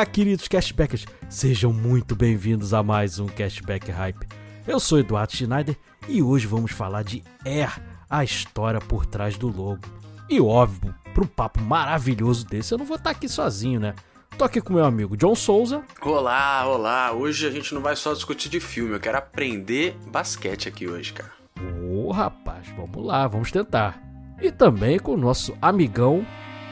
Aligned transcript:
Olá, 0.00 0.06
queridos 0.06 0.48
cashbackers, 0.48 1.04
sejam 1.28 1.74
muito 1.74 2.16
bem-vindos 2.16 2.72
a 2.72 2.82
mais 2.82 3.18
um 3.18 3.26
Cashback 3.26 3.90
Hype. 3.90 4.26
Eu 4.66 4.80
sou 4.80 4.98
Eduardo 4.98 5.36
Schneider 5.36 5.76
e 6.08 6.22
hoje 6.22 6.46
vamos 6.46 6.72
falar 6.72 7.02
de 7.02 7.22
Air, 7.44 7.78
a 8.08 8.24
história 8.24 8.80
por 8.80 9.04
trás 9.04 9.36
do 9.36 9.48
logo. 9.48 9.82
E 10.26 10.40
óbvio, 10.40 10.94
para 11.12 11.22
um 11.22 11.26
papo 11.26 11.60
maravilhoso 11.60 12.46
desse, 12.46 12.72
eu 12.72 12.78
não 12.78 12.86
vou 12.86 12.96
estar 12.96 13.10
aqui 13.10 13.28
sozinho, 13.28 13.78
né? 13.78 13.94
Tô 14.38 14.44
aqui 14.44 14.62
com 14.62 14.72
meu 14.72 14.86
amigo 14.86 15.18
John 15.18 15.34
Souza. 15.34 15.84
Olá, 16.00 16.66
olá. 16.66 17.12
Hoje 17.12 17.46
a 17.46 17.50
gente 17.50 17.74
não 17.74 17.82
vai 17.82 17.94
só 17.94 18.14
discutir 18.14 18.48
de 18.48 18.58
filme, 18.58 18.94
eu 18.94 19.00
quero 19.00 19.18
aprender 19.18 19.98
basquete 20.10 20.66
aqui 20.66 20.88
hoje, 20.88 21.12
cara. 21.12 21.30
Ô, 21.60 22.06
oh, 22.06 22.10
rapaz, 22.10 22.66
vamos 22.74 23.04
lá, 23.04 23.28
vamos 23.28 23.50
tentar. 23.50 24.02
E 24.40 24.50
também 24.50 24.98
com 24.98 25.12
o 25.12 25.18
nosso 25.18 25.54
amigão 25.60 26.26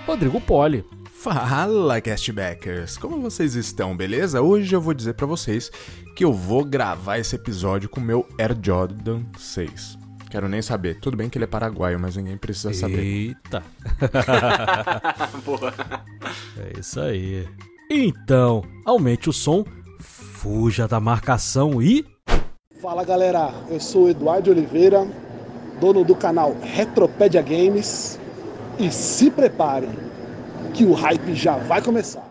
Rodrigo 0.06 0.40
Poli. 0.40 0.82
Fala, 1.20 2.00
castbackers! 2.00 2.96
Como 2.96 3.20
vocês 3.20 3.56
estão, 3.56 3.96
beleza? 3.96 4.40
Hoje 4.40 4.72
eu 4.72 4.80
vou 4.80 4.94
dizer 4.94 5.14
para 5.14 5.26
vocês 5.26 5.68
que 6.14 6.24
eu 6.24 6.32
vou 6.32 6.64
gravar 6.64 7.18
esse 7.18 7.34
episódio 7.34 7.88
com 7.88 7.98
o 7.98 8.04
meu 8.04 8.24
Air 8.38 8.56
Jordan 8.62 9.22
6. 9.36 9.98
Quero 10.30 10.48
nem 10.48 10.62
saber. 10.62 11.00
Tudo 11.00 11.16
bem 11.16 11.28
que 11.28 11.36
ele 11.36 11.44
é 11.44 11.48
paraguaio, 11.48 11.98
mas 11.98 12.14
ninguém 12.14 12.36
precisa 12.36 12.72
saber. 12.72 13.00
Eita! 13.00 13.64
Boa. 15.44 15.74
É 16.56 16.78
isso 16.78 17.00
aí. 17.00 17.48
Então, 17.90 18.62
aumente 18.86 19.28
o 19.28 19.32
som, 19.32 19.64
fuja 19.98 20.86
da 20.86 21.00
marcação 21.00 21.82
e. 21.82 22.06
Fala 22.80 23.02
galera, 23.02 23.52
eu 23.68 23.80
sou 23.80 24.08
Eduardo 24.08 24.52
Oliveira, 24.52 25.04
dono 25.80 26.04
do 26.04 26.14
canal 26.14 26.56
Retropédia 26.62 27.42
Games. 27.42 28.20
E 28.78 28.92
se 28.92 29.28
preparem, 29.28 30.07
que 30.78 30.84
o 30.84 30.92
hype 30.92 31.34
já 31.34 31.56
vai 31.56 31.82
começar. 31.82 32.27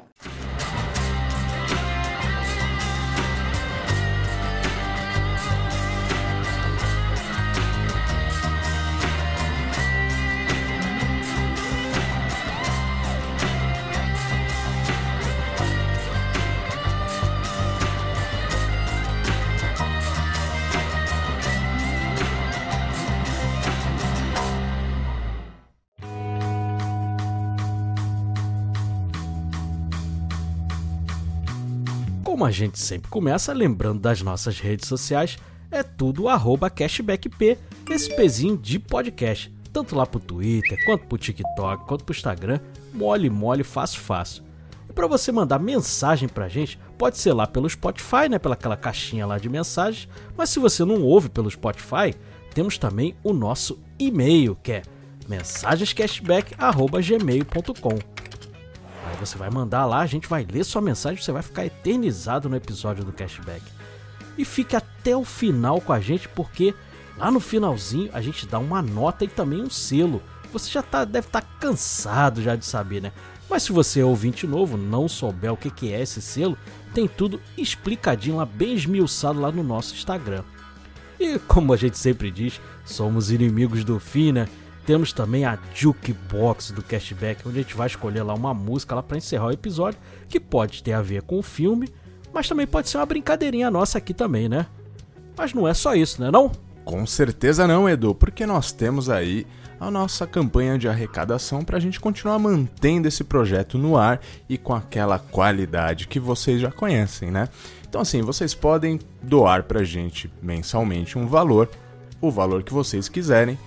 Como 32.37 32.45
a 32.45 32.51
gente 32.51 32.77
sempre 32.77 33.09
começa 33.09 33.51
lembrando 33.51 33.99
das 33.99 34.21
nossas 34.21 34.59
redes 34.59 34.87
sociais, 34.87 35.39
é 35.71 35.81
tudo 35.81 36.29
arroba 36.29 36.69
cashbackp, 36.69 37.57
esse 37.89 38.15
pezinho 38.15 38.55
de 38.55 38.77
podcast. 38.77 39.51
Tanto 39.73 39.95
lá 39.95 40.05
pro 40.05 40.19
Twitter, 40.19 40.77
quanto 40.85 41.07
pro 41.07 41.17
TikTok, 41.17 41.87
quanto 41.87 42.03
pro 42.03 42.13
Instagram, 42.13 42.59
mole, 42.93 43.27
mole, 43.27 43.63
fácil, 43.63 44.01
fácil. 44.01 44.43
E 44.87 44.93
para 44.93 45.07
você 45.07 45.31
mandar 45.31 45.57
mensagem 45.57 46.29
pra 46.29 46.47
gente, 46.47 46.77
pode 46.95 47.17
ser 47.17 47.33
lá 47.33 47.47
pelo 47.47 47.67
Spotify, 47.67 48.29
né, 48.29 48.37
pelaquela 48.37 48.77
caixinha 48.77 49.25
lá 49.25 49.39
de 49.39 49.49
mensagens, 49.49 50.07
mas 50.37 50.51
se 50.51 50.59
você 50.59 50.85
não 50.85 51.01
ouve 51.01 51.29
pelo 51.29 51.49
Spotify, 51.49 52.13
temos 52.53 52.77
também 52.77 53.15
o 53.23 53.33
nosso 53.33 53.79
e-mail, 53.97 54.55
que 54.61 54.73
é 54.73 54.83
mensagenscashback@gmail.com 55.27 58.26
você 59.19 59.37
vai 59.37 59.49
mandar 59.49 59.85
lá, 59.85 59.99
a 59.99 60.05
gente 60.05 60.27
vai 60.27 60.45
ler 60.49 60.63
sua 60.63 60.81
mensagem, 60.81 61.21
você 61.21 61.31
vai 61.31 61.41
ficar 61.41 61.65
eternizado 61.65 62.49
no 62.49 62.55
episódio 62.55 63.03
do 63.03 63.11
cashback. 63.11 63.63
E 64.37 64.45
fique 64.45 64.75
até 64.75 65.15
o 65.15 65.23
final 65.23 65.81
com 65.81 65.91
a 65.91 65.99
gente, 65.99 66.27
porque 66.29 66.73
lá 67.17 67.31
no 67.31 67.39
finalzinho 67.39 68.09
a 68.13 68.21
gente 68.21 68.45
dá 68.45 68.59
uma 68.59 68.81
nota 68.81 69.25
e 69.25 69.27
também 69.27 69.61
um 69.61 69.69
selo. 69.69 70.21
Você 70.53 70.69
já 70.69 70.81
tá, 70.81 71.03
deve 71.03 71.27
estar 71.27 71.41
tá 71.41 71.47
cansado 71.59 72.41
já 72.41 72.55
de 72.55 72.65
saber, 72.65 73.01
né? 73.01 73.11
Mas 73.49 73.63
se 73.63 73.71
você 73.71 74.01
é 74.01 74.05
ouvinte 74.05 74.45
novo, 74.45 74.77
não 74.77 75.07
souber 75.07 75.51
o 75.51 75.57
que, 75.57 75.71
que 75.71 75.91
é 75.91 76.01
esse 76.01 76.21
selo, 76.21 76.57
tem 76.93 77.07
tudo 77.07 77.41
explicadinho 77.57 78.37
lá, 78.37 78.45
bem 78.45 78.73
esmiuçado 78.73 79.39
lá 79.39 79.51
no 79.51 79.63
nosso 79.63 79.95
Instagram. 79.95 80.43
E 81.19 81.39
como 81.39 81.73
a 81.73 81.77
gente 81.77 81.97
sempre 81.97 82.29
diz, 82.29 82.61
somos 82.85 83.31
inimigos 83.31 83.83
do 83.83 83.99
fim, 83.99 84.31
né? 84.31 84.47
Temos 84.87 85.11
também 85.11 85.43
a 85.43 85.59
Jukebox 85.75 86.71
do 86.71 86.81
Cashback, 86.81 87.45
onde 87.45 87.59
a 87.59 87.61
gente 87.61 87.75
vai 87.75 87.87
escolher 87.87 88.23
lá 88.23 88.33
uma 88.33 88.53
música 88.53 88.95
lá 88.95 89.03
para 89.03 89.17
encerrar 89.17 89.47
o 89.47 89.51
episódio, 89.51 89.99
que 90.29 90.39
pode 90.39 90.81
ter 90.81 90.93
a 90.93 91.01
ver 91.01 91.23
com 91.23 91.37
o 91.37 91.43
filme, 91.43 91.89
mas 92.33 92.47
também 92.47 92.65
pode 92.65 92.87
ser 92.87 92.95
uma 92.95 93.05
brincadeirinha 93.05 93.69
nossa 93.69 93.97
aqui 93.97 94.13
também, 94.13 94.47
né? 94.47 94.65
Mas 95.37 95.53
não 95.53 95.67
é 95.67 95.73
só 95.73 95.93
isso, 95.93 96.21
né 96.21 96.31
não? 96.31 96.49
Com 96.85 97.05
certeza 97.05 97.67
não, 97.67 97.89
Edu, 97.89 98.15
porque 98.15 98.45
nós 98.45 98.71
temos 98.71 99.09
aí 99.09 99.45
a 99.77 99.91
nossa 99.91 100.25
campanha 100.25 100.77
de 100.77 100.87
arrecadação 100.87 101.65
para 101.65 101.75
a 101.75 101.81
gente 101.81 101.99
continuar 101.99 102.39
mantendo 102.39 103.09
esse 103.09 103.25
projeto 103.25 103.77
no 103.77 103.97
ar 103.97 104.21
e 104.47 104.57
com 104.57 104.73
aquela 104.73 105.19
qualidade 105.19 106.07
que 106.07 106.17
vocês 106.17 106.61
já 106.61 106.71
conhecem, 106.71 107.29
né? 107.29 107.49
Então 107.89 107.99
assim, 107.99 108.21
vocês 108.21 108.53
podem 108.55 109.01
doar 109.21 109.63
para 109.63 109.81
a 109.81 109.83
gente 109.83 110.31
mensalmente 110.41 111.17
um 111.17 111.27
valor, 111.27 111.69
o 112.21 112.31
valor 112.31 112.63
que 112.63 112.73
vocês 112.73 113.09
quiserem, 113.09 113.59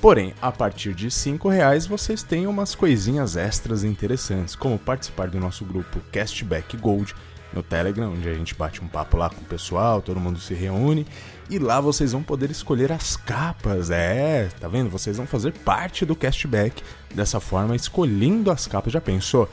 Porém, 0.00 0.34
a 0.40 0.52
partir 0.52 0.94
de 0.94 1.08
R$ 1.08 1.38
reais 1.50 1.86
vocês 1.86 2.22
têm 2.22 2.46
umas 2.46 2.74
coisinhas 2.74 3.36
extras 3.36 3.82
interessantes, 3.82 4.54
como 4.54 4.78
participar 4.78 5.28
do 5.28 5.40
nosso 5.40 5.64
grupo 5.64 6.00
Castback 6.12 6.76
Gold 6.76 7.14
no 7.52 7.62
Telegram, 7.62 8.12
onde 8.12 8.28
a 8.28 8.34
gente 8.34 8.54
bate 8.54 8.82
um 8.82 8.88
papo 8.88 9.16
lá 9.16 9.30
com 9.30 9.40
o 9.40 9.44
pessoal, 9.44 10.02
todo 10.02 10.20
mundo 10.20 10.38
se 10.38 10.52
reúne 10.52 11.06
e 11.48 11.58
lá 11.58 11.80
vocês 11.80 12.12
vão 12.12 12.22
poder 12.22 12.50
escolher 12.50 12.92
as 12.92 13.16
capas. 13.16 13.90
É, 13.90 14.48
tá 14.60 14.68
vendo? 14.68 14.90
Vocês 14.90 15.16
vão 15.16 15.26
fazer 15.26 15.52
parte 15.52 16.04
do 16.04 16.14
Castback 16.14 16.82
dessa 17.14 17.40
forma, 17.40 17.74
escolhendo 17.74 18.50
as 18.50 18.66
capas. 18.66 18.92
Já 18.92 19.00
pensou? 19.00 19.48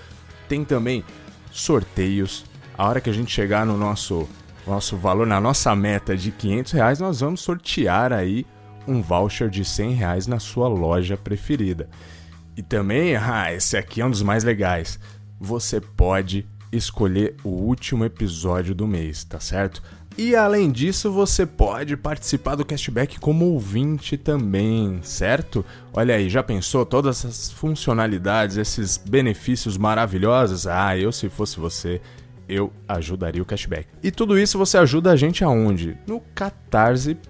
Tem 0.49 0.65
também 0.65 1.03
sorteios. 1.51 2.45
A 2.77 2.87
hora 2.87 2.99
que 2.99 3.09
a 3.09 3.13
gente 3.13 3.31
chegar 3.31 3.65
no 3.65 3.77
nosso 3.77 4.27
nosso 4.65 4.95
valor, 4.95 5.27
na 5.27 5.41
nossa 5.41 5.75
meta 5.75 6.15
de 6.15 6.31
500 6.31 6.71
reais, 6.71 6.99
nós 6.99 7.19
vamos 7.19 7.41
sortear 7.41 8.13
aí 8.13 8.45
um 8.87 9.01
voucher 9.01 9.49
de 9.49 9.63
100 9.63 9.93
reais 9.93 10.27
na 10.27 10.39
sua 10.39 10.67
loja 10.67 11.17
preferida. 11.17 11.89
E 12.55 12.61
também, 12.61 13.15
ah, 13.15 13.53
esse 13.53 13.75
aqui 13.75 14.01
é 14.01 14.05
um 14.05 14.11
dos 14.11 14.21
mais 14.21 14.43
legais. 14.43 14.99
Você 15.39 15.81
pode 15.81 16.45
escolher 16.71 17.35
o 17.43 17.49
último 17.49 18.03
episódio 18.05 18.73
do 18.73 18.87
mês, 18.87 19.23
tá 19.23 19.39
certo? 19.39 19.81
E 20.15 20.35
além 20.35 20.71
disso, 20.71 21.11
você 21.11 21.43
pode 21.43 21.97
participar 21.97 22.55
do 22.55 22.63
cashback 22.63 23.19
como 23.19 23.45
ouvinte 23.45 24.15
também, 24.15 24.99
certo? 25.01 25.65
Olha 25.91 26.15
aí, 26.15 26.29
já 26.29 26.43
pensou 26.43 26.85
todas 26.85 27.19
essas 27.19 27.51
funcionalidades, 27.51 28.57
esses 28.57 28.95
benefícios 28.95 29.75
maravilhosos? 29.75 30.67
Ah, 30.67 30.95
eu 30.95 31.11
se 31.11 31.29
fosse 31.29 31.59
você, 31.59 31.99
eu 32.47 32.71
ajudaria 32.87 33.41
o 33.41 33.45
cashback. 33.45 33.87
E 34.01 34.11
tudo 34.11 34.37
isso 34.37 34.57
você 34.57 34.77
ajuda 34.77 35.11
a 35.11 35.15
gente 35.15 35.43
aonde? 35.43 35.97
No 36.05 36.21
catarse.me 36.35 37.23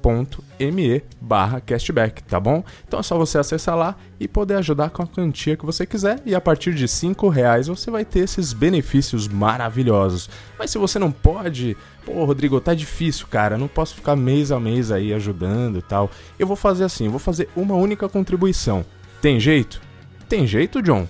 barra 1.22 1.62
cashback, 1.62 2.24
tá 2.24 2.40
bom? 2.40 2.64
Então 2.88 3.00
é 3.00 3.04
só 3.04 3.18
você 3.18 3.38
acessar 3.38 3.76
lá 3.76 3.96
e 4.20 4.28
poder 4.28 4.56
ajudar 4.56 4.90
com 4.90 5.04
a 5.04 5.08
quantia 5.08 5.56
que 5.56 5.66
você 5.66 5.86
quiser 5.86 6.22
e 6.26 6.34
a 6.36 6.42
partir 6.42 6.74
de 6.74 6.88
5 6.88 7.30
reais 7.30 7.68
você 7.68 7.92
vai 7.92 8.04
ter 8.06 8.20
esses 8.20 8.54
benefícios 8.54 9.28
maravilhosos. 9.28 10.30
Mas 10.58 10.72
se 10.72 10.78
você 10.78 10.98
não 10.98 11.12
pode, 11.12 11.78
pô 12.06 12.26
Rodrigo, 12.26 12.60
tá 12.60 12.74
difícil 12.74 13.28
cara, 13.28 13.58
não 13.58 13.68
posso 13.68 13.96
ficar 13.96 14.16
mês 14.16 14.52
a 14.52 14.60
mês 14.60 14.92
aí 14.92 15.14
ajudando 15.14 15.80
e 15.80 15.82
tal. 15.82 16.10
Eu 16.38 16.48
vou 16.48 16.56
fazer 16.56 16.84
assim, 16.84 17.08
vou 17.10 17.20
fazer 17.20 17.50
uma 17.56 17.76
única 17.76 18.10
contribuição. 18.10 18.86
Tem 19.22 19.40
jeito? 19.40 19.82
Tem 20.28 20.48
jeito, 20.48 20.82
John? 20.82 21.08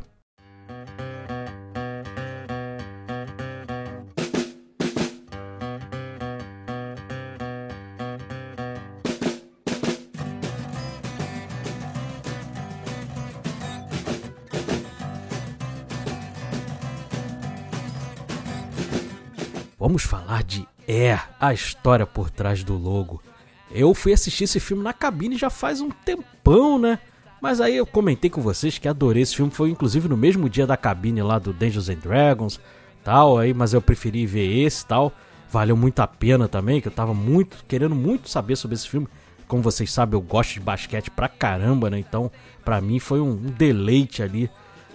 Vamos 19.94 20.06
falar 20.06 20.44
de 20.44 20.68
é, 20.88 21.20
a 21.40 21.54
história 21.54 22.04
por 22.04 22.32
trás 22.32 22.64
do 22.64 22.76
logo. 22.76 23.22
Eu 23.70 23.94
fui 23.94 24.12
assistir 24.12 24.46
esse 24.46 24.60
filme 24.60 24.82
na 24.82 24.92
cabine 24.92 25.38
já 25.38 25.52
faz 25.52 25.82
um 25.82 25.92
tempão, 25.92 26.80
né? 26.80 26.98
Mas 27.40 27.62
aí 27.62 27.78
eu 27.78 27.86
comentei 27.86 28.28
com 28.28 28.42
vocês 28.42 28.80
que 28.80 28.88
adorei 28.88 29.22
esse 29.22 29.36
filme, 29.36 29.52
foi 29.52 29.70
inclusive 29.70 30.10
no 30.10 30.18
mesmo 30.18 30.50
dia 30.50 30.66
da 30.66 30.76
cabine 30.76 31.22
lá 31.22 31.38
do 31.38 31.54
Dungeons 31.54 31.90
and 31.90 32.00
Dragons, 32.00 32.60
tal, 33.04 33.38
aí, 33.38 33.54
mas 33.54 33.72
eu 33.72 33.84
preferi 33.84 34.26
ver 34.26 34.66
esse, 34.66 34.84
tal. 34.84 35.14
Valeu 35.52 35.78
muito 35.78 36.00
a 36.00 36.08
pena 36.08 36.48
também, 36.48 36.82
que 36.82 36.88
eu 36.88 36.92
tava 36.92 37.14
muito 37.14 37.64
querendo 37.68 37.94
muito 37.94 38.32
saber 38.32 38.56
sobre 38.56 38.74
esse 38.74 38.90
filme. 38.90 39.08
Como 39.48 39.62
vocês 39.62 39.94
sabem, 39.94 40.20
eu 40.20 40.22
gosto 40.22 40.56
de 40.56 40.60
basquete 40.60 41.12
pra 41.12 41.30
caramba, 41.30 41.92
né? 41.92 42.00
Então, 42.00 42.32
pra 42.66 42.82
mim 42.82 42.98
foi 42.98 43.22
um, 43.22 43.34
um 43.34 43.36
deleite 43.36 44.24
ali 44.24 44.50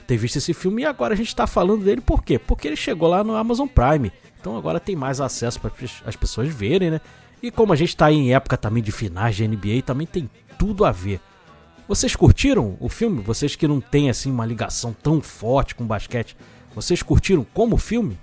ter 0.09 0.17
visto 0.17 0.37
esse 0.37 0.53
filme 0.53 0.83
e 0.83 0.87
agora 0.87 1.15
a 1.15 1.17
gente 1.17 1.37
tá 1.37 1.47
falando 1.47 1.85
dele 1.85 2.01
por 2.01 2.25
quê? 2.25 2.37
Porque 2.37 2.67
ele 2.67 2.75
chegou 2.75 3.09
lá 3.09 3.23
no 3.23 3.37
Amazon 3.37 3.69
Prime. 3.69 4.11
Então 4.41 4.57
agora 4.57 4.79
tem 4.79 4.97
mais 4.97 5.21
acesso 5.21 5.61
para 5.61 5.73
as 6.05 6.17
pessoas 6.17 6.49
verem, 6.49 6.91
né? 6.91 7.01
E 7.43 7.51
como 7.51 7.73
a 7.73 7.77
gente 7.77 7.91
está 7.91 8.11
em 8.11 8.35
época 8.35 8.57
também 8.57 8.83
de 8.83 8.93
finais 8.93 9.37
de 9.37 9.47
NBA, 9.47 9.83
também 9.85 10.07
tem 10.07 10.29
tudo 10.59 10.85
a 10.85 10.93
ver. 10.93 11.21
Vocês 11.87 12.15
curtiram 12.15 12.77
o 12.81 12.89
filme? 12.89 13.23
Vocês 13.23 13.57
que 13.57 13.67
não 13.67 13.81
têm 13.81 14.11
assim 14.11 14.31
uma 14.31 14.45
ligação 14.45 14.93
tão 14.93 15.21
forte 15.21 15.75
com 15.75 15.87
basquete, 15.87 16.37
vocês 16.75 17.03
curtiram 17.03 17.47
como 17.55 17.77
filme? 17.77 18.19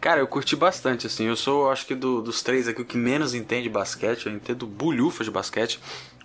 Cara, 0.00 0.20
eu 0.20 0.26
curti 0.26 0.54
bastante, 0.54 1.06
assim. 1.06 1.24
Eu 1.24 1.36
sou, 1.36 1.70
acho 1.70 1.86
que 1.86 1.94
do, 1.94 2.20
dos 2.20 2.42
três 2.42 2.68
aqui, 2.68 2.82
o 2.82 2.84
que 2.84 2.96
menos 2.96 3.34
entende 3.34 3.68
basquete. 3.68 4.26
Eu 4.26 4.32
entendo 4.32 4.66
bulhufa 4.66 5.24
de 5.24 5.30
basquete. 5.30 5.80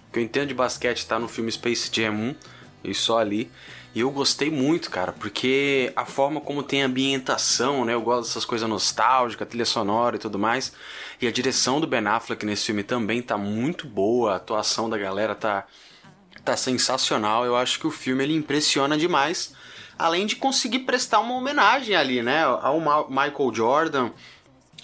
O 0.07 0.11
que 0.11 0.19
eu 0.19 0.23
entendo 0.23 0.49
de 0.49 0.53
basquete 0.53 1.05
tá 1.05 1.17
no 1.17 1.27
filme 1.27 1.51
Space 1.51 1.89
Jam 1.91 2.13
1 2.13 2.35
e 2.83 2.93
só 2.93 3.19
ali. 3.19 3.49
E 3.93 4.01
eu 4.01 4.11
gostei 4.11 4.51
muito, 4.51 4.91
cara, 4.91 5.11
porque 5.11 5.91
a 5.95 6.05
forma 6.05 6.39
como 6.39 6.61
tem 6.61 6.83
ambientação, 6.83 7.83
né? 7.83 7.95
Eu 7.95 8.01
gosto 8.01 8.27
dessas 8.27 8.45
coisas 8.45 8.69
nostálgicas, 8.69 9.47
trilha 9.47 9.65
sonora 9.65 10.15
e 10.15 10.19
tudo 10.19 10.37
mais. 10.37 10.71
E 11.19 11.27
a 11.27 11.31
direção 11.31 11.81
do 11.81 11.87
Ben 11.87 12.05
Affleck 12.05 12.45
nesse 12.45 12.65
filme 12.65 12.83
também 12.83 13.21
tá 13.21 13.35
muito 13.35 13.87
boa, 13.87 14.33
a 14.33 14.35
atuação 14.35 14.87
da 14.87 14.97
galera 14.97 15.33
tá, 15.33 15.65
tá 16.45 16.55
sensacional. 16.55 17.45
Eu 17.45 17.55
acho 17.55 17.79
que 17.79 17.87
o 17.87 17.91
filme 17.91 18.23
ele 18.23 18.35
impressiona 18.35 18.95
demais. 18.95 19.55
Além 19.97 20.27
de 20.27 20.35
conseguir 20.35 20.79
prestar 20.79 21.19
uma 21.19 21.33
homenagem 21.33 21.95
ali, 21.95 22.21
né? 22.21 22.43
Ao 22.43 22.79
Michael 23.09 23.53
Jordan, 23.53 24.11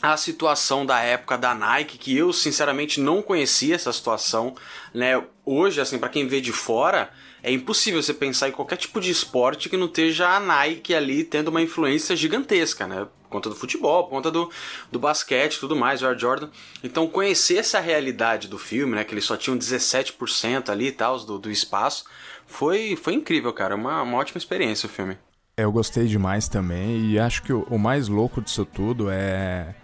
a 0.02 0.18
situação 0.18 0.84
da 0.84 1.00
época 1.00 1.38
da 1.38 1.54
Nike, 1.54 2.00
que 2.00 2.18
eu 2.18 2.34
sinceramente 2.34 3.00
não 3.00 3.22
conhecia 3.22 3.76
essa 3.76 3.94
situação, 3.94 4.56
né? 4.94 5.24
Hoje, 5.46 5.80
assim, 5.80 6.00
para 6.00 6.10
quem 6.10 6.28
vê 6.28 6.42
de 6.42 6.52
fora, 6.52 7.12
é 7.46 7.52
impossível 7.52 8.02
você 8.02 8.12
pensar 8.12 8.50
em 8.50 8.52
qualquer 8.52 8.76
tipo 8.76 9.00
de 9.00 9.12
esporte 9.12 9.70
que 9.70 9.78
não 9.78 9.86
esteja 9.86 10.28
a 10.28 10.40
Nike 10.40 10.96
ali 10.96 11.24
tendo 11.24 11.50
uma 11.50 11.62
influência 11.62 12.16
gigantesca, 12.16 12.88
né? 12.88 13.06
Por 13.22 13.30
conta 13.30 13.50
do 13.50 13.56
futebol, 13.56 14.06
por 14.06 14.10
conta 14.10 14.32
do, 14.32 14.50
do 14.92 14.98
basquete 14.98 15.60
tudo 15.60 15.76
mais, 15.76 16.02
o 16.02 16.08
Air 16.08 16.18
Jordan. 16.18 16.50
Então, 16.84 17.08
conhecer 17.08 17.58
essa 17.58 17.80
realidade 17.80 18.48
do 18.48 18.58
filme, 18.58 18.96
né? 18.96 19.04
Que 19.04 19.14
eles 19.14 19.26
só 19.26 19.38
tinham 19.38 19.56
17% 19.56 20.70
ali 20.70 20.88
e 20.88 20.92
tal, 20.92 21.20
do, 21.20 21.38
do 21.38 21.52
espaço, 21.52 22.06
foi, 22.48 22.96
foi 22.96 23.14
incrível, 23.14 23.54
cara. 23.54 23.76
Uma, 23.76 24.02
uma 24.02 24.18
ótima 24.18 24.40
experiência 24.40 24.88
o 24.88 24.90
filme. 24.90 25.16
Eu 25.56 25.72
gostei 25.72 26.08
demais 26.08 26.48
também 26.48 27.12
e 27.12 27.20
acho 27.20 27.44
que 27.44 27.54
o, 27.54 27.62
o 27.70 27.78
mais 27.78 28.08
louco 28.08 28.42
disso 28.42 28.66
tudo 28.66 29.08
é 29.12 29.76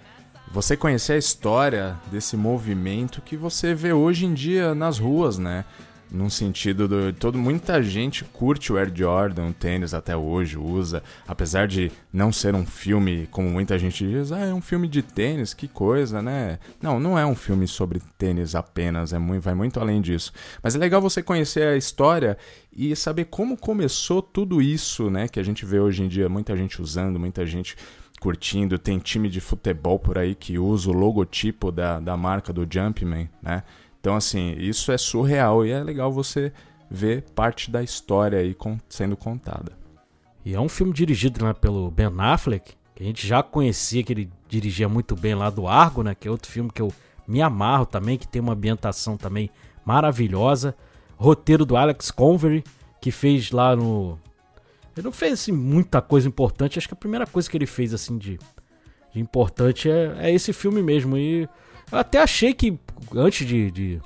você 0.51 0.75
conhecer 0.75 1.13
a 1.13 1.17
história 1.17 1.95
desse 2.07 2.35
movimento 2.35 3.21
que 3.21 3.37
você 3.37 3.75
vê 3.75 3.93
hoje 3.93 4.25
em 4.25 4.33
dia 4.33 4.73
nas 4.73 4.97
ruas, 4.97 5.37
né? 5.37 5.63
Num 6.11 6.29
sentido 6.29 6.87
do 6.87 7.13
todo 7.13 7.37
muita 7.37 7.81
gente 7.81 8.25
curte 8.25 8.73
o 8.73 8.77
Air 8.77 8.91
Jordan, 8.93 9.47
o 9.47 9.53
tênis 9.53 9.93
até 9.93 10.15
hoje 10.15 10.57
usa, 10.57 11.01
apesar 11.25 11.67
de 11.67 11.91
não 12.11 12.31
ser 12.33 12.53
um 12.53 12.65
filme 12.65 13.27
como 13.31 13.49
muita 13.49 13.79
gente 13.79 14.05
diz, 14.05 14.31
ah, 14.31 14.39
é 14.39 14.53
um 14.53 14.61
filme 14.61 14.87
de 14.87 15.01
tênis, 15.01 15.53
que 15.53 15.67
coisa, 15.67 16.21
né? 16.21 16.59
Não, 16.81 16.99
não 16.99 17.17
é 17.17 17.25
um 17.25 17.35
filme 17.35 17.67
sobre 17.67 18.01
tênis 18.17 18.55
apenas, 18.55 19.13
é 19.13 19.19
muito, 19.19 19.41
vai 19.41 19.53
muito 19.53 19.79
além 19.79 20.01
disso. 20.01 20.33
Mas 20.61 20.75
é 20.75 20.77
legal 20.77 21.01
você 21.01 21.23
conhecer 21.23 21.63
a 21.63 21.77
história 21.77 22.37
e 22.75 22.95
saber 22.95 23.25
como 23.25 23.55
começou 23.55 24.21
tudo 24.21 24.61
isso, 24.61 25.09
né, 25.09 25.27
que 25.27 25.39
a 25.39 25.43
gente 25.43 25.65
vê 25.65 25.79
hoje 25.79 26.03
em 26.03 26.07
dia, 26.07 26.27
muita 26.27 26.55
gente 26.57 26.81
usando, 26.81 27.19
muita 27.19 27.45
gente 27.45 27.75
curtindo, 28.21 28.77
tem 28.77 28.99
time 28.99 29.27
de 29.27 29.41
futebol 29.41 29.97
por 29.97 30.15
aí 30.15 30.35
que 30.35 30.59
usa 30.59 30.91
o 30.91 30.93
logotipo 30.93 31.71
da, 31.71 31.99
da 31.99 32.15
marca 32.15 32.53
do 32.53 32.67
Jumpman, 32.69 33.27
né? 33.41 33.63
Então, 34.01 34.15
assim, 34.15 34.55
isso 34.57 34.91
é 34.91 34.97
surreal 34.97 35.63
e 35.63 35.69
é 35.69 35.81
legal 35.81 36.11
você 36.11 36.51
ver 36.89 37.21
parte 37.35 37.69
da 37.69 37.83
história 37.83 38.39
aí 38.39 38.57
sendo 38.89 39.15
contada. 39.15 39.71
E 40.43 40.55
é 40.55 40.59
um 40.59 40.67
filme 40.67 40.91
dirigido 40.91 41.45
né, 41.45 41.53
pelo 41.53 41.91
Ben 41.91 42.09
Affleck, 42.17 42.73
que 42.95 43.03
a 43.03 43.05
gente 43.05 43.25
já 43.25 43.43
conhecia 43.43 44.03
que 44.03 44.11
ele 44.11 44.29
dirigia 44.49 44.89
muito 44.89 45.15
bem 45.15 45.35
lá 45.35 45.51
do 45.51 45.67
Argo, 45.67 46.01
né? 46.01 46.15
Que 46.15 46.27
é 46.27 46.31
outro 46.31 46.51
filme 46.51 46.71
que 46.73 46.81
eu 46.81 46.91
me 47.27 47.43
amarro 47.43 47.85
também, 47.85 48.17
que 48.17 48.27
tem 48.27 48.41
uma 48.41 48.53
ambientação 48.53 49.15
também 49.15 49.51
maravilhosa. 49.85 50.75
Roteiro 51.15 51.63
do 51.63 51.77
Alex 51.77 52.09
Convery, 52.09 52.63
que 52.99 53.11
fez 53.11 53.51
lá 53.51 53.75
no. 53.75 54.19
Ele 54.97 55.05
não 55.05 55.11
fez 55.11 55.33
assim, 55.33 55.51
muita 55.51 56.01
coisa 56.01 56.27
importante, 56.27 56.77
acho 56.77 56.87
que 56.87 56.93
a 56.95 56.97
primeira 56.97 57.27
coisa 57.27 57.49
que 57.49 57.55
ele 57.55 57.67
fez 57.67 57.93
assim 57.93 58.17
de, 58.17 58.37
de 59.13 59.19
importante 59.19 59.89
é, 59.89 60.15
é 60.17 60.33
esse 60.33 60.51
filme 60.51 60.81
mesmo. 60.81 61.15
E 61.15 61.47
eu 61.91 61.97
até 61.97 62.21
achei 62.21 62.53
que, 62.53 62.79
antes 63.15 63.45
de, 63.45 63.69
de, 63.71 64.01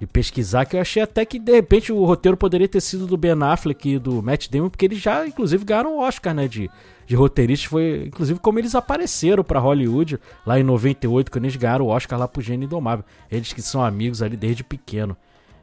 de, 0.00 0.06
pesquisar, 0.06 0.64
que 0.64 0.76
eu 0.76 0.80
achei 0.80 1.02
até 1.02 1.24
que 1.24 1.38
de 1.38 1.52
repente 1.52 1.92
o 1.92 2.04
roteiro 2.04 2.36
poderia 2.36 2.68
ter 2.68 2.80
sido 2.80 3.06
do 3.06 3.16
Ben 3.16 3.32
Affleck 3.42 3.88
e 3.88 3.98
do 3.98 4.22
Matt 4.22 4.48
Damon, 4.48 4.68
porque 4.68 4.84
eles 4.84 4.98
já, 4.98 5.26
inclusive, 5.26 5.64
ganharam 5.64 5.96
o 5.96 6.00
Oscar, 6.00 6.34
né? 6.34 6.46
De, 6.46 6.70
de 7.06 7.14
roteirista. 7.16 7.68
Foi, 7.68 8.04
inclusive, 8.06 8.38
como 8.40 8.58
eles 8.58 8.74
apareceram 8.74 9.42
para 9.42 9.58
Hollywood 9.58 10.18
lá 10.46 10.58
em 10.58 10.62
98, 10.62 11.30
quando 11.30 11.44
eles 11.44 11.56
ganharam 11.56 11.86
o 11.86 11.88
Oscar 11.88 12.18
lá 12.18 12.28
pro 12.28 12.42
Gênio 12.42 12.66
Indomável. 12.66 13.04
Eles 13.30 13.52
que 13.52 13.62
são 13.62 13.82
amigos 13.82 14.22
ali 14.22 14.36
desde 14.36 14.62
pequeno. 14.62 15.16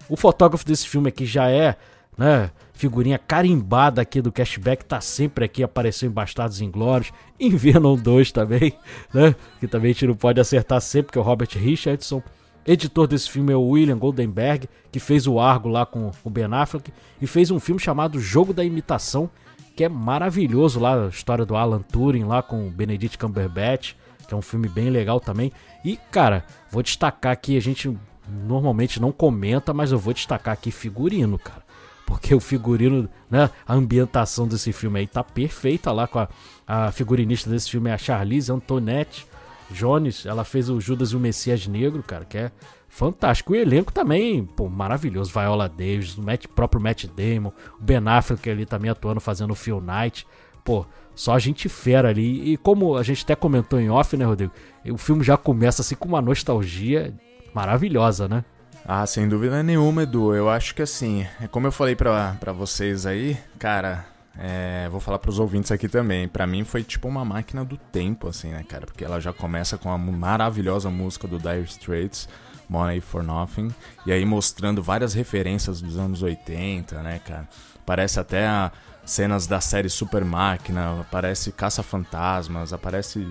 O 0.10 0.18
fotógrafo 0.18 0.65
desse 0.65 0.88
filme 0.88 1.10
aqui 1.10 1.25
já 1.25 1.50
é 1.50 1.77
né? 2.22 2.51
Figurinha 2.72 3.18
carimbada 3.18 4.00
aqui 4.00 4.22
do 4.22 4.32
Cashback, 4.32 4.86
tá 4.86 5.01
sempre 5.01 5.44
aqui, 5.44 5.63
apareceu 5.63 6.08
em 6.08 6.13
Bastardos 6.13 6.62
Inglórios, 6.62 7.12
em 7.40 7.50
Venom 7.50 7.96
2 7.96 8.32
também, 8.32 8.74
né? 9.12 9.36
Que 9.60 9.68
também 9.68 9.90
a 9.90 9.94
gente 9.94 10.06
não 10.06 10.13
pode 10.13 10.40
acertar 10.40 10.80
sempre, 10.82 11.12
que 11.12 11.18
é 11.18 11.22
o 11.22 11.24
Robert 11.24 11.50
Richardson. 11.56 12.22
Editor 12.63 13.08
desse 13.08 13.28
filme 13.28 13.51
é 13.51 13.56
o 13.56 13.70
William 13.70 13.98
Goldenberg, 13.98 14.70
que 14.92 15.00
fez 15.00 15.25
o 15.25 15.40
Argo 15.40 15.68
lá 15.68 15.84
com 15.84 16.12
o 16.24 16.30
Ben 16.30 16.46
Affleck 16.46 16.94
e 17.20 17.25
fez 17.25 17.50
um 17.50 17.60
filme 17.60 17.82
chamado 17.82 18.20
Jogo 18.20 18.54
da 18.54 18.63
Imitação, 18.63 19.28
que 19.75 19.84
é 19.84 19.90
maravilhoso 19.90 20.80
lá, 20.80 21.06
a 21.06 21.08
história 21.08 21.44
do 21.44 21.56
Alan 21.56 21.82
Turing 21.82 22.25
lá 22.25 22.44
com 22.44 22.68
o 22.68 22.70
Benedict 22.70 23.18
Cumberbatch, 23.18 23.96
que 24.28 24.34
é 24.36 24.38
um 24.38 24.44
filme 24.44 24.70
bem 24.70 24.92
legal 24.92 25.20
também. 25.20 25.51
E, 25.84 25.98
cara, 26.12 26.46
vou 26.70 26.84
destacar 26.84 27.32
aqui, 27.32 27.58
a 27.58 27.62
gente 27.62 27.92
normalmente 28.30 29.01
não 29.01 29.12
comenta, 29.12 29.74
mas 29.74 29.92
eu 29.92 29.98
vou 29.98 30.13
destacar 30.13 30.54
aqui 30.54 30.70
figurino, 30.70 31.40
cara. 31.40 31.71
Porque 32.12 32.36
o 32.36 32.41
figurino, 32.41 33.08
né, 33.30 33.50
a 33.65 33.74
ambientação 33.74 34.46
desse 34.46 34.74
filme 34.74 35.00
aí 35.00 35.08
tá 35.08 35.24
perfeita 35.24 35.94
lá 35.94 36.06
com 36.08 36.20
a, 36.20 36.27
a 36.68 36.91
figurinista 36.91 37.50
desse 37.50 37.72
filme 37.72 37.89
é 37.89 37.94
a 37.94 37.98
Charlize 37.98 38.51
Antoinette 38.51 39.25
Jones, 39.70 40.25
ela 40.25 40.44
fez 40.44 40.70
o 40.70 40.82
Judas 40.82 41.12
e 41.12 41.15
o 41.15 41.20
Messias 41.22 41.65
Negro, 41.68 42.03
cara, 42.03 42.25
que 42.25 42.38
é 42.38 42.51
fantástico. 42.89 43.53
O 43.53 43.56
elenco 43.56 43.94
também, 43.94 44.44
pô, 44.44 44.68
maravilhoso. 44.68 45.32
Viola 45.32 45.70
Davis, 45.70 46.18
o 46.18 46.22
Matt, 46.22 46.48
próprio 46.48 46.82
Matt 46.82 47.06
Damon, 47.06 47.53
o 47.80 47.82
Ben 47.82 48.06
Affleck 48.06 48.50
ali 48.50 48.65
também 48.65 48.91
atuando 48.91 49.22
fazendo 49.22 49.51
o 49.51 49.56
Phil 49.56 49.80
Knight. 49.80 50.27
Pô, 50.65 50.86
só 51.15 51.34
a 51.34 51.39
gente 51.39 51.70
fera 51.70 52.10
ali. 52.10 52.51
E 52.51 52.58
como 52.58 52.98
a 52.98 53.03
gente 53.03 53.24
até 53.24 53.38
comentou 53.38 53.80
em 53.80 53.89
off, 53.89 54.18
né, 54.18 54.25
Rodrigo? 54.25 54.51
O 54.89 54.98
filme 54.98 55.24
já 55.24 55.38
começa 55.38 55.82
assim 55.82 55.96
com 55.96 56.10
uma 56.10 56.22
nostalgia 56.22 57.18
maravilhosa, 57.53 58.27
né? 58.27 58.44
Ah, 58.85 59.05
sem 59.05 59.27
dúvida 59.27 59.61
nenhuma, 59.61 60.03
Edu. 60.03 60.33
Eu 60.33 60.50
acho 60.50 60.73
que 60.73 60.81
assim, 60.81 61.25
é 61.39 61.47
como 61.47 61.67
eu 61.67 61.71
falei 61.71 61.95
pra 61.95 62.35
vocês 62.53 63.05
aí, 63.05 63.38
cara, 63.59 64.05
é, 64.38 64.88
vou 64.89 65.00
falar 65.00 65.19
para 65.19 65.29
os 65.29 65.39
ouvintes 65.39 65.71
aqui 65.71 65.88
também. 65.88 66.27
Para 66.27 66.47
mim 66.47 66.63
foi 66.63 66.83
tipo 66.83 67.07
uma 67.07 67.23
máquina 67.23 67.63
do 67.63 67.77
tempo, 67.77 68.27
assim, 68.27 68.50
né, 68.50 68.63
cara? 68.67 68.85
Porque 68.85 69.03
ela 69.03 69.19
já 69.19 69.31
começa 69.31 69.77
com 69.77 69.91
a 69.91 69.97
maravilhosa 69.97 70.89
música 70.89 71.27
do 71.27 71.38
Dire 71.38 71.63
Straits, 71.63 72.27
Money 72.67 73.01
for 73.01 73.23
Nothing, 73.23 73.69
e 74.05 74.11
aí 74.11 74.25
mostrando 74.25 74.81
várias 74.81 75.13
referências 75.13 75.81
dos 75.81 75.97
anos 75.97 76.23
80, 76.23 77.01
né, 77.03 77.19
cara? 77.19 77.47
Parece 77.85 78.19
até 78.19 78.71
cenas 79.05 79.45
da 79.45 79.59
série 79.59 79.89
Super 79.89 80.23
Máquina, 80.23 81.01
aparece 81.01 81.51
Caça-Fantasmas, 81.51 82.71
aparece 82.73 83.27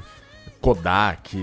Kodak. 0.60 1.36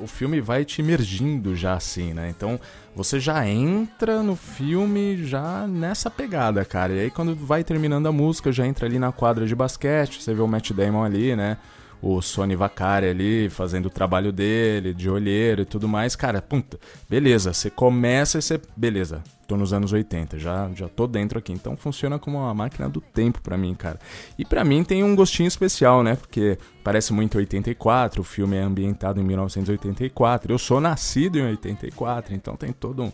O 0.00 0.06
filme 0.06 0.40
vai 0.40 0.64
te 0.64 0.82
emergindo 0.82 1.54
já 1.54 1.74
assim, 1.74 2.12
né? 2.12 2.28
Então 2.28 2.58
você 2.94 3.18
já 3.18 3.46
entra 3.46 4.22
no 4.22 4.36
filme 4.36 5.24
já 5.24 5.66
nessa 5.66 6.10
pegada, 6.10 6.64
cara. 6.64 6.92
E 6.92 7.00
aí 7.00 7.10
quando 7.10 7.34
vai 7.34 7.64
terminando 7.64 8.06
a 8.06 8.12
música, 8.12 8.52
já 8.52 8.66
entra 8.66 8.86
ali 8.86 8.98
na 8.98 9.12
quadra 9.12 9.46
de 9.46 9.54
basquete, 9.54 10.22
você 10.22 10.34
vê 10.34 10.42
o 10.42 10.48
Matt 10.48 10.72
Damon 10.72 11.04
ali, 11.04 11.34
né? 11.34 11.56
O 12.02 12.20
Sony 12.20 12.56
Vacari 12.56 13.06
ali 13.06 13.48
fazendo 13.48 13.86
o 13.86 13.90
trabalho 13.90 14.32
dele, 14.32 14.92
de 14.92 15.08
olheiro 15.08 15.62
e 15.62 15.64
tudo 15.64 15.86
mais. 15.86 16.16
Cara, 16.16 16.42
puta, 16.42 16.78
beleza, 17.08 17.52
você 17.52 17.70
começa 17.70 18.38
e 18.38 18.42
você. 18.42 18.60
Beleza, 18.76 19.22
tô 19.46 19.56
nos 19.56 19.72
anos 19.72 19.92
80, 19.92 20.36
já, 20.36 20.68
já 20.74 20.88
tô 20.88 21.06
dentro 21.06 21.38
aqui. 21.38 21.52
Então 21.52 21.76
funciona 21.76 22.18
como 22.18 22.38
uma 22.38 22.52
máquina 22.52 22.88
do 22.88 23.00
tempo 23.00 23.40
para 23.40 23.56
mim, 23.56 23.72
cara. 23.74 24.00
E 24.36 24.44
para 24.44 24.64
mim 24.64 24.82
tem 24.82 25.04
um 25.04 25.14
gostinho 25.14 25.46
especial, 25.46 26.02
né? 26.02 26.16
Porque 26.16 26.58
parece 26.82 27.12
muito 27.12 27.38
84, 27.38 28.20
o 28.20 28.24
filme 28.24 28.56
é 28.56 28.62
ambientado 28.62 29.20
em 29.20 29.24
1984. 29.24 30.52
Eu 30.52 30.58
sou 30.58 30.80
nascido 30.80 31.38
em 31.38 31.46
84, 31.46 32.34
então 32.34 32.56
tem 32.56 32.72
todo 32.72 33.04
um, 33.04 33.12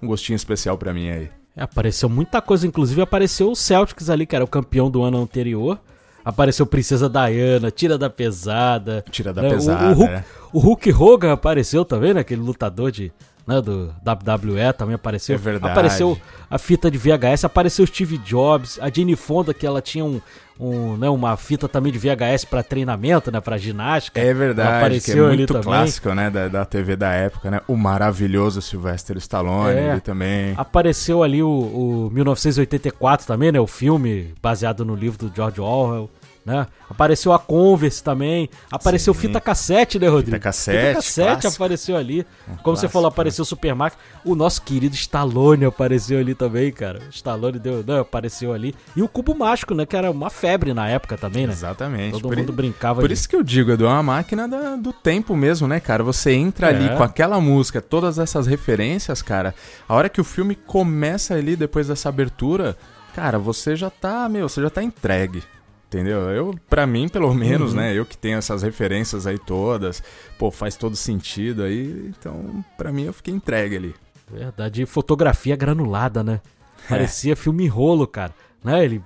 um 0.00 0.06
gostinho 0.06 0.36
especial 0.36 0.78
para 0.78 0.94
mim 0.94 1.10
aí. 1.10 1.28
É, 1.56 1.62
apareceu 1.64 2.08
muita 2.08 2.40
coisa, 2.40 2.68
inclusive 2.68 3.02
apareceu 3.02 3.50
o 3.50 3.56
Celtics 3.56 4.08
ali, 4.08 4.26
que 4.26 4.36
era 4.36 4.44
o 4.44 4.48
campeão 4.48 4.88
do 4.88 5.02
ano 5.02 5.20
anterior. 5.20 5.80
Apareceu 6.28 6.66
Princesa 6.66 7.08
Diana, 7.08 7.70
Tira 7.70 7.96
da 7.96 8.10
Pesada. 8.10 9.02
Tira 9.10 9.32
da 9.32 9.40
né? 9.40 9.48
Pesada. 9.48 9.86
O, 9.86 9.92
o, 9.92 9.94
Hulk, 9.94 10.12
é. 10.12 10.24
o 10.52 10.58
Hulk 10.58 10.92
Hogan 10.92 11.32
apareceu 11.32 11.86
também, 11.86 12.12
né? 12.12 12.20
Aquele 12.20 12.42
lutador 12.42 12.90
de, 12.90 13.10
né, 13.46 13.62
do 13.62 13.94
WWE 14.06 14.74
também 14.76 14.94
apareceu. 14.94 15.36
É 15.36 15.38
verdade. 15.38 15.72
Apareceu 15.72 16.20
a 16.50 16.58
fita 16.58 16.90
de 16.90 16.98
VHS, 16.98 17.44
apareceu 17.44 17.86
Steve 17.86 18.18
Jobs, 18.18 18.78
a 18.78 18.90
Jenny 18.90 19.16
Fonda, 19.16 19.54
que 19.54 19.66
ela 19.66 19.80
tinha 19.80 20.04
um, 20.04 20.20
um, 20.60 20.98
né, 20.98 21.08
uma 21.08 21.34
fita 21.38 21.66
também 21.66 21.90
de 21.90 21.98
VHS 21.98 22.44
para 22.44 22.62
treinamento, 22.62 23.32
né, 23.32 23.40
para 23.40 23.56
ginástica. 23.56 24.20
É 24.20 24.34
verdade, 24.34 24.68
apareceu 24.68 25.30
é 25.30 25.34
muito 25.34 25.58
clássico, 25.60 26.12
né, 26.12 26.28
da, 26.28 26.48
da 26.48 26.64
TV 26.66 26.94
da 26.94 27.10
época, 27.10 27.50
né? 27.50 27.62
O 27.66 27.74
maravilhoso 27.74 28.60
Sylvester 28.60 29.16
Stallone 29.16 29.78
é, 29.78 30.00
também. 30.00 30.52
Apareceu 30.58 31.22
ali 31.22 31.42
o, 31.42 31.48
o 31.48 32.10
1984 32.12 33.26
também, 33.26 33.50
né, 33.50 33.58
o 33.58 33.66
filme 33.66 34.34
baseado 34.42 34.84
no 34.84 34.94
livro 34.94 35.26
do 35.26 35.34
George 35.34 35.58
Orwell. 35.58 36.10
Né? 36.48 36.66
Apareceu 36.88 37.30
a 37.34 37.38
Converse 37.38 38.02
também. 38.02 38.48
Apareceu 38.72 39.12
Sim. 39.12 39.20
fita 39.20 39.38
cassete, 39.38 39.98
né, 39.98 40.08
Rodrigo? 40.08 40.30
Fita 40.30 40.38
cassete. 40.38 40.78
Fita 40.78 40.94
cassete 40.94 41.28
clássico. 41.42 41.54
apareceu 41.62 41.94
ali. 41.94 42.26
Como 42.46 42.56
clássico, 42.62 42.76
você 42.80 42.88
falou, 42.88 43.08
apareceu 43.08 43.42
o 43.42 43.44
Super 43.44 43.74
Mac. 43.74 43.92
O 44.24 44.34
nosso 44.34 44.62
querido 44.62 44.94
Stallone 44.94 45.66
apareceu 45.66 46.18
ali 46.18 46.34
também, 46.34 46.72
cara. 46.72 47.00
O 47.06 47.10
Stallone 47.10 47.58
deu, 47.58 47.84
não, 47.86 47.98
apareceu 47.98 48.54
ali. 48.54 48.74
E 48.96 49.02
o 49.02 49.08
Cubo 49.08 49.34
Mágico, 49.34 49.74
né? 49.74 49.84
Que 49.84 49.94
era 49.94 50.10
uma 50.10 50.30
febre 50.30 50.72
na 50.72 50.88
época 50.88 51.18
também, 51.18 51.46
né? 51.46 51.52
Exatamente. 51.52 52.12
Todo 52.12 52.28
por 52.28 52.36
mundo 52.38 52.50
brincava 52.50 53.02
Por 53.02 53.04
ali. 53.04 53.12
isso 53.12 53.28
que 53.28 53.36
eu 53.36 53.42
digo, 53.42 53.70
Edu, 53.70 53.84
é 53.84 53.88
uma 53.88 54.02
máquina 54.02 54.48
da, 54.48 54.74
do 54.76 54.90
tempo 54.90 55.36
mesmo, 55.36 55.68
né, 55.68 55.80
cara? 55.80 56.02
Você 56.02 56.32
entra 56.32 56.68
é. 56.68 56.74
ali 56.74 56.96
com 56.96 57.02
aquela 57.02 57.38
música, 57.42 57.82
todas 57.82 58.18
essas 58.18 58.46
referências, 58.46 59.20
cara. 59.20 59.54
A 59.86 59.94
hora 59.94 60.08
que 60.08 60.20
o 60.20 60.24
filme 60.24 60.54
começa 60.54 61.34
ali, 61.34 61.56
depois 61.56 61.88
dessa 61.88 62.08
abertura, 62.08 62.74
cara, 63.14 63.38
você 63.38 63.76
já 63.76 63.90
tá, 63.90 64.30
meu, 64.30 64.48
você 64.48 64.62
já 64.62 64.70
tá 64.70 64.82
entregue. 64.82 65.42
Entendeu? 65.88 66.20
Eu, 66.28 66.54
para 66.68 66.86
mim, 66.86 67.08
pelo 67.08 67.32
menos, 67.32 67.70
uhum. 67.70 67.78
né? 67.78 67.94
Eu 67.94 68.04
que 68.04 68.16
tenho 68.16 68.36
essas 68.36 68.62
referências 68.62 69.26
aí 69.26 69.38
todas, 69.38 70.02
pô, 70.38 70.50
faz 70.50 70.76
todo 70.76 70.94
sentido 70.94 71.62
aí. 71.62 72.12
Então, 72.18 72.62
para 72.76 72.92
mim, 72.92 73.04
eu 73.04 73.12
fiquei 73.12 73.32
entregue 73.32 73.76
ali. 73.76 73.94
Verdade. 74.30 74.84
fotografia 74.84 75.56
granulada, 75.56 76.22
né? 76.22 76.42
É. 76.84 76.88
Parecia 76.90 77.32
é. 77.32 77.36
filme 77.36 77.66
rolo, 77.66 78.06
cara. 78.06 78.34
Né? 78.62 78.84
Ele 78.84 79.02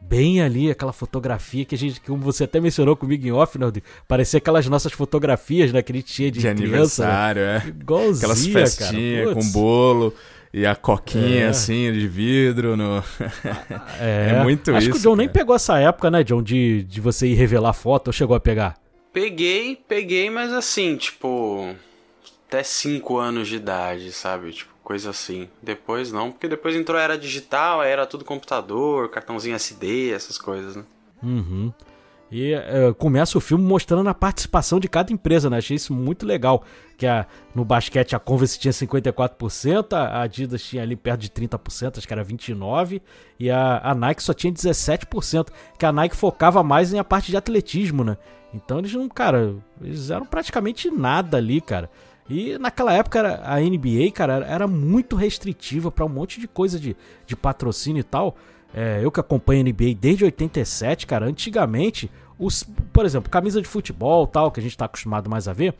bem 0.00 0.40
ali, 0.40 0.70
aquela 0.70 0.92
fotografia 0.92 1.64
que 1.64 1.74
a 1.74 1.78
gente, 1.78 2.00
como 2.00 2.22
você 2.22 2.44
até 2.44 2.60
mencionou 2.60 2.96
comigo 2.96 3.26
em 3.26 3.32
off, 3.32 3.58
né? 3.58 3.66
Parecia 4.08 4.38
aquelas 4.38 4.66
nossas 4.66 4.92
fotografias, 4.92 5.70
né? 5.70 5.82
Que 5.82 5.92
a 5.92 5.94
gente 5.96 6.12
tinha 6.12 6.30
de, 6.30 6.40
de 6.40 6.54
criança, 6.54 7.04
aniversário, 7.04 7.42
né? 7.42 7.62
é. 7.64 7.68
Igualzinha, 7.68 8.16
Aquelas 8.16 8.46
festinhas 8.46 9.34
com 9.34 9.50
bolo. 9.50 10.14
E 10.52 10.66
a 10.66 10.76
coquinha, 10.76 11.44
é. 11.44 11.48
assim, 11.48 11.90
de 11.92 12.06
vidro 12.06 12.76
no. 12.76 13.02
é. 13.98 14.34
é 14.36 14.42
muito 14.42 14.70
Acho 14.70 14.78
isso. 14.80 14.90
Acho 14.90 14.90
que 14.90 14.96
o 14.98 15.00
John 15.00 15.16
cara. 15.16 15.26
nem 15.26 15.28
pegou 15.28 15.56
essa 15.56 15.78
época, 15.78 16.10
né, 16.10 16.22
John, 16.22 16.42
de, 16.42 16.82
de 16.84 17.00
você 17.00 17.26
ir 17.26 17.34
revelar 17.34 17.72
foto 17.72 18.08
ou 18.08 18.12
chegou 18.12 18.36
a 18.36 18.40
pegar? 18.40 18.76
Peguei, 19.12 19.76
peguei, 19.76 20.28
mas 20.28 20.52
assim, 20.52 20.96
tipo. 20.96 21.74
Até 22.46 22.62
5 22.62 23.16
anos 23.16 23.48
de 23.48 23.56
idade, 23.56 24.12
sabe? 24.12 24.52
Tipo, 24.52 24.72
coisa 24.84 25.08
assim. 25.08 25.48
Depois 25.62 26.12
não, 26.12 26.30
porque 26.30 26.46
depois 26.46 26.76
entrou 26.76 26.98
a 26.98 27.02
era 27.02 27.16
digital, 27.16 27.82
era 27.82 28.06
tudo 28.06 28.26
computador, 28.26 29.08
cartãozinho 29.08 29.56
SD, 29.56 30.10
essas 30.10 30.36
coisas, 30.36 30.76
né? 30.76 30.84
Uhum. 31.22 31.72
E 32.34 32.54
uh, 32.54 32.94
começa 32.94 33.36
o 33.36 33.42
filme 33.42 33.62
mostrando 33.62 34.08
a 34.08 34.14
participação 34.14 34.80
de 34.80 34.88
cada 34.88 35.12
empresa, 35.12 35.50
né? 35.50 35.58
Achei 35.58 35.76
isso 35.76 35.92
muito 35.92 36.24
legal. 36.24 36.64
Que 36.96 37.06
a, 37.06 37.26
no 37.54 37.62
basquete 37.62 38.16
a 38.16 38.18
Converse 38.18 38.58
tinha 38.58 38.72
54%, 38.72 39.92
a 39.92 40.22
Adidas 40.22 40.62
tinha 40.62 40.82
ali 40.82 40.96
perto 40.96 41.20
de 41.20 41.28
30%, 41.28 41.98
acho 41.98 42.06
que 42.06 42.12
era 42.12 42.24
29%, 42.24 43.02
e 43.38 43.50
a, 43.50 43.82
a 43.84 43.94
Nike 43.94 44.22
só 44.22 44.32
tinha 44.32 44.50
17%, 44.50 45.48
que 45.78 45.84
a 45.84 45.92
Nike 45.92 46.16
focava 46.16 46.62
mais 46.62 46.90
em 46.94 46.98
a 46.98 47.04
parte 47.04 47.30
de 47.30 47.36
atletismo, 47.36 48.02
né? 48.02 48.16
Então 48.54 48.78
eles 48.78 48.94
não, 48.94 49.10
cara, 49.10 49.54
eles 49.82 50.08
eram 50.08 50.24
praticamente 50.24 50.90
nada 50.90 51.36
ali, 51.36 51.60
cara. 51.60 51.90
E 52.30 52.56
naquela 52.56 52.94
época 52.94 53.42
a 53.44 53.60
NBA, 53.60 54.10
cara, 54.14 54.46
era 54.46 54.66
muito 54.66 55.16
restritiva 55.16 55.90
para 55.90 56.06
um 56.06 56.08
monte 56.08 56.40
de 56.40 56.48
coisa 56.48 56.80
de, 56.80 56.96
de 57.26 57.36
patrocínio 57.36 58.00
e 58.00 58.04
tal. 58.04 58.36
É, 58.74 59.00
eu 59.02 59.10
que 59.10 59.20
acompanho 59.20 59.60
a 59.60 59.64
NBA 59.64 59.94
desde 60.00 60.24
87, 60.24 61.06
cara, 61.06 61.26
antigamente 61.26 62.10
os, 62.42 62.64
por 62.92 63.04
exemplo, 63.04 63.30
camisa 63.30 63.62
de 63.62 63.68
futebol, 63.68 64.26
tal, 64.26 64.50
que 64.50 64.58
a 64.58 64.62
gente 64.62 64.72
está 64.72 64.86
acostumado 64.86 65.30
mais 65.30 65.46
a 65.46 65.52
ver, 65.52 65.74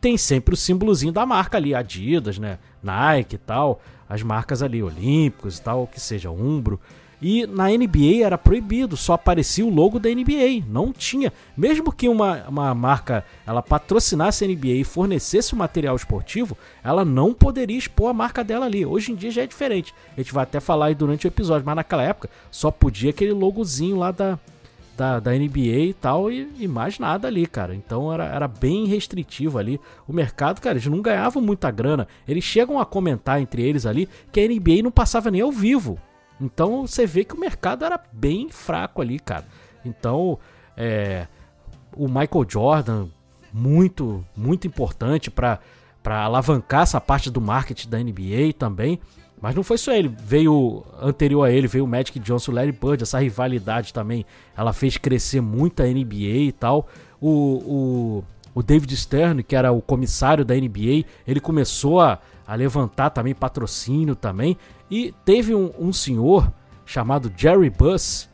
tem 0.00 0.16
sempre 0.16 0.54
o 0.54 0.56
símbolozinho 0.56 1.12
da 1.12 1.24
marca 1.24 1.56
ali, 1.56 1.74
Adidas, 1.74 2.38
né, 2.38 2.58
Nike 2.82 3.36
e 3.36 3.38
tal, 3.38 3.80
as 4.08 4.22
marcas 4.22 4.62
ali, 4.62 4.82
Olímpicos 4.82 5.58
e 5.58 5.62
tal, 5.62 5.86
que 5.86 6.00
seja, 6.00 6.30
Umbro. 6.30 6.80
E 7.22 7.46
na 7.46 7.68
NBA 7.68 8.24
era 8.24 8.38
proibido, 8.38 8.96
só 8.96 9.12
aparecia 9.12 9.64
o 9.64 9.68
logo 9.68 9.98
da 9.98 10.08
NBA, 10.08 10.64
não 10.66 10.90
tinha. 10.90 11.30
Mesmo 11.54 11.92
que 11.92 12.08
uma, 12.08 12.48
uma 12.48 12.74
marca 12.74 13.22
ela 13.46 13.62
patrocinasse 13.62 14.42
a 14.42 14.48
NBA 14.48 14.68
e 14.68 14.84
fornecesse 14.84 15.52
o 15.52 15.56
material 15.56 15.94
esportivo, 15.94 16.56
ela 16.82 17.04
não 17.04 17.34
poderia 17.34 17.76
expor 17.76 18.08
a 18.08 18.14
marca 18.14 18.42
dela 18.42 18.64
ali. 18.64 18.86
Hoje 18.86 19.12
em 19.12 19.14
dia 19.14 19.30
já 19.30 19.42
é 19.42 19.46
diferente. 19.46 19.94
A 20.16 20.20
gente 20.20 20.32
vai 20.32 20.44
até 20.44 20.60
falar 20.60 20.86
aí 20.86 20.94
durante 20.94 21.26
o 21.26 21.28
episódio, 21.28 21.66
mas 21.66 21.76
naquela 21.76 22.02
época 22.02 22.30
só 22.50 22.70
podia 22.70 23.10
aquele 23.10 23.32
logozinho 23.32 23.98
lá 23.98 24.10
da, 24.10 24.38
da, 25.00 25.18
da 25.18 25.32
NBA 25.32 25.86
e 25.88 25.94
tal, 25.94 26.30
e, 26.30 26.46
e, 26.58 26.68
mais 26.68 26.98
nada 26.98 27.26
ali, 27.26 27.46
cara. 27.46 27.74
Então 27.74 28.12
era, 28.12 28.26
era 28.26 28.46
bem 28.46 28.84
restritivo 28.84 29.56
ali. 29.56 29.80
O 30.06 30.12
mercado, 30.12 30.60
cara, 30.60 30.74
eles 30.74 30.86
não 30.86 31.00
ganhavam 31.00 31.42
muita 31.42 31.70
grana. 31.70 32.06
Eles 32.28 32.44
chegam 32.44 32.78
a 32.78 32.84
comentar 32.84 33.40
entre 33.40 33.62
eles 33.62 33.86
ali 33.86 34.06
que 34.30 34.38
a 34.38 34.46
NBA 34.46 34.82
não 34.82 34.90
passava 34.90 35.30
nem 35.30 35.40
ao 35.40 35.50
vivo. 35.50 35.98
Então 36.38 36.86
você 36.86 37.06
vê 37.06 37.24
que 37.24 37.34
o 37.34 37.40
mercado 37.40 37.82
era 37.82 37.98
bem 38.12 38.50
fraco 38.50 39.00
ali, 39.00 39.18
cara. 39.18 39.46
Então, 39.86 40.38
é, 40.76 41.26
o 41.96 42.06
Michael 42.06 42.46
Jordan, 42.46 43.06
muito, 43.50 44.22
muito 44.36 44.66
importante 44.66 45.30
para 45.30 45.58
alavancar 46.04 46.82
essa 46.82 47.00
parte 47.00 47.30
do 47.30 47.40
marketing 47.40 47.88
da 47.88 47.98
NBA 47.98 48.52
também. 48.58 49.00
Mas 49.40 49.54
não 49.54 49.62
foi 49.62 49.78
só 49.78 49.92
ele, 49.92 50.08
veio 50.22 50.84
anterior 51.00 51.44
a 51.44 51.50
ele, 51.50 51.66
veio 51.66 51.84
o 51.84 51.88
Magic 51.88 52.18
Johnson, 52.18 52.52
o 52.52 52.54
Larry 52.54 52.72
Bird, 52.72 53.02
essa 53.02 53.18
rivalidade 53.18 53.92
também, 53.92 54.26
ela 54.54 54.72
fez 54.72 54.98
crescer 54.98 55.40
muito 55.40 55.82
a 55.82 55.86
NBA 55.86 56.48
e 56.48 56.52
tal. 56.52 56.86
O, 57.18 57.30
o, 57.30 58.24
o 58.54 58.62
David 58.62 58.94
Stern, 58.94 59.42
que 59.42 59.56
era 59.56 59.72
o 59.72 59.80
comissário 59.80 60.44
da 60.44 60.54
NBA, 60.54 61.04
ele 61.26 61.40
começou 61.40 62.00
a, 62.00 62.18
a 62.46 62.54
levantar 62.54 63.10
também 63.10 63.34
patrocínio 63.34 64.14
também. 64.14 64.58
E 64.90 65.14
teve 65.24 65.54
um, 65.54 65.72
um 65.78 65.92
senhor 65.92 66.52
chamado 66.84 67.32
Jerry 67.34 67.70
Buss, 67.70 68.28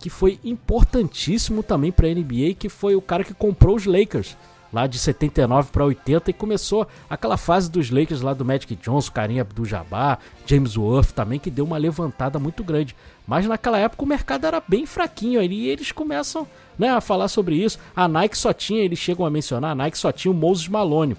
que 0.00 0.10
foi 0.10 0.40
importantíssimo 0.42 1.62
também 1.62 1.92
para 1.92 2.08
a 2.08 2.14
NBA, 2.14 2.54
que 2.58 2.68
foi 2.68 2.96
o 2.96 3.02
cara 3.02 3.22
que 3.22 3.34
comprou 3.34 3.76
os 3.76 3.86
Lakers 3.86 4.36
lá 4.72 4.86
de 4.86 4.98
79 4.98 5.70
para 5.70 5.84
80 5.84 6.30
e 6.30 6.34
começou 6.34 6.86
aquela 7.08 7.36
fase 7.36 7.70
dos 7.70 7.90
Lakers 7.90 8.20
lá 8.20 8.32
do 8.34 8.44
Magic 8.44 8.74
Johnson, 8.76 9.12
carinha 9.12 9.44
do 9.44 9.64
Jabbar, 9.64 10.18
James 10.46 10.76
Worth 10.76 11.12
também, 11.12 11.38
que 11.38 11.50
deu 11.50 11.64
uma 11.64 11.76
levantada 11.76 12.38
muito 12.38 12.62
grande. 12.62 12.94
Mas 13.26 13.46
naquela 13.46 13.78
época 13.78 14.02
o 14.02 14.06
mercado 14.06 14.46
era 14.46 14.62
bem 14.66 14.86
fraquinho 14.86 15.42
e 15.42 15.68
eles 15.68 15.92
começam 15.92 16.46
né, 16.78 16.90
a 16.90 17.00
falar 17.00 17.28
sobre 17.28 17.56
isso. 17.56 17.78
A 17.94 18.08
Nike 18.08 18.36
só 18.36 18.52
tinha, 18.52 18.82
eles 18.82 18.98
chegam 18.98 19.26
a 19.26 19.30
mencionar, 19.30 19.72
a 19.72 19.74
Nike 19.74 19.98
só 19.98 20.10
tinha 20.10 20.32
o 20.32 20.34
Moses 20.34 20.68
Malone, 20.68 21.16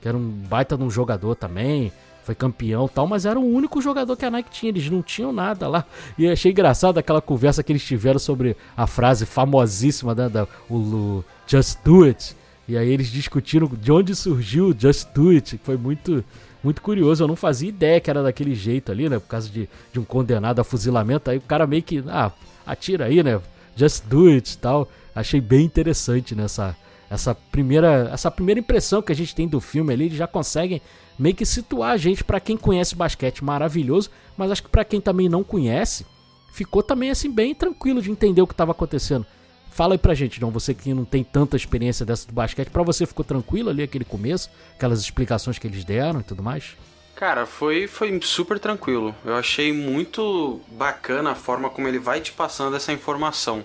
que 0.00 0.08
era 0.08 0.16
um 0.16 0.30
baita 0.30 0.76
de 0.76 0.82
um 0.82 0.90
jogador 0.90 1.34
também, 1.34 1.92
foi 2.22 2.34
campeão 2.34 2.86
tal, 2.86 3.06
mas 3.06 3.26
era 3.26 3.38
o 3.38 3.44
único 3.44 3.80
jogador 3.80 4.16
que 4.16 4.24
a 4.24 4.30
Nike 4.30 4.50
tinha, 4.50 4.70
eles 4.70 4.88
não 4.88 5.02
tinham 5.02 5.32
nada 5.32 5.68
lá. 5.68 5.84
E 6.16 6.28
achei 6.28 6.52
engraçado 6.52 6.98
aquela 6.98 7.20
conversa 7.20 7.62
que 7.62 7.72
eles 7.72 7.84
tiveram 7.84 8.18
sobre 8.18 8.56
a 8.76 8.86
frase 8.86 9.26
famosíssima 9.26 10.14
né, 10.14 10.28
da, 10.28 10.46
o, 10.68 10.76
o 10.76 11.24
Just 11.46 11.78
Do 11.84 12.04
It, 12.04 12.36
e 12.70 12.78
aí 12.78 12.88
eles 12.88 13.08
discutiram 13.08 13.68
de 13.68 13.90
onde 13.90 14.14
surgiu 14.14 14.72
Just 14.78 15.08
Do 15.12 15.30
It, 15.30 15.58
que 15.58 15.64
foi 15.64 15.76
muito, 15.76 16.24
muito 16.62 16.80
curioso. 16.80 17.24
Eu 17.24 17.26
não 17.26 17.34
fazia 17.34 17.68
ideia 17.68 18.00
que 18.00 18.08
era 18.08 18.22
daquele 18.22 18.54
jeito 18.54 18.92
ali, 18.92 19.08
né? 19.08 19.18
Por 19.18 19.26
causa 19.26 19.48
de, 19.48 19.68
de 19.92 19.98
um 19.98 20.04
condenado 20.04 20.60
a 20.60 20.64
fuzilamento. 20.64 21.28
Aí 21.28 21.38
o 21.38 21.40
cara 21.40 21.66
meio 21.66 21.82
que, 21.82 22.04
ah, 22.06 22.30
atira 22.64 23.06
aí, 23.06 23.24
né? 23.24 23.40
Just 23.74 24.04
Do 24.04 24.28
It 24.28 24.52
e 24.52 24.58
tal. 24.58 24.88
Achei 25.12 25.40
bem 25.40 25.64
interessante 25.64 26.32
nessa 26.32 26.76
essa 27.10 27.34
primeira, 27.34 28.08
essa 28.12 28.30
primeira 28.30 28.60
impressão 28.60 29.02
que 29.02 29.10
a 29.10 29.16
gente 29.16 29.34
tem 29.34 29.48
do 29.48 29.60
filme 29.60 29.92
ali. 29.92 30.04
Eles 30.04 30.16
já 30.16 30.28
conseguem 30.28 30.80
meio 31.18 31.34
que 31.34 31.44
situar 31.44 31.90
a 31.90 31.96
gente 31.96 32.22
para 32.22 32.38
quem 32.38 32.56
conhece 32.56 32.94
basquete 32.94 33.42
maravilhoso, 33.42 34.10
mas 34.36 34.52
acho 34.52 34.62
que 34.62 34.68
para 34.68 34.84
quem 34.84 35.00
também 35.00 35.28
não 35.28 35.42
conhece, 35.42 36.06
ficou 36.52 36.84
também 36.84 37.10
assim 37.10 37.32
bem 37.32 37.52
tranquilo 37.52 38.00
de 38.00 38.12
entender 38.12 38.40
o 38.40 38.46
que 38.46 38.54
estava 38.54 38.70
acontecendo. 38.70 39.26
Fala 39.70 39.94
aí 39.94 39.98
pra 39.98 40.14
gente, 40.14 40.40
não, 40.40 40.50
você 40.50 40.74
que 40.74 40.92
não 40.92 41.04
tem 41.04 41.22
tanta 41.22 41.56
experiência 41.56 42.04
dessa 42.04 42.26
do 42.26 42.32
basquete, 42.32 42.68
pra 42.68 42.82
você 42.82 43.06
ficou 43.06 43.24
tranquilo 43.24 43.70
ali 43.70 43.82
aquele 43.82 44.04
começo, 44.04 44.50
aquelas 44.76 45.00
explicações 45.00 45.58
que 45.58 45.66
eles 45.66 45.84
deram 45.84 46.20
e 46.20 46.24
tudo 46.24 46.42
mais? 46.42 46.76
Cara, 47.14 47.44
foi, 47.44 47.86
foi 47.86 48.18
super 48.22 48.58
tranquilo. 48.58 49.14
Eu 49.24 49.36
achei 49.36 49.72
muito 49.72 50.60
bacana 50.68 51.32
a 51.32 51.34
forma 51.34 51.68
como 51.68 51.86
ele 51.86 51.98
vai 51.98 52.20
te 52.20 52.32
passando 52.32 52.74
essa 52.74 52.92
informação, 52.92 53.62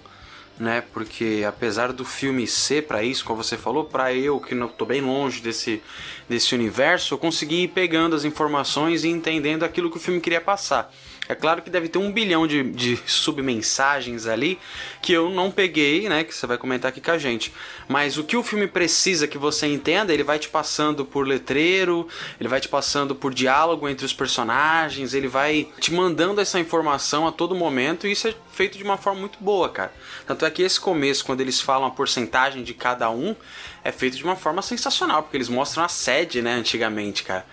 né? 0.59 0.83
Porque 0.93 1.43
apesar 1.47 1.93
do 1.93 2.03
filme 2.03 2.45
ser 2.45 2.85
para 2.85 3.01
isso, 3.01 3.23
como 3.23 3.41
você 3.41 3.55
falou, 3.57 3.85
para 3.85 4.13
eu 4.13 4.41
que 4.41 4.53
não 4.53 4.67
tô 4.67 4.85
bem 4.85 4.99
longe 4.99 5.41
desse 5.41 5.81
desse 6.27 6.53
universo, 6.53 7.13
eu 7.13 7.17
consegui 7.17 7.63
ir 7.63 7.67
pegando 7.69 8.15
as 8.15 8.25
informações 8.25 9.05
e 9.05 9.09
entendendo 9.09 9.63
aquilo 9.63 9.89
que 9.89 9.97
o 9.97 10.01
filme 10.01 10.19
queria 10.19 10.41
passar. 10.41 10.91
É 11.27 11.33
claro 11.33 11.61
que 11.61 11.69
deve 11.69 11.89
ter 11.89 11.97
um 11.97 12.11
bilhão 12.11 12.45
de, 12.45 12.63
de 12.63 12.97
submensagens 13.07 14.27
ali 14.27 14.59
que 15.01 15.11
eu 15.11 15.29
não 15.29 15.49
peguei, 15.49 16.07
né? 16.07 16.23
Que 16.23 16.33
você 16.33 16.45
vai 16.45 16.57
comentar 16.57 16.89
aqui 16.89 17.01
com 17.01 17.11
a 17.11 17.17
gente. 17.17 17.51
Mas 17.87 18.17
o 18.17 18.23
que 18.23 18.37
o 18.37 18.43
filme 18.43 18.67
precisa 18.67 19.27
que 19.27 19.37
você 19.37 19.67
entenda, 19.67 20.13
ele 20.13 20.23
vai 20.23 20.37
te 20.37 20.49
passando 20.49 21.03
por 21.03 21.27
letreiro, 21.27 22.07
ele 22.39 22.49
vai 22.49 22.59
te 22.59 22.67
passando 22.67 23.15
por 23.15 23.33
diálogo 23.33 23.89
entre 23.89 24.05
os 24.05 24.13
personagens, 24.13 25.13
ele 25.13 25.27
vai 25.27 25.67
te 25.79 25.91
mandando 25.91 26.41
essa 26.41 26.59
informação 26.59 27.27
a 27.27 27.31
todo 27.31 27.55
momento 27.55 28.07
e 28.07 28.11
isso 28.11 28.27
é 28.27 28.35
feito 28.51 28.77
de 28.77 28.83
uma 28.83 28.97
forma 28.97 29.19
muito 29.19 29.39
boa, 29.39 29.69
cara. 29.69 29.93
Tanto 30.27 30.45
é 30.45 30.51
que 30.51 30.61
esse 30.61 30.79
começo, 30.79 31.25
quando 31.25 31.41
eles 31.41 31.59
falam 31.59 31.87
a 31.87 31.91
porcentagem 31.91 32.63
de 32.63 32.73
cada 32.73 33.09
um, 33.09 33.35
é 33.83 33.91
feito 33.91 34.17
de 34.17 34.23
uma 34.23 34.35
forma 34.35 34.61
sensacional, 34.61 35.23
porque 35.23 35.37
eles 35.37 35.49
mostram 35.49 35.83
a 35.83 35.87
sede, 35.87 36.41
né, 36.41 36.53
antigamente, 36.53 37.23
cara. 37.23 37.45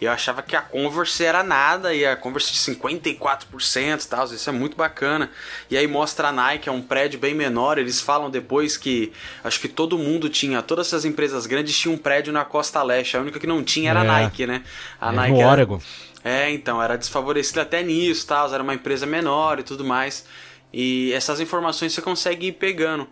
Eu 0.00 0.10
achava 0.10 0.42
que 0.42 0.56
a 0.56 0.62
Converse 0.62 1.22
era 1.22 1.42
nada 1.42 1.92
e 1.94 2.06
a 2.06 2.16
Converse 2.16 2.52
de 2.52 2.58
54% 2.58 4.02
e 4.02 4.08
tal, 4.08 4.24
isso 4.24 4.48
é 4.48 4.52
muito 4.52 4.76
bacana. 4.76 5.30
E 5.70 5.76
aí 5.76 5.86
mostra 5.86 6.28
a 6.28 6.32
Nike, 6.32 6.68
é 6.68 6.72
um 6.72 6.80
prédio 6.80 7.20
bem 7.20 7.34
menor, 7.34 7.76
eles 7.76 8.00
falam 8.00 8.30
depois 8.30 8.78
que 8.78 9.12
acho 9.44 9.60
que 9.60 9.68
todo 9.68 9.98
mundo 9.98 10.30
tinha, 10.30 10.62
todas 10.62 10.86
essas 10.86 11.04
empresas 11.04 11.46
grandes 11.46 11.76
tinham 11.76 11.94
um 11.94 11.98
prédio 11.98 12.32
na 12.32 12.44
costa 12.44 12.82
leste, 12.82 13.16
a 13.16 13.20
única 13.20 13.38
que 13.38 13.46
não 13.46 13.62
tinha 13.62 13.90
era 13.90 14.00
a 14.00 14.04
é. 14.04 14.06
Nike, 14.06 14.46
né? 14.46 14.62
A 14.98 15.12
é 15.12 15.16
Nike 15.16 15.32
no 15.32 15.40
era... 15.40 15.50
Oregon. 15.50 15.80
É, 16.22 16.50
então, 16.50 16.82
era 16.82 16.96
desfavorecida 16.96 17.62
até 17.62 17.82
nisso, 17.82 18.26
tal, 18.26 18.52
era 18.52 18.62
uma 18.62 18.74
empresa 18.74 19.06
menor 19.06 19.58
e 19.58 19.62
tudo 19.62 19.84
mais. 19.84 20.24
E 20.72 21.12
essas 21.12 21.40
informações 21.40 21.92
você 21.92 22.02
consegue 22.02 22.48
ir 22.48 22.52
pegando. 22.52 23.08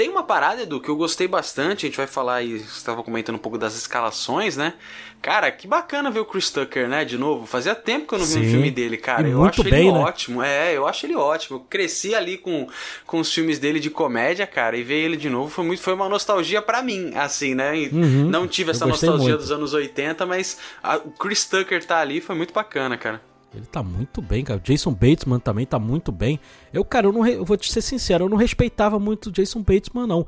Tem 0.00 0.08
uma 0.08 0.22
parada, 0.22 0.62
Edu, 0.62 0.80
que 0.80 0.88
eu 0.88 0.96
gostei 0.96 1.28
bastante, 1.28 1.84
a 1.84 1.88
gente 1.90 1.98
vai 1.98 2.06
falar 2.06 2.36
aí, 2.36 2.60
você 2.60 2.78
estava 2.78 3.02
comentando 3.02 3.34
um 3.34 3.38
pouco 3.38 3.58
das 3.58 3.76
escalações, 3.76 4.56
né? 4.56 4.72
Cara, 5.20 5.50
que 5.50 5.68
bacana 5.68 6.10
ver 6.10 6.20
o 6.20 6.24
Chris 6.24 6.48
Tucker, 6.48 6.88
né, 6.88 7.04
de 7.04 7.18
novo. 7.18 7.44
Fazia 7.44 7.74
tempo 7.74 8.06
que 8.06 8.14
eu 8.14 8.18
não 8.18 8.24
vi 8.24 8.32
Sim. 8.32 8.40
um 8.40 8.50
filme 8.50 8.70
dele, 8.70 8.96
cara. 8.96 9.28
E 9.28 9.32
eu 9.32 9.44
acho 9.44 9.62
bem, 9.62 9.88
ele 9.88 9.92
né? 9.92 9.98
ótimo. 9.98 10.42
É, 10.42 10.74
eu 10.74 10.86
acho 10.86 11.04
ele 11.04 11.14
ótimo. 11.14 11.58
Eu 11.58 11.66
cresci 11.68 12.14
ali 12.14 12.38
com, 12.38 12.66
com 13.06 13.20
os 13.20 13.30
filmes 13.30 13.58
dele 13.58 13.78
de 13.78 13.90
comédia, 13.90 14.46
cara, 14.46 14.74
e 14.74 14.82
ver 14.82 15.04
ele 15.04 15.18
de 15.18 15.28
novo 15.28 15.50
foi 15.50 15.66
muito 15.66 15.82
foi 15.82 15.92
uma 15.92 16.08
nostalgia 16.08 16.62
para 16.62 16.80
mim, 16.80 17.12
assim, 17.14 17.54
né? 17.54 17.74
Uhum. 17.92 18.30
Não 18.30 18.48
tive 18.48 18.70
essa 18.70 18.86
nostalgia 18.86 19.18
muito. 19.28 19.36
dos 19.36 19.52
anos 19.52 19.74
80, 19.74 20.24
mas 20.24 20.56
a, 20.82 20.96
o 20.96 21.10
Chris 21.10 21.44
Tucker 21.44 21.84
tá 21.84 21.98
ali 21.98 22.22
foi 22.22 22.34
muito 22.34 22.54
bacana, 22.54 22.96
cara. 22.96 23.20
Ele 23.54 23.66
tá 23.66 23.82
muito 23.82 24.22
bem, 24.22 24.44
cara. 24.44 24.60
O 24.60 24.62
Jason 24.62 24.92
Bateman 24.92 25.40
também 25.40 25.66
tá 25.66 25.78
muito 25.78 26.12
bem. 26.12 26.38
Eu, 26.72 26.84
cara, 26.84 27.06
eu, 27.06 27.12
não 27.12 27.26
eu 27.26 27.44
vou 27.44 27.56
te 27.56 27.70
ser 27.70 27.82
sincero, 27.82 28.24
eu 28.24 28.28
não 28.28 28.36
respeitava 28.36 28.98
muito 28.98 29.26
o 29.26 29.32
Jason 29.32 29.60
Bateman, 29.60 30.06
não. 30.06 30.26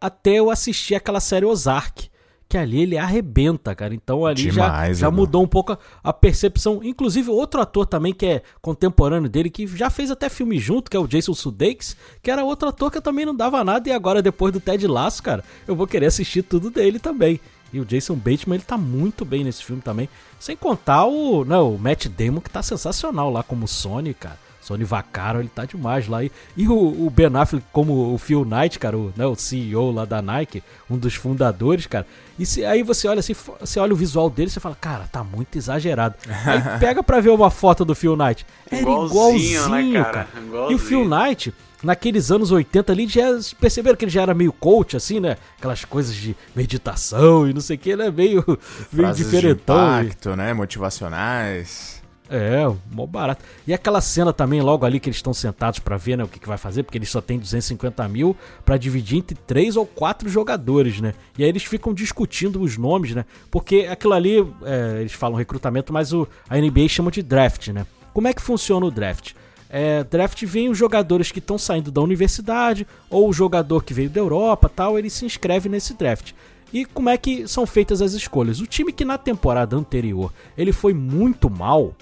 Até 0.00 0.34
eu 0.34 0.50
assistir 0.50 0.94
aquela 0.94 1.20
série 1.20 1.44
Ozark. 1.44 2.08
Que 2.48 2.58
ali 2.58 2.82
ele 2.82 2.98
arrebenta, 2.98 3.72
cara. 3.76 3.94
Então 3.94 4.26
ali 4.26 4.50
Demais, 4.50 4.98
já, 4.98 5.06
já 5.06 5.10
mudou 5.10 5.40
um 5.40 5.46
pouco 5.46 5.72
a, 5.72 5.78
a, 6.02 6.12
percepção. 6.12 6.80
Inclusive, 6.82 7.30
outro 7.30 7.60
ator 7.60 7.86
também 7.86 8.12
que 8.12 8.26
é 8.26 8.42
contemporâneo 8.60 9.28
dele, 9.28 9.48
que 9.48 9.68
já 9.68 9.88
fez 9.88 10.10
até 10.10 10.28
filme 10.28 10.58
junto, 10.58 10.90
que 10.90 10.96
é 10.96 11.00
o 11.00 11.06
Jason 11.06 11.32
Sudeikis, 11.32 11.96
que 12.20 12.28
era 12.28 12.42
outro 12.42 12.68
ator 12.68 12.90
que 12.90 13.00
também 13.00 13.24
não 13.24 13.36
dava 13.36 13.62
nada. 13.62 13.88
E 13.88 13.92
agora, 13.92 14.20
depois 14.20 14.52
do 14.52 14.58
Ted 14.58 14.84
Lasso, 14.88 15.22
cara, 15.22 15.44
eu 15.66 15.76
vou 15.76 15.86
querer 15.86 16.06
assistir 16.06 16.42
tudo 16.42 16.70
dele 16.70 16.98
também. 16.98 17.38
E 17.72 17.80
o 17.80 17.84
Jason 17.84 18.14
Bateman, 18.14 18.56
ele 18.56 18.64
tá 18.64 18.76
muito 18.76 19.24
bem 19.24 19.44
nesse 19.44 19.64
filme 19.64 19.82
também. 19.82 20.08
Sem 20.38 20.56
contar 20.56 21.04
o, 21.04 21.44
não, 21.44 21.70
né, 21.70 21.76
o 21.76 21.78
Matt 21.78 22.06
Damon, 22.06 22.40
que 22.40 22.50
tá 22.50 22.62
sensacional 22.62 23.30
lá 23.30 23.42
como 23.42 23.68
Sony, 23.68 24.14
cara. 24.14 24.38
Sony 24.60 24.84
Vaccaro, 24.84 25.40
ele 25.40 25.48
tá 25.48 25.64
demais 25.64 26.06
lá. 26.06 26.22
E, 26.22 26.30
e 26.56 26.68
o, 26.68 26.74
o, 26.74 27.10
Ben 27.10 27.34
Affleck 27.34 27.64
como 27.72 28.14
o 28.14 28.18
Phil 28.18 28.44
Knight, 28.44 28.78
cara, 28.78 28.96
o, 28.96 29.12
né, 29.16 29.26
o 29.26 29.34
CEO 29.34 29.90
lá 29.90 30.04
da 30.04 30.20
Nike, 30.20 30.62
um 30.88 30.96
dos 30.96 31.14
fundadores, 31.14 31.86
cara. 31.86 32.06
E 32.38 32.46
se, 32.46 32.64
aí 32.64 32.82
você 32.82 33.08
olha 33.08 33.20
assim, 33.20 33.34
você 33.58 33.80
olha 33.80 33.92
o 33.92 33.96
visual 33.96 34.30
dele 34.30 34.48
e 34.48 34.52
você 34.52 34.60
fala, 34.60 34.76
cara, 34.78 35.08
tá 35.10 35.24
muito 35.24 35.56
exagerado. 35.56 36.14
Aí 36.46 36.78
pega 36.78 37.02
pra 37.02 37.20
ver 37.20 37.30
uma 37.30 37.50
foto 37.50 37.84
do 37.84 37.94
Phil 37.94 38.16
Knight. 38.16 38.46
Era 38.70 38.80
igualzinho, 38.82 39.64
igualzinho 39.64 39.92
né, 39.92 40.04
cara? 40.04 40.24
cara. 40.24 40.28
Igualzinho. 40.44 40.72
E 40.72 40.74
o 40.74 40.78
Phil 40.78 41.04
Knight 41.08 41.54
naqueles 41.82 42.30
anos 42.30 42.50
80 42.50 42.92
ali, 42.92 43.06
já 43.06 43.26
perceberam 43.58 43.96
que 43.96 44.04
ele 44.04 44.12
já 44.12 44.22
era 44.22 44.34
meio 44.34 44.52
coach, 44.52 44.96
assim, 44.96 45.20
né? 45.20 45.36
Aquelas 45.58 45.84
coisas 45.84 46.14
de 46.14 46.36
meditação 46.54 47.48
e 47.48 47.54
não 47.54 47.60
sei 47.60 47.76
o 47.76 47.78
que, 47.78 47.96
né? 47.96 48.10
Meio, 48.10 48.44
meio 48.92 49.12
diferentão. 49.14 49.76
De 50.00 50.06
impacto, 50.06 50.36
né? 50.36 50.52
Motivacionais. 50.52 52.00
É, 52.32 52.64
mó 52.92 53.06
barato. 53.06 53.44
E 53.66 53.74
aquela 53.74 54.00
cena 54.00 54.32
também, 54.32 54.62
logo 54.62 54.86
ali 54.86 55.00
que 55.00 55.08
eles 55.08 55.16
estão 55.16 55.34
sentados 55.34 55.80
para 55.80 55.96
ver 55.96 56.16
né, 56.16 56.22
o 56.22 56.28
que, 56.28 56.38
que 56.38 56.46
vai 56.46 56.56
fazer, 56.56 56.84
porque 56.84 56.96
eles 56.96 57.10
só 57.10 57.20
tem 57.20 57.40
250 57.40 58.06
mil 58.06 58.36
para 58.64 58.76
dividir 58.76 59.18
entre 59.18 59.36
três 59.36 59.76
ou 59.76 59.84
quatro 59.84 60.28
jogadores, 60.28 61.00
né? 61.00 61.12
E 61.36 61.42
aí 61.42 61.48
eles 61.48 61.64
ficam 61.64 61.92
discutindo 61.92 62.62
os 62.62 62.78
nomes, 62.78 63.16
né? 63.16 63.24
Porque 63.50 63.88
aquilo 63.90 64.12
ali, 64.12 64.46
é, 64.62 65.00
eles 65.00 65.12
falam 65.12 65.36
recrutamento, 65.36 65.92
mas 65.92 66.12
o, 66.12 66.26
a 66.48 66.56
NBA 66.56 66.86
chama 66.88 67.10
de 67.10 67.20
draft, 67.20 67.66
né? 67.68 67.84
Como 68.14 68.28
é 68.28 68.32
que 68.32 68.40
funciona 68.40 68.86
o 68.86 68.92
draft? 68.92 69.32
É, 69.72 70.02
draft 70.02 70.44
vem 70.44 70.68
os 70.68 70.76
jogadores 70.76 71.30
que 71.30 71.38
estão 71.38 71.56
saindo 71.56 71.92
da 71.92 72.00
universidade 72.00 72.84
ou 73.08 73.28
o 73.28 73.32
jogador 73.32 73.84
que 73.84 73.94
veio 73.94 74.10
da 74.10 74.20
Europa, 74.20 74.68
tal, 74.68 74.98
ele 74.98 75.08
se 75.08 75.24
inscreve 75.24 75.68
nesse 75.68 75.94
draft. 75.94 76.32
E 76.72 76.84
como 76.84 77.08
é 77.08 77.16
que 77.16 77.46
são 77.46 77.64
feitas 77.66 78.02
as 78.02 78.12
escolhas? 78.12 78.60
O 78.60 78.66
time 78.66 78.92
que 78.92 79.04
na 79.04 79.16
temporada 79.16 79.76
anterior 79.76 80.32
ele 80.58 80.72
foi 80.72 80.92
muito 80.92 81.48
mal, 81.48 81.94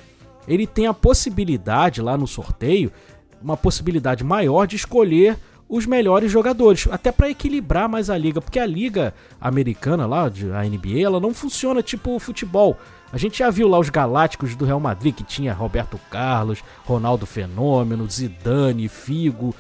ele 0.47 0.67
tem 0.67 0.87
a 0.87 0.95
possibilidade 0.95 2.01
lá 2.01 2.17
no 2.17 2.27
sorteio, 2.27 2.91
uma 3.41 3.57
possibilidade 3.57 4.25
maior 4.25 4.67
de 4.67 4.77
escolher 4.77 5.37
os 5.69 5.85
melhores 5.85 6.33
jogadores, 6.33 6.89
até 6.91 7.13
para 7.13 7.29
equilibrar 7.29 7.89
mais 7.89 8.09
a 8.09 8.17
liga, 8.17 8.41
porque 8.41 8.59
a 8.59 8.65
liga 8.65 9.13
americana 9.39 10.07
lá, 10.07 10.25
a 10.25 10.65
NBA, 10.65 11.01
ela 11.03 11.21
não 11.21 11.35
funciona 11.35 11.83
tipo 11.83 12.19
futebol. 12.19 12.79
A 13.13 13.17
gente 13.17 13.39
já 13.39 13.51
viu 13.51 13.69
lá 13.69 13.79
os 13.79 13.89
Galácticos 13.89 14.55
do 14.55 14.65
Real 14.65 14.81
Madrid, 14.81 15.15
que 15.15 15.25
tinha 15.25 15.55
Roberto 15.55 15.99
Carlos, 16.11 16.63
Ronaldo 16.85 17.25
Fenômeno, 17.25 18.09
Zidane, 18.09 18.89
Figo, 18.89 19.55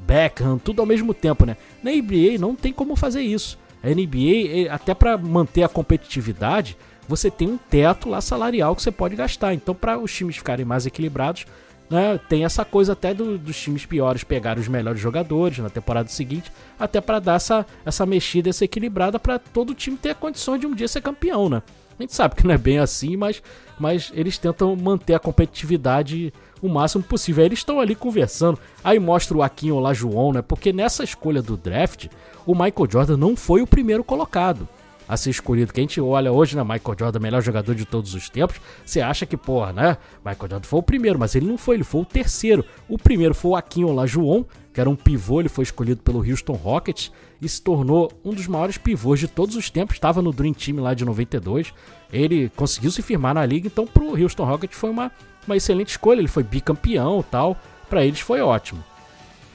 Beckham, 0.00 0.58
tudo 0.58 0.80
ao 0.80 0.86
mesmo 0.86 1.12
tempo, 1.12 1.44
né? 1.44 1.56
Na 1.82 1.90
NBA 1.90 2.38
não 2.38 2.54
tem 2.54 2.72
como 2.72 2.96
fazer 2.96 3.22
isso. 3.22 3.58
A 3.82 3.88
NBA, 3.88 4.72
até 4.72 4.94
para 4.94 5.18
manter 5.18 5.62
a 5.62 5.68
competitividade, 5.68 6.76
você 7.06 7.30
tem 7.30 7.48
um 7.48 7.58
teto 7.58 8.08
lá 8.08 8.20
salarial 8.20 8.74
que 8.74 8.82
você 8.82 8.90
pode 8.90 9.14
gastar. 9.14 9.52
Então, 9.52 9.74
para 9.74 9.98
os 9.98 10.12
times 10.12 10.36
ficarem 10.36 10.64
mais 10.64 10.86
equilibrados, 10.86 11.44
né, 11.90 12.18
tem 12.28 12.44
essa 12.46 12.64
coisa 12.64 12.94
até 12.94 13.12
do, 13.12 13.36
dos 13.36 13.60
times 13.60 13.84
piores 13.84 14.24
pegar 14.24 14.58
os 14.58 14.68
melhores 14.68 15.00
jogadores 15.00 15.58
na 15.58 15.68
temporada 15.68 16.08
seguinte, 16.08 16.50
até 16.78 17.00
para 17.00 17.18
dar 17.18 17.34
essa, 17.34 17.66
essa 17.84 18.06
mexida, 18.06 18.48
essa 18.48 18.64
equilibrada 18.64 19.18
para 19.18 19.38
todo 19.38 19.74
time 19.74 19.96
ter 19.98 20.10
a 20.10 20.14
condição 20.14 20.56
de 20.56 20.66
um 20.66 20.74
dia 20.74 20.88
ser 20.88 21.02
campeão, 21.02 21.50
né? 21.50 21.62
A 21.98 22.02
gente 22.02 22.14
sabe 22.14 22.34
que 22.34 22.46
não 22.46 22.54
é 22.54 22.58
bem 22.58 22.78
assim, 22.78 23.16
mas, 23.16 23.42
mas 23.78 24.12
eles 24.14 24.38
tentam 24.38 24.74
manter 24.76 25.14
a 25.14 25.18
competitividade 25.18 26.32
o 26.60 26.68
máximo 26.68 27.04
possível. 27.04 27.42
Aí 27.42 27.48
eles 27.48 27.60
estão 27.60 27.80
ali 27.80 27.94
conversando. 27.94 28.58
Aí 28.82 28.98
mostra 28.98 29.36
o 29.36 29.42
Akin 29.42 29.70
Olajuwon, 29.70 30.32
né? 30.32 30.42
Porque 30.42 30.72
nessa 30.72 31.04
escolha 31.04 31.42
do 31.42 31.56
draft, 31.56 32.08
o 32.46 32.52
Michael 32.52 32.90
Jordan 32.90 33.16
não 33.16 33.36
foi 33.36 33.62
o 33.62 33.66
primeiro 33.66 34.02
colocado 34.02 34.68
a 35.08 35.16
ser 35.16 35.30
escolhido. 35.30 35.72
Que 35.72 35.80
a 35.80 35.82
gente 35.82 36.00
olha 36.00 36.32
hoje, 36.32 36.56
né? 36.56 36.62
Michael 36.62 36.96
Jordan, 36.98 37.18
melhor 37.18 37.42
jogador 37.42 37.74
de 37.74 37.84
todos 37.84 38.14
os 38.14 38.28
tempos. 38.28 38.60
Você 38.84 39.00
acha 39.00 39.26
que, 39.26 39.36
porra, 39.36 39.72
né? 39.72 39.96
Michael 40.24 40.50
Jordan 40.50 40.62
foi 40.62 40.78
o 40.78 40.82
primeiro, 40.82 41.18
mas 41.18 41.34
ele 41.34 41.46
não 41.46 41.58
foi, 41.58 41.76
ele 41.76 41.84
foi 41.84 42.02
o 42.02 42.04
terceiro. 42.04 42.64
O 42.88 42.98
primeiro 42.98 43.34
foi 43.34 43.52
o 43.52 43.56
Akin 43.56 43.84
Olajuwon, 43.84 44.44
que 44.72 44.80
era 44.80 44.90
um 44.90 44.96
pivô, 44.96 45.40
ele 45.40 45.48
foi 45.48 45.62
escolhido 45.62 46.02
pelo 46.02 46.18
Houston 46.18 46.54
Rockets 46.54 47.12
e 47.40 47.48
se 47.48 47.62
tornou 47.62 48.10
um 48.24 48.32
dos 48.32 48.46
maiores 48.46 48.78
pivôs 48.78 49.20
de 49.20 49.28
todos 49.28 49.54
os 49.54 49.70
tempos. 49.70 49.96
Estava 49.96 50.20
no 50.20 50.32
Dream 50.32 50.52
Team 50.52 50.80
lá 50.80 50.94
de 50.94 51.04
92. 51.04 51.72
Ele 52.12 52.50
conseguiu 52.56 52.90
se 52.90 53.02
firmar 53.02 53.34
na 53.34 53.44
liga, 53.44 53.66
então 53.66 53.86
pro 53.86 54.20
Houston 54.20 54.44
Rockets 54.44 54.76
foi 54.76 54.90
uma, 54.90 55.12
uma 55.46 55.56
excelente 55.56 55.90
escolha. 55.90 56.18
Ele 56.18 56.28
foi 56.28 56.42
bicampeão 56.42 57.24
tal. 57.30 57.56
Para 57.88 58.04
eles 58.04 58.20
foi 58.20 58.40
ótimo. 58.40 58.82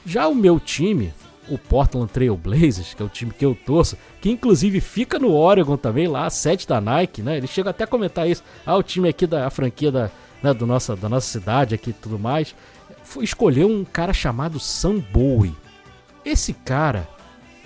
Já 0.05 0.27
o 0.27 0.35
meu 0.35 0.59
time, 0.59 1.13
o 1.49 1.57
Portland 1.57 2.11
Trail 2.11 2.35
Blazers, 2.35 2.93
que 2.93 3.01
é 3.01 3.05
o 3.05 3.09
time 3.09 3.31
que 3.31 3.45
eu 3.45 3.55
torço, 3.65 3.97
que 4.21 4.29
inclusive 4.29 4.79
fica 4.79 5.19
no 5.19 5.33
Oregon 5.33 5.77
também, 5.77 6.07
lá, 6.07 6.25
a 6.25 6.29
sede 6.29 6.67
da 6.67 6.79
Nike, 6.79 7.21
né? 7.21 7.37
Ele 7.37 7.47
chega 7.47 7.69
até 7.69 7.83
a 7.83 7.87
comentar 7.87 8.27
isso. 8.27 8.43
Ah, 8.65 8.75
o 8.75 8.83
time 8.83 9.09
aqui 9.09 9.25
da 9.25 9.49
franquia 9.49 9.91
da, 9.91 10.11
né, 10.41 10.53
do 10.53 10.65
nossa, 10.65 10.95
da 10.95 11.09
nossa 11.09 11.27
cidade 11.27 11.75
aqui 11.75 11.91
e 11.91 11.93
tudo 11.93 12.19
mais. 12.19 12.55
Foi 13.03 13.23
escolher 13.23 13.65
um 13.65 13.83
cara 13.83 14.13
chamado 14.13 14.59
Sam 14.59 14.99
Bowie. 15.11 15.55
Esse 16.23 16.53
cara 16.53 17.07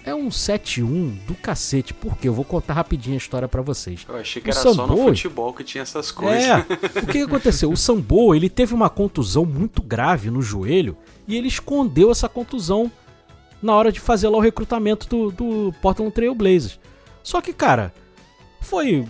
é 0.05 0.13
um 0.13 0.29
7-1 0.29 1.17
do 1.25 1.35
cacete. 1.35 1.93
Por 1.93 2.17
quê? 2.17 2.27
Eu 2.27 2.33
vou 2.33 2.45
contar 2.45 2.73
rapidinho 2.73 3.15
a 3.15 3.17
história 3.17 3.47
para 3.47 3.61
vocês. 3.61 4.05
Eu 4.07 4.17
achei 4.17 4.41
que 4.41 4.49
o 4.49 4.51
era 4.51 4.59
Sambo, 4.59 4.75
só 4.75 4.87
no 4.87 4.97
futebol 4.97 5.53
que 5.53 5.63
tinha 5.63 5.81
essas 5.81 6.11
coisas. 6.11 6.43
É, 6.43 6.65
o 7.01 7.07
que 7.07 7.21
aconteceu? 7.21 7.71
O 7.71 7.77
Sambo, 7.77 8.35
ele 8.35 8.49
teve 8.49 8.73
uma 8.73 8.89
contusão 8.89 9.45
muito 9.45 9.81
grave 9.81 10.29
no 10.29 10.41
joelho 10.41 10.97
e 11.27 11.35
ele 11.35 11.47
escondeu 11.47 12.11
essa 12.11 12.27
contusão 12.27 12.91
na 13.63 13.73
hora 13.73 13.91
de 13.91 13.99
fazer 13.99 14.27
lá 14.27 14.37
o 14.37 14.41
recrutamento 14.41 15.07
do, 15.07 15.31
do 15.31 15.73
Portland 15.81 16.11
Trail 16.11 16.35
Blazers. 16.35 16.79
Só 17.23 17.41
que, 17.41 17.53
cara, 17.53 17.93
foi 18.61 19.07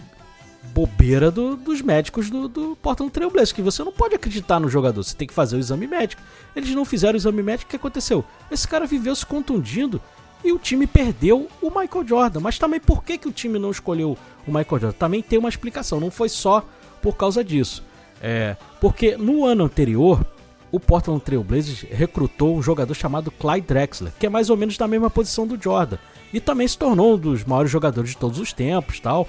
bobeira 0.71 1.29
do, 1.29 1.57
dos 1.57 1.81
médicos 1.81 2.29
do, 2.29 2.47
do 2.47 2.77
Portland 2.81 3.11
Trail 3.11 3.29
Blazers, 3.29 3.51
que 3.51 3.61
você 3.61 3.83
não 3.83 3.91
pode 3.91 4.15
acreditar 4.15 4.59
no 4.59 4.69
jogador, 4.69 5.03
você 5.03 5.15
tem 5.15 5.27
que 5.27 5.33
fazer 5.33 5.57
o 5.57 5.59
exame 5.59 5.87
médico. 5.87 6.21
Eles 6.55 6.69
não 6.71 6.85
fizeram 6.85 7.13
o 7.13 7.17
exame 7.17 7.43
médico, 7.43 7.67
o 7.67 7.69
que 7.71 7.75
aconteceu? 7.75 8.23
Esse 8.49 8.67
cara 8.67 8.85
viveu 8.85 9.15
se 9.15 9.25
contundindo 9.25 9.99
e 10.43 10.51
o 10.51 10.59
time 10.59 10.85
perdeu 10.85 11.47
o 11.61 11.67
Michael 11.69 12.07
Jordan. 12.07 12.39
Mas 12.39 12.59
também 12.59 12.79
por 12.79 13.03
que, 13.03 13.17
que 13.17 13.27
o 13.27 13.31
time 13.31 13.57
não 13.57 13.71
escolheu 13.71 14.17
o 14.47 14.51
Michael 14.51 14.81
Jordan? 14.81 14.91
Também 14.91 15.21
tem 15.21 15.39
uma 15.39 15.49
explicação, 15.49 15.99
não 15.99 16.11
foi 16.11 16.29
só 16.29 16.65
por 17.01 17.15
causa 17.15 17.43
disso. 17.43 17.83
É, 18.21 18.55
porque 18.79 19.17
no 19.17 19.45
ano 19.45 19.65
anterior, 19.65 20.25
o 20.73 20.79
Portland 20.79 21.21
Trail 21.21 21.43
Blazers 21.43 21.85
recrutou 21.91 22.57
um 22.57 22.61
jogador 22.61 22.95
chamado 22.95 23.29
Clyde 23.29 23.67
Drexler, 23.67 24.11
que 24.17 24.25
é 24.25 24.29
mais 24.29 24.49
ou 24.49 24.57
menos 24.57 24.75
da 24.75 24.87
mesma 24.87 25.07
posição 25.07 25.45
do 25.45 25.61
Jordan. 25.61 25.99
E 26.33 26.39
também 26.39 26.67
se 26.67 26.75
tornou 26.75 27.13
um 27.13 27.17
dos 27.17 27.43
maiores 27.43 27.69
jogadores 27.69 28.09
de 28.09 28.17
todos 28.17 28.39
os 28.39 28.51
tempos, 28.51 28.99
tal. 28.99 29.27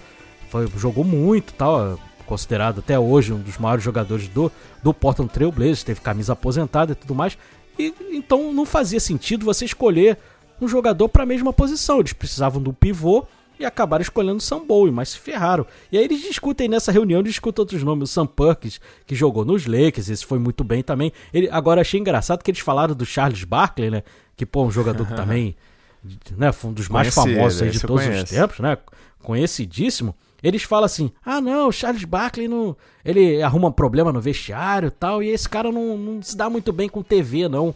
Foi, 0.49 0.67
jogou 0.79 1.05
muito, 1.05 1.53
tal, 1.53 2.01
considerado 2.25 2.79
até 2.79 2.99
hoje 2.99 3.31
um 3.31 3.39
dos 3.39 3.59
maiores 3.59 3.85
jogadores 3.85 4.27
do, 4.27 4.51
do 4.83 4.95
Portland 4.95 5.31
Trail 5.31 5.53
Blazers, 5.53 5.83
teve 5.83 6.01
camisa 6.01 6.33
aposentada 6.33 6.93
e 6.93 6.95
tudo 6.95 7.15
mais. 7.15 7.37
E 7.79 7.93
então 8.11 8.51
não 8.51 8.65
fazia 8.65 8.99
sentido 8.99 9.45
você 9.45 9.67
escolher 9.67 10.17
um 10.59 10.67
jogador 10.67 11.11
para 11.11 11.25
a 11.25 11.27
mesma 11.27 11.53
posição. 11.53 12.01
Eles 12.01 12.15
precisavam 12.15 12.63
do 12.63 12.73
pivô 12.73 13.27
e 13.59 13.65
acabaram 13.65 14.03
escolhendo 14.03 14.39
o 14.39 14.41
Sam 14.41 14.65
Bowie, 14.67 14.93
mas 14.93 15.11
se 15.11 15.19
ferraram. 15.19 15.67
E 15.91 15.99
aí 15.99 16.05
eles 16.05 16.21
discutem 16.21 16.69
nessa 16.69 16.91
reunião, 16.91 17.23
discutem 17.23 17.63
outros 17.63 17.83
nomes. 17.83 18.11
O 18.11 18.13
Sam 18.13 18.27
Perkins, 18.27 18.81
que 19.07 19.15
jogou 19.15 19.45
nos 19.45 19.67
Lakers, 19.67 20.09
esse 20.09 20.25
foi 20.25 20.39
muito 20.39 20.65
bem 20.65 20.83
também. 20.83 21.13
Ele, 21.33 21.49
agora 21.51 21.81
achei 21.81 22.01
engraçado 22.01 22.43
que 22.43 22.51
eles 22.51 22.61
falaram 22.61 22.95
do 22.95 23.07
Charles 23.07 23.45
Barkley, 23.45 23.91
né? 23.91 24.03
Que, 24.37 24.45
pô, 24.45 24.65
um 24.65 24.71
jogador 24.71 25.07
que 25.07 25.15
também 25.15 25.57
né, 26.37 26.53
foi 26.53 26.71
um 26.71 26.75
dos 26.75 26.89
mais 26.89 27.15
Conheci 27.15 27.35
famosos 27.35 27.61
ele, 27.61 27.71
de 27.71 27.81
todos 27.81 28.07
os 28.07 28.25
tempos, 28.25 28.59
né? 28.61 28.77
Conhecidíssimo. 29.23 30.15
Eles 30.43 30.63
falam 30.63 30.85
assim: 30.85 31.11
ah, 31.25 31.41
não, 31.41 31.69
o 31.69 31.73
Charles 31.73 32.05
Barkley 32.05 32.49
não. 32.49 32.77
Ele 33.05 33.41
arruma 33.43 33.73
problema 33.73 34.13
no 34.13 34.21
vestiário 34.21 34.89
e 34.89 34.91
tal, 34.91 35.23
e 35.23 35.29
esse 35.29 35.49
cara 35.49 35.73
não, 35.73 35.97
não 35.97 36.23
se 36.23 36.37
dá 36.37 36.51
muito 36.51 36.73
bem 36.73 36.89
com 36.89 37.03
TV, 37.03 37.49
não. 37.49 37.75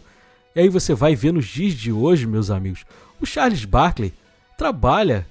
E 0.55 0.59
aí 0.61 0.69
você 0.69 0.93
vai 0.93 1.15
ver 1.15 1.31
nos 1.31 1.47
dias 1.47 1.73
de 1.73 1.91
hoje, 1.91 2.27
meus 2.27 2.51
amigos, 2.51 2.85
o 3.19 3.25
Charles 3.25 3.65
Barkley 3.65 4.13
trabalha 4.57 5.25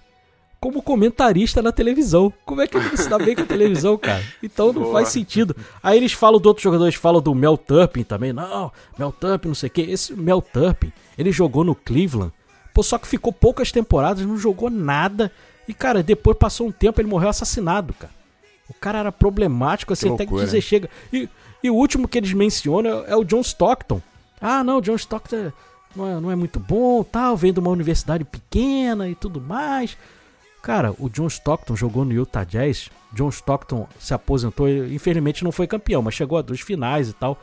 como 0.61 0.83
comentarista 0.83 1.63
na 1.63 1.71
televisão. 1.73 2.33
Como 2.45 2.61
é 2.61 2.67
que 2.67 2.77
ele 2.77 2.97
se 2.97 3.09
dá 3.09 3.19
bem 3.19 3.35
com 3.35 3.43
a 3.43 3.47
televisão, 3.47 3.97
cara? 3.97 4.23
Então 4.43 4.73
não 4.73 4.83
Boa. 4.83 4.95
faz 4.95 5.09
sentido. 5.09 5.55
Aí 5.83 5.97
eles 5.97 6.13
falam 6.13 6.41
do 6.41 6.47
outros 6.47 6.63
jogadores, 6.63 6.95
falam 6.95 7.21
do 7.21 7.35
Mel 7.35 7.57
Turpin 7.57 8.03
também. 8.03 8.33
Não, 8.33 8.73
Mel 8.99 9.13
Turpin, 9.13 9.49
não 9.49 9.55
sei 9.55 9.69
o 9.69 9.71
que. 9.71 9.83
Esse 9.83 10.13
Mel 10.15 10.43
Turpin, 10.43 10.93
ele 11.17 11.31
jogou 11.31 11.65
no 11.65 11.75
Cleveland. 11.75 12.33
Pô, 12.75 12.83
só 12.83 12.99
que 12.99 13.07
ficou 13.07 13.33
poucas 13.33 13.73
temporadas, 13.73 14.25
não 14.25 14.37
jogou 14.37 14.71
nada. 14.71 15.33
E, 15.67 15.75
cara, 15.75 16.03
depois 16.03 16.37
passou 16.37 16.67
um 16.67 16.73
tempo, 16.73 17.01
ele 17.01 17.09
morreu 17.09 17.29
assassinado, 17.29 17.93
cara. 17.95 18.13
O 18.69 18.75
cara 18.75 18.99
era 18.99 19.13
problemático, 19.13 19.93
assim, 19.93 20.13
até 20.13 20.27
que 20.27 20.35
dizer 20.35 20.61
chega. 20.61 20.91
E, 21.13 21.29
e 21.63 21.71
o 21.71 21.75
último 21.75 22.07
que 22.07 22.19
eles 22.19 22.33
mencionam 22.33 23.05
é, 23.05 23.13
é 23.13 23.17
o 23.17 23.25
John 23.25 23.41
Stockton. 23.41 24.01
Ah, 24.41 24.63
não, 24.63 24.79
o 24.79 24.81
John 24.81 24.95
Stockton 24.95 25.53
não 25.97 26.07
é, 26.07 26.21
não 26.21 26.31
é 26.31 26.37
muito 26.37 26.61
bom, 26.61 27.03
tal, 27.03 27.37
vem 27.37 27.53
de 27.53 27.61
uma 27.61 27.71
universidade 27.71 28.25
pequena 28.25 29.09
e 29.09 29.15
tudo 29.15 29.41
mais. 29.41 29.97
Cara, 30.69 30.95
o 30.99 31.09
John 31.09 31.29
Stockton 31.29 31.75
jogou 31.75 32.05
no 32.05 32.13
Utah 32.13 32.45
Jazz. 32.45 32.91
John 33.15 33.31
Stockton 33.31 33.89
se 33.99 34.13
aposentou, 34.13 34.69
infelizmente 34.69 35.43
não 35.43 35.51
foi 35.51 35.67
campeão, 35.67 36.03
mas 36.03 36.13
chegou 36.13 36.37
a 36.37 36.43
duas 36.43 36.61
finais 36.61 37.09
e 37.09 37.15
tal. 37.15 37.41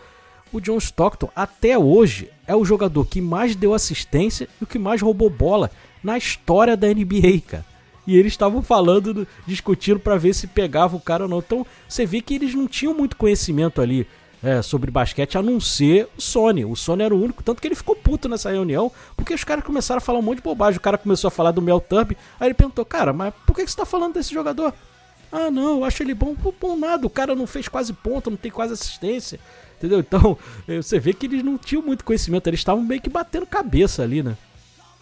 O 0.53 0.61
John 0.61 0.77
Stockton, 0.77 1.31
até 1.35 1.75
hoje, 1.75 2.29
é 2.45 2.55
o 2.55 2.63
jogador 2.63 3.03
que 3.07 3.19
mais 3.19 3.55
deu 3.55 3.73
assistência 3.73 4.47
e 4.61 4.63
o 4.63 4.67
que 4.67 4.77
mais 4.77 5.01
roubou 5.01 5.27
bola 5.27 5.71
na 6.03 6.19
história 6.19 6.77
da 6.77 6.87
NBA, 6.87 7.41
cara. 7.47 7.65
E 8.05 8.15
eles 8.15 8.33
estavam 8.33 8.61
falando, 8.61 9.27
discutindo 9.47 9.99
para 9.99 10.17
ver 10.17 10.35
se 10.35 10.45
pegava 10.45 10.95
o 10.95 11.01
cara 11.01 11.23
ou 11.23 11.29
não. 11.29 11.39
Então 11.39 11.65
você 11.89 12.05
vê 12.05 12.21
que 12.21 12.35
eles 12.35 12.53
não 12.53 12.67
tinham 12.67 12.93
muito 12.93 13.17
conhecimento 13.17 13.81
ali 13.81 14.05
é, 14.45 14.61
sobre 14.61 14.91
basquete 14.91 15.39
a 15.39 15.41
não 15.41 15.59
ser 15.59 16.07
o 16.15 16.21
Sony. 16.21 16.63
O 16.63 16.75
Sony 16.75 17.01
era 17.01 17.15
o 17.15 17.19
único, 17.19 17.41
tanto 17.41 17.59
que 17.59 17.67
ele 17.67 17.73
ficou 17.73 17.95
puto 17.95 18.29
nessa 18.29 18.51
reunião, 18.51 18.91
porque 19.17 19.33
os 19.33 19.43
caras 19.43 19.63
começaram 19.63 19.97
a 19.97 20.01
falar 20.01 20.19
um 20.19 20.21
monte 20.21 20.37
de 20.37 20.43
bobagem. 20.43 20.77
O 20.77 20.81
cara 20.81 20.99
começou 20.99 21.29
a 21.29 21.31
falar 21.31 21.49
do 21.49 21.63
Mel 21.63 21.79
Turb, 21.81 22.15
aí 22.39 22.47
ele 22.47 22.53
perguntou, 22.53 22.85
cara, 22.85 23.11
mas 23.11 23.33
por 23.47 23.55
que 23.55 23.67
você 23.67 23.75
tá 23.75 23.85
falando 23.85 24.13
desse 24.13 24.31
jogador? 24.31 24.71
Ah, 25.31 25.49
não, 25.49 25.79
eu 25.79 25.83
acho 25.83 26.03
ele 26.03 26.13
bom. 26.13 26.35
Bom 26.61 26.77
nada, 26.77 27.07
o 27.07 27.09
cara 27.09 27.33
não 27.33 27.47
fez 27.47 27.67
quase 27.67 27.91
ponto, 27.91 28.29
não 28.29 28.37
tem 28.37 28.51
quase 28.51 28.73
assistência. 28.73 29.39
Entendeu? 29.77 29.99
Então, 29.99 30.37
você 30.67 30.99
vê 30.99 31.11
que 31.11 31.25
eles 31.25 31.43
não 31.43 31.57
tinham 31.57 31.81
muito 31.81 32.05
conhecimento, 32.05 32.45
eles 32.47 32.59
estavam 32.59 32.83
meio 32.83 33.01
que 33.01 33.09
batendo 33.09 33.47
cabeça 33.47 34.03
ali, 34.03 34.21
né? 34.21 34.37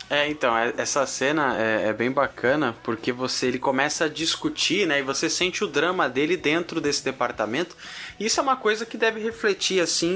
É, 0.10 0.30
então, 0.30 0.56
é, 0.56 0.74
essa 0.78 1.06
cena 1.06 1.58
é, 1.60 1.88
é, 1.88 1.94
bem 1.94 2.12
bacana 2.12 2.76
porque 2.84 3.12
você 3.12 3.48
ele 3.48 3.58
começa 3.60 4.06
a 4.06 4.10
discutir, 4.10 4.86
né? 4.86 5.00
E 5.00 5.04
você 5.04 5.30
sente 5.30 5.64
o 5.64 5.68
drama 5.68 6.10
dele 6.10 6.38
dentro 6.38 6.80
desse 6.82 7.04
departamento. 7.04 7.76
Isso 8.20 8.40
é 8.40 8.44
uma 8.44 8.56
coisa 8.56 8.86
que 8.86 8.98
deve 8.98 9.20
refletir, 9.20 9.82
assim, 9.82 10.08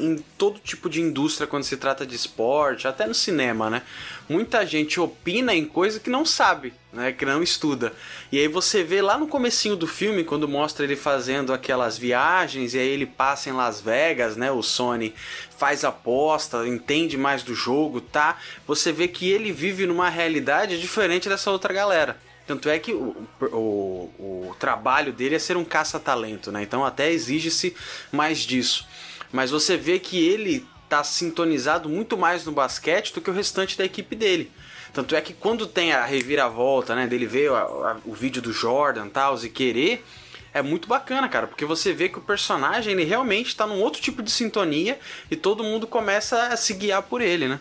em 0.00 0.24
todo 0.38 0.60
tipo 0.60 0.88
de 0.88 1.00
indústria 1.00 1.46
quando 1.46 1.64
se 1.64 1.76
trata 1.76 2.06
de 2.06 2.14
esporte, 2.14 2.88
até 2.88 3.06
no 3.06 3.14
cinema, 3.14 3.68
né? 3.68 3.82
Muita 4.28 4.64
gente 4.64 4.98
opina 5.00 5.54
em 5.54 5.64
coisa 5.64 6.00
que 6.00 6.08
não 6.08 6.24
sabe, 6.24 6.72
né? 6.92 7.12
Que 7.12 7.24
não 7.24 7.42
estuda. 7.42 7.92
E 8.30 8.38
aí 8.38 8.48
você 8.48 8.84
vê 8.84 9.00
lá 9.00 9.16
no 9.16 9.26
comecinho 9.26 9.74
do 9.74 9.86
filme, 9.86 10.24
quando 10.24 10.46
mostra 10.46 10.84
ele 10.84 10.96
fazendo 10.96 11.52
aquelas 11.52 11.96
viagens, 11.96 12.74
e 12.74 12.78
aí 12.78 12.88
ele 12.88 13.06
passa 13.06 13.48
em 13.48 13.52
Las 13.52 13.80
Vegas, 13.80 14.36
né? 14.36 14.50
O 14.50 14.62
Sony 14.62 15.14
faz 15.56 15.84
aposta, 15.84 16.66
entende 16.66 17.16
mais 17.16 17.42
do 17.42 17.54
jogo, 17.54 18.00
tá? 18.00 18.38
Você 18.66 18.92
vê 18.92 19.08
que 19.08 19.30
ele 19.30 19.52
vive 19.52 19.86
numa 19.86 20.08
realidade 20.08 20.80
diferente 20.80 21.28
dessa 21.28 21.50
outra 21.50 21.72
galera. 21.72 22.16
Tanto 22.46 22.68
é 22.68 22.78
que 22.78 22.92
o, 22.92 23.16
o, 23.40 24.46
o 24.48 24.56
trabalho 24.58 25.12
dele 25.12 25.36
é 25.36 25.38
ser 25.38 25.56
um 25.56 25.64
caça-talento, 25.64 26.50
né? 26.50 26.62
Então 26.62 26.84
até 26.84 27.10
exige-se 27.10 27.74
mais 28.10 28.40
disso. 28.40 28.86
Mas 29.32 29.50
você 29.50 29.76
vê 29.76 29.98
que 29.98 30.22
ele 30.26 30.66
tá 30.88 31.02
sintonizado 31.02 31.88
muito 31.88 32.18
mais 32.18 32.44
no 32.44 32.52
basquete 32.52 33.14
do 33.14 33.20
que 33.22 33.30
o 33.30 33.32
restante 33.32 33.78
da 33.78 33.84
equipe 33.84 34.14
dele. 34.14 34.52
Tanto 34.92 35.16
é 35.16 35.20
que 35.20 35.32
quando 35.32 35.66
tem 35.66 35.92
a 35.92 36.04
reviravolta, 36.04 36.94
né, 36.94 37.06
dele 37.06 37.26
ver 37.26 37.50
o, 37.50 37.54
a, 37.54 37.96
o 38.04 38.12
vídeo 38.12 38.42
do 38.42 38.52
Jordan 38.52 39.08
tal, 39.08 39.42
e 39.42 39.48
querer 39.48 40.04
é 40.54 40.60
muito 40.60 40.86
bacana, 40.86 41.28
cara, 41.28 41.46
porque 41.46 41.64
você 41.64 41.92
vê 41.92 42.08
que 42.08 42.18
o 42.18 42.22
personagem 42.22 42.92
ele 42.92 43.04
realmente 43.04 43.56
tá 43.56 43.66
num 43.66 43.80
outro 43.80 44.02
tipo 44.02 44.22
de 44.22 44.30
sintonia 44.30 44.98
e 45.30 45.36
todo 45.36 45.64
mundo 45.64 45.86
começa 45.86 46.48
a 46.48 46.56
se 46.56 46.74
guiar 46.74 47.02
por 47.02 47.22
ele, 47.22 47.48
né? 47.48 47.58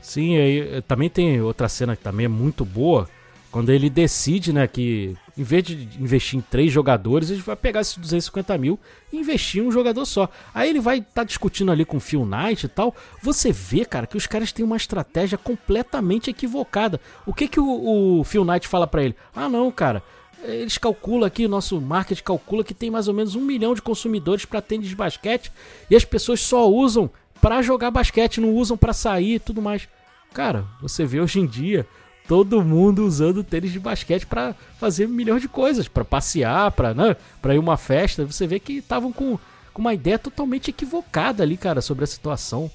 Sim, 0.00 0.38
aí 0.38 0.60
eh, 0.60 0.80
também 0.80 1.10
tem 1.10 1.40
outra 1.42 1.68
cena 1.68 1.94
que 1.94 2.02
também 2.02 2.26
é 2.26 2.28
muito 2.28 2.64
boa, 2.64 3.08
quando 3.50 3.70
ele 3.70 3.90
decide, 3.90 4.52
né, 4.52 4.66
que 4.66 5.14
em 5.36 5.42
vez 5.42 5.64
de 5.64 5.88
investir 5.98 6.38
em 6.38 6.42
três 6.42 6.70
jogadores, 6.70 7.30
ele 7.30 7.40
vai 7.40 7.56
pegar 7.56 7.80
esses 7.80 7.96
250 7.96 8.56
mil 8.58 8.78
e 9.12 9.16
investir 9.16 9.62
em 9.62 9.66
um 9.66 9.72
jogador 9.72 10.04
só. 10.04 10.28
Aí 10.54 10.68
ele 10.68 10.80
vai 10.80 10.98
estar 10.98 11.10
tá 11.12 11.24
discutindo 11.24 11.72
ali 11.72 11.84
com 11.84 11.96
o 11.96 12.00
Phil 12.00 12.26
Knight 12.26 12.66
e 12.66 12.68
tal. 12.68 12.94
Você 13.22 13.50
vê, 13.50 13.84
cara, 13.84 14.06
que 14.06 14.16
os 14.16 14.26
caras 14.26 14.52
têm 14.52 14.64
uma 14.64 14.76
estratégia 14.76 15.38
completamente 15.38 16.28
equivocada. 16.28 17.00
O 17.24 17.32
que 17.32 17.48
que 17.48 17.60
o, 17.60 18.20
o 18.20 18.24
Phil 18.24 18.44
Knight 18.44 18.68
fala 18.68 18.86
para 18.86 19.04
ele? 19.04 19.16
Ah, 19.34 19.48
não, 19.48 19.70
cara, 19.70 20.02
eles 20.42 20.76
calculam 20.76 21.26
aqui, 21.26 21.46
o 21.46 21.48
nosso 21.48 21.80
market 21.80 22.20
calcula 22.20 22.64
que 22.64 22.74
tem 22.74 22.90
mais 22.90 23.08
ou 23.08 23.14
menos 23.14 23.34
um 23.34 23.40
milhão 23.40 23.74
de 23.74 23.82
consumidores 23.82 24.44
para 24.44 24.60
tênis 24.60 24.88
de 24.88 24.96
basquete 24.96 25.52
e 25.88 25.96
as 25.96 26.04
pessoas 26.04 26.40
só 26.40 26.68
usam 26.68 27.10
para 27.40 27.62
jogar 27.62 27.90
basquete, 27.90 28.40
não 28.40 28.54
usam 28.54 28.76
para 28.76 28.92
sair 28.92 29.34
e 29.34 29.38
tudo 29.38 29.62
mais. 29.62 29.88
Cara, 30.32 30.64
você 30.80 31.04
vê 31.04 31.20
hoje 31.20 31.40
em 31.40 31.46
dia 31.46 31.86
todo 32.26 32.62
mundo 32.62 33.04
usando 33.04 33.42
tênis 33.44 33.72
de 33.72 33.80
basquete 33.80 34.26
para 34.26 34.54
fazer 34.78 35.08
milhões 35.08 35.42
de 35.42 35.48
coisas, 35.48 35.88
para 35.88 36.04
passear, 36.04 36.70
para 36.72 36.94
né, 36.94 37.16
para 37.40 37.54
ir 37.54 37.58
uma 37.58 37.76
festa. 37.76 38.24
Você 38.24 38.46
vê 38.46 38.58
que 38.58 38.74
estavam 38.74 39.12
com, 39.12 39.38
com 39.72 39.80
uma 39.80 39.94
ideia 39.94 40.18
totalmente 40.18 40.70
equivocada 40.70 41.42
ali, 41.42 41.56
cara, 41.56 41.80
sobre 41.80 42.04
a 42.04 42.06
situação. 42.06 42.70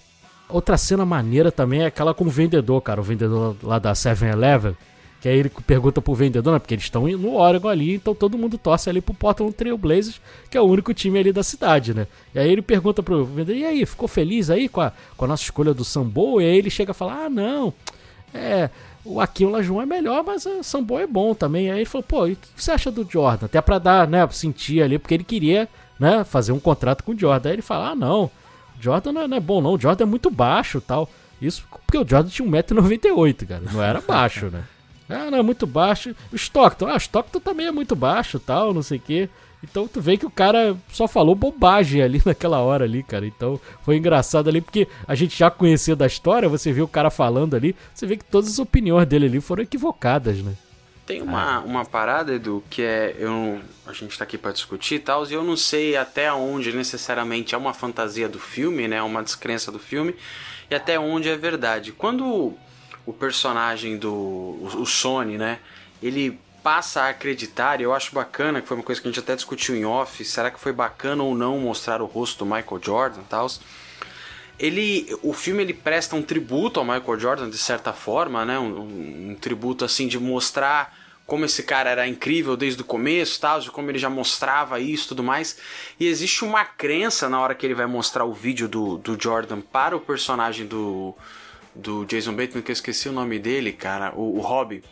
Outra 0.49 0.77
cena 0.77 1.05
maneira 1.05 1.51
também 1.51 1.81
é 1.81 1.87
aquela 1.87 2.13
com 2.13 2.25
o 2.25 2.29
vendedor, 2.29 2.81
cara, 2.81 3.01
o 3.01 3.03
vendedor 3.03 3.55
lá 3.61 3.79
da 3.79 3.91
7-Eleven, 3.91 4.75
que 5.19 5.27
aí 5.27 5.37
ele 5.39 5.49
pergunta 5.49 6.01
pro 6.01 6.13
vendedor, 6.13 6.53
né, 6.53 6.59
porque 6.59 6.73
eles 6.73 6.85
estão 6.85 7.05
no 7.07 7.35
Oregon 7.35 7.67
ali, 7.67 7.95
então 7.95 8.15
todo 8.15 8.37
mundo 8.37 8.57
torce 8.57 8.89
ali 8.89 9.01
pro 9.01 9.13
Portland 9.13 9.53
Trail 9.53 9.77
Blazers, 9.77 10.21
que 10.49 10.57
é 10.57 10.61
o 10.61 10.65
único 10.65 10.93
time 10.93 11.19
ali 11.19 11.33
da 11.33 11.43
cidade, 11.43 11.93
né? 11.93 12.07
E 12.33 12.39
aí 12.39 12.49
ele 12.49 12.61
pergunta 12.61 13.03
pro 13.03 13.25
vendedor, 13.25 13.55
e 13.55 13.65
aí, 13.65 13.85
ficou 13.85 14.07
feliz 14.07 14.49
aí 14.49 14.69
com 14.69 14.79
a, 14.79 14.93
com 15.17 15.25
a 15.25 15.27
nossa 15.27 15.43
escolha 15.43 15.73
do 15.73 15.83
Sambo? 15.83 16.39
E 16.39 16.45
aí 16.45 16.57
ele 16.57 16.69
chega 16.69 16.91
a 16.91 16.93
falar, 16.93 17.25
ah, 17.25 17.29
não, 17.29 17.73
é, 18.33 18.69
o 19.07 19.21
Akim 19.21 19.45
Lajoão 19.45 19.81
é 19.81 19.85
melhor, 19.85 20.23
mas 20.25 20.45
o 20.45 20.63
Sambo 20.63 20.99
é 20.99 21.07
bom 21.07 21.33
também. 21.33 21.71
Aí 21.71 21.79
ele 21.79 21.85
falou, 21.85 22.03
pô, 22.03 22.27
e 22.27 22.33
o 22.33 22.35
que 22.35 22.47
você 22.55 22.71
acha 22.71 22.91
do 22.91 23.07
Jordan? 23.09 23.45
Até 23.45 23.61
pra 23.61 23.79
dar, 23.79 24.07
né, 24.07 24.27
sentir 24.29 24.81
ali, 24.81 24.99
porque 24.99 25.13
ele 25.13 25.23
queria, 25.23 25.67
né, 25.99 26.23
fazer 26.23 26.51
um 26.51 26.59
contrato 26.59 27.03
com 27.03 27.13
o 27.13 27.19
Jordan. 27.19 27.49
Aí 27.49 27.55
ele 27.55 27.61
fala, 27.61 27.89
ah, 27.91 27.95
não, 27.95 28.29
Jordan 28.79 29.11
não 29.11 29.21
é, 29.21 29.27
não 29.27 29.37
é 29.37 29.39
bom 29.39 29.61
não, 29.61 29.73
o 29.73 29.79
Jordan 29.79 30.03
é 30.03 30.07
muito 30.07 30.29
baixo 30.29 30.81
tal. 30.81 31.09
Isso 31.41 31.63
porque 31.85 31.97
o 31.97 32.07
Jordan 32.07 32.29
tinha 32.29 32.47
1,98m, 32.47 33.47
cara, 33.47 33.63
não 33.71 33.81
era 33.81 34.01
baixo, 34.01 34.47
né? 34.47 34.63
Ah, 35.09 35.31
não, 35.31 35.37
é 35.37 35.41
muito 35.41 35.65
baixo. 35.65 36.13
O 36.33 36.35
Stockton, 36.35 36.85
ah, 36.85 36.95
o 36.95 36.97
Stockton 36.97 37.39
também 37.39 37.65
é 37.65 37.71
muito 37.71 37.95
baixo, 37.95 38.41
tal, 38.41 38.73
não 38.73 38.83
sei 38.83 38.97
o 38.97 39.01
quê. 39.01 39.29
Então 39.63 39.87
tu 39.87 39.99
vê 39.99 40.17
que 40.17 40.25
o 40.25 40.29
cara 40.29 40.77
só 40.89 41.07
falou 41.07 41.35
bobagem 41.35 42.01
ali 42.01 42.21
naquela 42.25 42.59
hora 42.59 42.85
ali, 42.85 43.03
cara. 43.03 43.25
Então 43.25 43.59
foi 43.83 43.97
engraçado 43.97 44.49
ali 44.49 44.61
porque 44.61 44.87
a 45.07 45.15
gente 45.15 45.37
já 45.37 45.49
conhecia 45.49 45.95
da 45.95 46.05
história, 46.05 46.49
você 46.49 46.71
viu 46.71 46.85
o 46.85 46.87
cara 46.87 47.09
falando 47.09 47.55
ali, 47.55 47.75
você 47.93 48.05
vê 48.05 48.17
que 48.17 48.25
todas 48.25 48.51
as 48.51 48.59
opiniões 48.59 49.07
dele 49.07 49.25
ali 49.25 49.41
foram 49.41 49.63
equivocadas, 49.63 50.37
né? 50.39 50.53
Tem 51.05 51.21
uma, 51.21 51.59
uma 51.61 51.85
parada, 51.85 52.33
Edu, 52.33 52.61
que 52.69 52.81
é. 52.81 53.15
Eu, 53.17 53.61
a 53.85 53.93
gente 53.93 54.17
tá 54.17 54.25
aqui 54.25 54.37
para 54.37 54.51
discutir 54.51 54.95
e 54.95 54.99
tal, 54.99 55.25
e 55.25 55.33
eu 55.33 55.41
não 55.41 55.55
sei 55.55 55.95
até 55.95 56.31
onde 56.33 56.73
necessariamente 56.73 57.55
é 57.55 57.57
uma 57.57 57.73
fantasia 57.73 58.27
do 58.27 58.39
filme, 58.39 58.89
né? 58.89 59.01
Uma 59.01 59.23
descrença 59.23 59.71
do 59.71 59.79
filme, 59.79 60.13
e 60.69 60.75
até 60.75 60.99
onde 60.99 61.29
é 61.29 61.37
verdade. 61.37 61.93
Quando 61.93 62.53
o 63.05 63.13
personagem 63.13 63.97
do 63.97 64.11
o, 64.13 64.69
o 64.79 64.85
Sony, 64.85 65.37
né? 65.37 65.59
Ele 66.03 66.37
passa 66.67 67.03
a 67.03 67.09
acreditar, 67.11 67.79
e 67.79 67.85
eu 67.85 67.93
acho 67.93 68.13
bacana, 68.13 68.61
que 68.61 68.67
foi 68.67 68.75
uma 68.75 68.83
coisa 68.83 68.99
que 68.99 69.07
a 69.07 69.09
gente 69.09 69.21
até 69.21 69.33
discutiu 69.33 69.73
em 69.73 69.85
off, 69.85 70.25
será 70.25 70.51
que 70.51 70.59
foi 70.59 70.73
bacana 70.73 71.23
ou 71.23 71.33
não 71.33 71.57
mostrar 71.59 72.01
o 72.01 72.05
rosto 72.05 72.43
do 72.43 72.45
Michael 72.45 72.81
Jordan 72.83 73.21
e 73.21 73.29
tal. 73.29 73.47
Ele, 74.59 75.17
o 75.23 75.31
filme 75.31 75.63
ele 75.63 75.73
presta 75.73 76.13
um 76.17 76.21
tributo 76.21 76.81
ao 76.81 76.85
Michael 76.85 77.17
Jordan 77.17 77.49
de 77.49 77.57
certa 77.57 77.93
forma, 77.93 78.43
né? 78.43 78.59
Um, 78.59 78.79
um, 78.81 79.29
um 79.29 79.35
tributo 79.35 79.85
assim 79.85 80.09
de 80.09 80.19
mostrar 80.19 80.93
como 81.25 81.45
esse 81.45 81.63
cara 81.63 81.89
era 81.89 82.05
incrível 82.05 82.57
desde 82.57 82.81
o 82.81 82.85
começo, 82.85 83.39
tal, 83.39 83.61
de 83.61 83.71
como 83.71 83.89
ele 83.89 83.97
já 83.97 84.09
mostrava 84.09 84.77
isso 84.77 85.07
tudo 85.07 85.23
mais. 85.23 85.57
E 85.97 86.05
existe 86.05 86.43
uma 86.43 86.65
crença 86.65 87.29
na 87.29 87.39
hora 87.39 87.55
que 87.55 87.65
ele 87.65 87.75
vai 87.75 87.85
mostrar 87.85 88.25
o 88.25 88.33
vídeo 88.33 88.67
do, 88.67 88.97
do 88.97 89.17
Jordan 89.17 89.61
para 89.61 89.95
o 89.95 90.01
personagem 90.01 90.67
do, 90.67 91.15
do 91.73 92.03
Jason 92.03 92.33
Bateman, 92.33 92.61
que 92.61 92.71
eu 92.71 92.73
esqueci 92.73 93.07
o 93.07 93.13
nome 93.13 93.39
dele, 93.39 93.71
cara, 93.71 94.11
o, 94.13 94.37
o 94.37 94.41
Robbie 94.41 94.83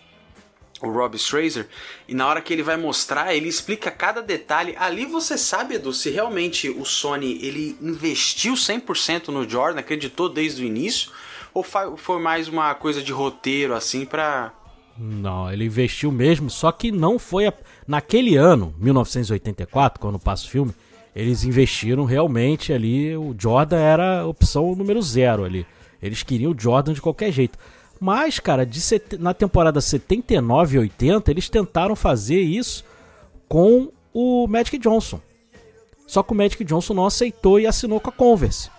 o 0.89 0.93
Rob 0.93 1.15
Strazer, 1.15 1.67
e 2.07 2.13
na 2.13 2.27
hora 2.27 2.41
que 2.41 2.53
ele 2.53 2.63
vai 2.63 2.77
mostrar, 2.77 3.33
ele 3.33 3.47
explica 3.47 3.89
cada 3.91 4.21
detalhe. 4.21 4.75
Ali 4.77 5.05
você 5.05 5.37
sabe, 5.37 5.75
Edu, 5.75 5.93
se 5.93 6.09
realmente 6.09 6.69
o 6.69 6.85
Sony 6.85 7.39
ele 7.41 7.77
investiu 7.81 8.53
100% 8.53 9.29
no 9.29 9.47
Jordan, 9.47 9.79
acreditou 9.79 10.29
desde 10.29 10.63
o 10.63 10.65
início, 10.65 11.11
ou 11.53 11.63
foi 11.63 12.19
mais 12.19 12.47
uma 12.47 12.73
coisa 12.75 13.01
de 13.01 13.11
roteiro 13.11 13.73
assim 13.73 14.05
pra. 14.05 14.53
Não, 14.97 15.51
ele 15.51 15.65
investiu 15.65 16.11
mesmo, 16.11 16.49
só 16.49 16.71
que 16.71 16.91
não 16.91 17.19
foi 17.19 17.47
a... 17.47 17.53
naquele 17.87 18.35
ano, 18.35 18.73
1984, 18.77 19.99
quando 19.99 20.17
passa 20.17 20.45
o 20.45 20.49
filme, 20.49 20.73
eles 21.15 21.43
investiram 21.43 22.03
realmente 22.03 22.73
ali, 22.73 23.15
o 23.15 23.35
Jordan 23.37 23.77
era 23.77 24.21
a 24.21 24.27
opção 24.27 24.75
número 24.75 25.01
zero 25.01 25.43
ali. 25.43 25.65
Eles 26.01 26.23
queriam 26.23 26.51
o 26.51 26.55
Jordan 26.59 26.93
de 26.93 27.01
qualquer 27.01 27.31
jeito. 27.31 27.57
Mas, 28.05 28.39
cara, 28.39 28.67
de 28.67 28.79
set... 28.79 29.17
na 29.17 29.33
temporada 29.33 29.81
79 29.81 30.75
e 30.75 30.79
80, 30.79 31.31
eles 31.31 31.49
tentaram 31.49 31.95
fazer 31.95 32.39
isso 32.39 32.85
com 33.49 33.91
o 34.13 34.45
Magic 34.47 34.77
Johnson. 34.77 35.19
Só 36.05 36.21
que 36.21 36.31
o 36.31 36.35
Magic 36.35 36.63
Johnson 36.63 36.93
não 36.93 37.07
aceitou 37.07 37.59
e 37.59 37.65
assinou 37.65 37.99
com 37.99 38.11
a 38.11 38.13
Converse. 38.13 38.69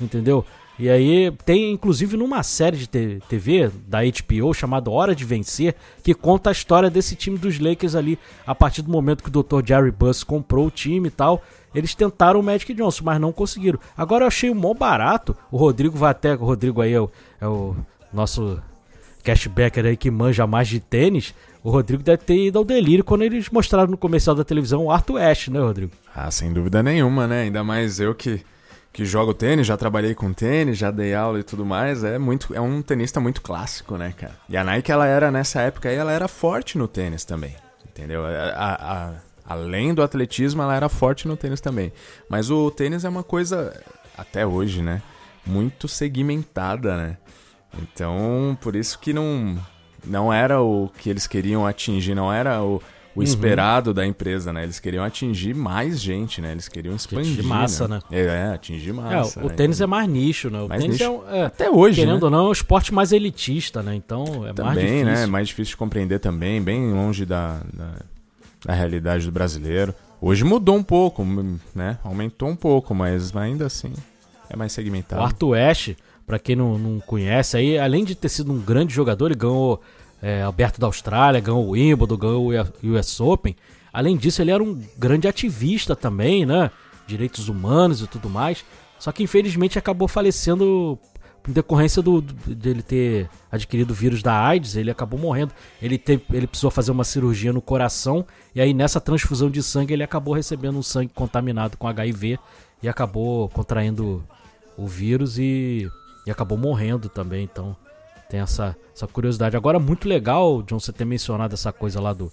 Entendeu? 0.00 0.42
E 0.78 0.88
aí 0.88 1.30
tem 1.44 1.70
inclusive 1.70 2.16
numa 2.16 2.42
série 2.42 2.78
de 2.78 2.86
TV 3.28 3.70
da 3.86 3.98
HBO 4.04 4.54
chamada 4.54 4.90
Hora 4.90 5.14
de 5.14 5.26
Vencer, 5.26 5.74
que 6.02 6.14
conta 6.14 6.48
a 6.48 6.52
história 6.52 6.88
desse 6.88 7.14
time 7.14 7.36
dos 7.36 7.58
Lakers 7.58 7.94
ali, 7.94 8.18
a 8.46 8.54
partir 8.54 8.80
do 8.80 8.90
momento 8.90 9.22
que 9.22 9.28
o 9.28 9.42
Dr. 9.42 9.68
Jerry 9.68 9.90
Buss 9.90 10.24
comprou 10.24 10.68
o 10.68 10.70
time 10.70 11.08
e 11.08 11.10
tal. 11.10 11.42
Eles 11.74 11.94
tentaram 11.94 12.40
o 12.40 12.42
Magic 12.42 12.72
Johnson, 12.72 13.04
mas 13.04 13.20
não 13.20 13.34
conseguiram. 13.34 13.78
Agora 13.94 14.24
eu 14.24 14.28
achei 14.28 14.48
o 14.48 14.54
mó 14.54 14.72
barato. 14.72 15.36
O 15.50 15.58
Rodrigo 15.58 15.98
vai 15.98 16.12
até. 16.12 16.32
O 16.32 16.44
Rodrigo 16.44 16.80
aí 16.80 16.94
é 16.94 17.00
o, 17.02 17.10
é 17.38 17.46
o 17.46 17.76
nosso 18.12 18.60
cashbacker 19.22 19.86
aí 19.86 19.96
que 19.96 20.10
manja 20.10 20.46
mais 20.46 20.68
de 20.68 20.80
tênis, 20.80 21.34
o 21.62 21.70
Rodrigo 21.70 22.02
deve 22.02 22.24
ter 22.24 22.46
ido 22.46 22.58
ao 22.58 22.64
delírio 22.64 23.04
quando 23.04 23.22
eles 23.22 23.48
mostraram 23.48 23.90
no 23.90 23.96
comercial 23.96 24.34
da 24.34 24.44
televisão 24.44 24.84
o 24.84 24.90
Arthur 24.90 25.18
Ashe, 25.20 25.50
né, 25.50 25.60
Rodrigo? 25.60 25.92
Ah, 26.14 26.30
sem 26.30 26.52
dúvida 26.52 26.82
nenhuma, 26.82 27.26
né? 27.26 27.42
Ainda 27.42 27.62
mais 27.62 28.00
eu 28.00 28.14
que, 28.14 28.44
que 28.92 29.04
jogo 29.04 29.32
tênis, 29.32 29.66
já 29.66 29.76
trabalhei 29.76 30.14
com 30.14 30.32
tênis, 30.32 30.76
já 30.76 30.90
dei 30.90 31.14
aula 31.14 31.38
e 31.38 31.44
tudo 31.44 31.64
mais. 31.64 32.02
É 32.02 32.18
muito 32.18 32.52
é 32.52 32.60
um 32.60 32.82
tenista 32.82 33.20
muito 33.20 33.40
clássico, 33.40 33.96
né, 33.96 34.12
cara? 34.16 34.34
E 34.48 34.56
a 34.56 34.64
Nike, 34.64 34.90
ela 34.90 35.06
era, 35.06 35.30
nessa 35.30 35.60
época 35.60 35.88
aí, 35.88 35.94
ela 35.94 36.10
era 36.12 36.26
forte 36.26 36.76
no 36.76 36.88
tênis 36.88 37.24
também, 37.24 37.54
entendeu? 37.88 38.26
A, 38.26 38.30
a, 38.30 39.08
a, 39.08 39.12
além 39.46 39.94
do 39.94 40.02
atletismo, 40.02 40.62
ela 40.62 40.74
era 40.74 40.88
forte 40.88 41.28
no 41.28 41.36
tênis 41.36 41.60
também. 41.60 41.92
Mas 42.28 42.50
o 42.50 42.72
tênis 42.72 43.04
é 43.04 43.08
uma 43.08 43.22
coisa, 43.22 43.72
até 44.18 44.44
hoje, 44.44 44.82
né? 44.82 45.00
Muito 45.46 45.86
segmentada, 45.86 46.96
né? 46.96 47.16
Então, 47.80 48.56
por 48.60 48.76
isso 48.76 48.98
que 48.98 49.12
não, 49.12 49.58
não 50.04 50.32
era 50.32 50.60
o 50.60 50.90
que 50.98 51.08
eles 51.08 51.26
queriam 51.26 51.66
atingir, 51.66 52.14
não 52.14 52.32
era 52.32 52.62
o, 52.62 52.82
o 53.14 53.18
uhum. 53.18 53.22
esperado 53.22 53.94
da 53.94 54.06
empresa, 54.06 54.52
né? 54.52 54.64
Eles 54.64 54.78
queriam 54.78 55.04
atingir 55.04 55.54
mais 55.54 56.00
gente, 56.00 56.40
né? 56.40 56.52
Eles 56.52 56.68
queriam 56.68 56.94
expandir. 56.94 57.32
Atingir 57.32 57.42
massa, 57.42 57.88
né? 57.88 58.00
né? 58.10 58.20
É, 58.20 58.54
atingir 58.54 58.92
massa. 58.92 59.40
É, 59.40 59.44
o 59.44 59.48
né? 59.48 59.54
tênis 59.54 59.80
é 59.80 59.86
mais 59.86 60.08
nicho, 60.08 60.50
né? 60.50 60.60
O 60.60 60.68
mais 60.68 60.82
tênis 60.82 60.98
nicho. 60.98 61.22
é, 61.28 61.38
é, 61.38 61.44
Até 61.44 61.70
hoje. 61.70 62.00
Querendo 62.00 62.20
né? 62.20 62.24
ou 62.24 62.30
não, 62.30 62.46
é 62.46 62.48
um 62.48 62.52
esporte 62.52 62.92
mais 62.92 63.12
elitista, 63.12 63.82
né? 63.82 63.94
Então 63.94 64.46
é 64.46 64.52
também, 64.52 64.74
mais 64.74 64.78
difícil. 64.80 65.04
né? 65.04 65.22
É 65.22 65.26
mais 65.26 65.48
difícil 65.48 65.70
de 65.72 65.76
compreender 65.76 66.18
também, 66.18 66.60
bem 66.62 66.92
longe 66.92 67.24
da, 67.24 67.60
da, 67.72 67.94
da 68.64 68.74
realidade 68.74 69.24
do 69.24 69.32
brasileiro. 69.32 69.94
Hoje 70.20 70.44
mudou 70.44 70.76
um 70.76 70.84
pouco, 70.84 71.26
né? 71.74 71.98
Aumentou 72.04 72.48
um 72.48 72.56
pouco, 72.56 72.94
mas 72.94 73.34
ainda 73.34 73.66
assim 73.66 73.92
é 74.48 74.56
mais 74.56 74.72
segmentado. 74.72 75.20
O 75.20 75.24
Arthur 75.24 75.56
Ashe 75.56 75.96
para 76.26 76.38
quem 76.38 76.56
não, 76.56 76.78
não 76.78 77.00
conhece, 77.00 77.56
aí, 77.56 77.78
além 77.78 78.04
de 78.04 78.14
ter 78.14 78.28
sido 78.28 78.52
um 78.52 78.60
grande 78.60 78.94
jogador, 78.94 79.26
ele 79.26 79.34
ganhou 79.34 79.80
é, 80.22 80.42
Alberto 80.42 80.80
da 80.80 80.86
Austrália, 80.86 81.40
ganhou 81.40 81.66
o 81.66 81.70
Wimbledon, 81.70 82.16
ganhou 82.16 82.52
o 82.52 82.96
US 82.96 83.20
Open. 83.20 83.56
Além 83.92 84.16
disso, 84.16 84.40
ele 84.40 84.50
era 84.50 84.62
um 84.62 84.80
grande 84.96 85.26
ativista 85.26 85.96
também, 85.96 86.46
né? 86.46 86.70
Direitos 87.06 87.48
humanos 87.48 88.00
e 88.00 88.06
tudo 88.06 88.30
mais. 88.30 88.64
Só 88.98 89.10
que 89.10 89.22
infelizmente 89.22 89.78
acabou 89.78 90.06
falecendo 90.06 90.98
em 91.48 91.52
decorrência 91.52 92.00
do, 92.00 92.20
do, 92.20 92.54
dele 92.54 92.82
ter 92.82 93.28
adquirido 93.50 93.90
o 93.90 93.94
vírus 93.94 94.22
da 94.22 94.32
AIDS, 94.32 94.76
ele 94.76 94.90
acabou 94.90 95.18
morrendo. 95.18 95.52
Ele, 95.80 95.98
teve, 95.98 96.22
ele 96.32 96.46
precisou 96.46 96.70
fazer 96.70 96.92
uma 96.92 97.04
cirurgia 97.04 97.52
no 97.52 97.60
coração 97.60 98.24
e 98.54 98.60
aí 98.60 98.72
nessa 98.72 99.00
transfusão 99.00 99.50
de 99.50 99.62
sangue 99.62 99.92
ele 99.92 100.04
acabou 100.04 100.34
recebendo 100.34 100.78
um 100.78 100.82
sangue 100.82 101.10
contaminado 101.12 101.76
com 101.76 101.88
HIV 101.88 102.38
e 102.80 102.88
acabou 102.88 103.48
contraindo 103.48 104.24
o 104.76 104.86
vírus 104.86 105.36
e 105.36 105.90
e 106.26 106.30
acabou 106.30 106.56
morrendo 106.56 107.08
também, 107.08 107.44
então 107.44 107.76
tem 108.28 108.40
essa, 108.40 108.76
essa 108.94 109.06
curiosidade. 109.06 109.56
Agora, 109.56 109.78
muito 109.78 110.08
legal, 110.08 110.62
John, 110.62 110.80
você 110.80 110.92
ter 110.92 111.04
mencionado 111.04 111.54
essa 111.54 111.72
coisa 111.72 112.00
lá 112.00 112.12
do 112.12 112.32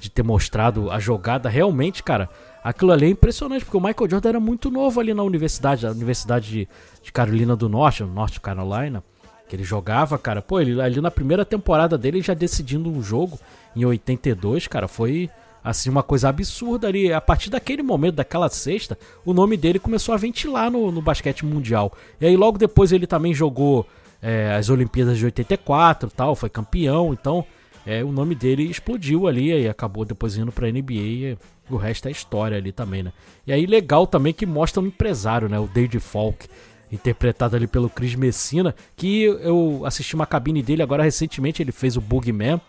de 0.00 0.10
ter 0.10 0.22
mostrado 0.22 0.90
a 0.90 0.98
jogada. 0.98 1.48
Realmente, 1.48 2.02
cara, 2.02 2.28
aquilo 2.64 2.90
ali 2.90 3.06
é 3.06 3.10
impressionante, 3.10 3.64
porque 3.64 3.76
o 3.76 3.80
Michael 3.80 4.10
Jordan 4.10 4.28
era 4.30 4.40
muito 4.40 4.70
novo 4.70 4.98
ali 4.98 5.12
na 5.12 5.22
universidade, 5.22 5.84
na 5.84 5.92
Universidade 5.92 6.48
de, 6.48 6.68
de 7.02 7.12
Carolina 7.12 7.54
do 7.54 7.68
Norte, 7.68 8.02
no 8.02 8.12
Norte 8.12 8.40
Carolina, 8.40 9.04
que 9.46 9.54
ele 9.54 9.62
jogava, 9.62 10.18
cara. 10.18 10.40
Pô, 10.40 10.58
ele 10.58 10.80
ali 10.80 11.00
na 11.00 11.10
primeira 11.10 11.44
temporada 11.44 11.98
dele 11.98 12.22
já 12.22 12.32
decidindo 12.32 12.90
um 12.90 13.02
jogo 13.02 13.38
em 13.76 13.84
82, 13.84 14.66
cara, 14.66 14.88
foi 14.88 15.28
assim 15.62 15.90
uma 15.90 16.02
coisa 16.02 16.28
absurda 16.28 16.88
ali. 16.88 17.12
A 17.12 17.20
partir 17.20 17.50
daquele 17.50 17.82
momento, 17.82 18.16
daquela 18.16 18.48
sexta, 18.48 18.98
o 19.24 19.32
nome 19.32 19.56
dele 19.56 19.78
começou 19.78 20.14
a 20.14 20.18
ventilar 20.18 20.70
no, 20.70 20.90
no 20.90 21.02
basquete 21.02 21.44
mundial. 21.44 21.92
E 22.20 22.26
aí 22.26 22.36
logo 22.36 22.58
depois 22.58 22.92
ele 22.92 23.06
também 23.06 23.34
jogou 23.34 23.86
é, 24.22 24.54
as 24.54 24.68
Olimpíadas 24.68 25.18
de 25.18 25.24
84 25.24 26.10
tal, 26.10 26.34
foi 26.34 26.48
campeão, 26.48 27.12
então 27.12 27.44
é, 27.86 28.04
o 28.04 28.12
nome 28.12 28.34
dele 28.34 28.64
explodiu 28.64 29.26
ali 29.26 29.50
e 29.50 29.68
acabou 29.68 30.04
depois 30.04 30.36
indo 30.36 30.52
pra 30.52 30.70
NBA 30.70 30.92
e 30.92 31.38
o 31.68 31.76
resto 31.76 32.08
é 32.08 32.10
história 32.10 32.56
ali 32.56 32.72
também, 32.72 33.02
né? 33.02 33.12
E 33.46 33.52
aí 33.52 33.64
legal 33.64 34.06
também 34.06 34.32
que 34.32 34.44
mostra 34.44 34.82
um 34.82 34.86
empresário, 34.86 35.48
né? 35.48 35.58
O 35.58 35.66
David 35.66 35.98
Falk, 36.00 36.46
interpretado 36.90 37.56
ali 37.56 37.66
pelo 37.66 37.88
Chris 37.88 38.14
Messina, 38.14 38.74
que 38.96 39.22
eu 39.22 39.82
assisti 39.84 40.14
uma 40.14 40.26
cabine 40.26 40.62
dele 40.62 40.82
agora 40.82 41.02
recentemente, 41.02 41.62
ele 41.62 41.72
fez 41.72 41.96
o 41.96 42.00
Boogeyman, 42.00 42.60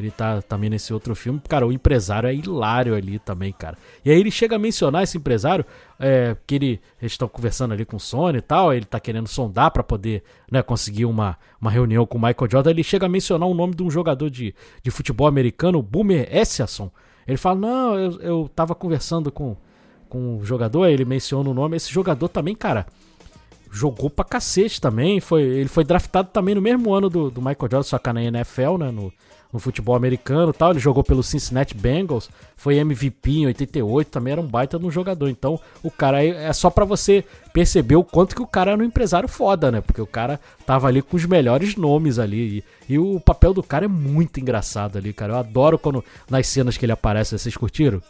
ele 0.00 0.10
tá 0.10 0.40
também 0.42 0.70
nesse 0.70 0.92
outro 0.92 1.14
filme. 1.14 1.40
Cara, 1.48 1.66
o 1.66 1.72
empresário 1.72 2.28
é 2.28 2.34
hilário 2.34 2.94
ali 2.94 3.18
também, 3.18 3.52
cara. 3.52 3.76
E 4.04 4.10
aí 4.10 4.18
ele 4.18 4.30
chega 4.30 4.56
a 4.56 4.58
mencionar 4.58 5.02
esse 5.02 5.18
empresário, 5.18 5.64
é, 5.98 6.36
que 6.46 6.54
ele, 6.54 6.80
eles 7.00 7.12
estão 7.12 7.28
conversando 7.28 7.72
ali 7.72 7.84
com 7.84 7.96
o 7.96 8.00
Sony 8.00 8.38
e 8.38 8.42
tal, 8.42 8.72
ele 8.72 8.84
tá 8.84 8.98
querendo 8.98 9.28
sondar 9.28 9.70
para 9.70 9.82
poder 9.82 10.22
né, 10.50 10.62
conseguir 10.62 11.04
uma, 11.04 11.36
uma 11.60 11.70
reunião 11.70 12.06
com 12.06 12.16
o 12.16 12.20
Michael 12.20 12.50
Jordan. 12.50 12.70
Ele 12.70 12.82
chega 12.82 13.06
a 13.06 13.08
mencionar 13.08 13.48
o 13.48 13.54
nome 13.54 13.74
de 13.74 13.82
um 13.82 13.90
jogador 13.90 14.30
de, 14.30 14.54
de 14.82 14.90
futebol 14.90 15.26
americano, 15.26 15.82
Boomer 15.82 16.28
Esiason. 16.34 16.90
Ele 17.26 17.36
fala: 17.36 17.60
Não, 17.60 17.98
eu, 17.98 18.20
eu 18.20 18.50
tava 18.54 18.74
conversando 18.74 19.30
com, 19.30 19.56
com 20.08 20.38
o 20.38 20.44
jogador, 20.44 20.86
ele 20.86 21.04
menciona 21.04 21.48
o 21.48 21.54
nome. 21.54 21.76
Esse 21.76 21.92
jogador 21.92 22.28
também, 22.28 22.54
cara, 22.54 22.86
jogou 23.70 24.10
pra 24.10 24.24
cacete 24.24 24.80
também. 24.80 25.20
Foi, 25.20 25.42
ele 25.42 25.68
foi 25.68 25.84
draftado 25.84 26.30
também 26.32 26.54
no 26.54 26.60
mesmo 26.60 26.92
ano 26.92 27.08
do, 27.08 27.30
do 27.30 27.40
Michael 27.40 27.70
Jordan, 27.70 27.82
só 27.82 27.98
que 27.98 28.12
na 28.12 28.22
NFL, 28.22 28.78
né? 28.78 28.90
No, 28.90 29.12
no 29.52 29.58
futebol 29.58 29.94
americano 29.94 30.52
tal. 30.52 30.70
Ele 30.70 30.80
jogou 30.80 31.02
pelo 31.02 31.22
Cincinnati 31.22 31.74
Bengals, 31.74 32.30
foi 32.56 32.76
MVP 32.76 33.30
em 33.30 33.46
88, 33.46 34.08
também 34.08 34.32
era 34.32 34.40
um 34.40 34.46
baita 34.46 34.78
de 34.78 34.86
um 34.86 34.90
jogador. 34.90 35.28
Então, 35.28 35.58
o 35.82 35.90
cara 35.90 36.24
é 36.24 36.52
só 36.52 36.70
para 36.70 36.84
você 36.84 37.24
perceber 37.52 37.96
o 37.96 38.04
quanto 38.04 38.34
que 38.34 38.42
o 38.42 38.46
cara 38.46 38.72
era 38.72 38.80
um 38.80 38.84
empresário 38.84 39.28
foda, 39.28 39.70
né? 39.70 39.80
Porque 39.80 40.00
o 40.00 40.06
cara 40.06 40.40
tava 40.64 40.88
ali 40.88 41.02
com 41.02 41.16
os 41.16 41.24
melhores 41.24 41.76
nomes 41.76 42.18
ali. 42.18 42.64
E, 42.88 42.94
e 42.94 42.98
o 42.98 43.20
papel 43.20 43.52
do 43.52 43.62
cara 43.62 43.84
é 43.84 43.88
muito 43.88 44.40
engraçado 44.40 44.98
ali, 44.98 45.12
cara. 45.12 45.34
Eu 45.34 45.38
adoro 45.38 45.78
quando 45.78 46.04
nas 46.28 46.46
cenas 46.46 46.76
que 46.76 46.84
ele 46.84 46.92
aparece, 46.92 47.38
vocês 47.38 47.56
curtiram? 47.56 48.02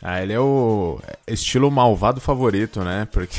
Ah, 0.00 0.22
ele 0.22 0.32
é 0.32 0.40
o 0.40 1.00
estilo 1.26 1.70
malvado 1.70 2.20
favorito, 2.20 2.84
né? 2.84 3.08
Porque 3.10 3.38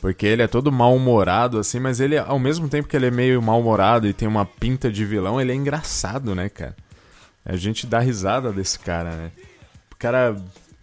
porque 0.00 0.26
ele 0.26 0.42
é 0.42 0.46
todo 0.46 0.70
mal-humorado, 0.70 1.58
assim, 1.58 1.80
mas 1.80 2.00
ele, 2.00 2.16
ao 2.16 2.38
mesmo 2.38 2.68
tempo 2.68 2.88
que 2.88 2.96
ele 2.96 3.06
é 3.06 3.10
meio 3.10 3.42
mal-humorado 3.42 4.06
e 4.06 4.12
tem 4.12 4.28
uma 4.28 4.46
pinta 4.46 4.90
de 4.90 5.04
vilão, 5.04 5.40
ele 5.40 5.52
é 5.52 5.54
engraçado, 5.54 6.34
né, 6.34 6.48
cara? 6.48 6.76
A 7.44 7.56
gente 7.56 7.86
dá 7.86 7.98
risada 7.98 8.52
desse 8.52 8.78
cara, 8.78 9.10
né? 9.10 9.32
O 9.92 9.96
cara 9.96 10.36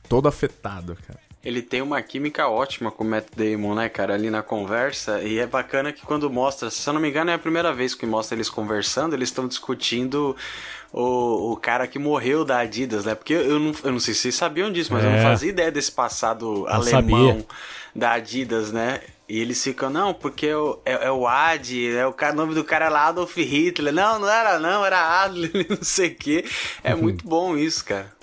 todo 0.09 0.27
afetado, 0.27 0.97
cara. 1.07 1.19
Ele 1.43 1.61
tem 1.61 1.79
uma 1.79 2.01
química 2.01 2.47
ótima 2.47 2.89
com 2.89 3.03
o 3.03 3.07
Matt 3.07 3.27
Damon, 3.35 3.75
né, 3.75 3.87
cara, 3.87 4.15
ali 4.15 4.31
na 4.31 4.41
conversa. 4.41 5.21
E 5.21 5.37
é 5.37 5.45
bacana 5.45 5.93
que 5.93 6.03
quando 6.03 6.27
mostra, 6.27 6.71
se 6.71 6.89
eu 6.89 6.93
não 6.93 6.99
me 6.99 7.07
engano, 7.07 7.29
é 7.29 7.35
a 7.35 7.39
primeira 7.39 7.71
vez 7.71 7.93
que 7.93 8.03
mostra 8.03 8.35
eles 8.35 8.49
conversando, 8.49 9.13
eles 9.13 9.29
estão 9.29 9.47
discutindo 9.47 10.35
o, 10.95 11.51
o 11.51 11.57
cara 11.57 11.87
que 11.87 11.99
morreu 11.99 12.45
da 12.45 12.59
Adidas, 12.59 13.03
né? 13.03 13.13
Porque 13.13 13.33
eu 13.33 13.59
não, 13.59 13.73
eu 13.83 13.91
não 13.91 13.99
sei 13.99 14.13
se 14.13 14.21
vocês 14.21 14.35
sabiam 14.35 14.71
disso, 14.71 14.93
mas 14.93 15.03
é. 15.03 15.07
eu 15.07 15.11
não 15.11 15.17
é. 15.17 15.23
fazia 15.23 15.49
ideia 15.49 15.69
desse 15.69 15.91
passado 15.91 16.65
alemão. 16.67 16.85
Sabia 17.33 17.45
da 17.93 18.13
Adidas, 18.13 18.71
né? 18.71 19.01
E 19.27 19.39
eles 19.39 19.61
ficam, 19.61 19.89
não, 19.89 20.13
porque 20.13 20.47
é, 20.47 20.51
é, 20.85 21.05
é 21.07 21.11
o 21.11 21.27
Ad, 21.27 21.95
é 21.95 22.05
o, 22.07 22.13
cara, 22.13 22.33
o 22.33 22.35
nome 22.37 22.53
do 22.53 22.63
cara 22.63 22.85
é 22.85 22.89
lá 22.89 23.07
Adolf 23.07 23.35
Hitler. 23.35 23.93
Não, 23.93 24.19
não 24.19 24.29
era 24.29 24.57
não, 24.57 24.85
era 24.85 25.23
Adler, 25.23 25.51
não 25.69 25.81
sei 25.81 26.09
o 26.09 26.15
quê. 26.15 26.45
É 26.81 26.95
uhum. 26.95 27.01
muito 27.01 27.27
bom 27.27 27.57
isso, 27.57 27.83
cara. 27.83 28.13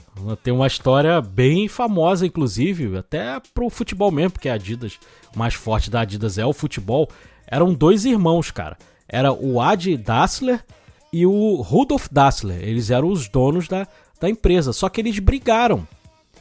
Tem 0.43 0.53
uma 0.53 0.67
história 0.67 1.21
bem 1.21 1.69
famosa, 1.69 2.27
inclusive, 2.27 2.97
até 2.97 3.41
pro 3.53 3.69
futebol 3.69 4.11
mesmo, 4.11 4.33
porque 4.33 4.49
a 4.49 4.55
Adidas, 4.55 4.99
o 5.35 5.39
mais 5.39 5.55
forte 5.55 5.91
da 5.91 6.01
Adidas 6.01 6.39
é 6.39 6.47
o 6.47 6.53
futebol. 6.53 7.09
Eram 7.47 7.75
dois 7.75 8.07
irmãos, 8.07 8.51
cara. 8.51 8.79
Era 9.09 9.33
o 9.33 9.61
Ad 9.61 9.95
Dassler 9.99 10.63
e 11.13 11.27
o 11.27 11.57
Rudolf 11.57 12.07
Dassler. 12.11 12.59
Eles 12.63 12.91
eram 12.91 13.09
os 13.09 13.29
donos 13.29 13.69
da, 13.69 13.87
da 14.21 14.31
empresa, 14.31 14.73
só 14.73 14.89
que 14.89 15.01
eles 15.01 15.19
brigaram. 15.19 15.87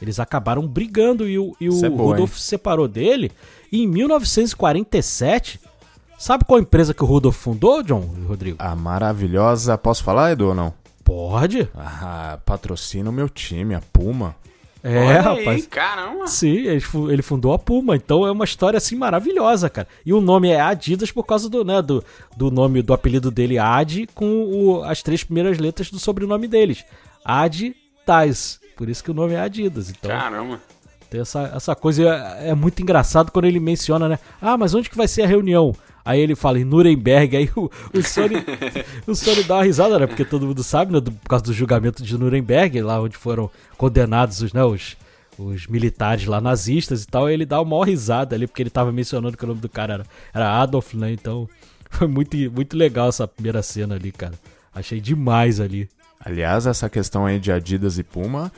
Eles 0.00 0.18
acabaram 0.18 0.66
brigando 0.66 1.28
e 1.28 1.38
o, 1.38 1.54
e 1.60 1.68
o 1.68 1.84
é 1.84 1.88
Rudolf 1.88 2.36
se 2.36 2.48
separou 2.48 2.88
dele. 2.88 3.30
E 3.70 3.82
em 3.82 3.86
1947, 3.86 5.60
sabe 6.18 6.44
qual 6.44 6.58
empresa 6.58 6.92
que 6.92 7.04
o 7.04 7.06
Rudolf 7.06 7.36
fundou, 7.36 7.82
John 7.82 8.00
Rodrigo? 8.26 8.56
A 8.58 8.74
maravilhosa. 8.74 9.78
Posso 9.78 10.02
falar, 10.02 10.32
Edu, 10.32 10.48
ou 10.48 10.54
não? 10.54 10.74
Pode. 11.04 11.68
Ah, 11.76 12.38
patrocina 12.44 13.10
o 13.10 13.12
meu 13.12 13.28
time, 13.28 13.74
a 13.74 13.82
Puma. 13.92 14.34
É, 14.82 14.98
Olha 14.98 15.20
rapaz. 15.20 15.48
Aí, 15.48 15.62
caramba. 15.62 16.26
Sim, 16.26 16.66
ele 17.08 17.22
fundou 17.22 17.52
a 17.52 17.58
Puma, 17.58 17.94
então 17.94 18.26
é 18.26 18.32
uma 18.32 18.44
história 18.44 18.76
assim 18.76 18.96
maravilhosa, 18.96 19.70
cara. 19.70 19.86
E 20.04 20.12
o 20.12 20.20
nome 20.20 20.48
é 20.48 20.60
Adidas 20.60 21.12
por 21.12 21.24
causa 21.24 21.48
do, 21.48 21.64
né, 21.64 21.80
do, 21.80 22.04
do 22.36 22.50
nome 22.50 22.82
do 22.82 22.92
apelido 22.92 23.30
dele 23.30 23.58
Ad 23.58 24.08
com 24.14 24.44
o, 24.44 24.82
as 24.82 25.02
três 25.02 25.22
primeiras 25.22 25.58
letras 25.58 25.90
do 25.90 26.00
sobrenome 26.00 26.48
deles. 26.48 26.84
Ad 27.24 27.74
Tais. 28.04 28.60
Por 28.76 28.88
isso 28.88 29.04
que 29.04 29.10
o 29.10 29.14
nome 29.14 29.34
é 29.34 29.40
Adidas. 29.40 29.90
Então, 29.90 30.10
Caramba. 30.10 30.60
Tem 31.12 31.20
essa, 31.20 31.52
essa 31.54 31.76
coisa. 31.76 32.02
É, 32.40 32.48
é 32.48 32.54
muito 32.54 32.80
engraçado 32.80 33.30
quando 33.30 33.44
ele 33.44 33.60
menciona, 33.60 34.08
né? 34.08 34.18
Ah, 34.40 34.56
mas 34.56 34.72
onde 34.72 34.88
que 34.88 34.96
vai 34.96 35.06
ser 35.06 35.24
a 35.24 35.26
reunião? 35.26 35.74
Aí 36.02 36.18
ele 36.18 36.34
fala 36.34 36.58
em 36.58 36.64
Nuremberg, 36.64 37.36
aí 37.36 37.50
o, 37.54 37.70
o 37.92 38.02
Sony, 38.02 38.36
o 39.06 39.14
Sony 39.14 39.44
dá 39.44 39.56
uma 39.56 39.64
risada, 39.64 39.98
né? 39.98 40.06
Porque 40.06 40.24
todo 40.24 40.46
mundo 40.46 40.62
sabe, 40.64 40.90
né? 40.90 41.00
Do, 41.00 41.12
por 41.12 41.28
causa 41.28 41.44
do 41.44 41.52
julgamento 41.52 42.02
de 42.02 42.16
Nuremberg, 42.16 42.80
lá 42.80 42.98
onde 42.98 43.14
foram 43.14 43.50
condenados 43.76 44.40
os, 44.40 44.54
né, 44.54 44.64
os, 44.64 44.96
os 45.38 45.66
militares 45.66 46.24
lá 46.24 46.40
nazistas 46.40 47.02
e 47.02 47.06
tal. 47.06 47.28
ele 47.28 47.44
dá 47.44 47.60
uma 47.60 47.72
maior 47.72 47.82
risada 47.82 48.34
ali, 48.34 48.46
porque 48.46 48.62
ele 48.62 48.70
tava 48.70 48.90
mencionando 48.90 49.36
que 49.36 49.44
o 49.44 49.48
nome 49.48 49.60
do 49.60 49.68
cara 49.68 49.92
era, 49.92 50.06
era 50.32 50.62
Adolf, 50.62 50.94
né? 50.94 51.12
Então 51.12 51.46
foi 51.90 52.08
muito, 52.08 52.38
muito 52.50 52.74
legal 52.74 53.10
essa 53.10 53.28
primeira 53.28 53.62
cena 53.62 53.96
ali, 53.96 54.12
cara. 54.12 54.34
Achei 54.74 54.98
demais 54.98 55.60
ali. 55.60 55.90
Aliás, 56.18 56.66
essa 56.66 56.88
questão 56.88 57.26
aí 57.26 57.38
de 57.38 57.52
Adidas 57.52 57.98
e 57.98 58.02
Puma 58.02 58.50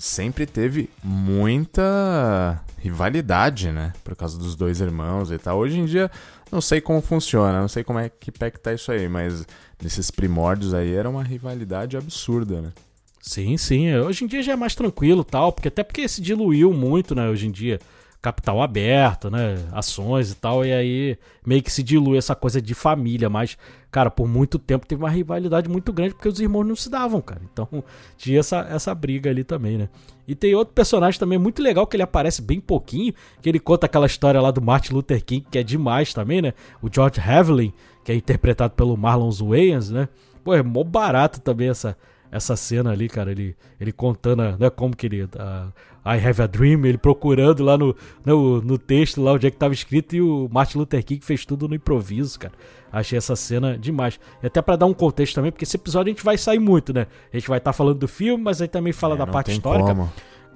sempre 0.00 0.46
teve 0.46 0.88
muita 1.04 2.58
rivalidade, 2.78 3.70
né? 3.70 3.92
Por 4.02 4.16
causa 4.16 4.38
dos 4.38 4.56
dois 4.56 4.80
irmãos 4.80 5.30
e 5.30 5.38
tal. 5.38 5.58
Hoje 5.58 5.78
em 5.78 5.84
dia, 5.84 6.10
não 6.50 6.60
sei 6.60 6.80
como 6.80 7.02
funciona, 7.02 7.60
não 7.60 7.68
sei 7.68 7.84
como 7.84 7.98
é 7.98 8.08
que 8.08 8.32
pé 8.32 8.50
que 8.50 8.58
tá 8.58 8.72
isso 8.72 8.90
aí, 8.90 9.08
mas 9.08 9.46
nesses 9.80 10.10
primórdios 10.10 10.72
aí 10.72 10.94
era 10.94 11.08
uma 11.08 11.22
rivalidade 11.22 11.98
absurda, 11.98 12.62
né? 12.62 12.72
Sim, 13.20 13.58
sim. 13.58 13.94
Hoje 13.96 14.24
em 14.24 14.26
dia 14.26 14.42
já 14.42 14.52
é 14.52 14.56
mais 14.56 14.74
tranquilo 14.74 15.22
tal, 15.22 15.52
porque 15.52 15.68
até 15.68 15.84
porque 15.84 16.08
se 16.08 16.22
diluiu 16.22 16.72
muito, 16.72 17.14
né? 17.14 17.28
Hoje 17.28 17.46
em 17.46 17.50
dia 17.50 17.78
capital 18.20 18.60
aberto, 18.60 19.30
né? 19.30 19.56
Ações 19.72 20.32
e 20.32 20.36
tal, 20.36 20.64
e 20.64 20.72
aí 20.72 21.18
meio 21.44 21.62
que 21.62 21.72
se 21.72 21.82
dilui 21.82 22.18
essa 22.18 22.34
coisa 22.34 22.60
de 22.60 22.74
família, 22.74 23.30
mas, 23.30 23.56
cara, 23.90 24.10
por 24.10 24.28
muito 24.28 24.58
tempo 24.58 24.86
teve 24.86 25.02
uma 25.02 25.08
rivalidade 25.08 25.68
muito 25.68 25.92
grande 25.92 26.14
porque 26.14 26.28
os 26.28 26.38
irmãos 26.38 26.64
não 26.64 26.76
se 26.76 26.90
davam, 26.90 27.20
cara. 27.20 27.40
Então 27.50 27.66
tinha 28.18 28.40
essa, 28.40 28.66
essa 28.70 28.94
briga 28.94 29.30
ali 29.30 29.42
também, 29.42 29.78
né? 29.78 29.88
E 30.28 30.34
tem 30.34 30.54
outro 30.54 30.74
personagem 30.74 31.18
também 31.18 31.38
muito 31.38 31.62
legal 31.62 31.86
que 31.86 31.96
ele 31.96 32.02
aparece 32.02 32.42
bem 32.42 32.60
pouquinho, 32.60 33.14
que 33.40 33.48
ele 33.48 33.58
conta 33.58 33.86
aquela 33.86 34.06
história 34.06 34.40
lá 34.40 34.50
do 34.50 34.60
Martin 34.60 34.92
Luther 34.92 35.24
King, 35.24 35.46
que 35.50 35.58
é 35.58 35.62
demais 35.62 36.12
também, 36.12 36.42
né? 36.42 36.52
O 36.82 36.88
George 36.92 37.20
Havlin, 37.20 37.72
que 38.04 38.12
é 38.12 38.14
interpretado 38.14 38.74
pelo 38.74 38.96
Marlon 38.96 39.30
Wayans, 39.30 39.90
né? 39.90 40.08
Pô, 40.44 40.54
é 40.54 40.62
mó 40.62 40.84
barato 40.84 41.40
também 41.40 41.68
essa, 41.68 41.96
essa 42.30 42.54
cena 42.54 42.92
ali, 42.92 43.08
cara, 43.08 43.30
ele, 43.30 43.56
ele 43.80 43.92
contando, 43.92 44.42
né, 44.58 44.70
como 44.70 44.94
que 44.94 45.06
ele, 45.06 45.24
uh, 45.24 45.72
I 46.04 46.16
Have 46.16 46.42
a 46.42 46.46
Dream, 46.46 46.84
ele 46.86 46.98
procurando 46.98 47.62
lá 47.62 47.76
no, 47.76 47.94
no, 48.24 48.62
no, 48.62 48.78
texto, 48.78 49.22
lá 49.22 49.32
onde 49.32 49.46
é 49.46 49.50
que 49.50 49.56
tava 49.56 49.74
escrito, 49.74 50.16
e 50.16 50.22
o 50.22 50.48
Martin 50.50 50.78
Luther 50.78 51.04
King 51.04 51.24
fez 51.24 51.44
tudo 51.44 51.68
no 51.68 51.74
improviso, 51.74 52.38
cara. 52.38 52.54
Achei 52.92 53.16
essa 53.16 53.36
cena 53.36 53.78
demais. 53.78 54.18
E 54.42 54.46
até 54.46 54.60
para 54.60 54.76
dar 54.76 54.86
um 54.86 54.94
contexto 54.94 55.34
também, 55.34 55.52
porque 55.52 55.64
esse 55.64 55.76
episódio 55.76 56.10
a 56.10 56.14
gente 56.14 56.24
vai 56.24 56.36
sair 56.36 56.58
muito, 56.58 56.92
né? 56.92 57.06
A 57.32 57.36
gente 57.36 57.48
vai 57.48 57.58
estar 57.58 57.70
tá 57.70 57.76
falando 57.76 57.98
do 57.98 58.08
filme, 58.08 58.42
mas 58.42 58.60
aí 58.60 58.68
também 58.68 58.92
fala 58.92 59.14
é, 59.14 59.18
da 59.18 59.26
parte 59.26 59.52
histórica. 59.52 60.08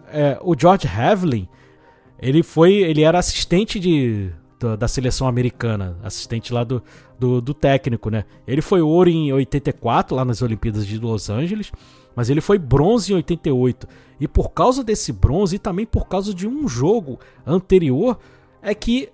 É, 0.09 0.39
o 0.43 0.59
George 0.59 0.89
Havlin, 0.89 1.49
ele 2.19 2.43
foi, 2.43 2.75
ele 2.75 3.03
era 3.03 3.19
assistente 3.19 3.79
de 3.79 4.31
da, 4.59 4.77
da, 4.77 4.89
seleção 4.89 5.29
americana, 5.29 5.97
assistente 6.03 6.53
lá 6.53 6.65
do, 6.65 6.83
do, 7.19 7.41
do, 7.41 7.53
técnico, 7.53 8.11
né? 8.11 8.25
Ele 8.47 8.63
foi 8.63 8.81
ouro 8.81 9.11
em 9.11 9.33
84, 9.33 10.17
lá 10.17 10.25
nas 10.25 10.41
Olimpíadas 10.41 10.87
de 10.87 10.99
Los 10.99 11.29
Angeles, 11.29 11.71
mas 12.15 12.31
ele 12.31 12.41
foi 12.41 12.59
bronze 12.59 13.13
em 13.13 13.17
88. 13.17 13.87
E 14.21 14.29
por 14.29 14.51
causa 14.51 14.85
desse 14.85 15.13
bronze 15.13 15.57
e 15.57 15.59
também 15.59 15.85
por 15.87 16.07
causa 16.07 16.33
de 16.33 16.47
um 16.47 16.69
jogo 16.69 17.19
anterior, 17.47 18.19
é 18.63 18.75
que 18.75 19.09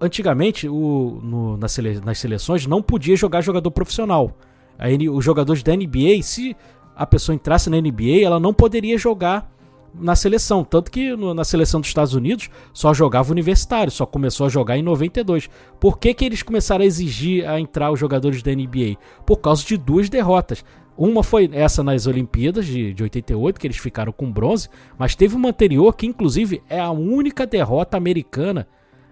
antigamente 0.00 0.68
o, 0.68 1.20
no, 1.22 1.56
nas, 1.56 1.72
sele, 1.72 2.00
nas 2.00 2.18
seleções 2.18 2.66
não 2.66 2.82
podia 2.82 3.16
jogar 3.16 3.40
jogador 3.40 3.70
profissional. 3.70 4.36
Aí 4.78 5.08
os 5.08 5.24
jogadores 5.24 5.62
da 5.62 5.74
NBA, 5.74 6.22
se 6.22 6.56
a 6.96 7.06
pessoa 7.06 7.34
entrasse 7.34 7.70
na 7.70 7.80
NBA, 7.80 8.22
ela 8.22 8.38
não 8.38 8.52
poderia 8.52 8.96
jogar 8.98 9.52
na 9.94 10.16
seleção. 10.16 10.64
Tanto 10.64 10.90
que 10.90 11.14
no, 11.14 11.32
na 11.32 11.44
seleção 11.44 11.80
dos 11.80 11.88
Estados 11.88 12.14
Unidos 12.14 12.50
só 12.72 12.92
jogava 12.92 13.30
universitário, 13.30 13.90
só 13.90 14.04
começou 14.04 14.46
a 14.46 14.48
jogar 14.48 14.76
em 14.76 14.82
92. 14.82 15.48
Por 15.78 15.98
que, 15.98 16.12
que 16.12 16.24
eles 16.24 16.42
começaram 16.42 16.82
a 16.82 16.86
exigir 16.86 17.48
a 17.48 17.60
entrar 17.60 17.90
os 17.90 18.00
jogadores 18.00 18.42
da 18.42 18.52
NBA? 18.52 18.96
Por 19.24 19.38
causa 19.38 19.64
de 19.64 19.76
duas 19.76 20.08
derrotas. 20.08 20.64
Uma 20.96 21.24
foi 21.24 21.50
essa 21.52 21.82
nas 21.82 22.06
Olimpíadas 22.06 22.66
de, 22.66 22.94
de 22.94 23.02
88, 23.02 23.58
que 23.58 23.66
eles 23.66 23.76
ficaram 23.76 24.12
com 24.12 24.30
bronze, 24.30 24.68
mas 24.96 25.14
teve 25.14 25.34
uma 25.34 25.48
anterior 25.48 25.94
que, 25.94 26.06
inclusive, 26.06 26.62
é 26.68 26.78
a 26.78 26.90
única 26.90 27.46
derrota 27.46 27.96
americana 27.96 28.66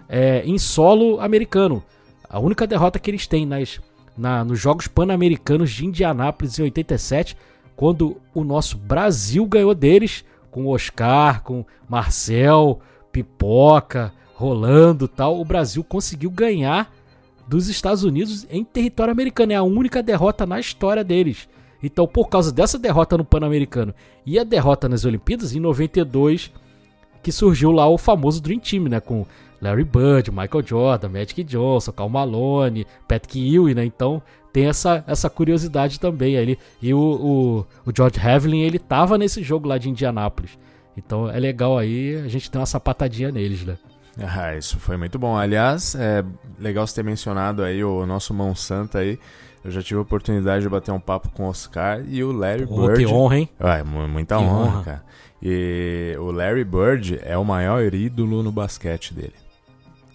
é, 0.09 0.43
em 0.45 0.59
solo 0.59 1.21
americano. 1.21 1.83
A 2.29 2.39
única 2.39 2.67
derrota 2.67 2.99
que 2.99 3.11
eles 3.11 3.27
têm 3.27 3.45
nas, 3.45 3.81
na, 4.17 4.45
nos 4.45 4.61
Jogos 4.61 4.87
Pan-Americanos 4.87 5.71
de 5.71 5.85
Indianápolis 5.85 6.59
em 6.59 6.63
87, 6.63 7.37
quando 7.75 8.17
o 8.33 8.45
nosso 8.45 8.79
Brasil 8.79 9.45
ganhou 9.47 9.75
deles 9.75 10.25
com 10.51 10.69
Oscar, 10.69 11.43
com 11.43 11.65
Marcel, 11.89 12.81
Pipoca, 13.11 14.13
Rolando 14.35 15.07
tal, 15.07 15.41
o 15.41 15.45
Brasil 15.45 15.85
conseguiu 15.85 16.31
ganhar 16.31 16.93
dos 17.47 17.69
Estados 17.69 18.03
Unidos 18.03 18.47
em 18.51 18.65
território 18.65 19.13
americano. 19.13 19.53
É 19.53 19.57
a 19.57 19.63
única 19.63 20.03
derrota 20.03 20.45
na 20.45 20.59
história 20.59 21.05
deles. 21.05 21.49
Então, 21.83 22.07
por 22.07 22.29
causa 22.29 22.53
dessa 22.53 22.79
derrota 22.79 23.19
no 23.19 23.25
Pan-Americano 23.25 23.95
e 24.25 24.39
a 24.39 24.45
derrota 24.45 24.89
nas 24.89 25.05
Olimpíadas, 25.05 25.55
em 25.55 25.61
92, 25.61 26.53
que 27.23 27.33
surgiu 27.33 27.73
lá 27.73 27.89
o 27.89 27.99
famoso 27.99 28.41
Dream 28.41 28.61
Team, 28.61 28.85
né? 28.85 29.01
Com 29.01 29.27
Larry 29.61 29.85
Bird, 29.85 30.31
Michael 30.31 30.67
Jordan, 30.67 31.09
Magic 31.09 31.43
Johnson, 31.45 31.93
Cal 31.93 32.09
Malone, 32.09 32.87
Patrick 33.09 33.39
Ewing, 33.39 33.75
né? 33.75 33.85
Então, 33.85 34.23
tem 34.53 34.67
essa, 34.67 35.03
essa 35.07 35.31
curiosidade 35.31 35.99
também. 35.99 36.35
Ele, 36.35 36.59
e 36.81 36.93
o, 36.93 36.99
o, 36.99 37.67
o 37.87 37.93
George 37.97 38.21
Havlin, 38.21 38.61
ele 38.61 38.79
tava 38.79 39.17
nesse 39.17 39.43
jogo 39.43 39.67
lá 39.67 39.79
de 39.79 39.89
Indianápolis. 39.89 40.59
Então 40.97 41.31
é 41.31 41.41
legal 41.41 41.79
aí 41.79 42.17
a 42.17 42.29
gente 42.29 42.51
ter 42.51 42.59
uma 42.59 42.67
sapatadinha 42.67 43.33
neles, 43.33 43.65
né? 43.65 43.79
Ah, 44.19 44.55
isso 44.55 44.79
foi 44.79 44.99
muito 44.99 45.19
bom. 45.19 45.37
Aliás, 45.37 45.95
é 45.95 46.23
legal 46.59 46.87
você 46.87 46.97
ter 46.97 47.03
mencionado 47.03 47.63
aí 47.63 47.83
o 47.83 48.05
nosso 48.05 48.35
Monsanto 48.35 48.99
aí. 48.99 49.19
Eu 49.65 49.71
já 49.71 49.83
tive 49.83 49.99
a 49.99 50.03
oportunidade 50.03 50.63
de 50.63 50.69
bater 50.69 50.91
um 50.93 50.99
papo 51.01 51.29
com 51.31 51.45
o 51.45 51.49
Oscar 51.49 52.03
e 52.09 52.23
o 52.25 52.33
Larry 52.33 52.67
Pô, 52.67 52.87
Bird. 52.87 53.05
que 53.05 53.07
honra, 53.13 53.39
hein? 53.39 53.49
Ué, 53.61 53.83
muita 53.85 54.37
Que 54.37 54.43
honra, 54.43 54.55
honra. 54.71 54.83
cara. 54.85 55.05
E 55.41 56.17
o 56.19 56.31
Larry 56.33 56.65
Bird 56.65 57.19
é 57.23 57.37
o 57.39 57.45
maior 57.45 57.93
ídolo 57.95 58.43
no 58.43 58.51
basquete 58.51 59.15
dele. 59.15 59.35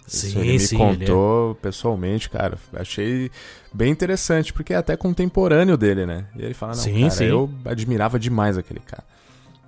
Isso 0.06 0.26
Sim, 0.30 0.40
ele 0.40 0.52
me 0.52 0.60
sim, 0.60 0.76
contou 0.78 1.54
pessoalmente, 1.56 2.30
cara. 2.30 2.56
Achei 2.74 3.30
bem 3.72 3.90
interessante, 3.92 4.52
porque 4.54 4.72
é 4.72 4.76
até 4.76 4.96
contemporâneo 4.96 5.76
dele, 5.76 6.06
né? 6.06 6.26
E 6.34 6.42
ele 6.42 6.54
fala, 6.54 6.72
não, 6.72 6.80
Sim, 6.82 7.00
cara, 7.00 7.10
sim. 7.10 7.24
eu 7.24 7.50
admirava 7.64 8.18
demais 8.18 8.56
aquele 8.56 8.80
cara. 8.80 9.04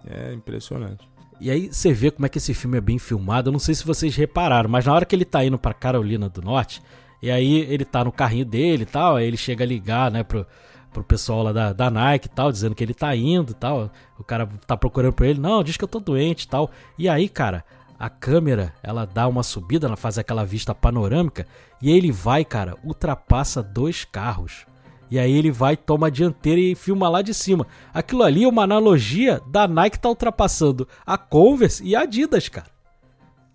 É 0.09 0.33
impressionante. 0.33 1.07
E 1.39 1.51
aí 1.51 1.68
você 1.72 1.93
vê 1.93 2.11
como 2.11 2.24
é 2.24 2.28
que 2.28 2.39
esse 2.39 2.53
filme 2.55 2.78
é 2.78 2.81
bem 2.81 2.99
filmado. 2.99 3.49
Eu 3.49 3.53
não 3.53 3.59
sei 3.59 3.74
se 3.74 3.85
vocês 3.85 4.14
repararam, 4.16 4.68
mas 4.68 4.85
na 4.87 4.95
hora 4.95 5.05
que 5.05 5.14
ele 5.14 5.24
tá 5.26 5.45
indo 5.45 5.59
pra 5.59 5.74
Carolina 5.74 6.28
do 6.28 6.41
Norte, 6.43 6.83
e 7.23 7.31
aí 7.31 7.61
ele 7.61 7.85
tá 7.85 8.05
no 8.05 8.12
carrinho 8.12 8.45
dele 8.45 8.85
e 8.85 8.87
tal, 8.87 9.16
aí 9.16 9.27
ele 9.27 9.37
chega 9.37 9.64
a 9.64 9.66
ligar, 9.66 10.11
né, 10.11 10.23
pro, 10.23 10.47
pro 10.93 11.05
pessoal 11.05 11.43
lá 11.43 11.53
da, 11.53 11.73
da 11.73 11.91
Nike 11.91 12.27
e 12.27 12.31
tal, 12.31 12.51
dizendo 12.51 12.75
que 12.75 12.83
ele 12.83 12.95
tá 12.95 13.14
indo 13.14 13.53
e 13.53 13.55
tal. 13.55 13.91
O 14.18 14.25
cara 14.25 14.49
tá 14.66 14.77
procurando 14.77 15.12
por 15.12 15.27
ele, 15.27 15.41
não, 15.41 15.62
diz 15.62 15.77
que 15.77 15.85
eu 15.85 15.89
tô 15.89 16.01
doente 16.01 16.45
e 16.45 16.49
tal. 16.49 16.71
E 16.99 17.09
aí, 17.09 17.29
cara, 17.29 17.64
a 17.99 18.09
câmera, 18.09 18.73
ela 18.83 19.05
dá 19.05 19.29
uma 19.29 19.43
subida, 19.43 19.87
ela 19.87 19.97
faz 19.97 20.16
aquela 20.16 20.45
vista 20.45 20.75
panorâmica, 20.75 21.47
e 21.83 21.91
aí 21.91 21.97
ele 21.97 22.11
vai, 22.11 22.45
cara, 22.45 22.77
ultrapassa 22.83 23.62
dois 23.62 24.05
carros. 24.05 24.66
E 25.11 25.18
aí 25.18 25.33
ele 25.33 25.51
vai, 25.51 25.77
toma 25.77 26.07
a 26.07 26.11
dianteira 26.11 26.61
e 26.61 26.75
filma 26.75 27.09
lá 27.09 27.21
de 27.21 27.35
cima. 27.35 27.66
Aquilo 27.93 28.23
ali 28.23 28.45
é 28.45 28.49
uma 28.49 28.62
analogia 28.62 29.41
da 29.49 29.66
Nike 29.66 29.99
tá 29.99 30.09
ultrapassando 30.09 30.87
a 31.05 31.18
Converse 31.18 31.83
e 31.85 31.97
a 31.97 32.03
Adidas, 32.03 32.49
cara. 32.49 32.68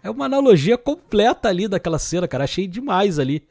É 0.03 0.09
uma 0.09 0.25
analogia 0.25 0.77
completa 0.77 1.47
ali 1.47 1.67
daquela 1.67 1.97
cena, 1.97 2.27
cara. 2.27 2.43
Achei 2.43 2.67
demais 2.67 3.17
ali. 3.17 3.41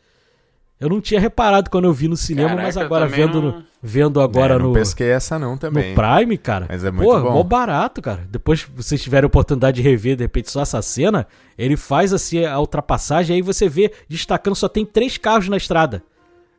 Eu 0.81 0.89
não 0.89 1.01
tinha 1.01 1.21
reparado 1.21 1.71
quando 1.71 1.85
eu 1.85 1.93
vi 1.93 2.09
no 2.09 2.17
cinema, 2.17 2.49
Caraca, 2.51 2.67
mas 2.67 2.77
agora 2.77 3.07
vendo, 3.07 3.41
não- 3.41 3.53
no- 3.59 3.65
vendo 3.83 4.21
agora 4.21 4.55
É, 4.55 4.59
não 4.59 4.69
no, 4.69 4.73
pesquei 4.75 5.09
essa 5.11 5.39
não 5.39 5.53
no 5.53 5.59
também. 5.59 5.95
Prime, 5.95 6.37
cara. 6.37 6.67
Mas 6.69 6.85
é 6.85 6.91
muito 6.91 7.09
Pô, 7.09 7.21
bom. 7.21 7.33
mó 7.33 7.43
barato, 7.43 8.03
cara. 8.03 8.27
Depois 8.29 8.67
vocês 8.75 9.01
tiverem 9.03 9.25
a 9.25 9.29
oportunidade 9.29 9.81
de 9.81 9.89
rever, 9.89 10.17
de 10.17 10.25
repente, 10.25 10.51
só 10.51 10.63
essa 10.63 10.83
cena, 10.83 11.27
ele 11.57 11.77
faz 11.77 12.13
assim 12.13 12.45
a 12.45 12.59
ultrapassagem, 12.59 13.37
aí 13.37 13.43
você 13.43 13.69
vê 13.69 13.93
destacando, 14.09 14.57
só 14.57 14.69
tem 14.69 14.85
três 14.85 15.17
carros 15.17 15.49
na 15.49 15.57
estrada. 15.57 16.03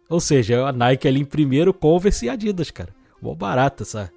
Ou 0.10 0.20
seja, 0.20 0.66
a 0.66 0.72
Nike 0.72 1.08
ali 1.08 1.20
em 1.20 1.26
primeiro, 1.26 1.74
Converse 1.74 2.26
e 2.26 2.30
Adidas, 2.30 2.72
cara. 2.72 2.90
Mó 3.22 3.36
barato 3.36 3.84
essa, 3.84 4.10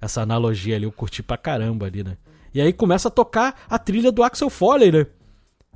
essa 0.00 0.20
analogia 0.20 0.76
ali, 0.76 0.84
eu 0.84 0.92
curti 0.92 1.22
pra 1.22 1.36
caramba 1.38 1.86
ali, 1.86 2.04
né? 2.04 2.16
E 2.52 2.60
aí 2.60 2.72
começa 2.72 3.08
a 3.08 3.10
tocar 3.10 3.54
a 3.68 3.78
trilha 3.78 4.10
do 4.12 4.22
Axel 4.22 4.50
Foley, 4.50 4.90
né? 4.92 5.06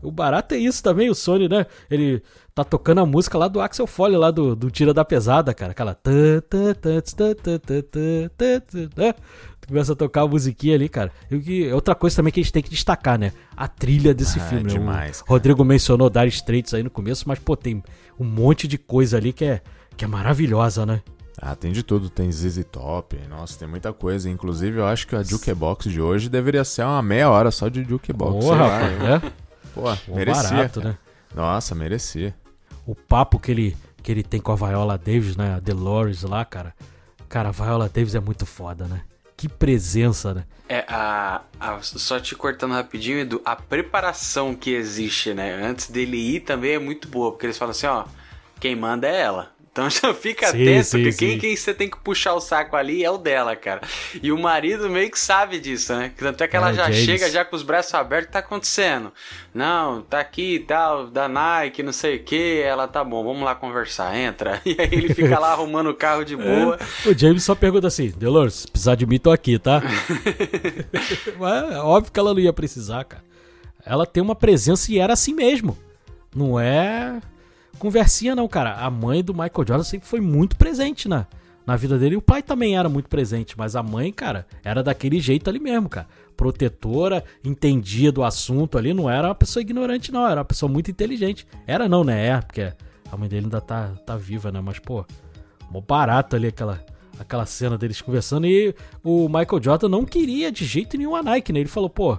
O 0.03 0.11
barato 0.11 0.55
é 0.55 0.59
isso 0.59 0.82
também, 0.82 1.11
o 1.11 1.14
Sony, 1.14 1.48
né? 1.48 1.66
Ele 1.90 2.22
tá 2.55 2.64
tocando 2.64 3.01
a 3.01 3.07
música 3.07 3.36
lá 3.36 3.48
do 3.48 3.61
Axel 3.61 3.86
Foley, 3.86 4.16
lá 4.16 4.30
do, 4.30 4.57
do 4.57 4.70
Tira 4.70 4.94
da 4.94 5.05
Pesada, 5.05 5.53
cara. 5.55 5.72
Aquela. 5.72 5.96
Né? 8.96 9.12
Tu 9.61 9.68
Começa 9.68 9.92
a 9.92 9.96
tocar 9.96 10.22
a 10.22 10.26
musiquinha 10.26 10.74
ali, 10.74 10.88
cara. 10.88 11.12
E 11.30 11.38
que, 11.38 11.68
é 11.68 11.74
outra 11.74 11.94
coisa 11.94 12.16
também 12.16 12.32
que 12.32 12.40
a 12.40 12.42
gente 12.42 12.53
tem 12.53 12.62
que 12.62 12.70
destacar, 12.70 13.18
né? 13.18 13.32
A 13.57 13.68
trilha 13.68 14.12
desse 14.14 14.38
ah, 14.38 14.42
filme. 14.42 14.70
É 14.70 14.78
demais. 14.78 15.18
Né? 15.18 15.24
Rodrigo 15.28 15.64
mencionou 15.64 16.11
Dar 16.11 16.26
Straits 16.26 16.74
aí 16.74 16.82
no 16.82 16.90
começo, 16.90 17.28
mas, 17.28 17.38
pô, 17.38 17.57
tem 17.57 17.82
um 18.18 18.24
monte 18.24 18.66
de 18.66 18.78
coisa 18.78 19.16
ali 19.16 19.32
que 19.32 19.44
é, 19.44 19.61
que 19.96 20.05
é 20.05 20.09
maravilhosa, 20.09 20.84
né? 20.84 21.03
Ah, 21.42 21.57
tem 21.57 21.72
de 21.72 21.82
tudo, 21.82 22.11
tem 22.11 22.30
ZZ 22.30 22.62
Top, 22.70 23.18
nossa, 23.28 23.59
tem 23.59 23.66
muita 23.66 23.94
coisa. 23.94 24.28
Inclusive, 24.28 24.78
eu 24.78 24.86
acho 24.86 25.07
que 25.07 25.16
a 25.16 25.22
Jukebox 25.22 25.90
de 25.90 25.98
hoje 25.98 26.28
deveria 26.28 26.64
ser 26.64 26.82
uma 26.82 27.01
meia 27.01 27.30
hora 27.30 27.51
só 27.51 27.68
de 27.68 27.82
Jukebox. 27.82 28.44
Porra, 28.44 28.64
oh, 28.64 28.68
rapaz, 28.68 28.98
né? 28.98 29.32
Pô, 29.75 29.83
Pô, 30.07 30.14
merecia. 30.14 30.51
barato, 30.51 30.81
né? 30.81 30.97
Nossa, 31.35 31.75
merecia. 31.75 32.35
o 32.87 32.95
papo 32.95 33.39
que 33.39 33.51
ele, 33.51 33.77
que 34.03 34.11
ele 34.11 34.23
tem 34.23 34.41
com 34.41 34.51
a 34.53 34.57
Viola 34.57 34.99
Davis, 34.99 35.37
né? 35.37 35.55
A 35.55 35.61
Dolores 35.61 36.23
lá, 36.23 36.45
cara. 36.45 36.75
Cara, 37.29 37.51
a 37.51 37.53
Viola 37.53 37.89
Davis 37.89 38.14
é 38.14 38.21
muito 38.21 38.45
foda, 38.45 38.87
né? 38.87 39.03
Que 39.37 39.49
presença, 39.49 40.35
né? 40.35 40.45
É, 40.68 40.85
a, 40.89 41.41
a- 41.59 41.79
só 41.83 42.18
te 42.21 42.35
cortando 42.35 42.73
rapidinho, 42.73 43.18
Edu, 43.21 43.41
a 43.45 43.55
preparação 43.57 44.55
que 44.55 44.71
existe, 44.71 45.33
né? 45.33 45.55
Antes 45.64 45.89
dele 45.89 46.16
ir 46.16 46.41
também 46.41 46.73
é 46.75 46.79
muito 46.79 47.09
boa, 47.09 47.31
porque 47.31 47.47
eles 47.47 47.57
falam 47.57 47.71
assim, 47.71 47.87
ó, 47.87 48.05
quem 48.59 48.75
manda 48.77 49.07
é 49.07 49.21
ela. 49.21 49.53
Então 49.73 49.89
já 49.91 50.12
fica 50.12 50.49
Sim, 50.49 50.62
atento, 50.62 50.85
sim, 50.89 51.03
que 51.05 51.12
sim. 51.12 51.18
quem, 51.18 51.39
quem 51.39 51.57
você 51.57 51.73
tem 51.73 51.89
que 51.89 51.97
puxar 51.99 52.35
o 52.35 52.41
saco 52.41 52.75
ali 52.77 53.05
é 53.05 53.11
o 53.11 53.16
dela, 53.16 53.55
cara. 53.55 53.81
E 54.21 54.33
o 54.33 54.39
marido 54.39 54.91
meio 54.91 55.09
que 55.11 55.18
sabe 55.18 55.61
disso, 55.61 55.95
né? 55.95 56.12
Tanto 56.18 56.43
é 56.43 56.49
que 56.49 56.57
ela 56.57 56.71
É, 56.71 56.75
já 56.75 56.91
James. 56.91 57.05
chega 57.05 57.31
já 57.31 57.45
com 57.45 57.55
os 57.55 57.62
braços 57.62 57.95
abertos, 57.95 58.33
tá 58.33 58.41
acontecendo? 58.41 59.12
Não, 59.55 60.03
tá 60.03 60.18
aqui 60.18 60.57
e 60.57 60.59
tal, 60.61 61.07
da 61.07 61.29
Nike, 61.29 61.83
não 61.85 61.93
sei 61.93 62.16
o 62.16 62.25
que. 62.25 62.61
Ela, 62.62 62.89
tá 62.89 63.05
bom, 63.05 63.23
vamos 63.25 63.43
lá 63.45 63.55
conversar, 63.55 64.16
entra. 64.16 64.61
E 64.66 64.77
aí 64.79 64.89
ele 64.93 65.14
fica 65.14 65.39
lá 65.39 65.53
arrumando 65.53 65.91
o 65.91 65.95
carro 65.95 66.25
de 66.25 66.37
boa. 66.37 66.77
O 67.07 67.16
James 67.16 67.45
só 67.45 67.55
pergunta 67.55 67.87
assim, 67.87 68.11
Dolores, 68.11 68.55
se 68.55 68.68
precisar 68.68 68.97
de 68.97 69.07
mim, 69.07 69.18
tô 69.18 69.31
aqui, 69.31 69.59
tá? 69.59 69.81
Mas 71.39 71.73
é 71.73 71.79
óbvio 71.79 72.12
que 72.12 72.18
ela 72.21 72.33
não 72.35 72.41
ia 72.41 72.53
precisar, 72.53 73.05
cara. 73.05 73.23
Ela 73.85 74.05
tem 74.07 74.23
uma 74.23 74.35
presença 74.35 74.93
e 74.93 74.99
era 74.99 75.12
assim 75.12 75.33
mesmo. 75.35 75.77
Não 76.35 76.59
é 76.61 77.21
conversinha, 77.81 78.37
não, 78.37 78.47
cara. 78.47 78.74
A 78.74 78.91
mãe 78.91 79.24
do 79.24 79.33
Michael 79.33 79.66
Jordan 79.66 79.83
sempre 79.83 80.07
foi 80.07 80.20
muito 80.20 80.55
presente 80.57 81.09
na, 81.09 81.26
na 81.66 81.74
vida 81.74 81.99
dele. 81.99 82.14
E 82.14 82.18
o 82.18 82.22
pai 82.22 82.43
também 82.43 82.76
era 82.76 82.89
muito 82.89 83.09
presente, 83.09 83.59
mas 83.59 83.74
a 83.74 83.83
mãe, 83.83 84.12
cara, 84.12 84.47
era 84.62 84.83
daquele 84.83 85.18
jeito 85.18 85.49
ali 85.49 85.59
mesmo, 85.59 85.89
cara. 85.89 86.07
Protetora, 86.37 87.24
entendia 87.43 88.12
do 88.12 88.22
assunto 88.22 88.78
ali, 88.78 88.95
não 88.95 89.11
era 89.11 89.28
uma 89.28 89.35
pessoa 89.35 89.62
ignorante, 89.62 90.12
não. 90.12 90.26
Era 90.26 90.41
uma 90.41 90.45
pessoa 90.45 90.70
muito 90.70 90.91
inteligente. 90.91 91.47
Era 91.66 91.89
não, 91.89 92.05
né? 92.05 92.28
É, 92.28 92.41
porque 92.41 92.72
a 93.11 93.16
mãe 93.16 93.28
dele 93.28 93.47
ainda 93.47 93.61
tá, 93.61 93.89
tá 94.07 94.16
viva, 94.16 94.53
né? 94.53 94.61
Mas, 94.61 94.78
pô, 94.78 95.05
mó 95.70 95.81
barato 95.81 96.37
ali 96.37 96.49
aquela, 96.49 96.85
aquela 97.18 97.47
cena 97.47 97.78
deles 97.78 98.01
conversando. 98.01 98.47
E 98.47 98.74
o 99.03 99.26
Michael 99.26 99.62
Jordan 99.62 99.89
não 99.89 100.05
queria 100.05 100.53
de 100.53 100.64
jeito 100.64 100.97
nenhum 100.99 101.16
a 101.16 101.22
Nike, 101.22 101.53
né? 101.53 101.61
Ele 101.61 101.68
falou, 101.68 101.89
pô, 101.91 102.18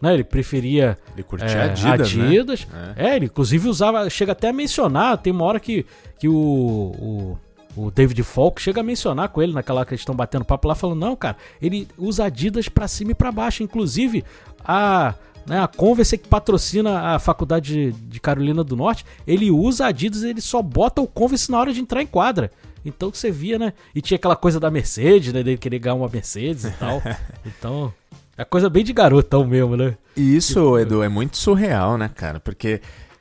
né? 0.00 0.14
Ele 0.14 0.24
preferia 0.24 0.96
Ele 1.14 1.22
curtia 1.22 1.48
é, 1.48 1.62
Adidas, 1.64 2.08
Adidas. 2.08 2.66
né? 2.66 2.94
É, 2.96 3.16
ele 3.16 3.26
inclusive 3.26 3.68
usava, 3.68 4.08
chega 4.08 4.32
até 4.32 4.48
a 4.48 4.52
mencionar, 4.52 5.18
tem 5.18 5.32
uma 5.32 5.44
hora 5.44 5.60
que, 5.60 5.84
que 6.18 6.28
o, 6.28 6.34
o, 6.34 7.38
o 7.76 7.90
David 7.90 8.22
Falk 8.22 8.60
chega 8.60 8.80
a 8.80 8.84
mencionar 8.84 9.28
com 9.28 9.42
ele 9.42 9.52
naquela 9.52 9.84
que 9.84 9.92
eles 9.92 10.00
estão 10.00 10.14
batendo 10.14 10.44
papo 10.44 10.68
lá, 10.68 10.74
falando, 10.74 10.98
não, 11.00 11.14
cara, 11.16 11.36
ele 11.60 11.86
usa 11.98 12.24
Adidas 12.24 12.68
pra 12.68 12.88
cima 12.88 13.12
e 13.12 13.14
pra 13.14 13.30
baixo, 13.32 13.62
inclusive 13.62 14.24
a... 14.64 15.14
Né, 15.46 15.58
a 15.58 15.66
Converse 15.66 16.18
que 16.18 16.28
patrocina 16.28 17.14
a 17.14 17.18
faculdade 17.18 17.92
de, 17.92 17.92
de 17.92 18.20
Carolina 18.20 18.62
do 18.62 18.76
Norte, 18.76 19.06
ele 19.26 19.50
usa 19.50 19.86
Adidas, 19.86 20.22
ele 20.22 20.40
só 20.40 20.60
bota 20.60 21.00
o 21.00 21.06
Converse 21.06 21.50
na 21.50 21.58
hora 21.58 21.72
de 21.72 21.80
entrar 21.80 22.02
em 22.02 22.06
quadra. 22.06 22.50
Então 22.84 23.10
que 23.10 23.16
você 23.16 23.30
via, 23.30 23.58
né? 23.58 23.72
E 23.94 24.02
tinha 24.02 24.16
aquela 24.16 24.36
coisa 24.36 24.60
da 24.60 24.70
Mercedes, 24.70 25.32
né? 25.32 25.42
Dele 25.42 25.56
querer 25.56 25.78
ganhar 25.78 25.94
uma 25.94 26.08
Mercedes 26.08 26.64
e 26.64 26.70
tal. 26.72 27.02
Então, 27.44 27.92
é 28.36 28.44
coisa 28.44 28.70
bem 28.70 28.84
de 28.84 28.92
garotão 28.92 29.46
mesmo, 29.46 29.76
né? 29.76 29.96
E 30.16 30.36
isso, 30.36 30.78
Edu, 30.78 31.02
é 31.02 31.08
muito 31.08 31.36
surreal, 31.36 31.96
né, 31.98 32.08
cara? 32.08 32.40
Porque 32.40 32.80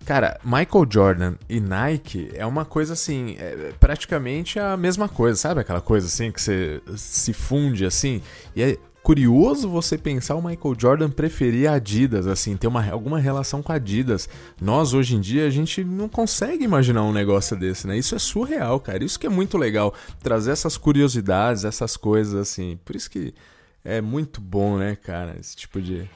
Cara, 0.10 0.40
Michael 0.44 0.88
Jordan 0.90 1.36
e 1.48 1.60
Nike 1.60 2.32
é 2.34 2.44
uma 2.44 2.66
coisa 2.66 2.94
assim, 2.94 3.36
é 3.38 3.74
praticamente 3.80 4.60
a 4.60 4.76
mesma 4.76 5.08
coisa, 5.08 5.38
sabe? 5.38 5.62
Aquela 5.62 5.82
coisa 5.82 6.08
assim 6.08 6.32
que 6.32 6.42
você 6.42 6.82
se 6.96 7.32
funde 7.32 7.86
assim. 7.86 8.20
E 8.56 8.64
é 8.64 8.78
curioso 9.04 9.70
você 9.70 10.00
pensar 10.00 10.34
o 10.34 10.42
Michael 10.42 10.76
Jordan 10.76 11.10
preferir 11.12 11.70
Adidas, 11.70 12.26
assim, 12.26 12.58
ter 12.58 12.66
uma, 12.66 12.90
alguma 12.90 13.20
relação 13.20 13.62
com 13.62 13.72
Adidas. 13.72 14.28
Nós, 14.60 14.96
hoje 14.96 15.16
em 15.16 15.20
dia, 15.20 15.46
a 15.46 15.50
gente 15.52 15.84
não 15.84 16.10
consegue 16.10 16.64
imaginar 16.64 17.04
um 17.04 17.14
negócio 17.14 17.56
desse, 17.56 17.86
né? 17.86 17.96
Isso 17.96 18.16
é 18.16 18.20
surreal, 18.20 18.80
cara. 18.80 19.04
Isso 19.04 19.20
que 19.20 19.28
é 19.28 19.30
muito 19.30 19.60
legal, 19.60 19.94
trazer 20.24 20.50
essas 20.52 20.76
curiosidades, 20.76 21.66
essas 21.66 21.96
coisas, 21.96 22.34
assim. 22.34 22.80
Por 22.84 22.96
isso 22.96 23.12
que 23.12 23.34
é 23.98 24.02
muito 24.02 24.40
bom, 24.42 24.78
né, 24.78 24.96
cara? 24.96 25.36
Esse 25.40 25.56
tipo 25.56 25.82
de. 25.82 26.10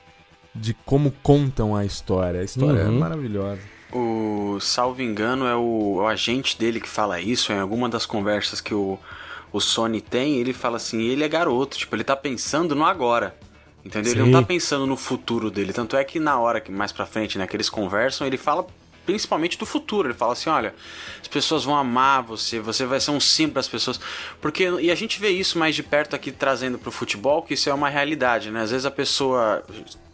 De 0.55 0.73
como 0.85 1.11
contam 1.23 1.75
a 1.75 1.83
história. 1.83 2.41
A 2.41 2.43
história 2.43 2.79
é 2.79 2.83
Uhum. 2.85 2.95
é 2.95 2.99
maravilhosa. 2.99 3.61
O, 3.91 4.59
salvo 4.59 5.01
engano, 5.01 5.45
é 5.45 5.55
o, 5.55 5.95
o 5.97 6.07
agente 6.07 6.57
dele 6.57 6.79
que 6.79 6.87
fala 6.89 7.19
isso 7.19 7.51
em 7.51 7.59
alguma 7.59 7.89
das 7.89 8.05
conversas 8.05 8.61
que 8.61 8.73
o, 8.73 8.97
o 9.51 9.59
Sony 9.59 9.99
tem. 10.01 10.37
Ele 10.37 10.53
fala 10.53 10.77
assim: 10.77 11.01
ele 11.01 11.23
é 11.23 11.27
garoto, 11.27 11.77
tipo, 11.77 11.95
ele 11.95 12.03
tá 12.03 12.15
pensando 12.15 12.75
no 12.75 12.85
agora. 12.85 13.35
Entendeu? 13.83 14.13
Ele 14.13 14.23
Sim. 14.23 14.31
não 14.31 14.41
tá 14.41 14.45
pensando 14.47 14.85
no 14.87 14.95
futuro 14.95 15.51
dele. 15.51 15.73
Tanto 15.73 15.97
é 15.97 16.03
que 16.03 16.19
na 16.19 16.39
hora 16.39 16.61
que 16.61 16.71
mais 16.71 16.91
pra 16.91 17.05
frente, 17.05 17.37
né, 17.37 17.45
que 17.47 17.55
eles 17.55 17.69
conversam, 17.69 18.25
ele 18.25 18.37
fala 18.37 18.65
principalmente 19.05 19.57
do 19.57 19.65
futuro. 19.65 20.07
Ele 20.07 20.13
fala 20.13 20.33
assim: 20.33 20.49
olha, 20.49 20.73
as 21.21 21.27
pessoas 21.27 21.63
vão 21.63 21.75
amar 21.75 22.23
você, 22.23 22.59
você 22.59 22.85
vai 22.85 22.99
ser 22.99 23.11
um 23.11 23.19
símbolo 23.19 23.55
das 23.55 23.67
pessoas. 23.67 23.99
Porque, 24.41 24.69
e 24.81 24.91
a 24.91 24.95
gente 24.95 25.19
vê 25.19 25.29
isso 25.29 25.57
mais 25.57 25.75
de 25.75 25.83
perto 25.83 26.15
aqui 26.15 26.31
trazendo 26.31 26.77
pro 26.77 26.91
futebol, 26.91 27.41
que 27.41 27.53
isso 27.53 27.69
é 27.69 27.73
uma 27.73 27.89
realidade, 27.89 28.51
né? 28.51 28.61
Às 28.61 28.71
vezes 28.71 28.85
a 28.85 28.91
pessoa 28.91 29.63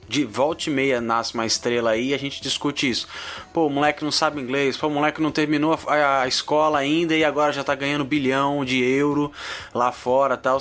de 0.10 0.26
volta 0.26 0.70
e 0.70 0.74
meia 0.74 1.00
nasce 1.00 1.36
uma 1.36 1.46
estrela 1.46 1.92
aí 1.92 2.08
e 2.08 2.14
a 2.16 2.18
gente 2.18 2.42
discute 2.42 2.90
isso. 2.90 3.08
Pô, 3.54 3.68
o 3.68 3.70
moleque 3.70 4.04
não 4.04 4.12
sabe 4.12 4.42
inglês, 4.42 4.76
pô, 4.76 4.88
o 4.88 4.90
moleque 4.90 5.22
não 5.22 5.32
terminou 5.32 5.80
a, 5.86 6.22
a 6.24 6.28
escola 6.28 6.80
ainda 6.80 7.16
e 7.16 7.24
agora 7.24 7.54
já 7.54 7.64
tá 7.64 7.76
ganhando 7.76 8.04
bilhão 8.04 8.66
de 8.66 8.84
euro 8.84 9.32
lá 9.72 9.92
fora 9.92 10.36
tal. 10.36 10.58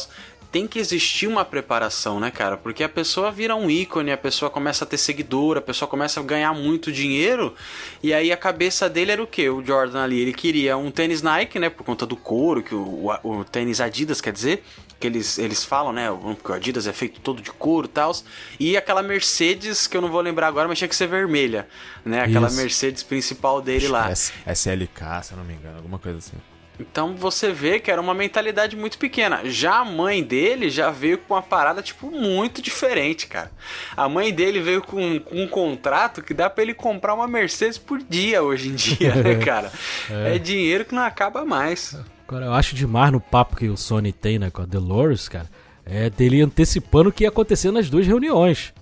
Tem 0.50 0.66
que 0.66 0.78
existir 0.78 1.26
uma 1.26 1.44
preparação, 1.44 2.18
né, 2.18 2.30
cara? 2.30 2.56
Porque 2.56 2.82
a 2.82 2.88
pessoa 2.88 3.30
vira 3.30 3.54
um 3.54 3.68
ícone, 3.70 4.10
a 4.10 4.16
pessoa 4.16 4.50
começa 4.50 4.84
a 4.84 4.86
ter 4.86 4.96
seguidor, 4.96 5.58
a 5.58 5.60
pessoa 5.60 5.86
começa 5.86 6.20
a 6.20 6.22
ganhar 6.22 6.54
muito 6.54 6.90
dinheiro. 6.90 7.54
E 8.02 8.14
aí 8.14 8.32
a 8.32 8.36
cabeça 8.36 8.88
dele 8.88 9.12
era 9.12 9.22
o 9.22 9.26
quê? 9.26 9.50
O 9.50 9.62
Jordan 9.62 10.02
ali, 10.02 10.20
ele 10.20 10.32
queria 10.32 10.74
um 10.76 10.90
tênis 10.90 11.20
Nike, 11.20 11.58
né? 11.58 11.68
Por 11.68 11.84
conta 11.84 12.06
do 12.06 12.16
couro, 12.16 12.62
que 12.62 12.74
o, 12.74 13.10
o, 13.22 13.38
o 13.40 13.44
tênis 13.44 13.78
Adidas 13.78 14.22
quer 14.22 14.32
dizer 14.32 14.64
que 14.98 15.06
eles, 15.06 15.38
eles 15.38 15.64
falam, 15.64 15.92
né? 15.92 16.08
Porque 16.10 16.50
o 16.50 16.54
Adidas 16.54 16.86
é 16.86 16.94
feito 16.94 17.20
todo 17.20 17.42
de 17.42 17.50
couro 17.52 17.86
e 17.86 17.90
tal. 17.90 18.16
E 18.58 18.74
aquela 18.74 19.02
Mercedes, 19.02 19.86
que 19.86 19.98
eu 19.98 20.00
não 20.00 20.08
vou 20.10 20.22
lembrar 20.22 20.46
agora, 20.48 20.66
mas 20.66 20.78
tinha 20.78 20.88
que 20.88 20.96
ser 20.96 21.08
vermelha, 21.08 21.68
né? 22.04 22.22
Aquela 22.22 22.48
Isso. 22.48 22.56
Mercedes 22.56 23.02
principal 23.02 23.60
dele 23.60 23.86
lá. 23.86 24.10
S- 24.10 24.32
SLK, 24.46 25.24
se 25.24 25.32
eu 25.32 25.36
não 25.36 25.44
me 25.44 25.52
engano, 25.52 25.76
alguma 25.76 25.98
coisa 25.98 26.18
assim. 26.18 26.36
Então 26.78 27.14
você 27.16 27.52
vê 27.52 27.80
que 27.80 27.90
era 27.90 28.00
uma 28.00 28.14
mentalidade 28.14 28.76
muito 28.76 28.98
pequena. 28.98 29.40
Já 29.44 29.80
a 29.80 29.84
mãe 29.84 30.22
dele 30.22 30.70
já 30.70 30.90
veio 30.90 31.18
com 31.18 31.34
uma 31.34 31.42
parada, 31.42 31.82
tipo, 31.82 32.10
muito 32.10 32.62
diferente, 32.62 33.26
cara. 33.26 33.50
A 33.96 34.08
mãe 34.08 34.32
dele 34.32 34.60
veio 34.60 34.82
com, 34.82 35.18
com 35.20 35.42
um 35.42 35.48
contrato 35.48 36.22
que 36.22 36.32
dá 36.32 36.48
pra 36.48 36.62
ele 36.62 36.74
comprar 36.74 37.14
uma 37.14 37.26
Mercedes 37.26 37.78
por 37.78 37.98
dia 37.98 38.42
hoje 38.42 38.68
em 38.68 38.74
dia, 38.74 39.14
né, 39.14 39.34
cara? 39.44 39.72
É. 40.10 40.38
dinheiro 40.38 40.84
que 40.84 40.94
não 40.94 41.02
acaba 41.02 41.44
mais. 41.44 41.96
Agora, 42.26 42.46
eu 42.46 42.52
acho 42.52 42.74
demais 42.74 43.10
no 43.10 43.20
papo 43.20 43.56
que 43.56 43.68
o 43.68 43.76
Sony 43.76 44.12
tem, 44.12 44.38
né, 44.38 44.50
com 44.50 44.62
a 44.62 44.66
Dolores, 44.66 45.28
cara, 45.28 45.48
é 45.84 46.10
dele 46.10 46.42
antecipando 46.42 47.08
o 47.08 47.12
que 47.12 47.24
ia 47.24 47.28
acontecer 47.28 47.70
nas 47.70 47.88
duas 47.88 48.06
reuniões. 48.06 48.72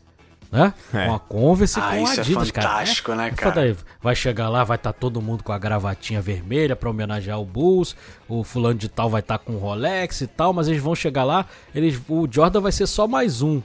Né? 0.51 0.73
É. 0.95 1.07
Com 1.07 1.15
a 1.15 1.19
Converse 1.19 1.79
e 1.79 1.83
Ah, 1.83 1.87
com 1.91 2.07
a 2.07 2.15
é 2.15 2.21
Adidas, 2.21 2.51
cara. 2.51 2.69
fantástico, 2.69 3.15
né, 3.15 3.27
É 3.29 3.31
cara? 3.33 3.53
foda. 3.55 3.77
Vai 4.01 4.15
chegar 4.15 4.49
lá, 4.49 4.63
vai 4.65 4.77
estar 4.77 4.93
todo 4.93 5.21
mundo 5.21 5.43
com 5.43 5.53
a 5.53 5.59
gravatinha 5.59 6.21
vermelha 6.23 6.77
pra 6.77 6.89
homenagear 6.89 7.41
o 7.41 7.45
Bulls, 7.45 7.97
o 8.29 8.45
fulano 8.45 8.79
de 8.79 8.89
tal 8.89 9.11
vai 9.11 9.21
estar 9.21 9.39
com 9.39 9.55
o 9.55 9.59
Rolex 9.59 10.21
e 10.21 10.27
tal, 10.27 10.53
mas 10.53 10.69
eles 10.69 10.81
vão 10.81 10.95
chegar 10.95 11.25
lá, 11.25 11.47
eles, 11.75 12.01
o 12.09 12.29
Jordan 12.31 12.61
vai 12.61 12.73
ser 12.73 12.87
só 12.87 13.09
mais 13.09 13.43
um. 13.43 13.61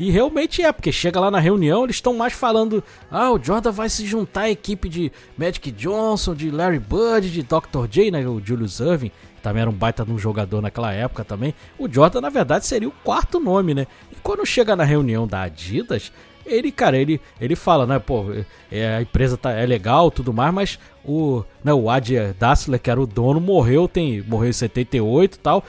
E 0.00 0.10
realmente 0.10 0.62
é, 0.62 0.72
porque 0.72 0.90
chega 0.90 1.20
lá 1.20 1.30
na 1.30 1.38
reunião, 1.38 1.84
eles 1.84 1.96
estão 1.96 2.16
mais 2.16 2.32
falando: 2.32 2.82
ah, 3.10 3.30
o 3.32 3.38
Jordan 3.38 3.70
vai 3.70 3.90
se 3.90 4.06
juntar 4.06 4.44
à 4.44 4.50
equipe 4.50 4.88
de 4.88 5.12
Magic 5.36 5.70
Johnson, 5.72 6.34
de 6.34 6.50
Larry 6.50 6.78
Bird, 6.78 7.30
de 7.30 7.42
Dr. 7.42 7.86
J, 7.86 8.10
né? 8.10 8.26
O 8.26 8.40
Julius 8.42 8.80
Irving, 8.80 9.10
que 9.10 9.42
também 9.42 9.60
era 9.60 9.68
um 9.68 9.74
baita 9.74 10.02
de 10.02 10.10
um 10.10 10.18
jogador 10.18 10.62
naquela 10.62 10.90
época 10.90 11.22
também. 11.22 11.54
O 11.78 11.86
Jordan, 11.86 12.22
na 12.22 12.30
verdade, 12.30 12.64
seria 12.64 12.88
o 12.88 12.94
quarto 13.04 13.38
nome, 13.38 13.74
né? 13.74 13.86
E 14.10 14.16
quando 14.22 14.46
chega 14.46 14.74
na 14.74 14.84
reunião 14.84 15.26
da 15.26 15.42
Adidas, 15.42 16.10
ele, 16.46 16.72
cara, 16.72 16.96
ele, 16.96 17.20
ele 17.38 17.54
fala, 17.54 17.86
né, 17.86 17.98
pô, 17.98 18.24
é, 18.72 18.96
a 18.96 19.02
empresa 19.02 19.36
tá, 19.36 19.52
é 19.52 19.66
legal 19.66 20.10
tudo 20.10 20.32
mais, 20.32 20.52
mas 20.52 20.78
o, 21.04 21.44
né, 21.62 21.72
o 21.72 21.90
Adi 21.90 22.14
Dassler, 22.38 22.80
que 22.80 22.90
era 22.90 23.00
o 23.00 23.06
dono, 23.06 23.40
morreu, 23.40 23.86
tem, 23.86 24.22
morreu 24.22 24.48
em 24.48 24.54
78 24.54 25.34
e 25.34 25.38
tal. 25.38 25.64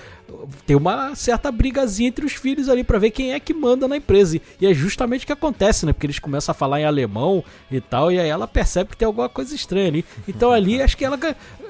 Tem 0.66 0.76
uma 0.76 1.16
certa 1.16 1.52
brigazinha 1.52 2.10
entre 2.10 2.26
os 2.26 2.34
filhos 2.34 2.70
ali 2.70 2.84
pra 2.84 3.00
ver 3.00 3.12
quem 3.12 3.34
é 3.34 3.40
que 3.40 3.54
manda 3.54 3.88
na 3.88 3.98
empresa. 3.98 4.40
E- 4.60 4.66
é 4.66 4.74
justamente 4.74 5.24
o 5.24 5.28
que 5.28 5.34
acontece, 5.34 5.86
né? 5.86 5.94
Porque 5.94 6.06
eles 6.06 6.20
começam 6.20 6.52
a 6.52 6.56
falar 6.56 6.80
em 6.80 6.86
alemão 6.86 7.44
e 7.70 7.80
tal, 7.82 8.12
e 8.12 8.20
aí 8.20 8.30
ela 8.30 8.48
percebe 8.48 8.92
que 8.92 8.98
tem 8.98 9.06
alguma 9.06 9.30
coisa 9.30 9.54
estranha 9.56 9.88
ali. 9.88 10.06
Então 10.28 10.52
ali 10.54 10.82
acho 10.82 10.98
que 10.98 11.06
ela 11.06 11.20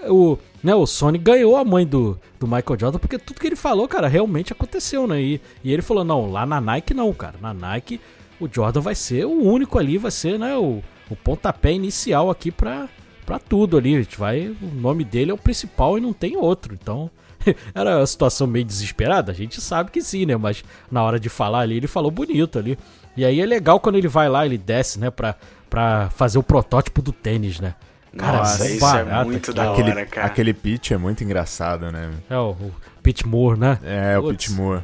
o, 0.09 0.37
né, 0.63 0.73
o 0.73 0.85
Sony 0.85 1.17
ganhou 1.17 1.57
a 1.57 1.63
mãe 1.65 1.85
do, 1.85 2.19
do 2.39 2.47
Michael 2.47 2.79
Jordan, 2.79 2.99
porque 2.99 3.19
tudo 3.19 3.39
que 3.39 3.47
ele 3.47 3.55
falou, 3.55 3.87
cara, 3.87 4.07
realmente 4.07 4.51
aconteceu, 4.53 5.07
né? 5.07 5.21
E, 5.21 5.41
e 5.63 5.71
ele 5.71 5.81
falou: 5.81 6.03
não, 6.03 6.31
lá 6.31 6.45
na 6.45 6.59
Nike 6.61 6.93
não, 6.93 7.13
cara. 7.13 7.35
Na 7.41 7.53
Nike 7.53 7.99
o 8.39 8.49
Jordan 8.51 8.81
vai 8.81 8.95
ser 8.95 9.25
o 9.25 9.43
único 9.43 9.77
ali, 9.77 9.97
vai 9.97 10.09
ser, 10.11 10.39
né, 10.39 10.57
o, 10.57 10.81
o 11.09 11.15
pontapé 11.15 11.71
inicial 11.73 12.29
aqui 12.31 12.51
pra, 12.51 12.89
pra 13.25 13.37
tudo 13.37 13.77
ali. 13.77 13.95
A 13.95 13.99
gente 13.99 14.17
vai, 14.17 14.47
o 14.47 14.75
nome 14.75 15.03
dele 15.03 15.29
é 15.31 15.33
o 15.33 15.37
principal 15.37 15.97
e 15.97 16.01
não 16.01 16.11
tem 16.13 16.35
outro. 16.35 16.73
Então, 16.73 17.09
era 17.73 17.97
uma 17.97 18.05
situação 18.05 18.47
meio 18.47 18.65
desesperada, 18.65 19.31
a 19.31 19.35
gente 19.35 19.59
sabe 19.61 19.91
que 19.91 20.01
sim, 20.01 20.25
né? 20.25 20.35
Mas 20.37 20.63
na 20.91 21.03
hora 21.03 21.19
de 21.19 21.29
falar 21.29 21.59
ali, 21.59 21.77
ele 21.77 21.87
falou 21.87 22.11
bonito 22.11 22.57
ali. 22.59 22.77
E 23.15 23.25
aí 23.25 23.41
é 23.41 23.45
legal 23.45 23.79
quando 23.79 23.97
ele 23.97 24.07
vai 24.07 24.29
lá, 24.29 24.45
ele 24.45 24.57
desce, 24.57 24.99
né, 24.99 25.09
pra, 25.09 25.35
pra 25.69 26.09
fazer 26.11 26.37
o 26.37 26.43
protótipo 26.43 27.01
do 27.01 27.11
tênis, 27.11 27.59
né? 27.59 27.75
Nossa, 28.13 28.63
um 28.63 28.67
isso 28.67 28.85
é 28.85 29.23
muito 29.23 29.53
da 29.53 29.71
Aquele, 29.71 29.91
hora, 29.91 30.05
cara. 30.05 30.27
aquele 30.27 30.53
pitch 30.53 30.91
é 30.91 30.97
muito 30.97 31.23
engraçado, 31.23 31.91
né? 31.91 32.11
É 32.29 32.37
o, 32.37 32.49
o 32.51 32.73
Pete 33.01 33.25
Moore, 33.25 33.57
né? 33.57 33.79
É, 33.83 34.17
o. 34.19 34.29
Pete 34.29 34.51
Moore. 34.51 34.81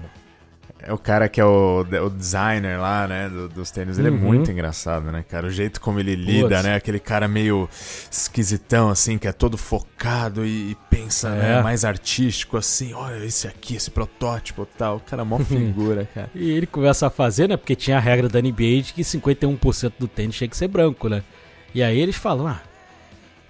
É 0.87 0.93
o 0.93 0.97
cara 0.97 1.27
que 1.27 1.41
é 1.41 1.43
o, 1.43 1.81
o 1.81 2.09
designer 2.09 2.79
lá, 2.79 3.05
né, 3.09 3.27
do- 3.27 3.49
dos 3.49 3.69
tênis. 3.71 3.99
Ele 3.99 4.09
Uhum. 4.09 4.15
é 4.15 4.19
muito 4.19 4.49
engraçado, 4.49 5.11
né, 5.11 5.21
cara? 5.27 5.47
O 5.47 5.49
jeito 5.49 5.81
como 5.81 5.99
ele 5.99 6.15
lida, 6.15 6.47
Putz. 6.47 6.63
né? 6.63 6.75
Aquele 6.75 6.97
cara 6.99 7.27
meio 7.27 7.67
esquisitão, 8.09 8.89
assim, 8.89 9.17
que 9.17 9.27
é 9.27 9.33
todo 9.33 9.57
focado 9.57 10.45
e, 10.45 10.71
e 10.71 10.77
pensa, 10.89 11.29
né, 11.31 11.59
É. 11.59 11.61
mais 11.61 11.83
artístico, 11.83 12.55
assim. 12.55 12.93
Olha 12.93 13.23
esse 13.25 13.47
aqui, 13.47 13.75
esse 13.75 13.91
protótipo 13.91 14.63
e 14.63 14.77
tal. 14.77 14.95
O 14.95 14.99
cara 15.01 15.23
é 15.23 15.25
mó 15.25 15.37
figura, 15.43 16.07
cara. 16.13 16.29
E 16.33 16.49
ele 16.51 16.65
começa 16.65 17.05
a 17.07 17.09
fazer, 17.09 17.49
né? 17.49 17.57
Porque 17.57 17.75
tinha 17.75 17.97
a 17.97 17.99
regra 17.99 18.29
da 18.29 18.41
NBA 18.41 18.81
de 18.81 18.93
que 18.93 19.01
51% 19.03 19.91
do 19.99 20.07
tênis 20.07 20.35
tinha 20.37 20.47
que 20.47 20.55
ser 20.55 20.69
branco, 20.69 21.09
né? 21.09 21.21
E 21.75 21.83
aí 21.83 21.99
eles 21.99 22.15
falam, 22.15 22.47
ah, 22.47 22.61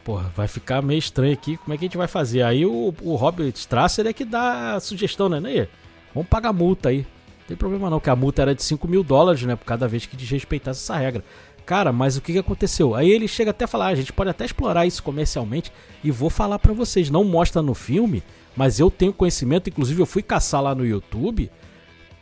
porra, 0.03 0.31
vai 0.35 0.47
ficar 0.47 0.81
meio 0.81 0.97
estranho 0.97 1.33
aqui, 1.33 1.55
como 1.57 1.73
é 1.73 1.77
que 1.77 1.85
a 1.85 1.88
gente 1.88 1.97
vai 1.97 2.07
fazer? 2.07 2.41
Aí 2.41 2.65
o, 2.65 2.93
o 3.01 3.15
Robert 3.15 3.53
Strasser 3.55 4.07
é 4.07 4.11
que 4.13 4.25
dá 4.25 4.73
a 4.75 4.79
sugestão, 4.79 5.29
né? 5.29 5.39
Ney, 5.39 5.69
vamos 6.15 6.27
pagar 6.29 6.51
multa 6.51 6.89
aí. 6.89 7.05
Não 7.47 7.55
tem 7.55 7.57
problema 7.57 7.89
não, 7.89 8.01
que 8.01 8.09
a 8.09 8.15
multa 8.15 8.41
era 8.41 8.53
de 8.53 8.61
5 8.61 8.85
mil 8.89 9.03
dólares, 9.03 9.41
né? 9.43 9.55
Por 9.55 9.63
cada 9.63 9.87
vez 9.87 10.05
que 10.05 10.17
desrespeitasse 10.17 10.83
essa 10.83 10.97
regra. 10.97 11.23
Cara, 11.65 11.93
mas 11.93 12.17
o 12.17 12.21
que, 12.21 12.33
que 12.33 12.39
aconteceu? 12.39 12.93
Aí 12.93 13.09
ele 13.09 13.25
chega 13.25 13.51
até 13.51 13.63
a 13.63 13.67
falar, 13.67 13.85
ah, 13.85 13.89
a 13.89 13.95
gente 13.95 14.11
pode 14.11 14.29
até 14.29 14.43
explorar 14.43 14.85
isso 14.85 15.01
comercialmente 15.01 15.71
e 16.03 16.11
vou 16.11 16.29
falar 16.29 16.59
pra 16.59 16.73
vocês. 16.73 17.09
Não 17.09 17.23
mostra 17.23 17.61
no 17.61 17.73
filme, 17.73 18.21
mas 18.53 18.81
eu 18.81 18.91
tenho 18.91 19.13
conhecimento, 19.13 19.69
inclusive 19.69 20.01
eu 20.01 20.05
fui 20.05 20.21
caçar 20.21 20.61
lá 20.61 20.75
no 20.75 20.85
YouTube, 20.85 21.49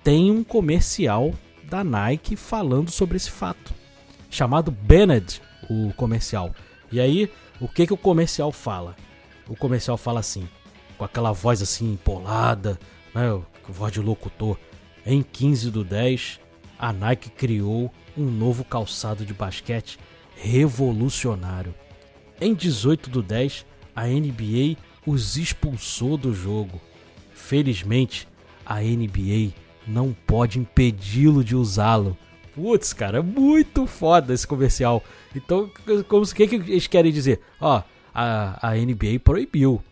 tem 0.04 0.30
um 0.30 0.44
comercial 0.44 1.34
da 1.64 1.84
Nike 1.84 2.36
falando 2.36 2.92
sobre 2.92 3.18
esse 3.18 3.32
fato. 3.32 3.74
Chamado 4.30 4.70
Bennett, 4.70 5.42
o 5.68 5.92
comercial. 5.94 6.54
E 6.92 7.00
aí, 7.00 7.32
o 7.60 7.68
que, 7.68 7.88
que 7.88 7.94
o 7.94 7.98
comercial 7.98 8.52
fala? 8.52 8.96
O 9.48 9.56
comercial 9.56 9.98
fala 9.98 10.20
assim, 10.20 10.48
com 10.98 11.06
aquela 11.06 11.32
voz 11.32 11.62
assim 11.62 11.94
empolada, 11.94 12.80
né? 13.14 13.42
Voz 13.68 13.92
de 13.92 14.02
locutor. 14.02 14.58
Em 15.06 15.22
15 15.22 15.70
do 15.70 15.84
10, 15.84 16.40
a 16.80 16.92
Nike 16.92 17.30
criou 17.30 17.92
um 18.18 18.26
novo 18.26 18.64
calçado 18.64 19.26
de 19.26 19.34
basquete 19.34 20.00
revolucionário. 20.36 21.74
Em 22.42 22.54
18 22.54 23.10
do 23.10 23.22
10, 23.22 23.66
a 23.96 24.08
NBA 24.08 24.78
os 25.06 25.38
expulsou 25.38 26.18
do 26.18 26.34
jogo. 26.34 26.82
Felizmente, 27.34 28.28
a 28.66 28.82
NBA 28.82 29.54
não 29.88 30.16
pode 30.26 30.60
impedi-lo 30.60 31.44
de 31.44 31.56
usá-lo. 31.56 32.18
Putz, 32.56 32.92
cara, 32.92 33.20
é 33.20 33.22
muito 33.22 33.86
foda 33.86 34.34
esse 34.34 34.48
comercial. 34.48 35.04
Então, 35.36 35.70
como 36.08 36.24
o 36.24 36.34
que, 36.34 36.48
que 36.48 36.56
eles 36.56 36.88
querem 36.88 37.12
dizer? 37.12 37.42
Ó, 37.60 37.84
a, 38.14 38.70
a 38.70 38.76
NBA 38.76 39.20
proibiu. 39.24 39.84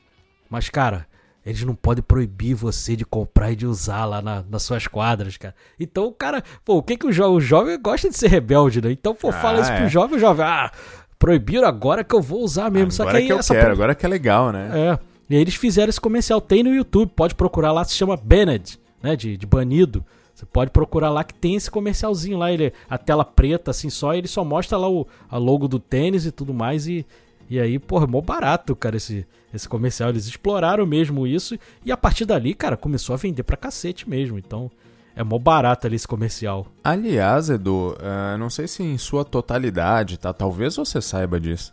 Mas, 0.49 0.69
cara, 0.69 1.05
eles 1.45 1.63
não 1.63 1.75
podem 1.75 2.03
proibir 2.03 2.53
você 2.53 2.95
de 2.95 3.05
comprar 3.05 3.51
e 3.51 3.55
de 3.55 3.65
usar 3.67 4.05
lá 4.05 4.21
na- 4.21 4.43
nas 4.49 4.63
suas 4.63 4.87
quadras, 4.87 5.35
cara. 5.37 5.53
Então, 5.79 6.13
cara, 6.17 6.43
pô, 6.63 6.77
o 6.77 6.83
que 6.83 6.95
que 6.97 7.05
o, 7.07 7.11
jo 7.11 7.25
o 7.25 7.39
jovem 7.41 7.79
gosta 7.81 8.09
de 8.09 8.17
ser 8.17 8.27
rebelde, 8.29 8.81
né? 8.81 8.91
Então, 8.91 9.13
pô, 9.13 9.31
fala 9.31 9.59
Ah, 9.59 9.61
isso 9.61 9.73
pro 9.73 9.83
é. 9.85 9.89
jovem, 9.89 10.17
o 10.17 10.19
jovem, 10.19 10.45
ah, 10.45 10.71
proibiram, 11.19 11.67
agora 11.67 12.03
que 12.03 12.13
eu 12.15 12.21
vou 12.21 12.41
usar 12.41 12.69
mesmo. 12.71 12.91
Só 12.91 13.03
que 13.03 13.09
Agora 13.09 13.17
aí 13.19 13.25
que 13.27 13.33
eu 13.33 13.39
essa 13.39 13.53
quero, 13.53 13.65
pro- 13.67 13.73
agora 13.73 13.95
que 13.95 14.05
é 14.05 14.09
legal, 14.09 14.51
né? 14.51 14.69
É. 14.73 14.99
E 15.29 15.35
aí 15.35 15.41
eles 15.41 15.55
fizeram 15.55 15.89
esse 15.89 16.01
comercial. 16.01 16.41
Tem 16.41 16.63
no 16.63 16.73
YouTube, 16.73 17.11
pode 17.15 17.33
procurar 17.35 17.71
lá, 17.71 17.83
se 17.83 17.93
chama 17.93 18.17
Banned, 18.17 18.77
né? 19.01 19.15
De, 19.15 19.37
de 19.37 19.45
banido. 19.45 20.03
Você 20.35 20.45
pode 20.45 20.71
procurar 20.71 21.09
lá 21.09 21.23
que 21.23 21.33
tem 21.33 21.55
esse 21.55 21.69
comercialzinho 21.71 22.37
lá. 22.37 22.51
Ele, 22.51 22.73
a 22.89 22.97
tela 22.97 23.23
preta, 23.23 23.71
assim, 23.71 23.89
só, 23.89 24.13
ele 24.13 24.27
só 24.27 24.43
mostra 24.43 24.77
lá 24.77 24.89
o 24.89 25.07
a 25.29 25.37
logo 25.37 25.67
do 25.67 25.79
tênis 25.79 26.25
e 26.25 26.31
tudo 26.31 26.53
mais. 26.53 26.87
E, 26.87 27.05
e 27.49 27.59
aí, 27.59 27.79
porra, 27.79 28.05
mó 28.07 28.19
barato, 28.19 28.75
cara, 28.75 28.97
esse, 28.97 29.25
esse 29.53 29.67
comercial. 29.69 30.09
Eles 30.09 30.25
exploraram 30.25 30.85
mesmo 30.85 31.27
isso. 31.27 31.57
E 31.85 31.91
a 31.91 31.97
partir 31.97 32.25
dali, 32.25 32.53
cara, 32.53 32.75
começou 32.75 33.13
a 33.13 33.17
vender 33.17 33.43
pra 33.43 33.55
cacete 33.55 34.09
mesmo. 34.09 34.37
Então, 34.37 34.71
é 35.15 35.23
mó 35.23 35.37
barato 35.37 35.87
ali 35.87 35.95
esse 35.95 36.07
comercial. 36.07 36.67
Aliás, 36.83 37.49
Edu, 37.49 37.95
eh, 37.99 38.37
não 38.37 38.49
sei 38.49 38.67
se 38.67 38.81
em 38.81 38.97
sua 38.97 39.23
totalidade, 39.23 40.17
tá? 40.17 40.33
Talvez 40.33 40.75
você 40.75 41.01
saiba 41.01 41.39
disso. 41.39 41.71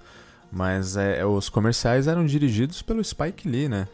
Mas 0.53 0.97
é, 0.97 1.25
os 1.25 1.49
comerciais 1.49 2.07
eram 2.07 2.27
dirigidos 2.27 2.83
pelo 2.83 3.03
Spike 3.03 3.49
Lee, 3.49 3.69
né? 3.69 3.87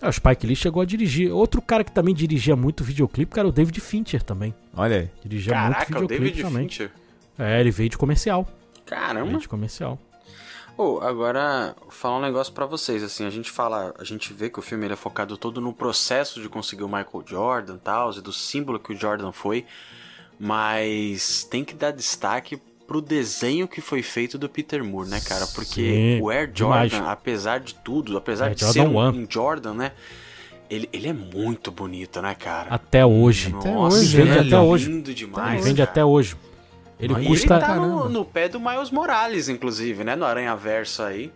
Ah, 0.00 0.08
o 0.08 0.12
Spike 0.12 0.44
Lee 0.46 0.56
chegou 0.56 0.82
a 0.82 0.84
dirigir. 0.84 1.32
Outro 1.32 1.62
cara 1.62 1.84
que 1.84 1.92
também 1.92 2.12
dirigia 2.12 2.56
muito 2.56 2.82
videoclipe, 2.82 3.32
cara, 3.32 3.46
o 3.46 3.52
David 3.52 3.78
Fincher 3.80 4.20
também. 4.22 4.52
Olha 4.76 4.96
aí. 4.96 5.10
Dirigia 5.22 5.52
Caraca, 5.52 5.78
muito 5.78 5.96
o 5.96 6.00
videoclipe 6.08 6.24
David 6.24 6.42
também. 6.42 6.68
Fincher. 6.68 6.90
É, 7.38 7.60
ele 7.60 7.70
veio 7.70 7.88
de 7.88 7.96
comercial. 7.96 8.46
Caramba. 8.84 9.26
Veio 9.26 9.38
de 9.38 9.48
comercial. 9.48 9.98
Ô, 10.76 11.00
agora, 11.00 11.76
falar 11.90 12.18
um 12.18 12.22
negócio 12.22 12.52
pra 12.52 12.64
vocês, 12.64 13.02
assim, 13.02 13.26
a 13.26 13.30
gente 13.30 13.50
fala, 13.50 13.94
a 13.98 14.04
gente 14.04 14.32
vê 14.32 14.48
que 14.48 14.58
o 14.58 14.62
filme 14.62 14.86
ele 14.86 14.94
é 14.94 14.96
focado 14.96 15.36
todo 15.36 15.60
no 15.60 15.72
processo 15.72 16.40
de 16.40 16.48
conseguir 16.48 16.82
o 16.82 16.88
Michael 16.88 17.24
Jordan 17.26 17.74
e 17.74 17.78
tal, 17.78 18.12
e 18.12 18.20
do 18.20 18.32
símbolo 18.32 18.78
que 18.78 18.92
o 18.92 18.96
Jordan 18.96 19.32
foi, 19.32 19.66
mas 20.40 21.44
tem 21.44 21.62
que 21.62 21.74
dar 21.74 21.90
destaque 21.90 22.60
pro 22.86 23.00
desenho 23.00 23.68
que 23.68 23.80
foi 23.80 24.02
feito 24.02 24.38
do 24.38 24.48
Peter 24.48 24.82
Moore, 24.82 25.08
né, 25.08 25.20
cara? 25.20 25.46
Porque 25.46 26.18
Sim, 26.18 26.20
o 26.20 26.30
Air 26.30 26.50
Jordan, 26.52 26.88
demais. 26.88 27.08
apesar 27.08 27.60
de 27.60 27.74
tudo, 27.76 28.16
apesar 28.16 28.46
Air 28.46 28.54
de 28.54 28.60
Jordan 28.62 28.82
ser 28.82 28.88
um, 28.88 29.22
um 29.22 29.26
Jordan, 29.28 29.74
né, 29.74 29.92
ele, 30.70 30.88
ele 30.90 31.08
é 31.08 31.12
muito 31.12 31.70
bonito, 31.70 32.22
né, 32.22 32.34
cara? 32.34 32.70
Até 32.70 33.04
hoje. 33.04 33.50
Nossa, 33.50 33.98
hoje, 33.98 34.20
ele 34.20 34.30
né? 34.30 34.38
é 34.38 34.40
Até 34.40 34.58
hoje. 34.58 34.90
lindo 34.90 35.14
demais, 35.14 35.54
Ele 35.54 35.62
vende 35.62 35.78
cara. 35.78 35.90
até 35.90 36.04
hoje. 36.04 36.34
Ele 37.02 37.16
Aí 37.16 37.24
E 37.24 37.26
custa, 37.26 37.54
ele 37.54 37.64
tá 37.64 37.74
no, 37.76 38.08
no 38.08 38.24
pé 38.24 38.48
do 38.48 38.60
Miles 38.60 38.90
Morales, 38.92 39.48
inclusive, 39.48 40.04
né? 40.04 40.14
No 40.14 40.24
Aranha 40.24 40.54
Verso 40.54 41.02
aí. 41.02 41.32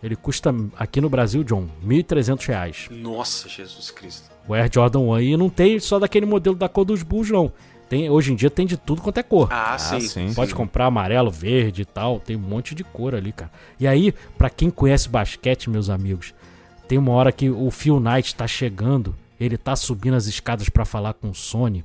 ele 0.00 0.14
custa 0.14 0.54
aqui 0.78 1.00
no 1.00 1.10
Brasil, 1.10 1.42
John, 1.42 1.66
1.300 1.84 2.46
reais. 2.46 2.88
Nossa, 2.90 3.48
Jesus 3.48 3.90
Cristo. 3.90 4.30
O 4.46 4.54
Air 4.54 4.70
Jordan 4.72 5.00
1 5.00 5.20
e 5.20 5.36
não 5.36 5.50
tem 5.50 5.78
só 5.80 5.98
daquele 5.98 6.24
modelo 6.26 6.54
da 6.56 6.68
cor 6.68 6.84
dos 6.84 7.02
Bulls, 7.02 7.28
não. 7.30 7.52
Tem, 7.88 8.08
hoje 8.08 8.32
em 8.32 8.36
dia 8.36 8.48
tem 8.48 8.64
de 8.66 8.76
tudo 8.76 9.02
quanto 9.02 9.18
é 9.18 9.22
cor. 9.24 9.48
Ah, 9.50 9.76
sim. 9.76 10.00
sim. 10.00 10.32
Pode 10.32 10.54
comprar 10.54 10.86
amarelo, 10.86 11.28
verde 11.28 11.82
e 11.82 11.84
tal. 11.84 12.20
Tem 12.20 12.36
um 12.36 12.40
monte 12.40 12.72
de 12.72 12.84
cor 12.84 13.16
ali, 13.16 13.32
cara. 13.32 13.50
E 13.80 13.86
aí, 13.88 14.14
pra 14.38 14.48
quem 14.48 14.70
conhece 14.70 15.08
basquete, 15.08 15.68
meus 15.68 15.90
amigos, 15.90 16.32
tem 16.86 16.96
uma 16.96 17.10
hora 17.12 17.32
que 17.32 17.50
o 17.50 17.68
Phil 17.72 17.98
Knight 17.98 18.36
tá 18.36 18.46
chegando. 18.46 19.14
Ele 19.40 19.56
tá 19.58 19.74
subindo 19.74 20.14
as 20.14 20.26
escadas 20.26 20.68
pra 20.68 20.84
falar 20.84 21.14
com 21.14 21.30
o 21.30 21.34
Sony. 21.34 21.84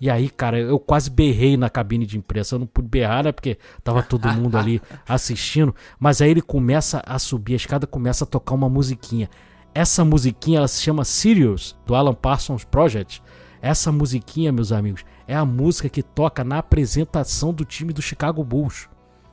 E 0.00 0.10
aí, 0.10 0.28
cara, 0.28 0.58
eu 0.58 0.78
quase 0.78 1.08
berrei 1.10 1.56
na 1.56 1.70
cabine 1.70 2.04
de 2.04 2.18
imprensa. 2.18 2.54
Eu 2.54 2.58
não 2.60 2.66
pude 2.66 2.86
berrar, 2.88 3.24
né? 3.24 3.32
Porque 3.32 3.58
tava 3.82 4.02
todo 4.02 4.28
mundo 4.28 4.58
ali 4.58 4.80
assistindo. 5.08 5.74
Mas 5.98 6.20
aí 6.20 6.30
ele 6.30 6.42
começa 6.42 7.02
a 7.06 7.18
subir 7.18 7.54
a 7.54 7.56
escada, 7.56 7.86
começa 7.86 8.24
a 8.24 8.26
tocar 8.26 8.54
uma 8.54 8.68
musiquinha. 8.68 9.30
Essa 9.74 10.04
musiquinha, 10.04 10.58
ela 10.58 10.68
se 10.68 10.82
chama 10.82 11.04
Sirius, 11.04 11.76
do 11.86 11.94
Alan 11.94 12.14
Parsons 12.14 12.64
Project. 12.64 13.22
Essa 13.62 13.90
musiquinha, 13.90 14.52
meus 14.52 14.70
amigos, 14.70 15.02
é 15.26 15.34
a 15.34 15.44
música 15.44 15.88
que 15.88 16.02
toca 16.02 16.44
na 16.44 16.58
apresentação 16.58 17.52
do 17.52 17.64
time 17.64 17.92
do 17.92 18.02
Chicago 18.02 18.44
Bulls. 18.44 18.88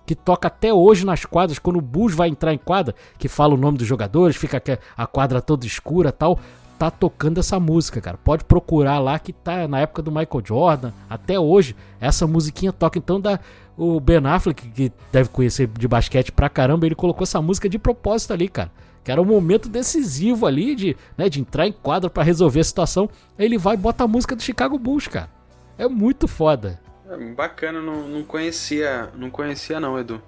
Que 0.06 0.16
toca 0.16 0.48
até 0.48 0.74
hoje 0.74 1.06
nas 1.06 1.24
quadras, 1.24 1.60
quando 1.60 1.78
o 1.78 1.82
Bulls 1.82 2.14
vai 2.14 2.28
entrar 2.30 2.54
em 2.54 2.58
quadra, 2.58 2.94
que 3.18 3.28
fala 3.30 3.54
o 3.54 3.58
nome 3.58 3.78
dos 3.78 3.88
jogadores, 3.88 4.36
fica 4.36 4.60
que- 4.60 4.78
a 4.98 5.06
quadra 5.08 5.42
toda 5.42 5.66
escura 5.66 6.12
tal. 6.12 6.40
Tá 6.84 6.92
tocando 6.92 7.40
essa 7.40 7.58
música, 7.62 8.02
cara. 8.02 8.18
Pode 8.18 8.44
procurar 8.44 9.00
lá 9.00 9.18
que 9.18 9.32
tá 9.32 9.70
na 9.70 9.80
época 9.80 10.02
do 10.02 10.12
Michael 10.12 10.44
Jordan, 10.44 10.92
até 11.10 11.40
hoje. 11.40 11.78
Essa 11.98 12.28
musiquinha 12.28 12.74
toca. 12.74 13.00
Então 13.00 13.22
dá. 13.22 13.40
O 13.78 14.02
Ben 14.02 14.18
Affleck, 14.26 14.68
que 14.70 14.92
deve 15.10 15.30
conhecer 15.30 15.66
de 15.66 15.88
basquete 15.88 16.34
pra 16.34 16.50
caramba, 16.50 16.86
ele 16.86 16.94
colocou 16.94 17.24
essa 17.24 17.42
música 17.42 17.70
de 17.70 17.80
propósito 17.80 18.34
ali, 18.34 18.50
cara. 18.50 18.70
Que 19.02 19.10
era 19.14 19.22
um 19.22 19.26
momento 19.26 19.70
decisivo 19.70 20.46
ali 20.46 20.76
de, 20.76 20.98
né, 21.18 21.30
de 21.30 21.40
entrar 21.40 21.66
em 21.66 21.72
quadra 21.72 22.10
pra 22.10 22.22
resolver 22.22 22.60
a 22.60 22.66
situação. 22.66 23.10
Aí 23.40 23.46
ele 23.46 23.58
vai 23.58 23.76
e 23.76 23.78
bota 23.78 24.04
a 24.04 24.08
música 24.08 24.36
do 24.36 24.44
Chicago 24.44 24.78
Bulls, 24.78 25.08
cara. 25.08 25.30
É 25.78 25.88
muito 25.88 26.28
foda. 26.28 26.82
É, 27.10 27.18
bacana, 27.34 27.82
não, 27.82 28.10
não 28.10 28.24
conhecia. 28.24 29.10
Não 29.16 29.30
conhecia 29.30 29.80
não, 29.80 29.98
Edu. 29.98 30.22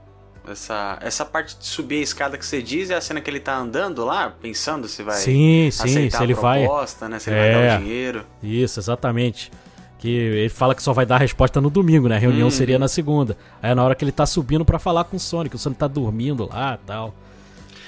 Essa, 0.50 0.98
essa 1.02 1.26
parte 1.26 1.58
de 1.58 1.66
subir 1.66 2.00
a 2.00 2.02
escada 2.04 2.38
que 2.38 2.46
você 2.46 2.62
diz 2.62 2.90
é 2.90 2.96
a 2.96 3.02
cena 3.02 3.20
que 3.22 3.30
ele 3.30 3.40
tá 3.40 3.58
andando 3.58 4.04
lá, 4.06 4.30
pensando 4.42 4.88
se 4.88 5.02
vai 5.04 5.16
sim, 5.18 5.70
sim, 5.72 5.84
aceitar 5.84 6.18
se 6.20 6.24
ele 6.24 6.34
a 6.34 6.36
vai. 6.36 6.64
proposta, 6.66 7.10
né? 7.10 7.20
Se 7.20 7.30
ele 7.30 7.40
É. 7.40 7.54
vai 7.54 7.68
dar 7.70 7.80
o 7.80 7.84
dinheiro. 7.84 8.26
Isso, 8.44 8.80
exatamente. 8.80 9.52
Que 10.00 10.10
ele 10.10 10.50
fala 10.50 10.76
que 10.76 10.84
só 10.84 10.94
vai 10.94 11.06
dar 11.06 11.16
a 11.16 11.20
resposta 11.20 11.60
no 11.60 11.70
domingo, 11.70 12.08
né? 12.08 12.16
A 12.16 12.20
reunião 12.20 12.46
Uhum. 12.46 12.52
seria 12.52 12.78
na 12.78 12.88
segunda. 12.88 13.38
Aí 13.62 13.72
é 13.72 13.76
na 13.76 13.84
hora 13.84 13.96
que 13.96 14.04
ele 14.06 14.12
tá 14.12 14.26
subindo 14.26 14.64
pra 14.64 14.78
falar 14.78 15.04
com 15.06 15.18
o 15.18 15.20
Sonic, 15.20 15.56
o 15.56 15.60
Sonic 15.60 15.80
tá 15.80 15.88
dormindo 15.88 16.48
lá 16.48 16.78
e 16.82 16.86
tal. 16.86 17.16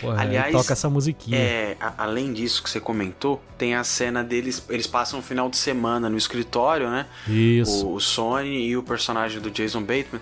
Porra, 0.01 0.22
Aliás, 0.22 0.51
toca 0.51 0.74
essa 0.74 0.88
musiquinha. 0.91 1.38
É, 1.39 1.76
a- 1.80 1.93
além 1.97 2.32
disso 2.32 2.62
que 2.62 2.70
você 2.70 2.80
comentou, 2.80 3.41
tem 3.58 3.74
a 3.74 3.84
cena 3.84 4.24
deles. 4.24 4.64
Eles 4.70 4.86
passam 4.86 5.20
um 5.20 5.24
final 5.24 5.49
de 5.49 5.58
semana 5.58 6.08
no 6.08 6.16
escritório, 6.18 6.88
né? 6.89 7.08
Isso. 7.28 7.86
o, 7.88 7.95
o 7.95 7.99
Sony 7.99 8.68
e 8.68 8.78
o 8.78 8.84
personagem 8.84 9.41
do 9.41 9.49
Jason 9.49 9.82
Bateman. 9.82 10.22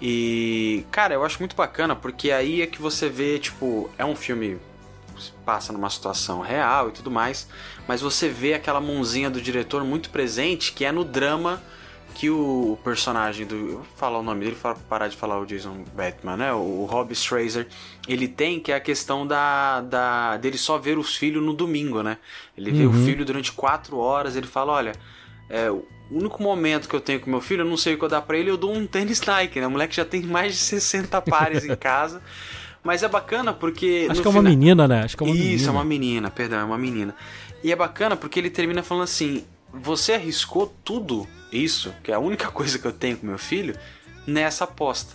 E, 0.00 0.84
cara, 0.90 1.14
eu 1.14 1.24
acho 1.24 1.38
muito 1.40 1.56
bacana 1.56 1.96
porque 1.96 2.30
aí 2.30 2.62
é 2.62 2.66
que 2.66 2.80
você 2.80 3.08
vê, 3.08 3.38
tipo, 3.38 3.90
é 3.98 4.04
um 4.04 4.14
filme 4.14 4.58
passa 5.44 5.72
numa 5.72 5.90
situação 5.90 6.40
real 6.40 6.90
e 6.90 6.92
tudo 6.92 7.10
mais, 7.10 7.48
mas 7.88 8.00
você 8.00 8.28
vê 8.28 8.54
aquela 8.54 8.80
mãozinha 8.80 9.28
do 9.28 9.40
diretor 9.40 9.82
muito 9.82 10.10
presente, 10.10 10.72
que 10.72 10.84
é 10.84 10.92
no 10.92 11.04
drama 11.04 11.60
que 12.14 12.30
o, 12.30 12.78
personagem 12.82 13.46
do. 13.46 13.54
Eu 13.54 13.76
vou 13.76 13.86
falar 13.96 14.18
o 14.18 14.22
nome 14.22 14.44
dele 14.44 14.56
para 14.60 14.74
parar 14.74 15.08
de 15.08 15.16
falar 15.16 15.38
o 15.38 15.46
Jason 15.46 15.84
Bateman, 15.94 16.36
né? 16.36 16.52
O, 16.52 16.84
Rob 16.84 17.12
Strazer, 17.12 17.68
ele 18.08 18.26
tem, 18.26 18.58
que 18.58 18.72
é 18.72 18.76
a 18.76 18.80
questão 18.80 19.26
da, 19.26 19.80
da 19.82 20.36
dele 20.36 20.58
só 20.58 20.78
ver 20.78 20.98
os 20.98 21.16
filhos 21.16 21.42
no 21.42 21.52
domingo, 21.52 22.02
né? 22.02 22.18
Ele 22.56 22.72
vê 22.72 22.84
o 22.86 22.90
Uhum. 22.90 23.04
filho 23.04 23.24
durante 23.24 23.52
quatro 23.52 23.98
horas, 23.98 24.36
ele 24.36 24.46
fala: 24.46 24.72
olha. 24.72 24.92
É, 25.50 25.70
o 26.10 26.18
único 26.18 26.42
momento 26.42 26.88
que 26.88 26.94
eu 26.96 27.00
tenho 27.00 27.20
com 27.20 27.30
meu 27.30 27.40
filho, 27.40 27.62
eu 27.62 27.66
não 27.66 27.76
sei 27.76 27.94
o 27.94 27.98
que 27.98 28.04
eu 28.04 28.08
dar 28.08 28.22
pra 28.22 28.36
ele, 28.38 28.50
eu 28.50 28.56
dou 28.56 28.74
um 28.74 28.86
tênis 28.86 29.20
Nike, 29.20 29.60
né? 29.60 29.66
O 29.66 29.70
moleque 29.70 29.94
já 29.96 30.04
tem 30.04 30.22
mais 30.22 30.52
de 30.54 30.58
60 30.60 31.20
pares 31.22 31.64
em 31.64 31.74
casa. 31.76 32.22
Mas 32.82 33.02
é 33.02 33.08
bacana 33.08 33.52
porque. 33.52 34.06
Acho 34.08 34.22
que 34.22 34.26
é 34.26 34.30
uma 34.30 34.40
fina- 34.40 34.50
menina, 34.50 34.88
né? 34.88 35.02
Acho 35.02 35.16
que 35.16 35.22
é 35.22 35.26
uma 35.26 35.34
Isso, 35.34 35.44
menina. 35.46 35.68
é 35.68 35.70
uma 35.72 35.84
menina, 35.84 36.30
perdão, 36.30 36.58
é 36.60 36.64
uma 36.64 36.78
menina. 36.78 37.14
E 37.62 37.72
é 37.72 37.76
bacana 37.76 38.16
porque 38.16 38.38
ele 38.38 38.48
termina 38.50 38.82
falando 38.82 39.04
assim: 39.04 39.44
você 39.72 40.12
arriscou 40.14 40.72
tudo 40.84 41.26
isso, 41.52 41.92
que 42.02 42.10
é 42.12 42.14
a 42.14 42.18
única 42.20 42.48
coisa 42.50 42.78
que 42.78 42.86
eu 42.86 42.92
tenho 42.92 43.16
com 43.18 43.26
meu 43.26 43.36
filho, 43.38 43.76
nessa 44.26 44.64
aposta. 44.64 45.12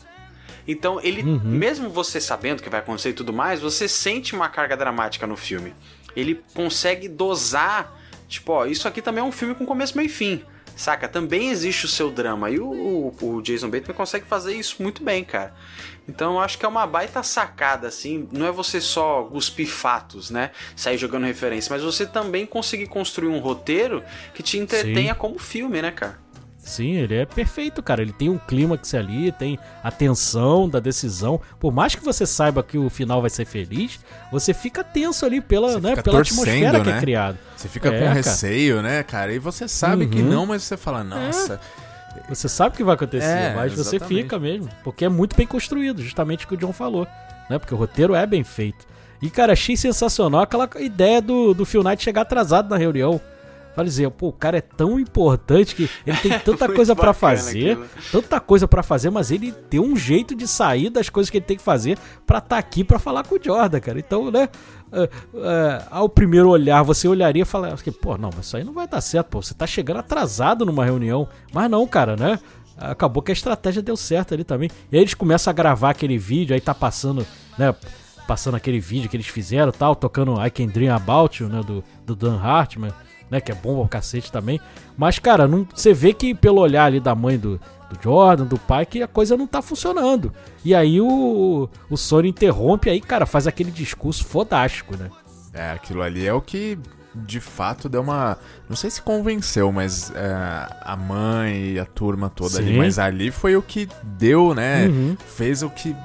Então 0.67 0.99
ele, 1.01 1.23
Uhum. 1.23 1.39
mesmo 1.43 1.89
você 1.89 2.21
sabendo 2.21 2.59
o 2.59 2.63
que 2.63 2.69
vai 2.69 2.79
acontecer 2.81 3.09
e 3.09 3.13
tudo 3.13 3.33
mais, 3.33 3.59
você 3.61 3.87
sente 3.87 4.35
uma 4.35 4.49
carga 4.49 4.77
dramática 4.77 5.25
no 5.25 5.35
filme. 5.35 5.73
Ele 6.15 6.41
consegue 6.53 7.07
dosar, 7.07 7.97
tipo, 8.27 8.51
ó, 8.51 8.65
isso 8.65 8.87
aqui 8.87 9.01
também 9.01 9.21
é 9.23 9.25
um 9.25 9.31
filme 9.31 9.55
com 9.55 9.65
começo, 9.65 9.97
meio 9.97 10.07
e 10.07 10.09
fim. 10.09 10.41
Saca? 10.75 11.07
Também 11.07 11.49
existe 11.49 11.85
o 11.85 11.87
seu 11.87 12.09
drama. 12.09 12.49
E 12.49 12.59
o, 12.59 12.65
o, 12.69 13.15
o 13.21 13.41
Jason 13.41 13.69
Bateman 13.69 13.95
consegue 13.95 14.25
fazer 14.25 14.55
isso 14.55 14.81
muito 14.81 15.03
bem, 15.03 15.23
cara. 15.23 15.53
Então 16.07 16.33
eu 16.33 16.39
acho 16.39 16.57
que 16.57 16.65
é 16.65 16.67
uma 16.67 16.85
baita 16.85 17.23
sacada, 17.23 17.87
assim. 17.87 18.27
Não 18.31 18.45
é 18.45 18.51
você 18.51 18.81
só 18.81 19.23
cuspir 19.23 19.67
fatos, 19.67 20.29
né? 20.29 20.51
Sair 20.75 20.97
jogando 20.97 21.25
referência, 21.25 21.73
mas 21.73 21.83
você 21.83 22.05
também 22.05 22.45
conseguir 22.45 22.87
construir 22.87 23.29
um 23.29 23.39
roteiro 23.39 24.03
que 24.33 24.43
te 24.43 24.57
entretenha 24.57 25.15
como 25.15 25.39
filme, 25.39 25.81
né, 25.81 25.91
cara? 25.91 26.22
Sim, 26.65 26.93
ele 26.95 27.15
é 27.15 27.25
perfeito, 27.25 27.83
cara. 27.83 28.01
Ele 28.01 28.13
tem 28.13 28.29
um 28.29 28.37
clímax 28.37 28.93
ali, 28.93 29.31
tem 29.33 29.59
a 29.83 29.91
tensão 29.91 30.69
da 30.69 30.79
decisão. 30.79 31.39
Por 31.59 31.73
mais 31.73 31.93
que 31.93 32.03
você 32.03 32.25
saiba 32.25 32.63
que 32.63 32.77
o 32.77 32.89
final 32.89 33.19
vai 33.21 33.29
ser 33.29 33.43
feliz, 33.45 33.99
você 34.31 34.53
fica 34.53 34.81
tenso 34.83 35.25
ali 35.25 35.41
pela, 35.41 35.73
Você 35.73 35.79
né, 35.81 35.95
pela 36.01 36.21
atmosfera 36.21 36.79
que 36.79 36.89
né? 36.89 36.97
é 36.97 36.99
criada. 37.01 37.37
Você 37.57 37.67
fica 37.67 37.89
É, 37.89 37.91
com 37.99 37.99
cara. 38.05 38.13
receio, 38.13 38.81
né, 38.81 39.03
cara? 39.03 39.33
E 39.33 39.39
você 39.39 39.67
sabe 39.67 40.07
que 40.07 40.21
Uhum. 40.21 40.29
não, 40.29 40.45
mas 40.45 40.63
você 40.63 40.77
fala, 40.77 41.03
nossa. 41.03 41.59
Você 42.29 42.47
sabe 42.47 42.73
o 42.75 42.77
que 42.77 42.83
vai 42.83 42.95
acontecer, 42.95 43.25
É, 43.25 43.53
mas 43.55 43.73
você 43.73 43.95
exatamente. 43.97 44.23
fica 44.23 44.39
mesmo. 44.39 44.69
Porque 44.83 45.03
é 45.03 45.09
muito 45.09 45.35
bem 45.35 45.45
construído, 45.47 46.01
justamente 46.01 46.45
o 46.45 46.47
que 46.47 46.53
o 46.53 46.57
John 46.57 46.71
falou. 46.71 47.05
Né? 47.49 47.59
Porque 47.59 47.73
o 47.73 47.77
roteiro 47.77 48.15
é 48.15 48.25
bem 48.25 48.43
feito. 48.43 48.85
E, 49.21 49.29
cara, 49.29 49.51
achei 49.53 49.75
sensacional 49.75 50.41
aquela 50.41 50.69
ideia 50.79 51.21
do, 51.21 51.53
do 51.53 51.65
Phil 51.65 51.83
Knight 51.83 52.01
chegar 52.03 52.21
atrasado 52.21 52.69
na 52.69 52.77
reunião. 52.77 53.19
Vai 53.75 53.85
dizer, 53.85 54.09
pô, 54.11 54.27
o 54.27 54.33
cara 54.33 54.57
é 54.57 54.61
tão 54.61 54.99
importante 54.99 55.75
que 55.75 55.89
ele 56.05 56.17
tem 56.17 56.37
tanta 56.39 56.67
coisa 56.67 56.95
pra 56.95 57.13
bacana 57.13 57.37
fazer, 57.37 57.71
aquilo. 57.71 57.87
tanta 58.11 58.39
coisa 58.39 58.67
pra 58.67 58.83
fazer, 58.83 59.09
mas 59.09 59.31
ele 59.31 59.51
tem 59.51 59.79
um 59.79 59.95
jeito 59.95 60.35
de 60.35 60.47
sair 60.47 60.89
das 60.89 61.09
coisas 61.09 61.29
que 61.29 61.37
ele 61.37 61.45
tem 61.45 61.57
que 61.57 61.63
fazer 61.63 61.97
pra 62.25 62.37
estar 62.37 62.57
aqui 62.57 62.83
pra 62.83 62.99
falar 62.99 63.23
com 63.23 63.35
o 63.35 63.39
Jordan, 63.43 63.79
cara. 63.79 63.99
Então, 63.99 64.29
né, 64.29 64.49
é, 64.91 65.03
é, 65.03 65.83
ao 65.89 66.07
primeiro 66.07 66.49
olhar, 66.49 66.83
você 66.83 67.07
olharia 67.07 67.41
e 67.41 67.45
falaria, 67.45 67.75
pô, 68.01 68.17
não, 68.17 68.29
mas 68.35 68.45
isso 68.45 68.57
aí 68.57 68.63
não 68.63 68.73
vai 68.73 68.87
dar 68.87 69.01
certo, 69.01 69.27
pô, 69.27 69.41
você 69.41 69.53
tá 69.53 69.65
chegando 69.65 69.97
atrasado 69.97 70.65
numa 70.65 70.85
reunião. 70.85 71.27
Mas 71.51 71.69
não, 71.69 71.87
cara, 71.87 72.15
né? 72.15 72.39
acabou 72.77 73.21
que 73.21 73.31
a 73.31 73.33
estratégia 73.33 73.81
deu 73.81 73.95
certo 73.95 74.33
ali 74.33 74.43
também. 74.43 74.69
E 74.91 74.95
aí 74.95 75.03
eles 75.03 75.13
começam 75.13 75.51
a 75.51 75.53
gravar 75.53 75.91
aquele 75.91 76.17
vídeo, 76.17 76.53
aí 76.53 76.61
tá 76.61 76.73
passando, 76.73 77.25
né? 77.57 77.73
Passando 78.27 78.55
aquele 78.55 78.79
vídeo 78.79 79.09
que 79.09 79.17
eles 79.17 79.27
fizeram 79.27 79.71
tal, 79.71 79.95
tocando 79.95 80.43
I 80.43 80.49
Can 80.49 80.67
Dream 80.67 80.95
About 80.95 81.41
You, 81.41 81.49
né? 81.49 81.61
Do, 81.61 81.83
do 82.05 82.15
Dan 82.15 82.39
Hartman, 82.39 82.91
né? 83.33 83.41
Que 83.41 83.51
é 83.51 83.55
bom 83.55 83.79
ao 83.79 83.87
cacete 83.87 84.31
também. 84.31 84.61
Mas, 84.95 85.17
cara, 85.17 85.47
não, 85.47 85.67
você 85.73 85.91
vê 85.91 86.13
que 86.13 86.35
pelo 86.35 86.61
olhar 86.61 86.85
ali 86.85 86.99
da 86.99 87.15
mãe 87.15 87.37
do, 87.37 87.59
do 87.89 88.01
Jordan, 88.01 88.45
do 88.45 88.59
pai, 88.59 88.85
que 88.85 89.01
a 89.01 89.07
coisa 89.07 89.35
não 89.35 89.47
tá 89.47 89.59
funcionando. 89.59 90.31
E 90.63 90.75
aí 90.75 91.01
o, 91.01 91.67
o 91.89 91.97
Sony 91.97 92.29
interrompe, 92.29 92.91
aí, 92.91 93.01
cara, 93.01 93.25
faz 93.25 93.47
aquele 93.47 93.71
discurso 93.71 94.23
fodástico, 94.23 94.95
né? 94.95 95.09
É, 95.51 95.71
aquilo 95.71 96.03
ali 96.03 96.25
é 96.25 96.33
o 96.33 96.41
que 96.41 96.77
de 97.15 97.39
fato 97.39 97.89
deu 97.89 98.01
uma. 98.01 98.37
Não 98.69 98.75
sei 98.75 98.89
se 98.89 99.01
convenceu, 99.01 99.71
mas 99.71 100.11
é, 100.15 100.67
a 100.81 100.95
mãe 100.95 101.73
e 101.73 101.79
a 101.79 101.85
turma 101.85 102.29
toda 102.29 102.51
Sim. 102.51 102.63
ali. 102.63 102.77
Mas 102.77 102.97
ali 102.99 103.31
foi 103.31 103.55
o 103.55 103.61
que 103.61 103.87
deu, 104.03 104.53
né? 104.53 104.87
Uhum. 104.87 105.17
Fez 105.35 105.63
o 105.63 105.69
que 105.69 105.95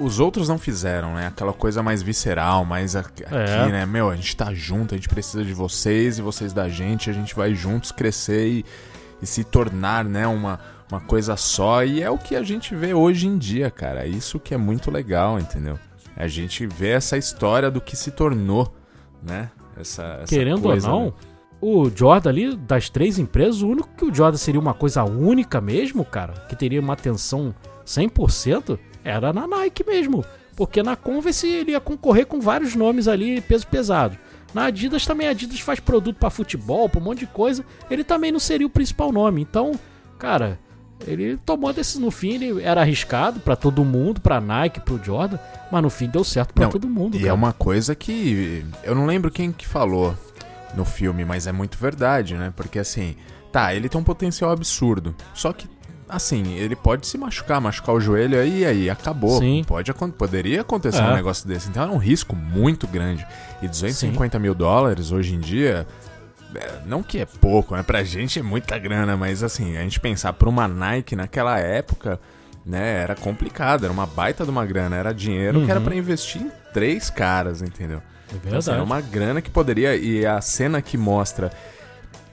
os 0.00 0.18
outros 0.20 0.48
não 0.48 0.58
fizeram, 0.58 1.14
né? 1.14 1.26
Aquela 1.28 1.52
coisa 1.52 1.82
mais 1.82 2.02
visceral, 2.02 2.64
mais 2.64 2.96
aqui, 2.96 3.24
É. 3.24 3.66
né? 3.70 3.86
Meu, 3.86 4.10
a 4.10 4.16
gente 4.16 4.36
tá 4.36 4.52
junto, 4.52 4.94
a 4.94 4.96
gente 4.96 5.08
precisa 5.08 5.44
de 5.44 5.52
vocês 5.54 6.18
e 6.18 6.22
vocês 6.22 6.52
da 6.52 6.68
gente, 6.68 7.08
a 7.10 7.12
gente 7.12 7.34
vai 7.34 7.54
juntos 7.54 7.92
crescer 7.92 8.48
e, 8.48 8.64
e 9.22 9.26
se 9.26 9.44
tornar, 9.44 10.04
né? 10.04 10.26
Uma, 10.26 10.58
uma 10.90 11.00
coisa 11.00 11.36
só. 11.36 11.84
E 11.84 12.02
é 12.02 12.10
o 12.10 12.18
que 12.18 12.34
a 12.36 12.42
gente 12.42 12.74
vê 12.74 12.92
hoje 12.94 13.26
em 13.26 13.38
dia, 13.38 13.70
cara. 13.70 14.06
Isso 14.06 14.38
que 14.40 14.52
é 14.54 14.56
muito 14.56 14.90
legal, 14.90 15.38
entendeu? 15.38 15.78
A 16.16 16.28
gente 16.28 16.66
vê 16.66 16.90
essa 16.90 17.16
história 17.16 17.70
do 17.70 17.80
que 17.80 17.96
se 17.96 18.10
tornou, 18.10 18.72
né? 19.22 19.50
Essa, 19.76 20.20
essa 20.22 20.26
Querendo 20.26 20.62
coisa, 20.62 20.88
ou 20.90 20.98
não, 20.98 21.06
né? 21.06 21.12
o 21.60 21.90
Jordan 21.90 22.30
ali, 22.30 22.56
das 22.56 22.88
três 22.88 23.18
empresas, 23.18 23.62
o 23.62 23.68
único 23.68 23.88
que 23.96 24.04
o 24.04 24.14
Jordan 24.14 24.38
seria 24.38 24.60
uma 24.60 24.74
coisa 24.74 25.02
única 25.02 25.60
mesmo, 25.60 26.04
cara, 26.04 26.32
que 26.48 26.54
teria 26.54 26.80
uma 26.80 26.92
atenção 26.92 27.52
100%, 27.84 28.78
era 29.04 29.32
na 29.32 29.46
Nike 29.46 29.84
mesmo. 29.84 30.24
Porque 30.56 30.82
na 30.82 30.96
Converse 30.96 31.46
ele 31.46 31.72
ia 31.72 31.80
concorrer 31.80 32.26
com 32.26 32.40
vários 32.40 32.74
nomes 32.74 33.08
ali, 33.08 33.40
peso 33.40 33.66
pesado. 33.66 34.16
Na 34.54 34.66
Adidas 34.66 35.04
também, 35.04 35.26
a 35.26 35.30
Adidas 35.30 35.58
faz 35.60 35.80
produto 35.80 36.16
pra 36.16 36.30
futebol, 36.30 36.88
pra 36.88 37.00
um 37.00 37.04
monte 37.04 37.20
de 37.20 37.26
coisa. 37.26 37.64
Ele 37.90 38.04
também 38.04 38.30
não 38.30 38.38
seria 38.38 38.66
o 38.66 38.70
principal 38.70 39.10
nome. 39.10 39.42
Então, 39.42 39.72
cara, 40.16 40.58
ele 41.06 41.36
tomou 41.38 41.72
desse 41.72 42.00
no 42.00 42.10
fim, 42.10 42.34
ele 42.34 42.62
era 42.62 42.80
arriscado 42.80 43.40
pra 43.40 43.56
todo 43.56 43.84
mundo, 43.84 44.20
pra 44.20 44.40
Nike, 44.40 44.80
pro 44.80 45.02
Jordan, 45.02 45.38
mas 45.72 45.82
no 45.82 45.90
fim 45.90 46.08
deu 46.08 46.22
certo 46.22 46.54
pra 46.54 46.66
Não, 46.66 46.70
todo 46.70 46.88
mundo. 46.88 47.16
E 47.16 47.20
cara. 47.20 47.30
é 47.30 47.32
uma 47.32 47.52
coisa 47.52 47.94
que. 47.96 48.64
Eu 48.84 48.94
não 48.94 49.06
lembro 49.06 49.30
quem 49.30 49.50
que 49.50 49.66
falou 49.66 50.16
no 50.76 50.84
filme, 50.84 51.24
mas 51.24 51.48
é 51.48 51.52
muito 51.52 51.76
verdade, 51.76 52.34
né? 52.34 52.52
Porque 52.54 52.78
assim, 52.78 53.16
tá, 53.50 53.74
ele 53.74 53.88
tem 53.88 54.00
um 54.00 54.04
potencial 54.04 54.52
absurdo. 54.52 55.14
Só 55.34 55.52
que, 55.52 55.68
assim, 56.08 56.54
ele 56.54 56.76
pode 56.76 57.06
se 57.06 57.16
machucar, 57.18 57.60
machucar 57.60 57.94
o 57.94 58.00
joelho 58.00 58.38
aí 58.38 58.60
e 58.60 58.66
aí 58.66 58.90
acabou. 58.90 59.38
Sim. 59.38 59.62
Pode, 59.66 59.92
poderia 60.16 60.60
acontecer 60.62 60.98
É. 61.00 61.04
um 61.06 61.14
negócio 61.14 61.46
desse. 61.48 61.68
Então 61.68 61.82
é 61.82 61.86
um 61.86 61.96
risco 61.98 62.34
muito 62.36 62.86
grande. 62.86 63.26
E 63.62 63.68
250 63.68 64.38
mil 64.38 64.54
dólares 64.54 65.10
hoje 65.12 65.34
em 65.34 65.40
dia. 65.40 65.86
é, 66.54 66.70
Não 66.86 67.02
que 67.02 67.18
é 67.18 67.26
pouco, 67.26 67.74
né? 67.74 67.82
Pra 67.82 68.04
gente 68.04 68.38
é 68.38 68.42
muita 68.42 68.78
grana, 68.78 69.16
mas 69.16 69.42
assim, 69.42 69.76
a 69.76 69.80
gente 69.82 69.98
pensar 69.98 70.32
pra 70.34 70.48
uma 70.48 70.68
Nike 70.68 71.16
naquela 71.16 71.58
época, 71.58 72.20
né, 72.64 73.02
era 73.02 73.14
complicado, 73.14 73.84
era 73.84 73.92
uma 73.92 74.06
baita 74.06 74.44
de 74.44 74.50
uma 74.50 74.64
grana, 74.64 74.94
era 74.96 75.12
dinheiro 75.12 75.64
que 75.64 75.70
era 75.70 75.80
Uhum. 75.80 75.84
pra 75.86 75.96
investir 75.96 76.40
em 76.42 76.50
três 76.72 77.10
caras, 77.10 77.60
entendeu? 77.60 77.98
É 77.98 78.36
Então, 78.36 78.58
assim, 78.58 78.70
verdade. 78.70 78.70
era 78.70 78.82
uma 78.84 79.00
grana 79.00 79.42
que 79.42 79.50
poderia. 79.50 79.96
E 79.96 80.24
a 80.24 80.40
cena 80.40 80.80
que 80.80 80.96
mostra 80.96 81.50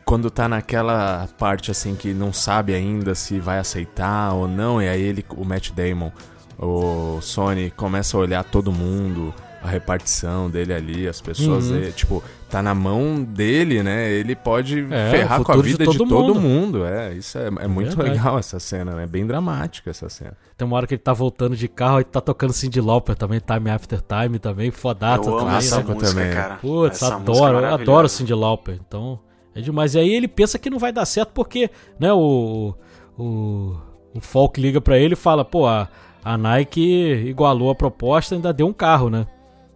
quando 0.05 0.29
tá 0.29 0.47
naquela 0.49 1.27
parte 1.37 1.71
assim 1.71 1.95
que 1.95 2.13
não 2.13 2.31
sabe 2.33 2.73
ainda 2.73 3.15
se 3.15 3.39
vai 3.39 3.59
aceitar 3.59 4.33
ou 4.33 4.47
não, 4.47 4.81
e 4.81 4.87
aí 4.87 5.01
ele, 5.01 5.25
o 5.35 5.45
Matt 5.45 5.71
Damon, 5.71 6.11
o 6.57 7.19
Sony 7.21 7.71
começa 7.71 8.15
a 8.17 8.19
olhar 8.19 8.43
todo 8.43 8.71
mundo, 8.71 9.33
a 9.63 9.67
repartição 9.69 10.49
dele 10.49 10.73
ali, 10.73 11.07
as 11.07 11.21
pessoas, 11.21 11.69
Uhum. 11.69 11.77
e, 11.79 11.91
tipo, 11.91 12.23
tá 12.49 12.61
na 12.63 12.73
mão 12.73 13.23
dele, 13.23 13.81
né? 13.83 14.09
Ele 14.11 14.35
pode 14.35 14.79
É, 14.91 15.11
ferrar 15.11 15.37
com 15.37 15.51
a 15.51 15.55
futuro 15.55 15.61
de 15.63 15.69
vida 15.73 15.85
de 15.87 15.97
todo, 15.99 16.09
todo 16.09 16.35
mundo. 16.35 16.79
mundo. 16.79 16.85
É, 16.85 17.13
isso 17.13 17.37
é, 17.37 17.45
é 17.47 17.67
muito 17.67 17.95
Verdade. 17.95 18.09
legal 18.17 18.39
essa 18.39 18.59
cena, 18.59 18.95
né? 18.95 19.03
É 19.03 19.07
bem 19.07 19.25
dramática 19.25 19.89
essa 19.91 20.09
cena. 20.09 20.33
Tem 20.57 20.65
uma 20.67 20.75
hora 20.77 20.87
que 20.87 20.95
ele 20.95 21.01
tá 21.01 21.13
voltando 21.13 21.55
de 21.55 21.67
carro 21.67 21.99
e 22.01 22.03
tá 22.03 22.19
tocando 22.19 22.53
Cindy 22.53 22.81
Lauper 22.81 23.15
também, 23.15 23.39
Time 23.39 23.69
After 23.69 24.01
Time 24.01 24.39
também, 24.39 24.71
fodaça 24.71 25.29
eu 25.29 25.33
amo 25.37 25.39
também, 25.45 25.57
essa 25.57 25.77
né? 25.77 25.83
música, 25.93 26.07
Também. 26.09 26.33
cara. 26.33 26.55
Putz, 26.55 26.95
Essa 27.01 27.15
adoro, 27.15 27.59
é 27.59 27.69
adoro 27.73 28.09
Cindy 28.09 28.33
Lauper, 28.33 28.79
então 28.85 29.19
é 29.55 29.61
demais. 29.61 29.95
E 29.95 29.99
aí 29.99 30.13
ele 30.13 30.27
pensa 30.27 30.57
que 30.57 30.69
não 30.69 30.79
vai 30.79 30.91
dar 30.91 31.05
certo 31.05 31.31
porque, 31.33 31.69
né, 31.99 32.11
o, 32.13 32.73
o, 33.17 33.75
o 34.13 34.21
Falk 34.21 34.59
liga 34.59 34.79
pra 34.79 34.97
ele 34.97 35.13
e 35.13 35.17
fala, 35.17 35.43
pô, 35.43 35.67
a, 35.67 35.87
a 36.23 36.37
Nike 36.37 36.81
igualou 37.27 37.69
a 37.69 37.75
proposta 37.75 38.33
e 38.33 38.37
ainda 38.37 38.53
deu 38.53 38.67
um 38.67 38.73
carro, 38.73 39.09
né? 39.09 39.27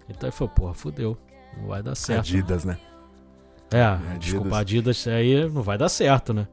Então 0.09 0.29
ele 0.29 0.35
falou, 0.35 0.53
porra, 0.53 0.73
fudeu, 0.73 1.17
não 1.57 1.67
vai 1.67 1.81
dar 1.81 1.95
certo. 1.95 2.19
Adidas, 2.19 2.63
né? 2.63 2.77
É, 3.71 3.83
Adidas. 3.83 4.19
desculpa, 4.19 4.57
Adidas 4.57 5.07
aí 5.07 5.49
não 5.49 5.61
vai 5.61 5.77
dar 5.77 5.89
certo, 5.89 6.33
né? 6.33 6.47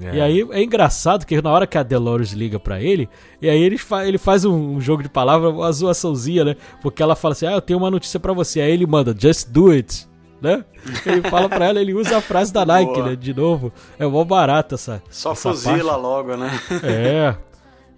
É. 0.00 0.16
E 0.16 0.20
aí 0.20 0.48
é 0.52 0.62
engraçado 0.62 1.26
que 1.26 1.40
na 1.42 1.50
hora 1.50 1.66
que 1.66 1.76
a 1.76 1.82
Dolores 1.82 2.30
liga 2.30 2.60
pra 2.60 2.80
ele, 2.80 3.08
e 3.40 3.48
aí 3.48 3.60
ele, 3.60 3.76
fa 3.76 4.06
ele 4.06 4.18
faz 4.18 4.44
um, 4.44 4.76
um 4.76 4.80
jogo 4.80 5.02
de 5.02 5.08
palavras, 5.08 5.52
uma 5.52 5.72
zoaçãozinha, 5.72 6.44
né? 6.44 6.56
Porque 6.80 7.02
ela 7.02 7.16
fala 7.16 7.32
assim: 7.32 7.46
Ah, 7.46 7.52
eu 7.52 7.60
tenho 7.60 7.78
uma 7.78 7.90
notícia 7.90 8.20
pra 8.20 8.32
você. 8.32 8.60
Aí 8.60 8.70
ele 8.70 8.86
manda, 8.86 9.14
just 9.16 9.48
do 9.48 9.70
it, 9.70 10.08
né? 10.40 10.64
Ele 11.04 11.22
fala 11.28 11.48
pra 11.48 11.66
ela, 11.66 11.80
ele 11.80 11.94
usa 11.94 12.18
a 12.18 12.20
frase 12.20 12.52
da 12.52 12.64
Nike, 12.64 12.92
Boa. 12.94 13.10
né? 13.10 13.16
De 13.16 13.34
novo. 13.34 13.72
É 13.98 14.06
mó 14.06 14.24
barato 14.24 14.74
essa. 14.74 15.02
Só 15.10 15.32
essa 15.32 15.50
fuzila 15.50 15.92
parte. 15.92 16.02
logo, 16.02 16.36
né? 16.36 16.50
É. 16.82 17.34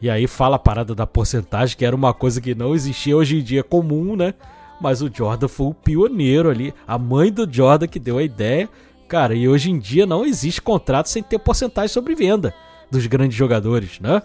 E 0.01 0.11
aí 0.11 0.27
fala 0.27 0.57
a 0.57 0.59
parada 0.59 0.95
da 0.95 1.07
porcentagem, 1.07 1.77
que 1.77 1.85
era 1.85 1.95
uma 1.95 2.13
coisa 2.13 2.41
que 2.41 2.55
não 2.55 2.75
existia 2.75 3.17
hoje 3.17 3.39
em 3.39 3.43
dia 3.43 3.61
é 3.61 3.63
comum, 3.63 4.17
né? 4.17 4.35
Mas 4.81 5.01
o 5.01 5.09
Jordan 5.13 5.47
foi 5.47 5.67
o 5.69 5.75
pioneiro 5.75 6.51
ali. 6.51 6.75
A 6.87 6.99
mãe 6.99 7.31
do 7.33 7.49
Jordan 7.49 7.87
que 7.87 8.01
deu 8.01 8.19
a 8.19 8.23
ideia. 8.23 8.69
Cara, 9.07 9.35
e 9.35 9.49
hoje 9.49 9.71
em 9.71 9.79
dia 9.79 10.05
não 10.05 10.25
existe 10.25 10.61
contrato 10.61 11.09
sem 11.09 11.23
ter 11.23 11.39
porcentagem 11.39 11.89
sobre 11.89 12.17
venda 12.17 12.53
dos 12.91 13.07
grandes 13.07 13.37
jogadores, 13.37 14.01
né? 14.01 14.21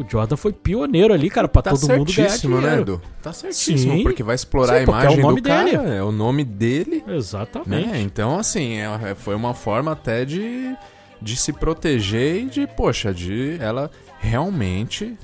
O 0.00 0.04
Jordan 0.08 0.36
foi 0.36 0.52
pioneiro 0.52 1.12
ali, 1.12 1.28
cara, 1.28 1.48
pra 1.48 1.60
Tá 1.62 1.70
todo 1.70 1.80
mundo 1.88 2.12
ganhar 2.12 2.28
certíssimo, 2.28 2.56
né, 2.56 2.60
dinheiro. 2.62 2.82
Edu? 2.82 3.02
Tá 3.22 3.32
certíssimo, 3.32 3.94
Sim. 3.96 4.02
porque 4.02 4.22
vai 4.22 4.34
explorar 4.34 4.74
Sim, 4.74 4.78
a 4.78 4.80
é 4.80 4.82
imagem 4.84 5.20
nome 5.20 5.40
do 5.40 5.48
cara, 5.48 5.64
dele. 5.64 5.96
é 5.96 6.02
o 6.02 6.12
nome 6.12 6.44
dele, 6.44 7.04
Exatamente. 7.08 7.86
né? 7.88 8.00
Então, 8.00 8.38
assim, 8.38 8.78
é- 8.78 9.14
foi 9.14 9.34
uma 9.34 9.54
forma 9.54 9.92
até 9.92 10.24
de, 10.24 10.74
de 11.20 11.36
se 11.36 11.52
proteger 11.52 12.42
e 12.42 12.44
de, 12.46 12.66
poxa, 12.66 13.12
de 13.12 13.56
ela 13.60 13.90
realmente... 14.20 15.16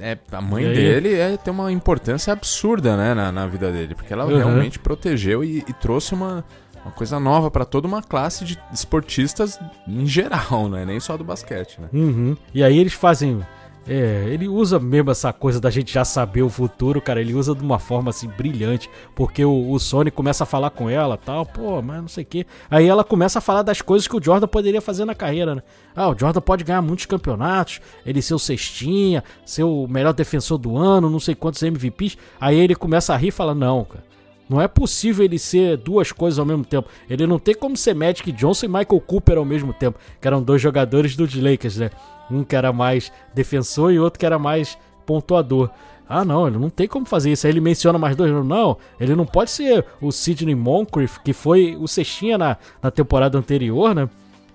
É, 0.00 0.16
a 0.32 0.40
mãe 0.40 0.64
dele 0.64 1.14
é, 1.14 1.36
tem 1.36 1.52
uma 1.52 1.70
importância 1.70 2.32
absurda, 2.32 2.96
né, 2.96 3.14
na, 3.14 3.30
na 3.30 3.46
vida 3.46 3.70
dele, 3.70 3.94
porque 3.94 4.12
ela 4.12 4.24
Uhum. 4.24 4.36
realmente 4.36 4.78
protegeu 4.78 5.44
e, 5.44 5.58
e 5.68 5.72
trouxe 5.74 6.14
uma, 6.14 6.42
uma 6.84 6.90
coisa 6.90 7.20
nova 7.20 7.48
pra 7.50 7.64
toda 7.64 7.86
uma 7.86 8.02
classe 8.02 8.44
de 8.44 8.58
esportistas 8.72 9.58
em 9.86 10.04
geral, 10.06 10.68
né? 10.70 10.84
Nem 10.84 10.98
só 10.98 11.16
do 11.16 11.22
basquete, 11.22 11.80
né? 11.80 11.88
Uhum. 11.92 12.36
E 12.52 12.64
aí 12.64 12.76
eles 12.78 12.92
fazem. 12.94 13.40
É, 13.86 14.26
ele 14.28 14.48
usa 14.48 14.78
mesmo 14.78 15.10
essa 15.10 15.32
coisa 15.32 15.60
da 15.60 15.70
gente 15.70 15.92
já 15.92 16.04
saber 16.04 16.42
o 16.42 16.48
futuro, 16.48 17.00
cara. 17.00 17.20
Ele 17.20 17.34
usa 17.34 17.54
de 17.54 17.62
uma 17.62 17.78
forma 17.78 18.10
assim 18.10 18.28
brilhante, 18.28 18.88
porque 19.14 19.44
o, 19.44 19.70
o 19.70 19.78
Sony 19.78 20.10
começa 20.10 20.44
a 20.44 20.46
falar 20.46 20.70
com 20.70 20.88
ela, 20.88 21.16
tal, 21.16 21.44
pô, 21.44 21.82
mas 21.82 22.00
não 22.00 22.08
sei 22.08 22.24
o 22.24 22.26
que. 22.26 22.46
Aí 22.70 22.86
ela 22.86 23.04
começa 23.04 23.38
a 23.38 23.42
falar 23.42 23.62
das 23.62 23.82
coisas 23.82 24.08
que 24.08 24.16
o 24.16 24.22
Jordan 24.22 24.48
poderia 24.48 24.80
fazer 24.80 25.04
na 25.04 25.14
carreira, 25.14 25.54
né? 25.54 25.62
Ah, 25.94 26.08
o 26.08 26.18
Jordan 26.18 26.40
pode 26.40 26.64
ganhar 26.64 26.82
muitos 26.82 27.06
campeonatos, 27.06 27.80
ele 28.06 28.22
ser 28.22 28.34
o 28.34 28.38
cestinha, 28.38 29.22
ser 29.44 29.64
o 29.64 29.86
melhor 29.86 30.12
defensor 30.12 30.58
do 30.58 30.76
ano, 30.76 31.10
não 31.10 31.20
sei 31.20 31.34
quantos 31.34 31.62
MVPs. 31.62 32.16
Aí 32.40 32.58
ele 32.58 32.74
começa 32.74 33.12
a 33.12 33.16
rir 33.16 33.28
e 33.28 33.32
fala: 33.32 33.54
Não, 33.54 33.84
cara. 33.84 34.13
Não 34.48 34.60
é 34.60 34.68
possível 34.68 35.24
ele 35.24 35.38
ser 35.38 35.76
duas 35.76 36.12
coisas 36.12 36.38
ao 36.38 36.44
mesmo 36.44 36.64
tempo. 36.64 36.88
Ele 37.08 37.26
não 37.26 37.38
tem 37.38 37.54
como 37.54 37.76
ser 37.76 37.94
Magic 37.94 38.30
Johnson 38.32 38.66
e 38.66 38.68
Michael 38.68 39.00
Cooper 39.00 39.38
ao 39.38 39.44
mesmo 39.44 39.72
tempo, 39.72 39.98
que 40.20 40.26
eram 40.26 40.42
dois 40.42 40.60
jogadores 40.60 41.16
dos 41.16 41.34
Lakers, 41.34 41.78
né? 41.78 41.90
Um 42.30 42.44
que 42.44 42.54
era 42.54 42.72
mais 42.72 43.10
defensor 43.34 43.92
e 43.92 43.98
outro 43.98 44.18
que 44.18 44.26
era 44.26 44.38
mais 44.38 44.76
pontuador. 45.06 45.70
Ah, 46.06 46.24
não, 46.24 46.46
ele 46.46 46.58
não 46.58 46.68
tem 46.68 46.86
como 46.86 47.06
fazer 47.06 47.32
isso. 47.32 47.46
Aí 47.46 47.52
ele 47.52 47.60
menciona 47.60 47.98
mais 47.98 48.14
dois. 48.14 48.30
Não, 48.30 48.76
ele 49.00 49.14
não 49.14 49.24
pode 49.24 49.50
ser 49.50 49.84
o 50.00 50.12
Sidney 50.12 50.54
Moncrief, 50.54 51.18
que 51.20 51.32
foi 51.32 51.76
o 51.80 51.88
cestinha 51.88 52.36
na, 52.36 52.56
na 52.82 52.90
temporada 52.90 53.38
anterior, 53.38 53.94
né? 53.94 54.08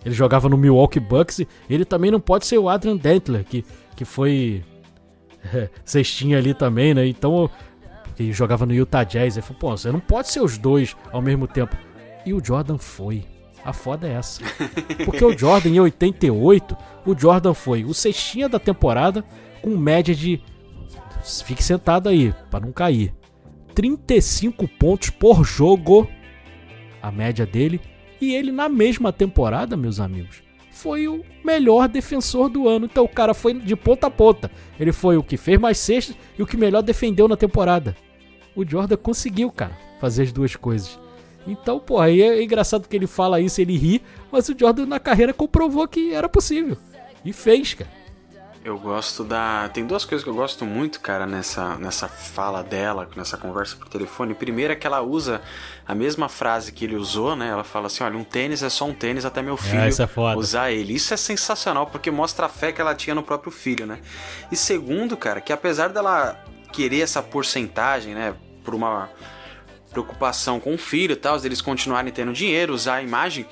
Ele 0.05 0.13
jogava 0.13 0.47
no 0.47 0.57
Milwaukee 0.57 0.99
Bucks. 0.99 1.41
Ele 1.69 1.83
também 1.83 2.11
não 2.11 2.19
pode 2.19 2.45
ser 2.45 2.57
o 2.59 2.69
Adrian 2.69 2.95
Dentler, 2.95 3.43
que, 3.43 3.65
que 3.95 4.05
foi 4.05 4.63
cestinha 5.83 6.37
ali 6.37 6.53
também, 6.53 6.93
né? 6.93 7.07
Então, 7.07 7.49
que 8.19 8.33
jogava 8.33 8.65
no 8.65 8.73
Utah 8.73 9.05
Jazz. 9.05 9.37
Ele 9.37 9.45
falou, 9.45 9.59
pô, 9.59 9.77
você 9.77 9.89
não 9.93 9.99
pode 10.01 10.29
ser 10.29 10.41
os 10.41 10.57
dois 10.57 10.93
ao 11.09 11.21
mesmo 11.21 11.47
tempo. 11.47 11.77
E 12.25 12.33
o 12.33 12.43
Jordan 12.43 12.77
foi. 12.77 13.23
A 13.63 13.71
foda 13.71 14.09
é 14.09 14.11
essa. 14.11 14.41
Porque 15.05 15.23
o 15.23 15.37
Jordan, 15.37 15.69
em 15.69 15.79
88, 15.79 16.77
o 17.05 17.17
Jordan 17.17 17.53
foi 17.53 17.85
o 17.85 17.93
cestinha 17.93 18.49
da 18.49 18.59
temporada 18.59 19.23
com 19.61 19.77
média 19.77 20.13
de. 20.13 20.41
Fique 21.45 21.63
sentado 21.63 22.09
aí, 22.09 22.33
pra 22.51 22.59
não 22.59 22.73
cair. 22.73 23.13
35 23.73 24.67
pontos 24.67 25.09
por 25.11 25.45
jogo. 25.45 26.05
A 27.01 27.09
média 27.09 27.45
dele. 27.45 27.79
E 28.19 28.35
ele, 28.35 28.51
na 28.51 28.67
mesma 28.67 29.13
temporada, 29.13 29.77
meus 29.77 30.01
amigos, 30.01 30.43
foi 30.71 31.07
o 31.07 31.23
melhor 31.41 31.87
defensor 31.87 32.49
do 32.49 32.67
ano. 32.67 32.85
Então 32.85 33.05
o 33.05 33.09
cara 33.09 33.33
foi 33.33 33.53
de 33.53 33.77
ponta 33.77 34.07
a 34.07 34.11
ponta. 34.11 34.51
Ele 34.77 34.91
foi 34.91 35.15
o 35.15 35.23
que 35.23 35.37
fez 35.37 35.57
mais 35.57 35.77
cestas 35.77 36.17
e 36.37 36.43
o 36.43 36.45
que 36.45 36.57
melhor 36.57 36.81
defendeu 36.81 37.25
na 37.25 37.37
temporada. 37.37 37.95
O 38.55 38.65
Jordan 38.65 38.97
conseguiu, 38.97 39.51
cara, 39.51 39.77
fazer 39.99 40.23
as 40.23 40.31
duas 40.31 40.55
coisas. 40.55 40.99
Então, 41.47 41.79
pô, 41.79 41.99
aí 41.99 42.21
é 42.21 42.43
engraçado 42.43 42.87
que 42.87 42.95
ele 42.95 43.07
fala 43.07 43.39
isso, 43.39 43.61
ele 43.61 43.77
ri, 43.77 44.03
mas 44.31 44.49
o 44.49 44.55
Jordan 44.57 44.85
na 44.85 44.99
carreira 44.99 45.33
comprovou 45.33 45.87
que 45.87 46.13
era 46.13 46.27
possível. 46.27 46.77
E 47.23 47.33
fez, 47.33 47.73
cara. 47.73 47.99
Eu 48.63 48.77
gosto 48.77 49.23
da. 49.23 49.69
Tem 49.69 49.85
duas 49.85 50.03
coisas 50.03 50.21
que 50.23 50.29
eu 50.29 50.33
gosto 50.33 50.65
muito, 50.65 50.99
cara, 50.99 51.25
nessa, 51.25 51.75
nessa 51.77 52.09
fala 52.09 52.61
dela, 52.61 53.07
nessa 53.15 53.37
conversa 53.37 53.77
por 53.77 53.87
telefone. 53.87 54.33
Primeiro 54.33 54.73
é 54.73 54.75
que 54.75 54.85
ela 54.85 55.01
usa 55.01 55.41
a 55.87 55.95
mesma 55.95 56.27
frase 56.27 56.73
que 56.73 56.83
ele 56.83 56.95
usou, 56.97 57.37
né? 57.37 57.47
Ela 57.47 57.63
fala 57.63 57.87
assim: 57.87 58.03
olha, 58.03 58.17
um 58.17 58.23
tênis 58.23 58.61
é 58.61 58.69
só 58.69 58.85
um 58.85 58.93
tênis 58.93 59.23
até 59.23 59.41
meu 59.41 59.55
filho 59.55 59.87
isso 59.87 60.03
é 60.03 60.09
usar 60.35 60.71
ele. 60.71 60.93
Isso 60.93 61.13
é 61.13 61.17
sensacional, 61.17 61.87
porque 61.87 62.11
mostra 62.11 62.47
a 62.47 62.49
fé 62.49 62.73
que 62.73 62.81
ela 62.81 62.93
tinha 62.93 63.15
no 63.15 63.23
próprio 63.23 63.51
filho, 63.51 63.85
né? 63.85 63.99
E 64.51 64.57
segundo, 64.57 65.15
cara, 65.15 65.39
que 65.39 65.53
apesar 65.53 65.87
dela 65.87 66.37
querer 66.71 67.01
essa 67.01 67.21
porcentagem, 67.21 68.13
né? 68.13 68.35
Por 68.63 68.75
uma 68.75 69.09
preocupação 69.91 70.59
com 70.59 70.75
o 70.75 70.77
filho 70.77 71.13
e 71.13 71.15
tal, 71.15 71.37
eles 71.43 71.61
continuarem 71.61 72.11
tendo 72.13 72.31
dinheiro, 72.31 72.73
usar 72.73 72.95
a 72.95 73.03
imagem 73.03 73.45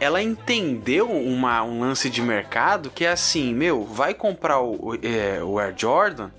ela 0.00 0.20
entendeu 0.20 1.08
uma, 1.08 1.62
um 1.62 1.80
lance 1.80 2.10
de 2.10 2.20
mercado 2.20 2.90
que 2.90 3.04
é 3.04 3.12
assim, 3.12 3.54
meu, 3.54 3.84
vai 3.84 4.12
comprar 4.12 4.60
o, 4.60 4.98
é, 5.02 5.42
o 5.42 5.58
Air 5.58 5.72
Jordan 5.76 6.30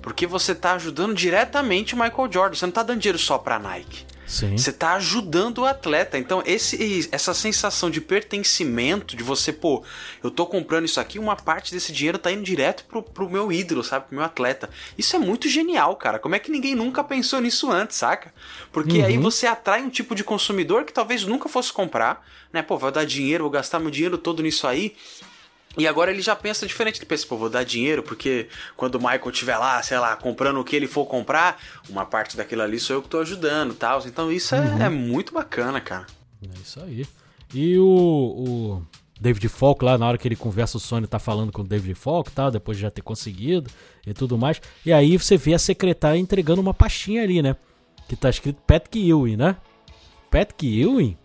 porque 0.00 0.26
você 0.26 0.54
tá 0.54 0.72
ajudando 0.72 1.14
diretamente 1.14 1.94
o 1.94 1.98
Michael 1.98 2.32
Jordan. 2.32 2.54
Você 2.56 2.66
não 2.66 2.72
tá 2.72 2.82
dando 2.82 3.00
dinheiro 3.00 3.18
só 3.18 3.38
pra 3.38 3.58
Nike. 3.58 4.06
Sim. 4.30 4.56
Você 4.56 4.72
tá 4.72 4.94
ajudando 4.94 5.58
o 5.58 5.66
atleta. 5.66 6.16
Então, 6.16 6.40
esse, 6.46 7.08
essa 7.10 7.34
sensação 7.34 7.90
de 7.90 8.00
pertencimento, 8.00 9.16
de 9.16 9.24
você, 9.24 9.52
pô, 9.52 9.82
eu 10.22 10.30
tô 10.30 10.46
comprando 10.46 10.84
isso 10.84 11.00
aqui, 11.00 11.18
uma 11.18 11.34
parte 11.34 11.72
desse 11.72 11.92
dinheiro 11.92 12.16
tá 12.16 12.30
indo 12.30 12.44
direto 12.44 12.84
pro, 12.84 13.02
pro 13.02 13.28
meu 13.28 13.50
ídolo, 13.50 13.82
sabe? 13.82 14.06
Pro 14.06 14.14
meu 14.14 14.24
atleta. 14.24 14.70
Isso 14.96 15.16
é 15.16 15.18
muito 15.18 15.48
genial, 15.48 15.96
cara. 15.96 16.20
Como 16.20 16.36
é 16.36 16.38
que 16.38 16.48
ninguém 16.48 16.76
nunca 16.76 17.02
pensou 17.02 17.40
nisso 17.40 17.72
antes, 17.72 17.96
saca? 17.96 18.32
Porque 18.70 18.98
uhum. 18.98 19.04
aí 19.04 19.18
você 19.18 19.48
atrai 19.48 19.82
um 19.82 19.90
tipo 19.90 20.14
de 20.14 20.22
consumidor 20.22 20.84
que 20.84 20.92
talvez 20.92 21.24
nunca 21.24 21.48
fosse 21.48 21.72
comprar, 21.72 22.24
né? 22.52 22.62
Pô, 22.62 22.78
vou 22.78 22.92
dar 22.92 23.04
dinheiro, 23.04 23.42
vou 23.42 23.50
gastar 23.50 23.80
meu 23.80 23.90
dinheiro 23.90 24.16
todo 24.16 24.44
nisso 24.44 24.64
aí. 24.64 24.94
E 25.78 25.86
agora 25.86 26.10
ele 26.10 26.20
já 26.20 26.34
pensa 26.34 26.66
diferente. 26.66 26.98
Ele 26.98 27.06
pensa, 27.06 27.26
pô, 27.26 27.36
vou 27.36 27.48
dar 27.48 27.64
dinheiro 27.64 28.02
porque 28.02 28.48
quando 28.76 28.96
o 28.96 28.98
Michael 28.98 29.30
estiver 29.30 29.56
lá, 29.56 29.82
sei 29.82 29.98
lá, 29.98 30.16
comprando 30.16 30.58
o 30.60 30.64
que 30.64 30.74
ele 30.74 30.88
for 30.88 31.06
comprar, 31.06 31.60
uma 31.88 32.04
parte 32.04 32.36
daquilo 32.36 32.62
ali 32.62 32.78
sou 32.80 32.96
eu 32.96 33.02
que 33.02 33.08
tô 33.08 33.20
ajudando 33.20 33.74
tal. 33.74 34.02
Então 34.06 34.32
isso 34.32 34.54
é, 34.54 34.60
uhum. 34.60 34.82
é, 34.82 34.86
é, 34.86 34.88
muito 34.88 35.32
bacana, 35.32 35.80
cara. 35.80 36.06
É 36.42 36.58
isso 36.60 36.80
aí. 36.80 37.06
E 37.54 37.78
o, 37.78 37.84
o, 37.84 38.82
David 39.20 39.48
Falk 39.48 39.84
lá, 39.84 39.96
na 39.96 40.08
hora 40.08 40.18
que 40.18 40.26
ele 40.26 40.36
conversa, 40.36 40.76
o 40.76 40.80
Sony 40.80 41.06
tá 41.06 41.18
falando 41.18 41.52
com 41.52 41.62
o 41.62 41.66
David 41.66 41.94
Falk 41.94 42.30
tal, 42.32 42.50
depois 42.50 42.76
de 42.76 42.82
já 42.82 42.90
ter 42.90 43.02
conseguido 43.02 43.70
e 44.06 44.12
tudo 44.12 44.36
mais. 44.36 44.60
E 44.84 44.92
aí 44.92 45.16
você 45.16 45.36
vê 45.36 45.54
a 45.54 45.58
secretária 45.58 46.18
entregando 46.18 46.60
uma 46.60 46.74
pastinha 46.74 47.22
ali, 47.22 47.42
né? 47.42 47.54
Que 48.08 48.16
tá 48.16 48.28
escrito 48.28 48.60
Patrick 48.66 48.98
Ewing, 48.98 49.36
né? 49.36 49.56
Patrick 50.30 50.66
Ewing 50.66 51.16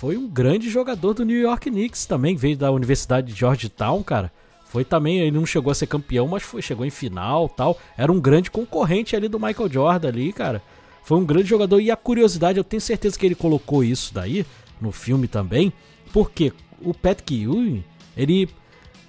foi 0.00 0.16
um 0.16 0.26
grande 0.26 0.70
jogador 0.70 1.12
do 1.12 1.26
New 1.26 1.38
York 1.38 1.70
Knicks 1.70 2.06
também, 2.06 2.34
veio 2.34 2.56
da 2.56 2.72
Universidade 2.72 3.30
de 3.30 3.38
Georgetown, 3.38 4.02
cara. 4.02 4.32
Foi 4.64 4.82
também, 4.82 5.18
ele 5.18 5.30
não 5.30 5.44
chegou 5.44 5.70
a 5.70 5.74
ser 5.74 5.88
campeão, 5.88 6.26
mas 6.26 6.42
foi, 6.42 6.62
chegou 6.62 6.86
em 6.86 6.90
final 6.90 7.50
tal. 7.50 7.78
Era 7.98 8.10
um 8.10 8.18
grande 8.18 8.50
concorrente 8.50 9.14
ali 9.14 9.28
do 9.28 9.38
Michael 9.38 9.70
Jordan 9.70 10.08
ali, 10.08 10.32
cara. 10.32 10.62
Foi 11.04 11.18
um 11.18 11.24
grande 11.26 11.50
jogador. 11.50 11.80
E 11.80 11.90
a 11.90 11.96
curiosidade, 11.96 12.56
eu 12.56 12.64
tenho 12.64 12.80
certeza 12.80 13.18
que 13.18 13.26
ele 13.26 13.34
colocou 13.34 13.84
isso 13.84 14.14
daí 14.14 14.46
no 14.80 14.90
filme 14.90 15.28
também, 15.28 15.70
porque 16.14 16.50
o 16.80 16.94
Patrick 16.94 17.34
Ewing, 17.42 17.84
ele 18.16 18.48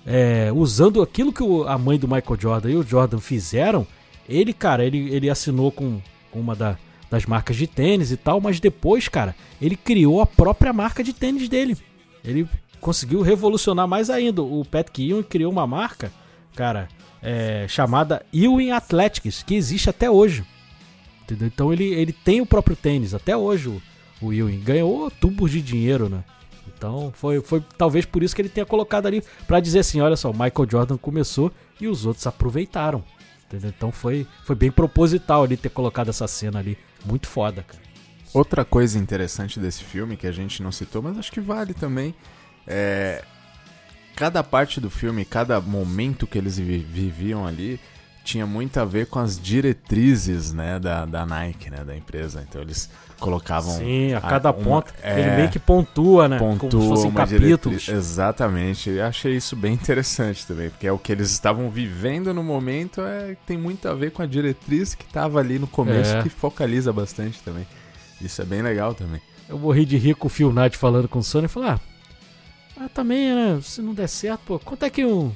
é, 0.05 0.51
usando 0.53 1.01
aquilo 1.01 1.31
que 1.31 1.41
o, 1.41 1.63
a 1.69 1.77
mãe 1.77 1.97
do 1.97 2.05
Michael 2.05 2.37
Jordan 2.37 2.69
e 2.69 2.75
o 2.75 2.83
Jordan 2.83 3.19
fizeram, 3.19 3.87
ele, 4.27 4.51
cara, 4.51 4.83
ele, 4.83 5.09
ele 5.09 5.29
assinou 5.29 5.71
com, 5.71 6.01
com 6.29 6.41
uma 6.41 6.53
da, 6.53 6.77
das 7.11 7.25
marcas 7.25 7.57
de 7.57 7.67
tênis 7.67 8.09
e 8.09 8.15
tal, 8.15 8.39
mas 8.39 8.61
depois, 8.61 9.09
cara, 9.09 9.35
ele 9.61 9.75
criou 9.75 10.21
a 10.21 10.25
própria 10.25 10.71
marca 10.71 11.03
de 11.03 11.11
tênis 11.11 11.49
dele. 11.49 11.77
Ele 12.23 12.47
conseguiu 12.79 13.21
revolucionar 13.21 13.85
mais 13.85 14.09
ainda. 14.09 14.41
O 14.41 14.63
Patrick 14.63 15.09
Ewing 15.09 15.23
criou 15.23 15.51
uma 15.51 15.67
marca, 15.67 16.09
cara, 16.55 16.87
é, 17.21 17.65
chamada 17.67 18.25
Ewing 18.33 18.71
Athletics, 18.71 19.43
que 19.43 19.55
existe 19.55 19.89
até 19.89 20.09
hoje. 20.09 20.45
Entendeu? 21.23 21.47
Então 21.47 21.73
ele, 21.73 21.83
ele 21.83 22.13
tem 22.13 22.39
o 22.39 22.45
próprio 22.45 22.77
tênis, 22.77 23.13
até 23.13 23.35
hoje 23.35 23.67
o, 23.67 23.81
o 24.21 24.31
Ewing. 24.31 24.61
Ganhou 24.61 25.11
tubos 25.11 25.51
de 25.51 25.61
dinheiro, 25.61 26.07
né? 26.07 26.23
Então 26.65 27.11
foi, 27.13 27.41
foi 27.41 27.61
talvez 27.77 28.05
por 28.05 28.23
isso 28.23 28.33
que 28.33 28.41
ele 28.41 28.47
tenha 28.47 28.65
colocado 28.65 29.05
ali 29.05 29.21
para 29.45 29.59
dizer 29.59 29.79
assim, 29.79 29.99
olha 29.99 30.15
só, 30.15 30.31
o 30.31 30.33
Michael 30.33 30.67
Jordan 30.69 30.97
começou 30.97 31.51
e 31.79 31.89
os 31.89 32.05
outros 32.05 32.25
aproveitaram. 32.25 33.03
Entendeu? 33.47 33.73
Então 33.75 33.91
foi, 33.91 34.25
foi 34.45 34.55
bem 34.55 34.71
proposital 34.71 35.43
ali 35.43 35.57
ter 35.57 35.69
colocado 35.69 36.07
essa 36.07 36.25
cena 36.25 36.59
ali 36.59 36.77
muito 37.05 37.27
foda, 37.27 37.63
cara. 37.63 37.81
Outra 38.33 38.63
coisa 38.63 38.97
interessante 38.97 39.59
desse 39.59 39.83
filme 39.83 40.15
que 40.15 40.25
a 40.25 40.31
gente 40.31 40.63
não 40.63 40.71
citou, 40.71 41.01
mas 41.01 41.17
acho 41.17 41.31
que 41.31 41.41
vale 41.41 41.73
também, 41.73 42.15
é 42.65 43.23
cada 44.15 44.43
parte 44.43 44.79
do 44.79 44.89
filme, 44.89 45.25
cada 45.25 45.59
momento 45.59 46.27
que 46.27 46.37
eles 46.37 46.57
viviam 46.57 47.45
ali 47.45 47.79
tinha 48.23 48.45
muito 48.45 48.77
a 48.77 48.85
ver 48.85 49.07
com 49.07 49.19
as 49.19 49.39
diretrizes, 49.39 50.53
né, 50.53 50.79
da, 50.79 51.05
da 51.05 51.25
Nike, 51.25 51.69
né, 51.69 51.83
da 51.83 51.95
empresa. 51.95 52.45
Então 52.47 52.61
eles 52.61 52.89
colocavam 53.21 53.77
Sim, 53.77 54.13
a 54.13 54.19
cada 54.19 54.51
uma, 54.51 54.81
ponto 54.81 54.93
é, 55.01 55.21
ele 55.21 55.35
meio 55.35 55.49
que 55.49 55.59
pontua, 55.59 56.27
né, 56.27 56.39
pontua 56.39 56.69
como 56.69 56.81
se 56.81 56.89
fossem 56.89 57.11
capítulos. 57.11 57.87
Exatamente. 57.87 58.89
Eu 58.89 59.05
achei 59.05 59.35
isso 59.35 59.55
bem 59.55 59.73
interessante 59.73 60.45
também, 60.45 60.69
porque 60.71 60.87
é 60.87 60.91
o 60.91 60.97
que 60.97 61.11
eles 61.11 61.29
estavam 61.29 61.69
vivendo 61.69 62.33
no 62.33 62.43
momento, 62.43 63.01
é 63.01 63.37
tem 63.45 63.57
muito 63.57 63.87
a 63.87 63.93
ver 63.93 64.11
com 64.11 64.23
a 64.23 64.25
diretriz 64.25 64.95
que 64.95 65.05
estava 65.05 65.39
ali 65.39 65.59
no 65.59 65.67
começo 65.67 66.17
é. 66.17 66.23
que 66.23 66.29
focaliza 66.29 66.91
bastante 66.91 67.39
também. 67.43 67.65
Isso 68.19 68.41
é 68.41 68.45
bem 68.45 68.61
legal 68.61 68.93
também. 68.93 69.21
Eu 69.47 69.59
morri 69.59 69.85
de 69.85 69.97
rir 69.97 70.15
com 70.15 70.27
o 70.27 70.29
Phil 70.29 70.51
Knight 70.51 70.75
falando 70.75 71.07
com 71.07 71.19
o 71.19 71.23
Sony 71.23 71.45
e 71.45 71.49
falar: 71.49 71.79
ah, 72.77 72.83
ah, 72.85 72.89
também, 72.89 73.35
né? 73.35 73.59
Se 73.61 73.81
não 73.81 73.93
der 73.93 74.07
certo, 74.07 74.41
pô, 74.45 74.59
quanto 74.59 74.83
é 74.83 74.89
que 74.89 75.05
um 75.05 75.31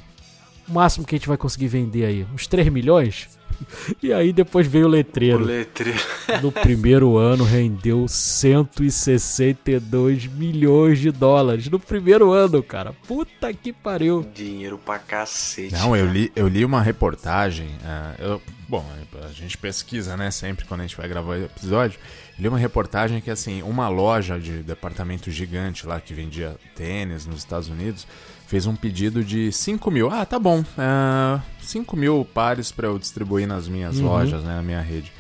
o 0.68 0.74
máximo 0.74 1.06
que 1.06 1.16
a 1.16 1.18
gente 1.18 1.28
vai 1.28 1.38
conseguir 1.38 1.68
vender 1.68 2.06
aí? 2.06 2.26
Uns 2.34 2.48
3 2.48 2.70
milhões? 2.70 3.30
E 4.02 4.14
aí 4.14 4.32
depois 4.34 4.66
veio 4.68 4.86
o 4.86 4.90
letreiro. 4.90 5.44
O 5.44 5.46
letreiro. 5.46 6.00
No 6.42 6.52
primeiro 6.52 7.18
ano 7.18 7.44
rendeu 7.44 8.08
162 8.08 10.26
milhões 10.28 11.00
de 11.00 11.12
dólares. 11.12 11.70
No 11.70 11.80
primeiro 11.80 12.32
ano, 12.32 12.64
cara. 12.64 12.94
Puta 13.08 13.54
que 13.54 13.72
pariu. 13.72 14.28
Dinheiro 14.34 14.78
pra 14.78 15.00
cacete. 15.00 15.74
Não, 15.74 15.96
eu 15.96 16.06
li, 16.06 16.30
eu 16.36 16.48
li 16.48 16.66
uma 16.66 16.82
reportagem. 16.82 17.68
Uh, 17.68 18.16
eu, 18.20 18.42
bom, 18.68 18.86
a 19.24 19.32
gente 19.32 19.58
pesquisa, 19.58 20.18
né? 20.18 20.30
Sempre 20.32 20.66
quando 20.66 20.82
a 20.82 20.84
gente 20.84 20.98
vai 20.98 21.08
gravar 21.08 21.32
o 21.32 21.46
episódio. 21.46 21.98
Eu 22.38 22.44
li 22.44 22.50
uma 22.50 22.60
reportagem 22.60 23.22
que, 23.22 23.32
assim, 23.32 23.62
uma 23.62 23.88
loja 23.88 24.38
de 24.40 24.64
departamento 24.64 25.32
gigante 25.32 25.88
lá 25.88 26.02
que 26.02 26.14
vendia 26.14 26.58
tênis 26.76 27.26
nos 27.26 27.38
Estados 27.38 27.70
Unidos 27.70 28.06
fez 28.48 28.66
um 28.66 28.76
pedido 28.76 29.24
de 29.24 29.52
5 29.52 29.90
mil. 29.92 30.10
Ah, 30.10 30.26
tá 30.26 30.38
bom. 30.40 30.60
Uh, 30.60 31.38
é, 31.38 31.42
5 31.62 31.98
mil 31.98 32.26
pares 32.34 32.72
para 32.72 32.88
eu 32.88 33.00
distribuir 33.00 33.48
nas 33.48 33.68
minhas 33.68 33.98
uhum. 33.98 34.06
lojas, 34.06 34.44
né, 34.44 34.56
na 34.56 34.62
minha 34.62 34.82
rede. 34.82 35.12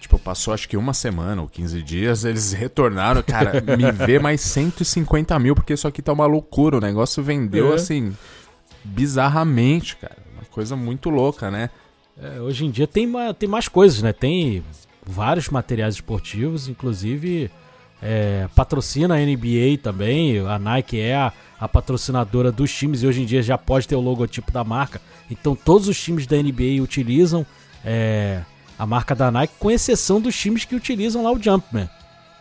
Tipo, 0.00 0.18
passou 0.18 0.52
acho 0.52 0.68
que 0.68 0.76
uma 0.76 0.92
semana 0.92 1.40
ou 1.40 1.48
15 1.48 1.80
dias, 1.82 2.24
eles 2.24 2.52
retornaram, 2.52 3.22
cara, 3.22 3.60
me 3.60 3.92
vê 4.04 4.18
mais 4.18 4.40
150 4.40 5.38
mil, 5.38 5.54
porque 5.54 5.74
isso 5.74 5.86
aqui 5.86 6.02
tá 6.02 6.12
uma 6.12 6.26
loucura. 6.26 6.78
O 6.78 6.80
negócio 6.80 7.22
vendeu, 7.22 7.72
é. 7.72 7.76
assim, 7.76 8.12
bizarramente, 8.82 9.96
cara. 9.96 10.16
Uma 10.34 10.44
coisa 10.46 10.74
muito 10.74 11.08
louca, 11.08 11.50
né? 11.50 11.70
É, 12.20 12.40
hoje 12.40 12.66
em 12.66 12.70
dia 12.70 12.86
tem, 12.86 13.10
tem 13.38 13.48
mais 13.48 13.68
coisas, 13.68 14.02
né? 14.02 14.12
Tem 14.12 14.64
vários 15.06 15.48
materiais 15.48 15.94
esportivos, 15.94 16.68
inclusive 16.68 17.50
é, 18.02 18.48
patrocina 18.54 19.14
a 19.14 19.18
NBA 19.18 19.78
também. 19.80 20.40
A 20.40 20.58
Nike 20.58 20.98
é 20.98 21.14
a, 21.14 21.32
a, 21.60 21.68
patrocinadora 21.68 22.50
dos 22.50 22.72
times 22.72 23.02
e 23.02 23.06
hoje 23.06 23.22
em 23.22 23.24
dia 23.24 23.42
já 23.42 23.56
pode 23.56 23.86
ter 23.86 23.94
o 23.94 24.00
logotipo 24.00 24.50
da 24.50 24.64
marca. 24.64 25.00
Então 25.30 25.54
todos 25.54 25.86
os 25.86 25.98
times 25.98 26.26
da 26.26 26.36
NBA 26.36 26.82
utilizam 26.82 27.46
é, 27.84 28.40
a 28.76 28.84
marca 28.84 29.14
da 29.14 29.30
Nike, 29.30 29.54
com 29.58 29.70
exceção 29.70 30.20
dos 30.20 30.36
times 30.36 30.64
que 30.64 30.74
utilizam 30.74 31.22
lá 31.22 31.30
o 31.30 31.40
Jumpman. 31.40 31.88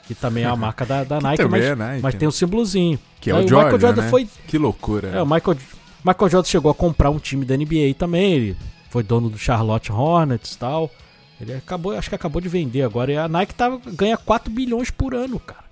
Que 0.08 0.16
também 0.16 0.44
é 0.44 0.48
a 0.48 0.56
marca 0.56 0.86
da, 0.86 1.04
da 1.04 1.22
Nike, 1.22 1.46
mas, 1.46 1.64
é 1.64 1.76
Nike, 1.76 2.02
mas 2.02 2.16
tem 2.16 2.28
o 2.28 2.32
símbolozinho. 2.32 3.00
Que 3.20 3.30
é 3.30 3.36
o, 3.36 3.38
o 3.38 3.48
Jordan, 3.48 3.66
Michael 3.66 3.80
Jordan 3.80 4.02
né? 4.02 4.10
foi. 4.10 4.28
Que 4.48 4.58
loucura. 4.58 5.10
É, 5.10 5.22
o 5.22 5.26
Michael, 5.26 5.58
Michael 6.04 6.30
Jordan 6.30 6.50
chegou 6.50 6.72
a 6.72 6.74
comprar 6.74 7.12
um 7.12 7.20
time 7.20 7.46
da 7.46 7.56
NBA 7.56 7.94
também. 7.98 8.34
Ele 8.34 8.58
foi 8.90 9.04
dono 9.04 9.30
do 9.30 9.38
Charlotte 9.38 9.92
Hornets 9.92 10.54
e 10.54 10.58
tal. 10.58 10.92
Ele 11.42 11.54
acabou, 11.56 11.98
acho 11.98 12.10
que 12.10 12.16
acabou 12.16 12.42
de 12.42 12.48
vender 12.48 12.84
agora. 12.84 13.12
E 13.12 13.18
a 13.18 13.28
Nike 13.28 13.56
tá, 13.56 13.70
ganha 13.88 14.16
4 14.18 14.52
bilhões 14.52 14.92
por 14.92 15.16
ano, 15.16 15.40
cara. 15.40 15.64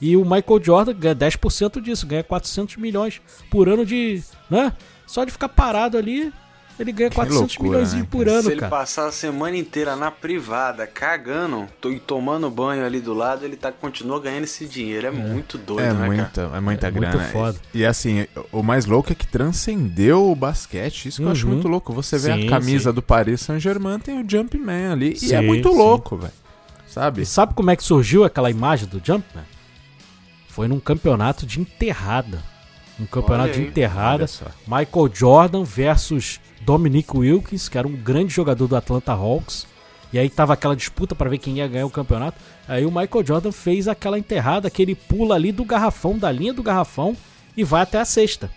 E 0.00 0.16
o 0.16 0.24
Michael 0.24 0.62
Jordan 0.62 0.92
ganha 0.94 1.14
10% 1.14 1.80
disso, 1.80 2.06
ganha 2.06 2.22
400 2.22 2.76
milhões 2.76 3.22
por 3.50 3.68
ano 3.68 3.86
de. 3.86 4.22
né? 4.50 4.72
Só 5.06 5.24
de 5.24 5.30
ficar 5.30 5.48
parado 5.48 5.96
ali, 5.96 6.32
Ele 6.78 6.90
ganha 6.90 7.08
Que 7.08 7.14
400 7.14 7.56
loucura, 7.56 7.78
milhões 7.78 7.94
né, 7.94 8.06
por 8.10 8.26
Se 8.26 8.34
ano, 8.34 8.50
ele 8.50 8.60
cara. 8.60 8.70
passar 8.70 9.06
a 9.06 9.12
semana 9.12 9.56
inteira 9.56 9.94
na 9.94 10.10
privada, 10.10 10.86
cagando 10.88 11.68
e 11.84 12.00
tomando 12.00 12.50
banho 12.50 12.84
ali 12.84 13.00
do 13.00 13.14
lado, 13.14 13.44
ele 13.44 13.54
tá, 13.54 13.70
continua 13.70 14.18
ganhando 14.20 14.42
esse 14.42 14.66
dinheiro. 14.66 15.06
É, 15.06 15.10
muito 15.12 15.56
doido, 15.56 15.80
É 15.80 15.92
né, 15.92 15.94
cara? 15.94 16.06
muita, 16.06 16.40
é 16.56 16.60
muita 16.60 16.86
É 16.88 16.90
muito 16.90 17.10
grana. 17.12 17.28
foda. 17.28 17.58
E 17.72 17.86
assim, 17.86 18.26
o 18.50 18.60
mais 18.62 18.86
louco 18.86 19.12
é 19.12 19.14
que 19.14 19.24
transcendeu 19.26 20.28
o 20.28 20.34
basquete. 20.34 21.06
Isso 21.06 21.22
que 21.22 21.28
eu 21.28 21.30
acho 21.30 21.46
Uhum. 21.46 21.52
muito 21.52 21.68
louco. 21.68 21.92
Você 21.92 22.18
vê 22.18 22.32
Sim, 22.34 22.46
a 22.46 22.50
camisa 22.50 22.90
sim. 22.90 22.94
do 22.94 23.00
Paris 23.02 23.40
Saint-Germain, 23.42 24.00
tem 24.00 24.20
o 24.20 24.28
Jumpman 24.28 24.90
ali. 24.90 25.10
e 25.22 25.32
é 25.32 25.38
Sim, 25.40 25.46
muito 25.46 25.70
sim. 25.70 25.78
louco, 25.78 26.16
velho. 26.16 26.32
Sabe? 26.88 27.22
E 27.22 27.26
sabe 27.26 27.54
como 27.54 27.70
é 27.70 27.76
que 27.76 27.84
surgiu 27.84 28.24
aquela 28.24 28.50
imagem 28.50 28.88
do 28.88 29.00
Jumpman? 29.04 29.44
Foi 30.48 30.66
num 30.68 30.80
campeonato 30.80 31.46
de 31.46 31.60
enterrada. 31.60 32.42
Um 32.98 33.06
campeonato 33.06 33.54
de 33.54 33.62
enterrada. 33.62 34.18
Olha 34.22 34.26
só. 34.28 34.46
Michael 34.66 35.10
Jordan 35.12 35.64
versus 35.64 36.40
Dominic 36.64 37.16
Wilkins, 37.16 37.68
que 37.68 37.78
era 37.78 37.86
um 37.86 37.92
grande 37.92 38.32
jogador 38.32 38.66
do 38.66 38.76
Atlanta 38.76 39.12
Hawks. 39.12 39.66
E 40.12 40.18
aí 40.18 40.30
tava 40.30 40.52
aquela 40.52 40.76
disputa 40.76 41.14
para 41.14 41.28
ver 41.28 41.38
quem 41.38 41.56
ia 41.56 41.66
ganhar 41.66 41.86
o 41.86 41.90
campeonato. 41.90 42.38
Aí 42.68 42.86
o 42.86 42.90
Michael 42.90 43.26
Jordan 43.26 43.52
fez 43.52 43.88
aquela 43.88 44.18
enterrada 44.18 44.70
que 44.70 44.80
ele 44.80 44.94
pula 44.94 45.34
ali 45.34 45.50
do 45.50 45.64
garrafão, 45.64 46.16
da 46.16 46.30
linha 46.30 46.52
do 46.52 46.62
garrafão 46.62 47.16
e 47.56 47.64
vai 47.64 47.82
até 47.82 47.98
a 47.98 48.04
cesta. 48.04 48.50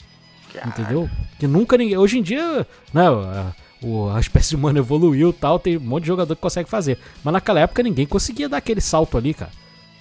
Entendeu? 0.65 1.09
Que 1.39 1.47
nunca 1.47 1.77
ninguém. 1.77 1.97
Hoje 1.97 2.19
em 2.19 2.21
dia, 2.21 2.65
né, 2.93 3.03
a, 3.07 4.19
espécie 4.19 4.55
humana 4.55 4.79
evoluiu 4.79 5.29
e 5.29 5.33
tal, 5.33 5.59
tem 5.59 5.77
um 5.77 5.81
monte 5.81 6.03
de 6.03 6.07
jogador 6.07 6.35
que 6.35 6.41
consegue 6.41 6.69
fazer. 6.69 6.97
Mas 7.23 7.33
naquela 7.33 7.59
época 7.59 7.83
ninguém 7.83 8.05
conseguia 8.05 8.47
dar 8.47 8.57
aquele 8.57 8.81
salto 8.81 9.17
ali, 9.17 9.33
cara. 9.33 9.51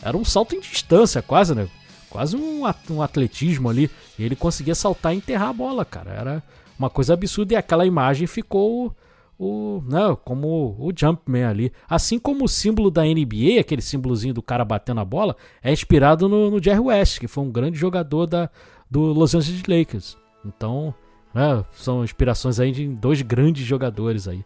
Era 0.02 0.16
um 0.16 0.24
salto 0.24 0.54
em 0.54 0.60
distância, 0.60 1.22
quase, 1.22 1.54
né? 1.54 1.68
Quase 2.08 2.36
um, 2.36 2.62
um 2.90 3.02
atletismo 3.02 3.68
ali. 3.68 3.90
E 4.18 4.24
ele 4.24 4.36
conseguia 4.36 4.74
saltar 4.74 5.14
e 5.14 5.16
enterrar 5.16 5.48
a 5.48 5.52
bola, 5.52 5.84
cara. 5.84 6.10
Era 6.12 6.42
uma 6.78 6.90
coisa 6.90 7.14
absurda. 7.14 7.54
E 7.54 7.56
aquela 7.56 7.86
imagem 7.86 8.26
ficou 8.26 8.94
o, 9.38 9.82
né, 9.86 10.16
como 10.24 10.76
o 10.78 10.92
Jumpman 10.96 11.44
ali. 11.44 11.72
Assim 11.88 12.18
como 12.18 12.44
o 12.44 12.48
símbolo 12.48 12.90
da 12.90 13.02
NBA, 13.02 13.60
aquele 13.60 13.82
símbolozinho 13.82 14.34
do 14.34 14.42
cara 14.42 14.64
batendo 14.64 15.00
a 15.00 15.04
bola, 15.04 15.36
é 15.62 15.72
inspirado 15.72 16.28
no, 16.28 16.50
no 16.50 16.62
Jerry 16.62 16.80
West, 16.80 17.20
que 17.20 17.28
foi 17.28 17.44
um 17.44 17.50
grande 17.50 17.78
jogador 17.78 18.26
da, 18.26 18.50
do 18.90 19.00
Los 19.00 19.34
Angeles 19.34 19.62
Lakers. 19.66 20.16
Então, 20.44 20.94
né, 21.34 21.64
são 21.72 22.04
inspirações 22.04 22.58
aí 22.58 22.72
de 22.72 22.86
dois 22.88 23.20
grandes 23.22 23.66
jogadores 23.66 24.26
aí. 24.26 24.44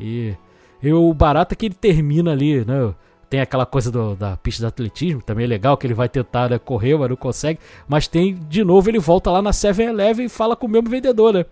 E, 0.00 0.34
e 0.82 0.92
o 0.92 1.12
barato 1.12 1.52
é 1.52 1.56
que 1.56 1.66
ele 1.66 1.74
termina 1.74 2.32
ali, 2.32 2.64
né? 2.64 2.94
Tem 3.30 3.40
aquela 3.40 3.66
coisa 3.66 3.90
do- 3.90 4.14
da 4.16 4.36
pista 4.38 4.62
de 4.62 4.66
atletismo, 4.66 5.20
também 5.20 5.44
é 5.44 5.48
legal 5.48 5.76
que 5.76 5.86
ele 5.86 5.92
vai 5.94 6.08
tentar 6.08 6.48
né, 6.48 6.58
correr, 6.58 6.96
mas 6.96 7.10
não 7.10 7.16
consegue. 7.16 7.58
Mas 7.86 8.06
tem, 8.08 8.34
de 8.48 8.64
novo, 8.64 8.88
ele 8.88 8.98
volta 8.98 9.30
lá 9.30 9.42
na 9.42 9.50
7-Eleven 9.52 10.26
e 10.26 10.28
fala 10.30 10.56
com 10.56 10.66
o 10.66 10.70
mesmo 10.70 10.88
vendedor, 10.88 11.34
né? 11.34 11.44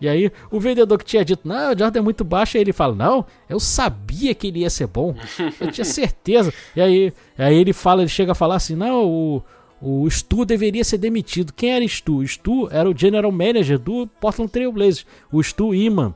E 0.00 0.08
aí, 0.08 0.30
o 0.50 0.60
vendedor 0.60 0.98
que 0.98 1.04
tinha 1.04 1.24
dito, 1.24 1.48
não, 1.48 1.72
o 1.72 1.78
Jordan 1.78 2.00
é 2.00 2.02
muito 2.02 2.24
baixo, 2.24 2.56
aí 2.58 2.62
ele 2.62 2.72
fala, 2.74 2.94
não, 2.94 3.24
eu 3.48 3.58
sabia 3.58 4.34
que 4.34 4.48
ele 4.48 4.58
ia 4.60 4.68
ser 4.68 4.86
bom, 4.86 5.14
eu 5.60 5.70
tinha 5.70 5.84
certeza. 5.86 6.52
E 6.76 6.80
aí, 6.80 7.12
aí 7.38 7.54
ele 7.56 7.72
fala, 7.72 8.02
ele 8.02 8.08
chega 8.10 8.32
a 8.32 8.34
falar 8.34 8.56
assim, 8.56 8.74
não, 8.74 9.06
o, 9.06 9.42
o 9.80 10.10
Stu 10.10 10.44
deveria 10.44 10.84
ser 10.84 10.98
demitido. 10.98 11.54
Quem 11.54 11.70
era 11.72 11.88
Stu? 11.88 12.16
O 12.18 12.26
Stu 12.28 12.68
era 12.70 12.90
o 12.90 12.94
general 12.94 13.32
manager 13.32 13.78
do 13.78 14.06
Portland 14.20 14.50
Trail 14.52 14.70
Blazers, 14.72 15.06
o 15.32 15.42
Stu 15.42 15.74
Iman. 15.74 16.12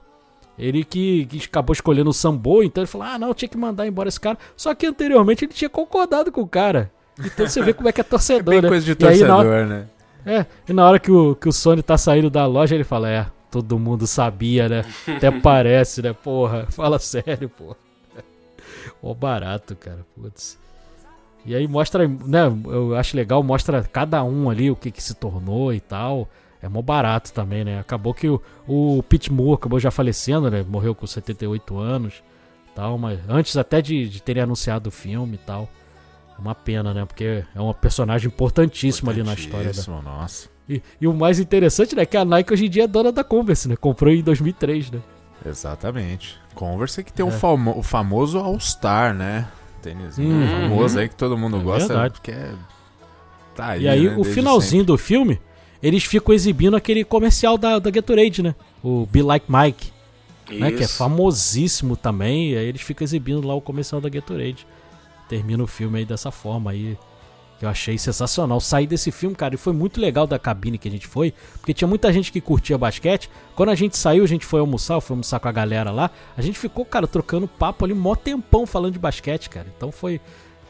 Ele 0.59 0.83
que, 0.85 1.27
que 1.27 1.45
acabou 1.45 1.73
escolhendo 1.73 2.11
o 2.11 2.13
Sambo, 2.13 2.63
então 2.65 2.83
ele 2.83 2.89
falou, 2.91 3.07
ah, 3.07 3.19
não, 3.19 3.33
tinha 3.33 3.49
que 3.49 3.57
mandar 3.57 3.87
embora 3.87 4.09
esse 4.09 4.19
cara. 4.19 4.37
Só 4.57 4.75
que 4.75 4.87
anteriormente 4.87 5.45
ele 5.45 5.53
tinha 5.53 5.69
concordado 5.69 6.33
com 6.33 6.41
o 6.41 6.49
cara. 6.49 6.91
Então 7.21 7.47
você 7.47 7.63
vê 7.63 7.73
como 7.73 7.89
é 7.89 7.93
que 7.93 8.01
é 8.01 8.05
torcedor, 8.05 8.45
Bem 8.53 8.63
né? 8.63 8.69
coisa 8.69 8.85
de 8.85 8.95
torcedor, 8.95 9.47
hora- 9.47 9.67
né? 9.67 9.87
é, 10.27 10.47
e 10.69 10.73
na 10.73 10.87
hora 10.89 10.99
que 10.99 11.11
o, 11.11 11.35
que 11.37 11.49
o 11.49 11.53
Sony 11.53 11.83
tá 11.83 11.97
saindo 11.97 12.29
da 12.29 12.45
loja, 12.47 12.75
ele 12.75 12.85
fala: 12.85 13.09
É, 13.09 13.27
todo 13.51 13.79
mundo 13.79 14.07
sabia, 14.07 14.69
né? 14.69 14.85
Até 15.17 15.31
parece, 15.41 16.03
né? 16.03 16.13
Porra, 16.13 16.67
fala 16.71 16.99
sério, 16.99 17.49
porra. 17.49 17.77
Ó, 19.03 19.15
barato, 19.15 19.77
cara, 19.77 20.05
putz. 20.21 20.59
E 21.47 21.55
aí 21.55 21.67
mostra, 21.69 22.07
né? 22.07 22.41
Eu 22.67 22.97
acho 22.97 23.17
legal, 23.17 23.43
mostra 23.43 23.83
cada 23.83 24.23
um 24.25 24.51
ali 24.51 24.71
o 24.71 24.77
que 24.77 24.91
que 24.91 25.03
se 25.03 25.15
tornou 25.15 25.73
e 25.73 25.81
tal. 25.81 26.29
É 26.63 26.69
mó 26.69 26.83
barato 26.83 27.33
também, 27.33 27.65
né? 27.65 27.79
Acabou 27.79 28.13
que 28.13 28.29
o, 28.29 28.41
o 28.67 29.03
Pete 29.09 29.33
Moore 29.33 29.55
acabou 29.55 29.79
já 29.79 29.91
falecendo, 29.91 30.51
né? 30.51 30.65
Morreu 30.69 30.95
com 30.95 31.07
78 31.07 31.79
anos 31.79 32.15
tal, 32.75 32.97
mas 32.99 33.19
antes 33.29 33.57
até 33.57 33.81
de, 33.83 34.09
de 34.09 34.23
terem 34.23 34.43
anunciado 34.43 34.89
o 34.89 34.93
filme 34.93 35.35
e 35.35 35.39
tal. 35.39 35.69
É 36.37 36.41
uma 36.41 36.55
pena, 36.55 36.93
né? 36.95 37.05
Porque 37.05 37.45
é 37.55 37.61
um 37.61 37.73
personagem 37.73 38.29
importantíssimo 38.29 39.11
ali 39.11 39.23
na 39.23 39.35
história 39.35 39.73
da, 39.73 40.03
Nossa. 40.03 40.49
e, 40.69 40.81
e 41.01 41.07
o 41.07 41.13
mais 41.13 41.39
interessante, 41.41 41.95
né, 41.97 42.03
é 42.03 42.07
que 42.07 42.17
a 42.17 42.25
Nike 42.25 42.53
hoje 42.53 42.67
em 42.67 42.71
dia 42.71 42.85
é 42.85 42.87
dona 42.87 43.11
da 43.13 43.23
Converse, 43.25 43.69
né? 43.69 43.77
Comprou 43.77 44.13
em 44.13 44.23
2003, 44.23 44.91
né? 44.93 45.01
Exatamente. 45.45 46.37
Converse 46.55 47.03
que 47.05 47.13
tem 47.13 47.25
É. 47.25 47.29
o, 47.29 47.33
famo- 47.33 47.77
o 47.79 47.83
famoso 47.83 48.39
All-Star, 48.39 49.15
né? 49.15 49.49
Tênisinho 49.83 50.35
Uhum. 50.35 50.69
famoso 50.69 50.99
aí 50.99 51.09
que 51.09 51.15
todo 51.17 51.37
mundo 51.39 51.57
É 51.59 51.61
gosta. 51.63 51.89
verdade. 51.89 52.15
Porque 52.15 52.31
é... 52.33 52.53
Tá 53.55 53.69
aí, 53.71 53.83
e 53.83 53.89
aí, 53.89 54.05
né, 54.09 54.13
o 54.13 54.17
desde 54.23 54.35
finalzinho 54.35 54.85
do 54.85 54.97
filme, 54.99 55.41
eles 55.83 56.05
ficam 56.05 56.35
exibindo 56.35 56.77
aquele 56.77 57.05
comercial 57.05 57.57
da, 57.57 57.79
da 57.79 57.91
Gatorade, 57.91 58.43
né? 58.43 58.55
O 58.83 59.07
Be 59.07 59.23
Like 59.23 59.47
Mike, 59.49 59.93
né? 60.51 60.73
Que 60.73 60.85
é 60.85 60.89
famosíssimo 60.89 61.97
também. 61.97 62.53
E 62.53 62.57
aí 62.57 62.67
eles 62.67 62.83
ficam 62.83 63.05
exibindo 63.05 63.47
lá 63.47 63.55
o 63.55 63.61
comercial 63.61 64.01
da 64.01 64.09
Gatorade. 64.09 64.67
Termina 65.29 65.63
o 65.63 65.67
filme 65.67 65.99
aí 65.99 66.05
dessa 66.05 66.31
forma 66.31 66.71
aí. 66.71 66.97
Que 67.59 67.65
eu 67.65 67.69
achei 67.69 67.99
sensacional. 67.99 68.61
Sair 68.61 68.87
desse 68.87 69.11
filme, 69.11 69.35
cara, 69.35 69.55
e 69.55 69.59
foi 69.59 69.73
muito 69.73 70.01
legal 70.01 70.27
da 70.27 70.39
cabine 70.39 70.79
que 70.79 70.89
a 70.89 70.91
gente 70.91 71.07
foi. 71.07 71.35
Porque 71.55 71.75
tinha 71.75 71.89
muita 71.89 72.13
gente 72.13 72.31
que 72.31 72.41
curtia 72.41 72.79
basquete. 72.79 73.29
Quando 73.55 73.71
a 73.71 73.75
gente 73.75 73.97
saiu, 73.97 74.23
a 74.25 74.29
gente 74.29 74.47
foi 74.47 74.61
almoçar, 74.61 75.01
foi 75.01 75.15
almoçar 75.15 75.41
com 75.41 75.49
a 75.49 75.53
galera 75.53 75.91
lá. 75.91 76.11
A 76.37 76.43
gente 76.43 76.59
ficou, 76.59 76.85
cara, 76.85 77.07
trocando 77.07 77.49
papo 77.49 77.85
ali, 77.85 77.95
mó 77.95 78.15
tempão 78.15 78.65
falando 78.65 78.93
de 78.93 78.99
basquete, 78.99 79.51
cara. 79.51 79.67
Então 79.77 79.91
foi 79.91 80.21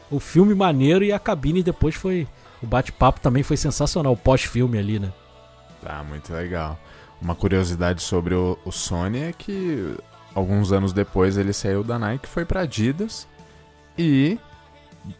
o 0.09 0.19
filme 0.19 0.55
maneiro 0.55 1.05
e 1.05 1.11
a 1.11 1.19
cabine 1.19 1.61
depois 1.61 1.95
foi. 1.95 2.27
O 2.61 2.67
bate-papo 2.67 3.19
também 3.19 3.43
foi 3.43 3.57
sensacional, 3.57 4.13
o 4.13 4.17
pós-filme 4.17 4.77
ali, 4.77 4.99
né? 4.99 5.11
Tá, 5.81 6.03
muito 6.03 6.33
legal. 6.33 6.77
Uma 7.21 7.35
curiosidade 7.35 8.01
sobre 8.01 8.33
o, 8.33 8.57
o 8.65 8.71
Sony 8.71 9.19
é 9.19 9.33
que 9.33 9.95
alguns 10.35 10.71
anos 10.71 10.93
depois 10.93 11.37
ele 11.37 11.53
saiu 11.53 11.83
da 11.83 11.97
Nike, 11.97 12.27
foi 12.27 12.45
pra 12.45 12.61
Adidas 12.61 13.27
e 13.97 14.37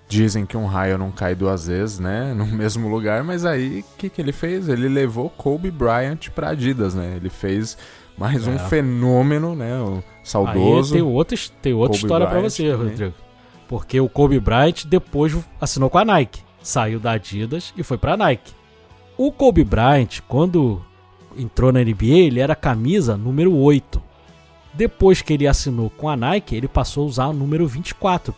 dizem 0.08 0.46
que 0.46 0.58
um 0.58 0.66
raio 0.66 0.98
não 0.98 1.12
cai 1.12 1.34
duas 1.36 1.68
vezes, 1.68 2.00
né, 2.00 2.34
no 2.36 2.46
mesmo 2.46 2.90
lugar, 2.90 3.24
mas 3.24 3.46
aí 3.46 3.80
o 3.80 3.98
que, 3.98 4.10
que 4.10 4.22
ele 4.22 4.32
fez? 4.32 4.68
Ele 4.70 4.88
levou 4.90 5.30
Kobe 5.30 5.72
Bryant 5.72 6.30
pra 6.36 6.50
Adidas, 6.50 6.94
né? 6.94 7.16
Ele 7.16 7.30
fez 7.30 7.78
mais 8.18 8.46
um 8.48 8.56
É. 8.56 8.60
fenômeno, 8.60 9.56
né, 9.56 9.80
o 9.80 10.04
saudoso. 10.24 10.94
Aí 10.94 11.02
tem, 11.02 11.10
outra, 11.10 11.38
tem 11.62 11.74
outra 11.74 11.88
Kobe 11.98 12.04
história 12.06 12.28
pra 12.28 12.36
Bryant 12.36 12.50
você, 12.50 12.72
também. 12.72 12.88
Rodrigo. 12.90 13.14
Porque 13.68 14.00
o 14.00 14.10
Kobe 14.10 14.40
Bryant 14.40 14.86
depois 14.86 15.38
assinou 15.62 15.90
com 15.90 15.98
a 15.98 16.06
Nike. 16.06 16.42
Saiu 16.62 17.00
da 17.00 17.12
Adidas 17.12 17.74
e 17.78 17.84
foi 17.84 17.98
pra 17.98 18.18
Nike. 18.18 18.54
O 19.18 19.32
Kobe 19.32 19.64
Bryant, 19.64 20.22
quando 20.28 20.82
entrou 21.38 21.72
na 21.72 21.82
NBA, 21.82 22.06
ele 22.06 22.40
era 22.40 22.56
camisa 22.56 23.18
número 23.18 23.56
8. 23.56 24.02
Depois 24.74 25.22
que 25.22 25.34
ele 25.34 25.48
assinou 25.48 25.90
com 25.90 26.08
a 26.08 26.16
Nike, 26.16 26.56
ele 26.56 26.68
passou 26.68 27.04
a 27.04 27.08
usar 27.08 27.28
o 27.28 27.34
número 27.34 27.68
24. 27.68 28.34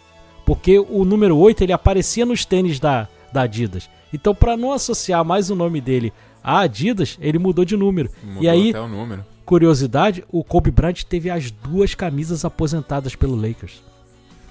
Porque 0.45 0.79
o 0.79 1.05
número 1.05 1.37
8 1.37 1.63
ele 1.63 1.73
aparecia 1.73 2.25
nos 2.25 2.45
tênis 2.45 2.79
da, 2.79 3.07
da 3.31 3.43
Adidas. 3.43 3.89
Então, 4.13 4.33
pra 4.33 4.57
não 4.57 4.71
associar 4.71 5.23
mais 5.23 5.49
o 5.49 5.55
nome 5.55 5.79
dele 5.79 6.11
a 6.43 6.61
Adidas, 6.61 7.17
ele 7.21 7.37
mudou 7.37 7.63
de 7.63 7.77
número. 7.77 8.09
Mudou 8.23 8.43
e 8.43 8.49
aí, 8.49 8.69
até 8.71 8.81
o 8.81 8.87
número. 8.87 9.25
curiosidade, 9.45 10.23
o 10.31 10.43
Kobe 10.43 10.71
Bryant 10.71 11.03
teve 11.03 11.29
as 11.29 11.51
duas 11.51 11.93
camisas 11.93 12.43
aposentadas 12.43 13.15
pelo 13.15 13.35
Lakers. 13.35 13.83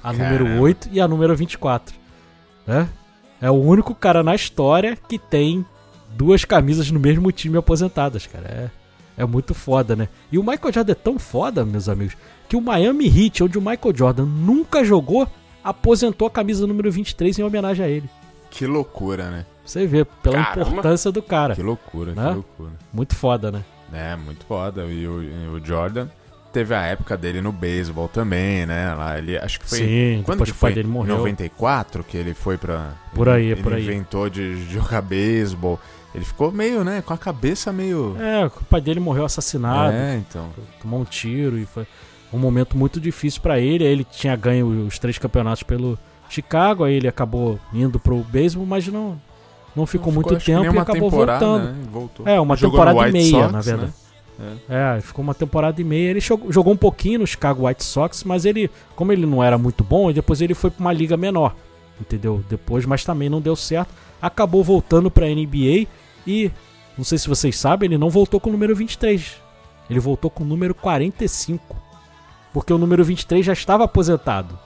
A 0.03 0.12
número 0.12 0.45
Caramba. 0.45 0.62
8 0.62 0.89
e 0.93 1.01
a 1.01 1.09
número 1.09 1.35
24. 1.37 1.95
Né? 2.66 2.89
É 3.41 3.51
o 3.51 3.55
único 3.55 3.95
cara 3.95 4.22
na 4.22 4.34
história 4.34 4.97
que 5.09 5.18
tem 5.18 5.64
duas 6.11 6.45
camisas 6.45 6.91
no 6.91 7.01
mesmo 7.01 7.30
time 7.32 7.57
aposentadas, 7.57 8.26
cara. 8.26 8.70
É, 9.16 9.22
é 9.22 9.24
muito 9.24 9.55
foda, 9.55 9.95
né? 9.97 10.09
E 10.30 10.38
o 10.38 10.43
Michael 10.43 10.72
Jordan 10.72 10.93
é 10.93 10.95
tão 10.95 11.18
foda, 11.18 11.64
meus 11.64 11.88
amigos, 11.88 12.16
que 12.49 12.57
o 12.57 12.61
Miami 12.61 13.07
Heat, 13.07 13.43
onde 13.45 13.57
o 13.59 13.61
Michael 13.62 13.95
Jordan 13.97 14.24
nunca 14.26 14.84
jogou, 14.84 15.26
aposentou 15.64 16.26
a 16.28 16.30
camisa 16.30 16.66
número 16.66 16.91
23 16.91 17.38
em 17.38 17.43
homenagem 17.43 17.84
a 17.84 17.88
ele. 17.88 18.11
Que 18.51 18.66
loucura, 18.66 19.30
né? 19.30 19.47
Você 19.64 19.86
vê, 19.86 20.05
pela 20.05 20.43
Caramba. 20.45 20.68
importância 20.70 21.12
do 21.12 21.22
cara. 21.22 21.55
Que 21.55 21.62
loucura, 21.62 22.12
Né? 22.12 22.28
que 22.28 22.34
loucura. 22.34 22.70
Muito 22.93 23.14
foda, 23.14 23.53
né? 23.53 23.64
É, 23.93 24.16
muito 24.16 24.45
foda. 24.45 24.84
E 24.86 25.07
o, 25.07 25.22
e 25.22 25.49
o 25.49 25.64
Jordan 25.64 26.09
teve 26.53 26.74
a 26.74 26.82
época 26.82 27.16
dele 27.16 27.40
no 27.40 27.53
beisebol 27.53 28.09
também, 28.09 28.66
né? 28.66 28.92
Lá 28.94 29.18
ele 29.18 29.36
acho 29.38 29.61
que 29.61 29.66
foi 29.68 29.78
Sim, 29.78 30.22
quando 30.24 30.38
que 30.38 30.44
que 30.46 30.51
o 30.51 30.55
pai 30.55 30.70
foi? 30.70 30.74
dele 30.74 30.88
morreu. 30.88 31.14
Em 31.14 31.18
94 31.18 32.05
que 32.05 32.16
ele 32.16 32.34
foi 32.34 32.57
pra 32.59 32.92
Por 33.14 33.28
aí, 33.28 33.46
ele 33.53 33.62
por 33.62 33.72
aí. 33.72 33.82
inventou 33.84 34.28
de 34.28 34.64
jogar 34.70 35.01
beisebol. 35.03 35.78
Ele 36.14 36.24
ficou 36.24 36.51
meio, 36.51 36.82
né, 36.82 37.03
com 37.07 37.12
a 37.14 37.18
cabeça 37.18 37.72
meio 37.72 38.16
É, 38.18 38.44
o 38.46 38.51
pai 38.68 38.80
dele 38.80 38.98
morreu 39.01 39.24
assassinado. 39.24 39.92
É, 39.92 40.16
então. 40.16 40.48
tomou 40.82 41.01
um 41.01 41.05
tiro 41.05 41.57
e 41.57 41.64
foi 41.64 41.86
um 42.32 42.38
momento 42.38 42.76
muito 42.76 43.01
difícil 43.01 43.40
pra 43.40 43.59
ele. 43.61 43.84
Aí 43.86 43.92
Ele 43.92 44.05
tinha 44.05 44.34
ganho 44.34 44.86
os 44.86 44.98
três 44.98 45.18
campeonatos 45.18 45.62
pelo 45.62 45.96
Chicago, 46.28 46.84
aí 46.84 46.94
ele 46.94 47.09
acabou 47.09 47.59
indo 47.72 47.98
pro 47.98 48.18
beisebol, 48.24 48.66
mas 48.66 48.86
não 48.88 49.20
não 49.74 49.86
ficou, 49.86 50.12
muito 50.12 50.34
acho 50.34 50.44
que 50.44 50.53
tempo 50.53 50.74
e 50.74 50.78
acabou 50.78 51.09
voltando. 51.11 51.64
né? 51.66 51.74
Voltou. 51.92 52.26
É, 52.26 52.40
uma 52.40 52.57
Jogou 52.57 52.80
temporada 52.80 53.09
e 53.09 53.12
meia, 53.12 53.30
Sox, 53.30 53.53
na 53.53 53.61
verdade. 53.61 53.86
né? 53.86 53.92
É. 54.68 54.97
é. 54.97 55.01
ficou 55.01 55.22
uma 55.22 55.34
temporada 55.34 55.80
e 55.80 55.84
meia. 55.84 56.11
Ele 56.11 56.20
jogou 56.20 56.72
um 56.72 56.76
pouquinho 56.76 57.20
no 57.20 57.26
Chicago 57.26 57.66
White 57.66 57.84
Sox, 57.84 58.24
mas 58.24 58.45
ele, 58.45 58.70
como 58.97 59.12
ele 59.12 59.26
não 59.26 59.43
era 59.43 59.59
muito 59.59 59.84
bom, 59.84 60.12
depois 60.12 60.41
ele 60.41 60.55
foi 60.55 60.70
para 60.70 60.80
uma 60.80 60.93
liga 60.93 61.16
menor, 61.16 61.55
entendeu? 62.01 62.43
Depois, 62.49 62.86
mas 62.86 63.05
também 63.05 63.28
não 63.28 63.41
deu 63.41 63.55
certo. 63.55 63.93
Acabou 64.20 64.64
voltando 64.64 65.11
para 65.11 65.26
NBA 65.26 65.86
e 66.26 66.51
não 66.97 67.05
sei 67.05 67.18
se 67.18 67.28
vocês 67.28 67.57
sabem, 67.57 67.88
ele 67.88 67.99
não 67.99 68.11
voltou 68.11 68.38
com 68.41 68.51
o 68.51 68.53
número 68.53 68.74
23. 68.74 69.36
Ele 69.88 70.01
voltou 70.01 70.30
com 70.30 70.45
o 70.45 70.47
número 70.47 70.74
45. 70.74 71.76
Porque 72.53 72.72
o 72.72 72.78
número 72.78 73.05
23 73.05 73.45
já 73.45 73.53
estava 73.53 73.84
aposentado. 73.84 74.59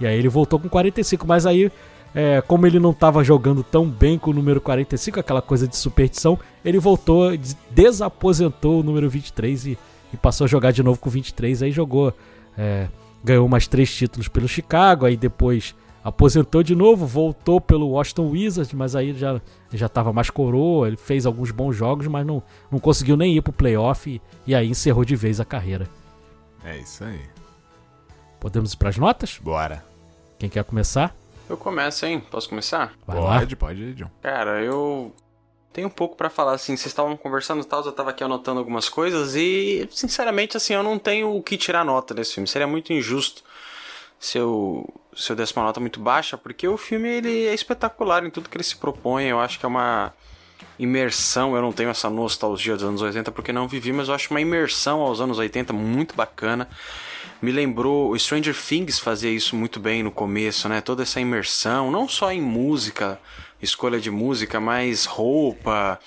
E 0.00 0.06
aí 0.06 0.18
ele 0.18 0.28
voltou 0.28 0.58
com 0.58 0.68
45, 0.68 1.26
mas 1.26 1.46
aí 1.46 1.70
é, 2.14 2.40
como 2.40 2.66
ele 2.66 2.78
não 2.78 2.92
estava 2.92 3.24
jogando 3.24 3.64
tão 3.64 3.88
bem 3.88 4.18
com 4.18 4.30
o 4.30 4.34
número 4.34 4.60
45, 4.60 5.18
aquela 5.18 5.42
coisa 5.42 5.66
de 5.66 5.76
superstição, 5.76 6.38
ele 6.64 6.78
voltou, 6.78 7.30
desaposentou 7.70 8.80
o 8.80 8.82
número 8.82 9.10
23 9.10 9.66
e, 9.66 9.78
e 10.12 10.16
passou 10.16 10.44
a 10.44 10.48
jogar 10.48 10.70
de 10.70 10.82
novo 10.82 11.00
com 11.00 11.10
23. 11.10 11.64
Aí 11.64 11.72
jogou, 11.72 12.14
é, 12.56 12.86
ganhou 13.22 13.48
mais 13.48 13.66
três 13.66 13.92
títulos 13.92 14.28
pelo 14.28 14.46
Chicago, 14.46 15.06
aí 15.06 15.16
depois 15.16 15.74
aposentou 16.04 16.62
de 16.62 16.74
novo, 16.74 17.04
voltou 17.04 17.60
pelo 17.60 17.88
Washington 17.88 18.30
Wizards, 18.30 18.72
mas 18.74 18.94
aí 18.94 19.12
já 19.14 19.40
já 19.72 19.86
estava 19.86 20.12
mais 20.12 20.30
coroa, 20.30 20.86
ele 20.86 20.96
fez 20.96 21.26
alguns 21.26 21.50
bons 21.50 21.74
jogos, 21.74 22.06
mas 22.06 22.24
não, 22.24 22.40
não 22.70 22.78
conseguiu 22.78 23.16
nem 23.16 23.36
ir 23.36 23.42
pro 23.42 23.52
playoff 23.52 24.08
e, 24.08 24.22
e 24.46 24.54
aí 24.54 24.68
encerrou 24.68 25.04
de 25.04 25.16
vez 25.16 25.40
a 25.40 25.44
carreira. 25.44 25.88
É 26.64 26.78
isso 26.78 27.02
aí. 27.02 27.20
Podemos 28.38 28.72
ir 28.72 28.76
para 28.76 28.90
as 28.90 28.98
notas? 28.98 29.40
Bora. 29.42 29.84
Quem 30.38 30.48
quer 30.48 30.62
começar? 30.62 31.16
Eu 31.48 31.56
começo, 31.56 32.06
hein? 32.06 32.20
Posso 32.30 32.48
começar? 32.48 32.94
Vai 33.06 33.20
lá. 33.20 33.38
Pode, 33.40 33.56
pode 33.56 33.82
ir, 33.82 33.94
John. 33.94 34.10
Cara, 34.22 34.62
eu 34.62 35.14
tenho 35.72 35.88
um 35.88 35.90
pouco 35.90 36.16
para 36.16 36.30
falar 36.30 36.52
assim. 36.52 36.76
Vocês 36.76 36.86
estavam 36.86 37.16
conversando 37.16 37.60
e 37.60 37.64
tal, 37.64 37.84
eu 37.84 37.92
tava 37.92 38.10
aqui 38.10 38.24
anotando 38.24 38.60
algumas 38.60 38.88
coisas 38.88 39.34
e, 39.34 39.86
sinceramente, 39.90 40.56
assim, 40.56 40.72
eu 40.72 40.82
não 40.82 40.98
tenho 40.98 41.34
o 41.36 41.42
que 41.42 41.58
tirar 41.58 41.84
nota 41.84 42.14
desse 42.14 42.34
filme. 42.34 42.48
Seria 42.48 42.66
muito 42.66 42.92
injusto 42.92 43.42
se 44.18 44.38
eu, 44.38 44.88
se 45.14 45.30
eu 45.30 45.36
desse 45.36 45.54
uma 45.54 45.66
nota 45.66 45.80
muito 45.80 46.00
baixa, 46.00 46.38
porque 46.38 46.66
o 46.66 46.78
filme 46.78 47.08
ele 47.08 47.46
é 47.46 47.52
espetacular 47.52 48.24
em 48.24 48.30
tudo 48.30 48.48
que 48.48 48.56
ele 48.56 48.64
se 48.64 48.76
propõe. 48.76 49.26
Eu 49.26 49.38
acho 49.38 49.58
que 49.58 49.66
é 49.66 49.68
uma 49.68 50.14
imersão. 50.78 51.54
Eu 51.54 51.60
não 51.60 51.72
tenho 51.72 51.90
essa 51.90 52.08
nostalgia 52.08 52.74
dos 52.74 52.84
anos 52.84 53.02
80 53.02 53.30
porque 53.32 53.52
não 53.52 53.68
vivi, 53.68 53.92
mas 53.92 54.08
eu 54.08 54.14
acho 54.14 54.30
uma 54.30 54.40
imersão 54.40 55.02
aos 55.02 55.20
anos 55.20 55.38
80 55.38 55.74
muito 55.74 56.14
bacana 56.14 56.68
me 57.44 57.52
lembrou 57.52 58.10
o 58.10 58.18
Stranger 58.18 58.56
Things 58.56 58.98
fazia 58.98 59.30
isso 59.30 59.54
muito 59.54 59.78
bem 59.78 60.02
no 60.02 60.10
começo, 60.10 60.66
né? 60.66 60.80
Toda 60.80 61.02
essa 61.02 61.20
imersão, 61.20 61.90
não 61.90 62.08
só 62.08 62.32
em 62.32 62.40
música, 62.40 63.20
escolha 63.60 64.00
de 64.00 64.10
música, 64.10 64.58
mas 64.58 65.04
roupa, 65.04 66.00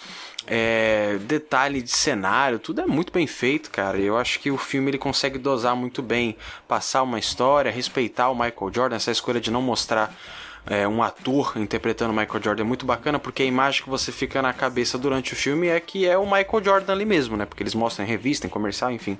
é, 0.47 1.19
detalhe 1.21 1.83
de 1.83 1.91
cenário, 1.91 2.57
tudo 2.57 2.81
é 2.81 2.87
muito 2.87 3.13
bem 3.13 3.27
feito, 3.27 3.69
cara. 3.69 3.99
Eu 3.99 4.17
acho 4.17 4.39
que 4.39 4.49
o 4.49 4.57
filme 4.57 4.89
ele 4.89 4.97
consegue 4.97 5.37
dosar 5.37 5.75
muito 5.75 6.01
bem, 6.01 6.35
passar 6.67 7.03
uma 7.03 7.19
história, 7.19 7.71
respeitar 7.71 8.29
o 8.29 8.33
Michael 8.33 8.73
Jordan, 8.73 8.95
essa 8.95 9.11
escolha 9.11 9.39
de 9.39 9.51
não 9.51 9.61
mostrar 9.61 10.17
é, 10.65 10.87
um 10.87 11.03
ator 11.03 11.53
interpretando 11.55 12.11
o 12.11 12.15
Michael 12.15 12.43
Jordan 12.43 12.63
é 12.63 12.65
muito 12.65 12.85
bacana, 12.85 13.19
porque 13.19 13.43
a 13.43 13.45
imagem 13.45 13.83
que 13.83 13.89
você 13.89 14.11
fica 14.11 14.41
na 14.41 14.53
cabeça 14.53 14.97
durante 14.97 15.33
o 15.33 15.35
filme 15.35 15.67
é 15.67 15.79
que 15.79 16.07
é 16.07 16.17
o 16.17 16.25
Michael 16.25 16.63
Jordan 16.63 16.93
ali 16.93 17.05
mesmo, 17.05 17.37
né? 17.37 17.45
Porque 17.45 17.61
eles 17.61 17.75
mostram 17.75 18.05
em 18.05 18.09
revista, 18.09 18.47
em 18.47 18.49
comercial, 18.49 18.91
enfim. 18.91 19.19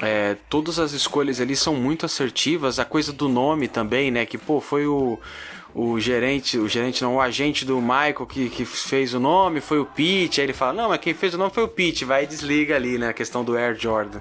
É, 0.00 0.36
todas 0.48 0.78
as 0.78 0.92
escolhas 0.92 1.40
ali 1.40 1.54
são 1.54 1.74
muito 1.74 2.06
assertivas. 2.06 2.78
A 2.78 2.84
coisa 2.84 3.12
do 3.12 3.28
nome 3.28 3.68
também, 3.68 4.10
né? 4.10 4.24
Que, 4.24 4.38
pô, 4.38 4.60
foi 4.60 4.86
o, 4.86 5.18
o 5.74 6.00
gerente, 6.00 6.58
o 6.58 6.68
gerente 6.68 7.02
não, 7.02 7.16
o 7.16 7.20
agente 7.20 7.64
do 7.64 7.80
Michael 7.80 8.26
que, 8.26 8.48
que 8.48 8.64
fez 8.64 9.14
o 9.14 9.20
nome, 9.20 9.60
foi 9.60 9.78
o 9.78 9.86
Pete. 9.86 10.40
Aí 10.40 10.46
ele 10.46 10.52
fala, 10.52 10.72
não, 10.72 10.88
mas 10.88 11.00
quem 11.00 11.14
fez 11.14 11.34
o 11.34 11.38
nome 11.38 11.52
foi 11.52 11.62
o 11.64 11.68
Pete. 11.68 12.04
Vai 12.04 12.24
e 12.24 12.26
desliga 12.26 12.76
ali, 12.76 12.98
né? 12.98 13.08
A 13.08 13.12
questão 13.12 13.44
do 13.44 13.56
Air 13.56 13.78
Jordan. 13.78 14.20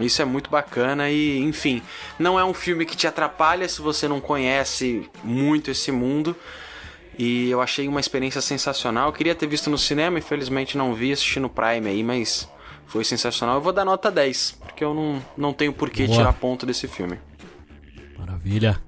Isso 0.00 0.22
é 0.22 0.24
muito 0.24 0.50
bacana 0.50 1.10
e, 1.10 1.38
enfim, 1.38 1.82
não 2.18 2.38
é 2.38 2.44
um 2.44 2.54
filme 2.54 2.84
que 2.84 2.96
te 2.96 3.06
atrapalha 3.06 3.68
se 3.68 3.80
você 3.80 4.06
não 4.06 4.20
conhece 4.20 5.08
muito 5.24 5.70
esse 5.70 5.90
mundo. 5.90 6.36
E 7.18 7.50
eu 7.50 7.60
achei 7.60 7.88
uma 7.88 7.98
experiência 7.98 8.40
sensacional. 8.40 9.08
Eu 9.08 9.12
queria 9.12 9.34
ter 9.34 9.48
visto 9.48 9.68
no 9.68 9.76
cinema, 9.76 10.18
infelizmente 10.18 10.78
não 10.78 10.94
vi, 10.94 11.12
assisti 11.12 11.40
no 11.40 11.48
Prime 11.48 11.88
aí, 11.88 12.04
mas 12.04 12.48
foi 12.88 13.04
sensacional. 13.04 13.56
Eu 13.56 13.60
vou 13.60 13.72
dar 13.72 13.84
nota 13.84 14.10
10, 14.10 14.58
porque 14.60 14.82
eu 14.82 14.92
não, 14.92 15.22
não 15.36 15.52
tenho 15.52 15.72
por 15.72 15.90
que 15.90 16.08
tirar 16.08 16.32
ponto 16.32 16.66
desse 16.66 16.88
filme. 16.88 17.18
Maravilha. 18.18 18.80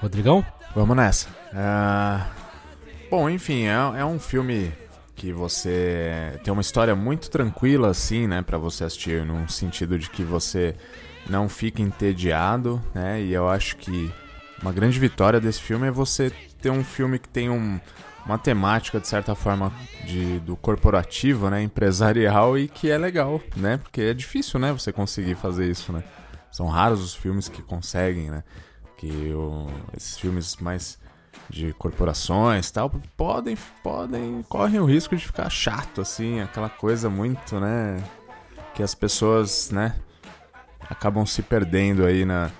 Rodrigão? 0.00 0.44
Vamos 0.74 0.96
nessa. 0.96 1.28
Uh... 1.52 2.40
Bom, 3.10 3.28
enfim, 3.28 3.64
é, 3.64 4.00
é 4.00 4.04
um 4.04 4.20
filme 4.20 4.72
que 5.16 5.32
você 5.32 6.38
tem 6.44 6.52
uma 6.52 6.60
história 6.60 6.94
muito 6.94 7.28
tranquila, 7.28 7.88
assim, 7.88 8.28
né, 8.28 8.40
para 8.40 8.56
você 8.56 8.84
assistir, 8.84 9.26
no 9.26 9.48
sentido 9.48 9.98
de 9.98 10.08
que 10.08 10.22
você 10.22 10.76
não 11.28 11.48
fica 11.48 11.82
entediado, 11.82 12.80
né, 12.94 13.20
e 13.20 13.32
eu 13.32 13.48
acho 13.48 13.76
que 13.76 14.10
uma 14.62 14.72
grande 14.72 14.98
vitória 14.98 15.40
desse 15.40 15.60
filme 15.60 15.88
é 15.88 15.90
você 15.90 16.30
ter 16.62 16.70
um 16.70 16.84
filme 16.84 17.18
que 17.18 17.28
tem 17.28 17.50
um, 17.50 17.80
uma 18.24 18.38
temática, 18.38 19.00
de 19.00 19.08
certa 19.08 19.34
forma, 19.34 19.72
de, 20.04 20.38
do 20.40 20.56
corporativo, 20.56 21.50
né, 21.50 21.62
empresarial 21.62 22.58
e 22.58 22.68
que 22.68 22.90
é 22.90 22.98
legal, 22.98 23.40
né, 23.56 23.78
porque 23.78 24.02
é 24.02 24.14
difícil, 24.14 24.60
né, 24.60 24.72
você 24.72 24.92
conseguir 24.92 25.34
fazer 25.34 25.68
isso, 25.68 25.92
né. 25.92 26.04
São 26.50 26.66
raros 26.66 27.00
os 27.00 27.14
filmes 27.14 27.48
que 27.48 27.62
conseguem, 27.62 28.30
né, 28.30 28.42
que 28.96 29.32
o, 29.32 29.66
esses 29.96 30.18
filmes 30.18 30.56
mais 30.56 30.98
de 31.48 31.72
corporações 31.72 32.70
tal 32.70 32.90
podem 33.16 33.56
podem 33.82 34.42
correm 34.48 34.78
o 34.78 34.84
risco 34.84 35.16
de 35.16 35.26
ficar 35.26 35.50
chato 35.50 36.00
assim 36.00 36.40
aquela 36.40 36.68
coisa 36.68 37.10
muito 37.10 37.58
né 37.58 38.02
que 38.72 38.82
as 38.82 38.94
pessoas 38.94 39.70
né 39.70 39.96
acabam 40.88 41.26
se 41.26 41.42
perdendo 41.42 42.04
aí 42.04 42.24
na 42.24 42.50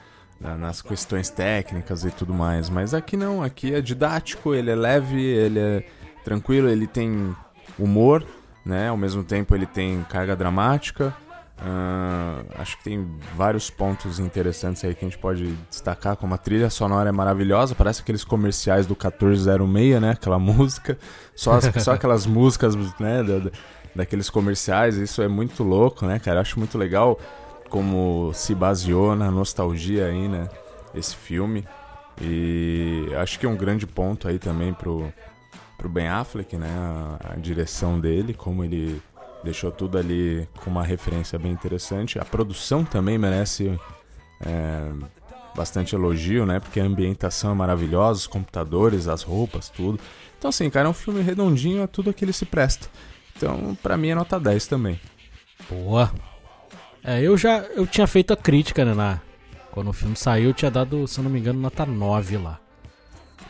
nas 0.41 0.81
questões 0.81 1.29
técnicas 1.29 2.05
e 2.05 2.11
tudo 2.11 2.33
mais. 2.33 2.71
Mas 2.71 2.95
aqui 2.95 3.17
não, 3.17 3.43
aqui 3.43 3.75
é 3.75 3.81
didático, 3.81 4.55
ele 4.55 4.71
é 4.71 4.75
leve, 4.75 5.23
ele 5.23 5.59
é 5.59 5.85
tranquilo, 6.25 6.69
ele 6.69 6.87
tem 6.87 7.37
humor, 7.79 8.25
né? 8.65 8.89
Ao 8.89 8.97
mesmo 8.97 9.23
tempo 9.23 9.55
ele 9.55 9.67
tem 9.67 10.03
carga 10.09 10.35
dramática. 10.35 11.15
Uh, 11.61 12.47
acho 12.59 12.79
que 12.79 12.85
tem 12.85 13.07
vários 13.37 13.69
pontos 13.69 14.19
interessantes 14.19 14.83
aí 14.83 14.95
que 14.95 15.05
a 15.05 15.09
gente 15.09 15.19
pode 15.19 15.53
destacar, 15.69 16.17
como 16.17 16.33
a 16.33 16.39
trilha 16.39 16.71
sonora 16.71 17.11
é 17.11 17.13
maravilhosa, 17.13 17.75
parece 17.75 18.01
aqueles 18.01 18.25
comerciais 18.25 18.87
do 18.87 18.95
1406, 18.95 20.01
né? 20.01 20.13
Aquela 20.13 20.39
música, 20.41 20.99
só, 21.37 21.53
as, 21.53 21.71
só 21.85 21.93
aquelas 21.93 22.25
músicas, 22.25 22.75
né? 22.99 23.23
Da, 23.23 23.51
daqueles 23.95 24.31
comerciais, 24.31 24.97
isso 24.97 25.21
é 25.21 25.29
muito 25.29 25.63
louco, 25.63 26.07
né, 26.07 26.19
cara? 26.19 26.41
Acho 26.41 26.59
muito 26.59 26.79
legal 26.79 27.19
como 27.71 28.33
se 28.35 28.55
baseou 28.55 29.17
na 29.17 29.31
nostalgia 29.31 30.07
aí, 30.07 30.29
né? 30.29 30.49
Esse 30.95 31.17
filme. 31.17 31.65
E 32.21 33.07
acho 33.17 33.39
que 33.39 33.47
é 33.47 33.49
um 33.49 33.57
grande 33.57 33.87
ponto 33.87 34.29
aí 34.29 34.39
também 34.39 34.75
pro, 34.75 35.11
pro 35.79 35.89
Ben 35.89 36.09
Affleck, 36.09 36.57
né? 36.57 36.69
A, 36.69 37.33
a 37.33 37.37
direção 37.37 37.99
dele, 37.99 38.35
como 38.35 38.63
ele 38.63 39.01
deixou 39.43 39.71
tudo 39.71 39.97
ali 39.97 40.47
com 40.63 40.69
uma 40.69 40.85
referência 40.85 41.39
bem 41.39 41.53
interessante. 41.53 42.19
A 42.19 42.25
produção 42.25 42.85
também 42.85 43.17
merece 43.17 43.79
é, 44.45 44.93
bastante 45.55 45.95
elogio, 45.95 46.45
né? 46.45 46.61
Porque 46.61 46.81
a 46.81 46.85
ambientação 46.85 47.53
é 47.53 47.55
maravilhosa, 47.55 48.21
os 48.21 48.27
computadores, 48.27 49.09
as 49.09 49.23
roupas, 49.23 49.69
tudo. 49.69 49.99
Então, 50.39 50.49
assim, 50.49 50.69
cara, 50.69 50.89
é 50.89 50.91
um 50.91 50.95
filme 50.95 51.23
redondinho, 51.23 51.83
é 51.83 51.87
tudo 51.87 52.13
que 52.13 52.25
ele 52.25 52.33
se 52.33 52.45
presta. 52.45 52.89
Então, 53.37 53.77
pra 53.83 53.97
mim 53.97 54.09
é 54.09 54.15
nota 54.15 54.39
10 54.39 54.67
também. 54.67 55.01
Boa, 55.71 56.11
é, 57.05 57.23
eu 57.23 57.37
já 57.37 57.59
eu 57.75 57.87
tinha 57.87 58.07
feito 58.07 58.33
a 58.33 58.37
crítica, 58.37 58.85
né? 58.85 58.95
Na, 58.95 59.21
quando 59.71 59.89
o 59.89 59.93
filme 59.93 60.17
saiu, 60.17 60.51
eu 60.51 60.55
tinha 60.55 60.71
dado, 60.71 61.07
se 61.07 61.19
eu 61.19 61.25
não 61.25 61.31
me 61.31 61.39
engano, 61.39 61.61
nota 61.61 61.87
9 61.87 62.37
lá. 62.39 62.61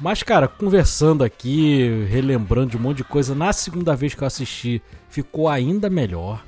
Mas, 0.01 0.23
cara, 0.23 0.49
conversando 0.49 1.23
aqui, 1.23 2.07
relembrando 2.09 2.71
de 2.71 2.77
um 2.77 2.81
monte 2.81 2.99
de 2.99 3.05
coisa, 3.05 3.35
na 3.35 3.53
segunda 3.53 3.95
vez 3.95 4.15
que 4.15 4.23
eu 4.23 4.27
assisti, 4.27 4.83
ficou 5.09 5.49
ainda 5.49 5.91
melhor. 5.91 6.43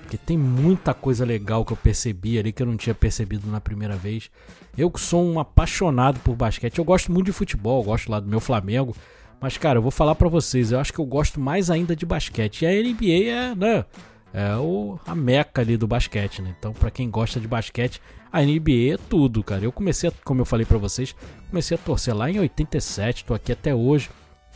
Porque 0.00 0.16
tem 0.16 0.38
muita 0.38 0.94
coisa 0.94 1.22
legal 1.22 1.66
que 1.66 1.72
eu 1.72 1.76
percebi 1.76 2.38
ali 2.38 2.50
que 2.50 2.62
eu 2.62 2.66
não 2.66 2.78
tinha 2.78 2.94
percebido 2.94 3.46
na 3.50 3.60
primeira 3.60 3.94
vez. 3.94 4.30
Eu 4.76 4.90
que 4.90 5.00
sou 5.00 5.22
um 5.22 5.38
apaixonado 5.38 6.18
por 6.20 6.34
basquete, 6.34 6.78
eu 6.78 6.84
gosto 6.84 7.12
muito 7.12 7.26
de 7.26 7.32
futebol, 7.32 7.82
gosto 7.82 8.10
lá 8.10 8.20
do 8.20 8.26
meu 8.26 8.40
Flamengo. 8.40 8.96
Mas, 9.38 9.58
cara, 9.58 9.78
eu 9.78 9.82
vou 9.82 9.90
falar 9.90 10.14
para 10.14 10.28
vocês, 10.28 10.72
eu 10.72 10.80
acho 10.80 10.92
que 10.92 10.98
eu 10.98 11.04
gosto 11.04 11.38
mais 11.38 11.70
ainda 11.70 11.94
de 11.94 12.06
basquete. 12.06 12.62
E 12.62 12.66
a 12.66 12.70
NBA 12.70 13.30
é, 13.30 13.54
né? 13.54 13.84
É 14.32 14.56
o, 14.56 14.98
a 15.06 15.14
meca 15.14 15.62
ali 15.62 15.76
do 15.76 15.86
basquete, 15.86 16.42
né? 16.42 16.54
Então, 16.58 16.72
para 16.72 16.90
quem 16.90 17.10
gosta 17.10 17.40
de 17.40 17.48
basquete, 17.48 18.00
a 18.32 18.42
NBA 18.42 18.94
é 18.94 18.98
tudo, 19.08 19.42
cara. 19.42 19.64
Eu 19.64 19.72
comecei, 19.72 20.10
a, 20.10 20.12
como 20.24 20.40
eu 20.40 20.44
falei 20.44 20.66
para 20.66 20.78
vocês, 20.78 21.14
comecei 21.48 21.76
a 21.76 21.80
torcer 21.80 22.14
lá 22.14 22.30
em 22.30 22.38
87, 22.38 23.24
tô 23.24 23.34
aqui 23.34 23.52
até 23.52 23.74
hoje. 23.74 24.10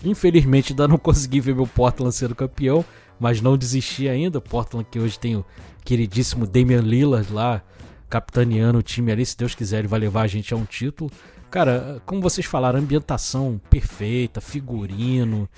Infelizmente 0.05 0.73
ainda 0.73 0.89
não 0.89 0.99
consegui 0.99 1.41
ver 1.41 1.55
meu 1.55 1.67
Portland 1.67 2.15
sendo 2.15 2.35
campeão, 2.35 2.85
mas 3.19 3.41
não 3.41 3.57
desisti 3.57 4.09
ainda. 4.09 4.41
Portland 4.41 4.87
que 4.91 4.99
hoje 4.99 5.19
tem 5.19 5.37
o 5.37 5.45
queridíssimo 5.85 6.47
Damian 6.47 6.81
Lillard 6.81 7.33
lá, 7.33 7.63
capitaneando 8.11 8.79
o 8.79 8.83
time 8.83 9.11
ali, 9.11 9.25
se 9.25 9.37
Deus 9.37 9.55
quiser 9.55 9.79
ele 9.81 9.89
vai 9.89 10.01
levar 10.01 10.23
a 10.23 10.27
gente 10.27 10.53
a 10.53 10.57
um 10.57 10.65
título. 10.65 11.11
Cara, 11.51 12.01
como 12.07 12.21
vocês 12.21 12.47
falaram, 12.47 12.79
ambientação 12.79 13.61
perfeita, 13.71 14.41
figurino, 14.41 15.49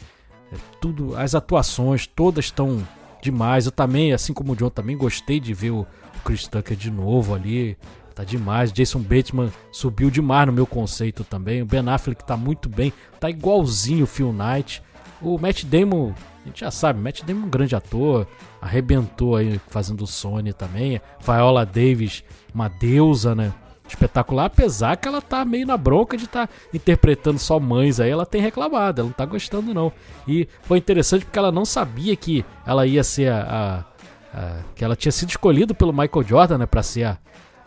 é 0.52 0.56
tudo, 0.80 1.16
as 1.16 1.34
atuações 1.34 2.06
todas 2.06 2.46
estão 2.46 2.86
demais. 3.24 3.66
Eu 3.66 3.72
também, 3.72 4.12
assim 4.12 4.32
como 4.32 4.52
o 4.52 4.56
John, 4.56 4.70
também 4.70 4.96
gostei 4.96 5.40
de 5.40 5.54
ver 5.54 5.70
o 5.70 5.86
Chris 6.24 6.46
Tucker 6.46 6.76
de 6.76 6.90
novo 6.90 7.34
ali. 7.34 7.76
Tá 8.14 8.22
demais. 8.22 8.72
Jason 8.72 9.00
Bateman 9.00 9.50
subiu 9.72 10.10
demais 10.10 10.46
no 10.46 10.52
meu 10.52 10.66
conceito 10.66 11.24
também. 11.24 11.62
O 11.62 11.66
Ben 11.66 11.88
Affleck 11.88 12.24
tá 12.24 12.36
muito 12.36 12.68
bem. 12.68 12.92
Tá 13.18 13.28
igualzinho 13.28 14.04
o 14.04 14.06
Phil 14.06 14.32
Knight. 14.32 14.82
O 15.20 15.38
Matt 15.38 15.64
Damon, 15.64 16.12
a 16.42 16.46
gente 16.46 16.60
já 16.60 16.70
sabe, 16.70 17.00
Matt 17.00 17.22
Damon 17.22 17.42
é 17.42 17.46
um 17.46 17.50
grande 17.50 17.74
ator. 17.74 18.26
Arrebentou 18.60 19.36
aí 19.36 19.60
fazendo 19.68 20.02
o 20.02 20.06
Sony 20.06 20.52
também. 20.52 21.00
Viola 21.20 21.66
Davis, 21.66 22.22
uma 22.54 22.68
deusa, 22.68 23.34
né? 23.34 23.52
Espetacular, 23.86 24.46
apesar 24.46 24.96
que 24.96 25.06
ela 25.06 25.20
tá 25.20 25.44
meio 25.44 25.66
na 25.66 25.76
bronca 25.76 26.16
de 26.16 26.24
estar 26.24 26.46
tá 26.46 26.54
interpretando 26.72 27.38
só 27.38 27.60
mães 27.60 28.00
aí, 28.00 28.10
ela 28.10 28.24
tem 28.24 28.40
reclamado, 28.40 29.00
ela 29.00 29.08
não 29.08 29.14
tá 29.14 29.24
gostando 29.26 29.74
não. 29.74 29.92
E 30.26 30.48
foi 30.62 30.78
interessante 30.78 31.24
porque 31.24 31.38
ela 31.38 31.52
não 31.52 31.64
sabia 31.64 32.16
que 32.16 32.44
ela 32.66 32.86
ia 32.86 33.04
ser 33.04 33.30
a, 33.30 33.84
a, 34.32 34.38
a 34.38 34.62
que 34.74 34.84
ela 34.84 34.96
tinha 34.96 35.12
sido 35.12 35.30
escolhida 35.30 35.74
pelo 35.74 35.92
Michael 35.92 36.26
Jordan, 36.26 36.58
né, 36.58 36.66
para 36.66 36.82
ser 36.82 37.04
a, 37.04 37.18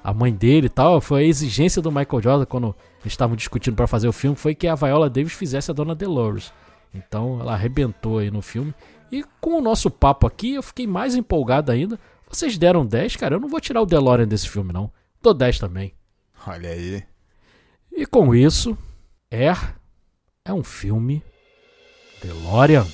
a 0.04 0.14
mãe 0.14 0.34
dele 0.34 0.68
e 0.68 0.70
tal. 0.70 1.00
Foi 1.00 1.22
a 1.22 1.28
exigência 1.28 1.82
do 1.82 1.92
Michael 1.92 2.22
Jordan 2.22 2.46
quando 2.46 2.76
estavam 3.06 3.36
discutindo 3.36 3.76
para 3.76 3.88
fazer 3.88 4.08
o 4.08 4.14
filme 4.14 4.36
foi 4.36 4.56
que 4.56 4.68
a 4.68 4.76
Viola 4.76 5.10
Davis 5.10 5.34
fizesse 5.34 5.72
a 5.72 5.74
dona 5.74 5.96
Dolores. 5.96 6.52
Então 6.94 7.40
ela 7.40 7.54
arrebentou 7.54 8.18
aí 8.18 8.32
no 8.32 8.42
filme. 8.42 8.74
E 9.12 9.24
com 9.40 9.58
o 9.58 9.62
nosso 9.62 9.90
papo 9.90 10.28
aqui, 10.28 10.56
eu 10.56 10.64
fiquei 10.64 10.86
mais 10.86 11.16
empolgado 11.16 11.72
ainda. 11.72 12.00
Vocês 12.30 12.58
deram 12.58 12.86
10, 12.86 13.16
cara. 13.16 13.36
Eu 13.36 13.40
não 13.40 13.48
vou 13.48 13.62
tirar 13.62 13.82
o 13.82 13.86
DeLorean 13.86 14.28
desse 14.28 14.50
filme, 14.50 14.74
não. 14.74 14.92
Dou 15.22 15.34
10 15.34 15.60
também. 15.60 15.94
Olha 16.48 16.70
aí. 16.70 17.04
E 17.92 18.06
com 18.06 18.34
isso, 18.34 18.78
Air 19.30 19.76
é 20.46 20.54
um 20.54 20.64
filme 20.64 21.22
DeLorean. 22.22 22.88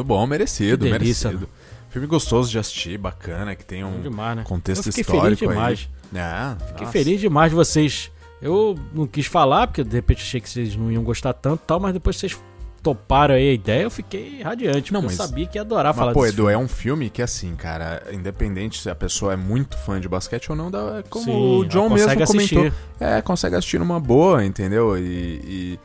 Muito 0.00 0.06
bom, 0.08 0.26
merecido, 0.26 0.84
Que 0.86 0.92
delícia, 0.92 1.28
merecido. 1.30 1.48
Filme 1.90 2.06
gostoso 2.06 2.50
de 2.50 2.58
assistir, 2.58 2.96
bacana, 2.98 3.54
que 3.56 3.64
tem 3.64 3.84
um 3.84 4.00
demais, 4.00 4.36
né? 4.36 4.44
contexto 4.44 4.86
Eu 4.86 4.92
fiquei 4.92 5.00
histórico 5.02 5.38
feliz 5.40 5.54
demais. 5.54 5.88
aí. 6.14 6.20
É, 6.20 6.66
Fiquei 6.66 6.80
nossa. 6.86 6.92
feliz 6.92 7.20
demais 7.20 7.50
de 7.50 7.56
vocês. 7.56 8.10
Eu 8.40 8.78
não 8.94 9.06
quis 9.06 9.26
falar, 9.26 9.66
porque 9.66 9.82
de 9.84 9.94
repente 9.94 10.22
achei 10.22 10.40
que 10.40 10.48
vocês 10.48 10.74
não 10.76 10.90
iam 10.90 11.02
gostar 11.02 11.32
tanto 11.32 11.62
e 11.62 11.66
tal, 11.66 11.78
mas 11.80 11.92
depois 11.92 12.16
vocês 12.16 12.38
toparam 12.82 13.34
aí 13.34 13.50
a 13.50 13.52
ideia, 13.52 13.82
eu 13.82 13.90
fiquei 13.90 14.40
radiante. 14.42 14.90
Não, 14.92 15.02
mas- 15.02 15.18
eu 15.18 15.26
sabia 15.26 15.46
que 15.46 15.58
ia 15.58 15.62
adorar 15.62 15.92
Mas, 15.92 15.96
falar 15.96 16.12
pô, 16.14 16.24
Edu, 16.24 16.48
é 16.48 16.56
um 16.56 16.66
filme 16.68 17.10
que, 17.10 17.20
assim, 17.20 17.54
cara, 17.54 18.02
independente 18.12 18.80
se 18.80 18.88
a 18.88 18.94
pessoa 18.94 19.34
é 19.34 19.36
muito 19.36 19.76
fã 19.76 20.00
de 20.00 20.08
basquete 20.08 20.48
ou 20.50 20.56
não, 20.56 20.70
dá, 20.70 20.98
é 21.00 21.02
como 21.10 21.24
Sim, 21.26 21.32
o 21.58 21.64
John 21.66 21.90
mesmo 21.90 22.08
comentou. 22.08 22.22
assistir. 22.64 22.72
É, 22.98 23.20
consegue 23.20 23.56
assistir 23.56 23.78
numa 23.78 24.00
boa, 24.00 24.42
entendeu? 24.44 24.96
E, 24.96 25.02
e- 25.02 25.78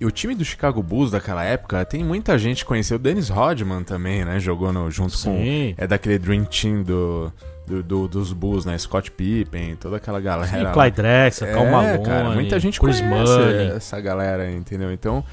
e 0.00 0.04
o 0.06 0.10
time 0.10 0.34
do 0.34 0.44
Chicago 0.44 0.82
Bulls 0.82 1.10
daquela 1.10 1.42
época, 1.44 1.84
tem 1.84 2.04
muita 2.04 2.36
gente 2.38 2.58
que 2.58 2.64
conheceu. 2.66 2.96
O 2.96 2.98
Dennis 2.98 3.28
Rodman 3.28 3.82
também, 3.82 4.24
né? 4.24 4.38
Jogou 4.38 4.72
no, 4.72 4.90
junto 4.90 5.16
Sim. 5.16 5.74
com. 5.76 5.82
É 5.82 5.86
daquele 5.86 6.18
Dream 6.18 6.44
Team 6.44 6.82
do, 6.82 7.32
do- 7.66 7.82
do- 7.82 8.08
dos 8.08 8.32
Bulls, 8.32 8.64
né? 8.66 8.76
Scott 8.76 9.10
Pippen, 9.10 9.74
toda 9.76 9.96
aquela 9.96 10.20
galera. 10.20 10.66
Sim. 10.68 10.72
Clyde 10.72 10.96
Drexler, 10.96 11.54
Cal 11.54 11.66
Malone, 11.66 11.94
É, 11.94 11.98
cara, 11.98 12.30
muita 12.30 12.58
gente 12.60 12.78
Chris 12.80 13.00
conhece 13.00 13.32
Money. 13.32 13.70
essa 13.76 14.00
galera, 14.00 14.50
entendeu? 14.50 14.92
Então, 14.92 15.24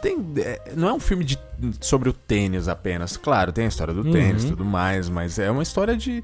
tem, 0.00 0.16
é, 0.38 0.60
não 0.76 0.88
é 0.88 0.92
um 0.92 1.00
filme 1.00 1.24
de, 1.24 1.38
sobre 1.80 2.08
o 2.08 2.12
tênis 2.12 2.68
apenas. 2.68 3.16
Claro, 3.16 3.52
tem 3.52 3.64
a 3.64 3.68
história 3.68 3.92
do 3.94 4.02
Uhum. 4.02 4.12
tênis 4.12 4.44
e 4.44 4.48
tudo 4.48 4.64
mais, 4.64 5.08
mas 5.08 5.38
é 5.38 5.50
uma 5.50 5.62
história 5.62 5.96
de. 5.96 6.22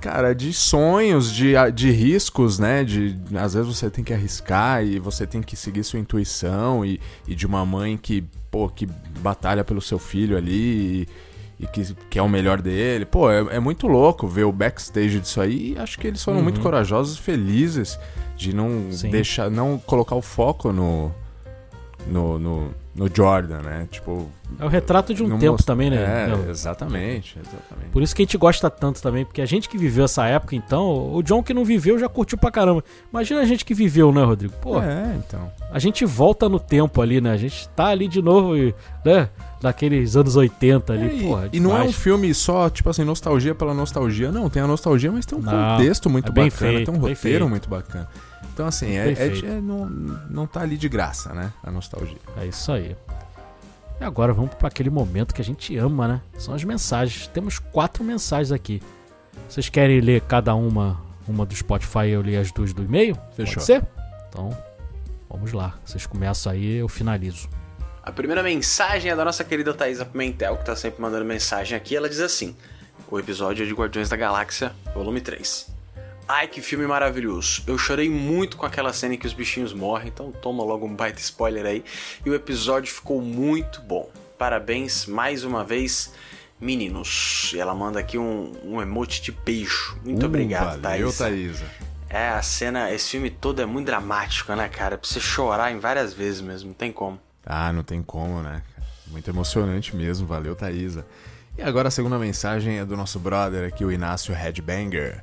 Cara, 0.00 0.32
de 0.34 0.52
sonhos, 0.52 1.32
de, 1.32 1.54
de 1.74 1.90
riscos, 1.90 2.58
né? 2.58 2.84
De 2.84 3.16
às 3.36 3.54
vezes 3.54 3.76
você 3.76 3.90
tem 3.90 4.04
que 4.04 4.12
arriscar 4.14 4.84
e 4.84 4.98
você 4.98 5.26
tem 5.26 5.42
que 5.42 5.56
seguir 5.56 5.82
sua 5.82 5.98
intuição 5.98 6.84
e, 6.84 7.00
e 7.26 7.34
de 7.34 7.46
uma 7.46 7.66
mãe 7.66 7.96
que, 7.96 8.22
pô, 8.50 8.68
que 8.68 8.86
batalha 9.20 9.64
pelo 9.64 9.80
seu 9.80 9.98
filho 9.98 10.36
ali 10.36 11.06
e, 11.58 11.64
e 11.64 11.66
que, 11.66 11.94
que 12.08 12.18
é 12.18 12.22
o 12.22 12.28
melhor 12.28 12.62
dele. 12.62 13.04
Pô, 13.04 13.28
é, 13.30 13.56
é 13.56 13.60
muito 13.60 13.88
louco 13.88 14.28
ver 14.28 14.44
o 14.44 14.52
backstage 14.52 15.18
disso 15.18 15.40
aí 15.40 15.72
e 15.72 15.78
acho 15.78 15.98
que 15.98 16.06
eles 16.06 16.22
foram 16.22 16.42
muito 16.42 16.60
corajosos 16.60 17.18
e 17.18 17.20
felizes 17.20 17.98
de 18.36 18.54
não 18.54 18.68
Uhum. 18.68 18.92
Sim. 18.92 19.10
deixar, 19.10 19.50
não 19.50 19.78
colocar 19.78 20.14
o 20.14 20.22
foco 20.22 20.72
no, 20.72 21.12
no, 22.10 22.38
no, 22.38 22.70
no 22.94 23.08
Jordan, 23.14 23.60
né? 23.62 23.86
Tipo. 23.90 24.28
É 24.58 24.64
o 24.64 24.68
retrato 24.68 25.12
de 25.14 25.22
um 25.22 25.38
tempo 25.38 25.52
most- 25.52 25.66
também, 25.66 25.90
né? 25.90 25.96
É, 26.46 26.50
exatamente, 26.50 27.38
exatamente. 27.38 27.90
Por 27.92 28.02
isso 28.02 28.14
que 28.16 28.22
a 28.22 28.24
gente 28.24 28.36
gosta 28.38 28.70
tanto 28.70 29.00
também, 29.02 29.24
porque 29.24 29.40
a 29.42 29.46
gente 29.46 29.68
que 29.68 29.76
viveu 29.76 30.04
essa 30.06 30.24
época, 30.26 30.56
então, 30.56 31.14
o 31.14 31.22
John 31.22 31.42
que 31.42 31.52
não 31.52 31.64
viveu 31.64 31.98
já 31.98 32.08
curtiu 32.08 32.38
pra 32.38 32.50
caramba. 32.50 32.82
Imagina 33.12 33.40
a 33.40 33.44
gente 33.44 33.64
que 33.64 33.74
viveu, 33.74 34.10
né, 34.12 34.22
Rodrigo? 34.24 34.54
Pô, 34.60 34.80
É, 34.80 35.14
então. 35.18 35.50
a 35.70 35.78
gente 35.78 36.04
volta 36.04 36.48
no 36.48 36.58
tempo 36.58 37.00
ali, 37.02 37.20
né? 37.20 37.30
A 37.32 37.36
gente 37.36 37.68
tá 37.70 37.86
ali 37.88 38.08
de 38.08 38.22
novo, 38.22 38.56
e, 38.56 38.74
né? 39.04 39.28
Daqueles 39.60 40.14
anos 40.16 40.36
80 40.36 40.92
ali, 40.92 41.02
É, 41.08 41.14
e, 41.14 41.22
porra. 41.24 41.48
e 41.52 41.60
não 41.60 41.76
é 41.76 41.82
um 41.82 41.92
filme 41.92 42.32
só, 42.32 42.70
tipo 42.70 42.88
assim, 42.90 43.02
nostalgia 43.04 43.54
pela 43.54 43.74
nostalgia. 43.74 44.30
Não, 44.30 44.48
tem 44.48 44.62
a 44.62 44.66
nostalgia, 44.68 45.10
mas 45.10 45.26
tem 45.26 45.36
um 45.38 45.42
Não, 45.42 45.52
contexto 45.76 46.08
muito 46.08 46.28
é 46.30 46.32
bem 46.32 46.44
bacana, 46.48 46.72
feito, 46.72 46.86
tem 46.90 46.94
um 46.94 46.98
roteiro 46.98 47.18
feito. 47.20 47.48
muito 47.48 47.68
bacana. 47.68 48.08
Então, 48.58 48.66
assim, 48.66 48.96
é, 48.96 49.12
é 49.12 49.26
é- 49.26 49.60
não, 49.60 49.88
não 49.88 50.44
tá 50.44 50.62
ali 50.62 50.76
de 50.76 50.88
graça, 50.88 51.32
né? 51.32 51.52
A 51.62 51.70
nostalgia. 51.70 52.18
É 52.36 52.44
isso 52.44 52.72
aí. 52.72 52.96
E 54.00 54.04
agora 54.04 54.32
vamos 54.32 54.52
para 54.54 54.66
aquele 54.66 54.90
momento 54.90 55.32
que 55.32 55.40
a 55.40 55.44
gente 55.44 55.76
ama, 55.76 56.08
né? 56.08 56.20
São 56.36 56.52
as 56.52 56.64
mensagens. 56.64 57.28
Temos 57.28 57.60
quatro 57.60 58.02
mensagens 58.02 58.50
aqui. 58.50 58.82
Vocês 59.48 59.68
querem 59.68 60.00
ler 60.00 60.22
cada 60.22 60.56
uma, 60.56 61.00
uma 61.28 61.46
do 61.46 61.54
Spotify 61.54 62.06
e 62.06 62.10
eu 62.10 62.20
ler 62.20 62.38
as 62.38 62.50
duas 62.50 62.72
do 62.72 62.82
e-mail? 62.82 63.16
Fechou. 63.36 63.54
Pode 63.54 63.64
ser? 63.64 63.86
Então, 64.28 64.50
vamos 65.30 65.52
lá. 65.52 65.78
Vocês 65.84 66.04
começam 66.04 66.50
aí, 66.50 66.78
eu 66.78 66.88
finalizo. 66.88 67.48
A 68.02 68.10
primeira 68.10 68.42
mensagem 68.42 69.12
é 69.12 69.14
da 69.14 69.24
nossa 69.24 69.44
querida 69.44 69.72
Thaisa 69.72 70.04
Pimentel, 70.04 70.56
que 70.56 70.64
tá 70.64 70.74
sempre 70.74 71.00
mandando 71.00 71.24
mensagem 71.24 71.76
aqui. 71.76 71.94
Ela 71.94 72.08
diz 72.08 72.18
assim: 72.18 72.56
O 73.08 73.20
episódio 73.20 73.62
é 73.62 73.66
de 73.68 73.72
Guardiões 73.72 74.08
da 74.08 74.16
Galáxia, 74.16 74.72
volume 74.92 75.20
3. 75.20 75.77
Ai, 76.28 76.46
que 76.46 76.60
filme 76.60 76.86
maravilhoso. 76.86 77.62
Eu 77.66 77.78
chorei 77.78 78.10
muito 78.10 78.58
com 78.58 78.66
aquela 78.66 78.92
cena 78.92 79.14
em 79.14 79.16
que 79.18 79.26
os 79.26 79.32
bichinhos 79.32 79.72
morrem, 79.72 80.08
então 80.08 80.30
toma 80.30 80.62
logo 80.62 80.84
um 80.84 80.94
baita 80.94 81.18
spoiler 81.20 81.64
aí. 81.64 81.82
E 82.24 82.28
o 82.28 82.34
episódio 82.34 82.92
ficou 82.92 83.22
muito 83.22 83.80
bom. 83.80 84.10
Parabéns 84.36 85.06
mais 85.06 85.42
uma 85.42 85.64
vez, 85.64 86.12
meninos. 86.60 87.52
E 87.54 87.58
ela 87.58 87.74
manda 87.74 87.98
aqui 87.98 88.18
um, 88.18 88.52
um 88.62 88.82
emote 88.82 89.22
de 89.22 89.32
beijo. 89.32 89.96
Muito 90.04 90.22
Uh, 90.22 90.26
obrigado, 90.26 90.82
valeu, 90.82 91.10
Thaisa. 91.10 91.24
Thaisa. 91.24 91.64
É, 92.10 92.28
a 92.28 92.42
cena, 92.42 92.92
esse 92.92 93.10
filme 93.10 93.30
todo 93.30 93.62
é 93.62 93.66
muito 93.66 93.86
dramático, 93.86 94.54
né, 94.54 94.68
cara? 94.68 94.98
Pra 94.98 95.08
você 95.08 95.20
chorar 95.20 95.72
em 95.72 95.78
várias 95.78 96.12
vezes 96.12 96.42
mesmo, 96.42 96.68
não 96.68 96.74
tem 96.74 96.92
como. 96.92 97.18
Ah, 97.44 97.72
não 97.72 97.82
tem 97.82 98.02
como, 98.02 98.42
né? 98.42 98.62
Muito 99.06 99.30
emocionante 99.30 99.96
mesmo, 99.96 100.26
valeu, 100.26 100.54
Thaisa. 100.54 101.06
E 101.56 101.62
agora 101.62 101.88
a 101.88 101.90
segunda 101.90 102.18
mensagem 102.18 102.78
é 102.78 102.84
do 102.84 102.96
nosso 102.96 103.18
brother 103.18 103.66
aqui, 103.66 103.82
o 103.84 103.90
Inácio 103.90 104.34
Headbanger. 104.34 105.22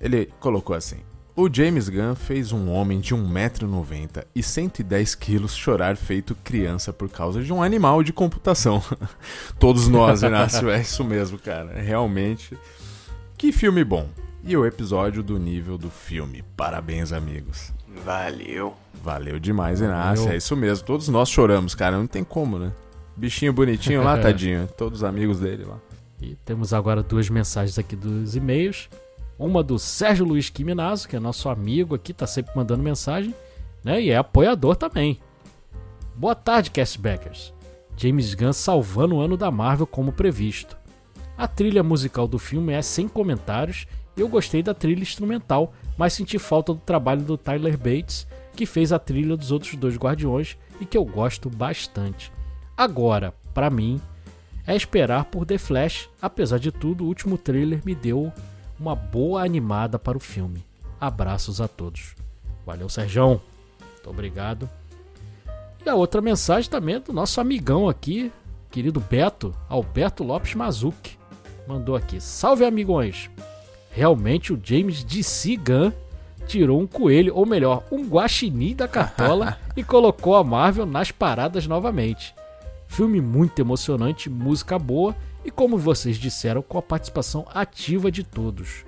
Ele 0.00 0.30
colocou 0.40 0.74
assim: 0.74 0.98
O 1.36 1.52
James 1.52 1.88
Gunn 1.88 2.14
fez 2.14 2.52
um 2.52 2.70
homem 2.70 3.00
de 3.00 3.14
1,90m 3.14 4.24
e 4.34 4.40
110kg 4.40 5.48
chorar 5.48 5.96
feito 5.96 6.34
criança 6.36 6.92
por 6.92 7.08
causa 7.08 7.42
de 7.42 7.52
um 7.52 7.62
animal 7.62 8.02
de 8.02 8.12
computação. 8.12 8.82
Todos 9.58 9.88
nós, 9.88 10.22
Inácio, 10.22 10.70
é 10.70 10.80
isso 10.80 11.04
mesmo, 11.04 11.38
cara. 11.38 11.80
Realmente. 11.80 12.56
Que 13.36 13.52
filme 13.52 13.84
bom. 13.84 14.08
E 14.42 14.56
o 14.56 14.64
episódio 14.64 15.22
do 15.22 15.38
nível 15.38 15.76
do 15.76 15.90
filme. 15.90 16.42
Parabéns, 16.56 17.12
amigos. 17.12 17.72
Valeu. 18.04 18.74
Valeu 19.02 19.38
demais, 19.38 19.80
Inácio. 19.80 20.24
Valeu. 20.24 20.34
É 20.34 20.36
isso 20.38 20.56
mesmo. 20.56 20.86
Todos 20.86 21.08
nós 21.08 21.28
choramos, 21.28 21.74
cara. 21.74 21.98
Não 21.98 22.06
tem 22.06 22.24
como, 22.24 22.58
né? 22.58 22.72
Bichinho 23.16 23.52
bonitinho 23.52 24.02
lá, 24.02 24.16
tadinho. 24.18 24.66
Todos 24.78 25.00
os 25.00 25.04
amigos 25.04 25.40
dele 25.40 25.64
lá. 25.64 25.78
E 26.20 26.36
temos 26.44 26.72
agora 26.72 27.02
duas 27.02 27.28
mensagens 27.28 27.78
aqui 27.78 27.96
dos 27.96 28.34
e-mails. 28.34 28.88
Uma 29.40 29.62
do 29.62 29.78
Sérgio 29.78 30.26
Luiz 30.26 30.50
Quiminazo, 30.50 31.08
que 31.08 31.16
é 31.16 31.18
nosso 31.18 31.48
amigo 31.48 31.94
aqui, 31.94 32.12
tá 32.12 32.26
sempre 32.26 32.52
mandando 32.54 32.82
mensagem, 32.82 33.34
né? 33.82 33.98
E 33.98 34.10
é 34.10 34.16
apoiador 34.18 34.76
também. 34.76 35.18
Boa 36.14 36.34
tarde, 36.34 36.70
Castbackers. 36.70 37.54
James 37.96 38.34
Gunn 38.34 38.52
salvando 38.52 39.16
o 39.16 39.20
ano 39.22 39.38
da 39.38 39.50
Marvel 39.50 39.86
como 39.86 40.12
previsto. 40.12 40.76
A 41.38 41.48
trilha 41.48 41.82
musical 41.82 42.28
do 42.28 42.38
filme 42.38 42.74
é 42.74 42.82
sem 42.82 43.08
comentários 43.08 43.86
eu 44.14 44.28
gostei 44.28 44.62
da 44.62 44.74
trilha 44.74 45.00
instrumental, 45.00 45.72
mas 45.96 46.12
senti 46.12 46.38
falta 46.38 46.74
do 46.74 46.80
trabalho 46.80 47.22
do 47.22 47.38
Tyler 47.38 47.78
Bates, 47.78 48.26
que 48.54 48.66
fez 48.66 48.92
a 48.92 48.98
trilha 48.98 49.38
dos 49.38 49.50
outros 49.50 49.74
dois 49.74 49.96
Guardiões 49.96 50.58
e 50.78 50.84
que 50.84 50.98
eu 50.98 51.04
gosto 51.06 51.48
bastante. 51.48 52.30
Agora, 52.76 53.32
pra 53.54 53.70
mim, 53.70 53.98
é 54.66 54.76
esperar 54.76 55.24
por 55.24 55.46
The 55.46 55.56
Flash. 55.56 56.10
Apesar 56.20 56.58
de 56.58 56.70
tudo, 56.70 57.04
o 57.04 57.06
último 57.06 57.38
trailer 57.38 57.80
me 57.82 57.94
deu 57.94 58.30
uma 58.80 58.96
boa 58.96 59.44
animada 59.44 59.98
para 59.98 60.16
o 60.16 60.20
filme. 60.20 60.64
Abraços 60.98 61.60
a 61.60 61.68
todos. 61.68 62.16
Valeu, 62.64 62.88
Serjão. 62.88 63.40
Muito 63.78 64.08
obrigado. 64.08 64.68
E 65.84 65.88
a 65.88 65.94
outra 65.94 66.22
mensagem 66.22 66.70
também 66.70 66.94
é 66.96 67.00
do 67.00 67.12
nosso 67.12 67.40
amigão 67.40 67.88
aqui, 67.88 68.32
querido 68.70 68.98
Beto, 68.98 69.54
Alberto 69.68 70.24
Lopes 70.24 70.54
Mazuki. 70.54 71.18
Mandou 71.68 71.94
aqui: 71.94 72.20
Salve 72.20 72.64
amigões! 72.64 73.30
Realmente 73.92 74.52
o 74.52 74.60
James 74.62 75.04
D.C. 75.04 75.56
Gunn 75.56 75.92
tirou 76.46 76.80
um 76.80 76.86
coelho, 76.86 77.34
ou 77.34 77.44
melhor, 77.44 77.84
um 77.90 78.06
guaxinim 78.08 78.74
da 78.74 78.88
cartola 78.88 79.58
e 79.76 79.84
colocou 79.84 80.36
a 80.36 80.44
Marvel 80.44 80.86
nas 80.86 81.10
paradas 81.10 81.66
novamente. 81.66 82.34
Filme 82.86 83.20
muito 83.20 83.60
emocionante, 83.60 84.30
música 84.30 84.78
boa 84.78 85.14
e, 85.44 85.50
como 85.50 85.78
vocês 85.78 86.16
disseram, 86.16 86.62
com 86.62 86.78
a 86.78 86.82
participação 86.82 87.46
ativa 87.52 88.10
de 88.10 88.22
todos. 88.22 88.84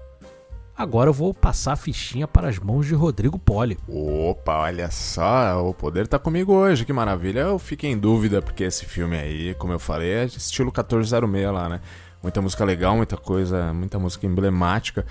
Agora 0.77 1.09
eu 1.09 1.13
vou 1.13 1.33
passar 1.33 1.73
a 1.73 1.75
fichinha 1.75 2.27
para 2.27 2.49
as 2.49 2.59
mãos 2.59 2.85
de 2.85 2.93
Rodrigo 2.93 3.39
Poli. 3.39 3.79
Opa, 3.87 4.59
olha 4.59 4.91
só, 4.91 5.67
o 5.67 5.73
poder 5.73 6.07
tá 6.07 6.19
comigo 6.19 6.53
hoje, 6.53 6.85
que 6.85 6.93
maravilha. 6.93 7.39
Eu 7.39 7.57
fiquei 7.57 7.89
em 7.89 7.97
dúvida, 7.97 8.43
porque 8.43 8.63
esse 8.63 8.85
filme 8.85 9.17
aí, 9.17 9.55
como 9.55 9.73
eu 9.73 9.79
falei, 9.79 10.11
é 10.11 10.25
de 10.27 10.37
estilo 10.37 10.67
1406 10.67 11.51
lá, 11.51 11.67
né? 11.67 11.81
Muita 12.21 12.43
música 12.43 12.63
legal, 12.63 12.95
muita 12.95 13.17
coisa, 13.17 13.73
muita 13.73 13.97
música 13.97 14.27
emblemática. 14.27 15.03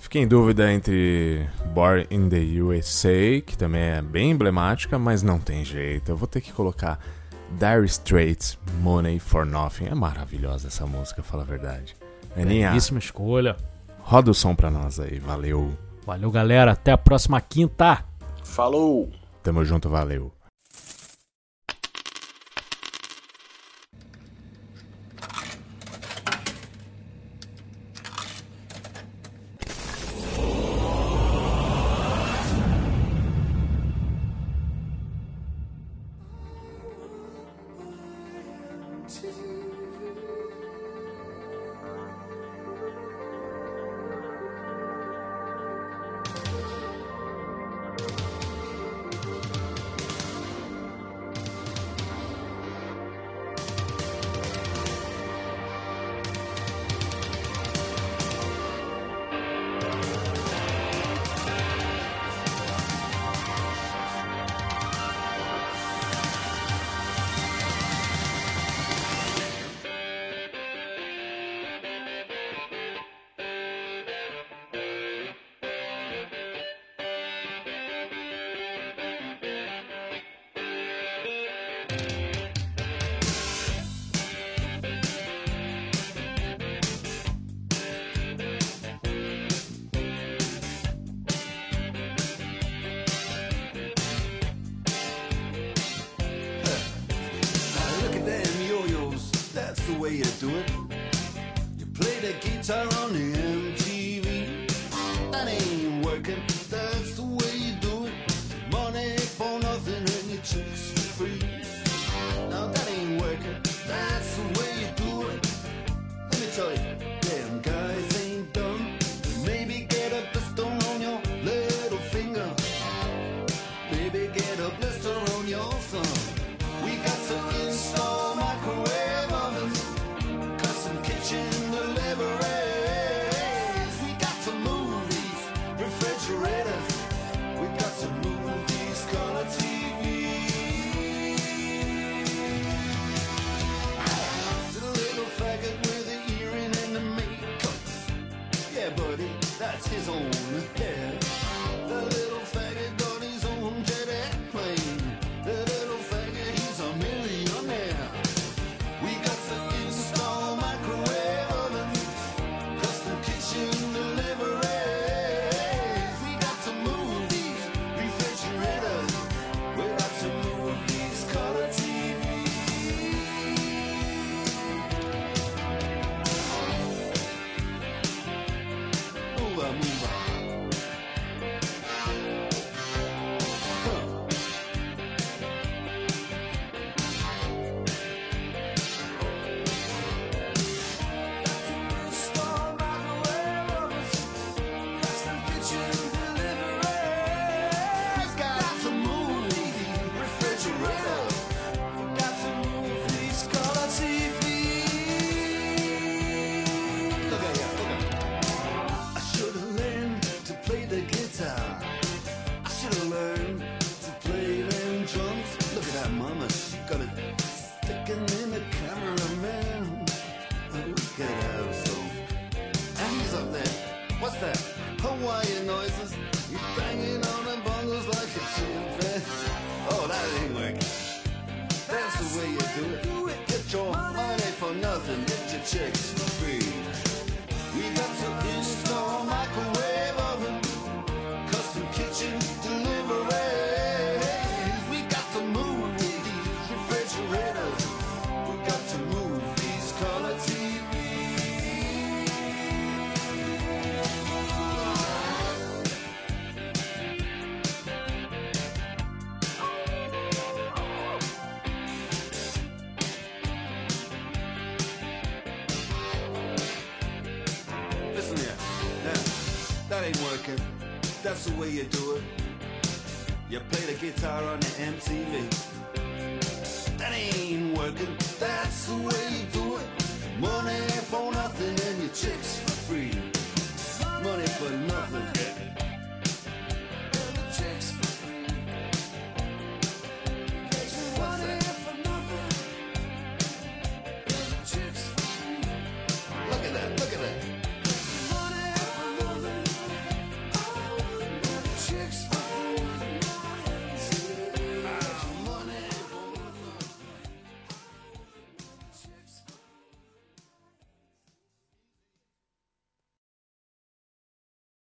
Fiquei 0.00 0.22
em 0.22 0.26
dúvida 0.26 0.72
entre 0.72 1.48
Born 1.72 2.04
in 2.10 2.28
the 2.28 2.60
USA, 2.60 3.40
que 3.46 3.56
também 3.56 3.80
é 3.80 4.02
bem 4.02 4.32
emblemática, 4.32 4.98
mas 4.98 5.22
não 5.22 5.38
tem 5.38 5.64
jeito. 5.64 6.10
Eu 6.10 6.16
vou 6.16 6.26
ter 6.26 6.40
que 6.40 6.52
colocar 6.52 6.98
Dire 7.52 7.86
Straits, 7.86 8.58
Money 8.80 9.20
for 9.20 9.46
Nothing. 9.46 9.86
É 9.86 9.94
maravilhosa 9.94 10.66
essa 10.66 10.84
música, 10.84 11.22
fala 11.22 11.44
a 11.44 11.46
verdade. 11.46 11.94
Aninha, 12.36 12.70
Belíssima 12.70 12.98
escolha. 12.98 13.56
Roda 14.02 14.30
o 14.30 14.34
som 14.34 14.54
pra 14.54 14.70
nós 14.70 15.00
aí, 15.00 15.18
valeu. 15.18 15.72
Valeu, 16.04 16.30
galera. 16.30 16.72
Até 16.72 16.92
a 16.92 16.98
próxima 16.98 17.40
quinta. 17.40 18.04
Falou! 18.44 19.10
Tamo 19.42 19.64
junto, 19.64 19.88
valeu. 19.88 20.32